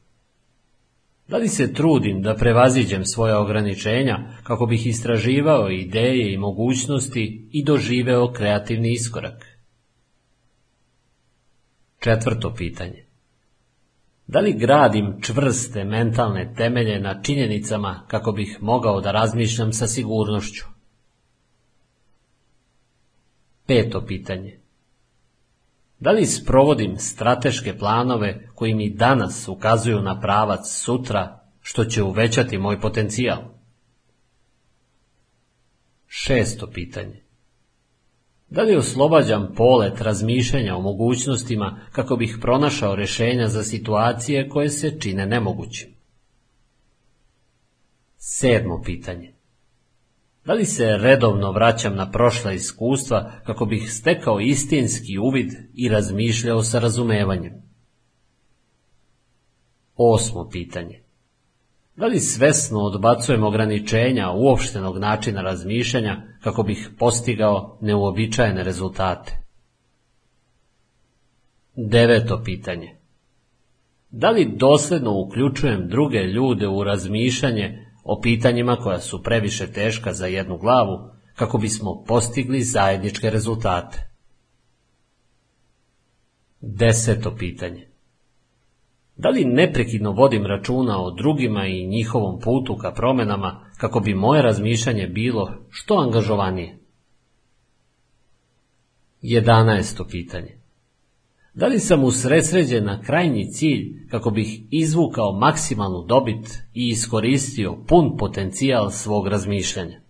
[1.28, 7.64] Da li se trudim da prevaziđem svoja ograničenja kako bih istraživao ideje i mogućnosti i
[7.64, 9.46] doživeo kreativni iskorak?
[12.00, 13.06] Četvrto pitanje.
[14.28, 20.66] Da li gradim čvrste mentalne temelje na činjenicama kako bih mogao da razmišljam sa sigurnošću?
[23.68, 24.61] Peto pitanje.
[26.02, 32.58] Da li sprovodim strateške planove koji mi danas ukazuju na pravac sutra, što će uvećati
[32.58, 33.38] moj potencijal?
[36.08, 37.24] Šesto pitanje.
[38.50, 45.00] Da li oslobađam polet razmišljanja o mogućnostima kako bih pronašao rešenja za situacije koje se
[45.00, 45.90] čine nemogućim?
[48.18, 49.34] Sedmo pitanje.
[50.52, 56.64] Da li se redovno vraćam na prošla iskustva kako bih stekao istinski uvid i razmišljao
[56.64, 57.54] sa razumevanjem?
[59.96, 61.04] Osmo pitanje.
[61.96, 69.44] Da li svesno odbacujem ograničenja uopštenog načina razmišljanja kako bih postigao neuobičajene rezultate?
[71.76, 72.96] Deveto pitanje.
[74.10, 80.26] Da li dosledno uključujem druge ljude u razmišljanje o pitanjima koja su previše teška za
[80.26, 84.10] jednu glavu kako bismo postigli zajedničke rezultate?
[86.62, 87.88] Deseto pitanje.
[89.16, 94.42] Da li neprekidno vodim računa o drugima i njihovom putu ka promenama kako bi moje
[94.42, 96.78] razmišljanje bilo što angažovanije?
[99.22, 100.10] 11.
[100.10, 100.61] pitanje.
[101.54, 108.18] Da li sam usredsređen na krajnji cilj kako bih izvukao maksimalnu dobit i iskoristio pun
[108.18, 110.02] potencijal svog razmišljanja?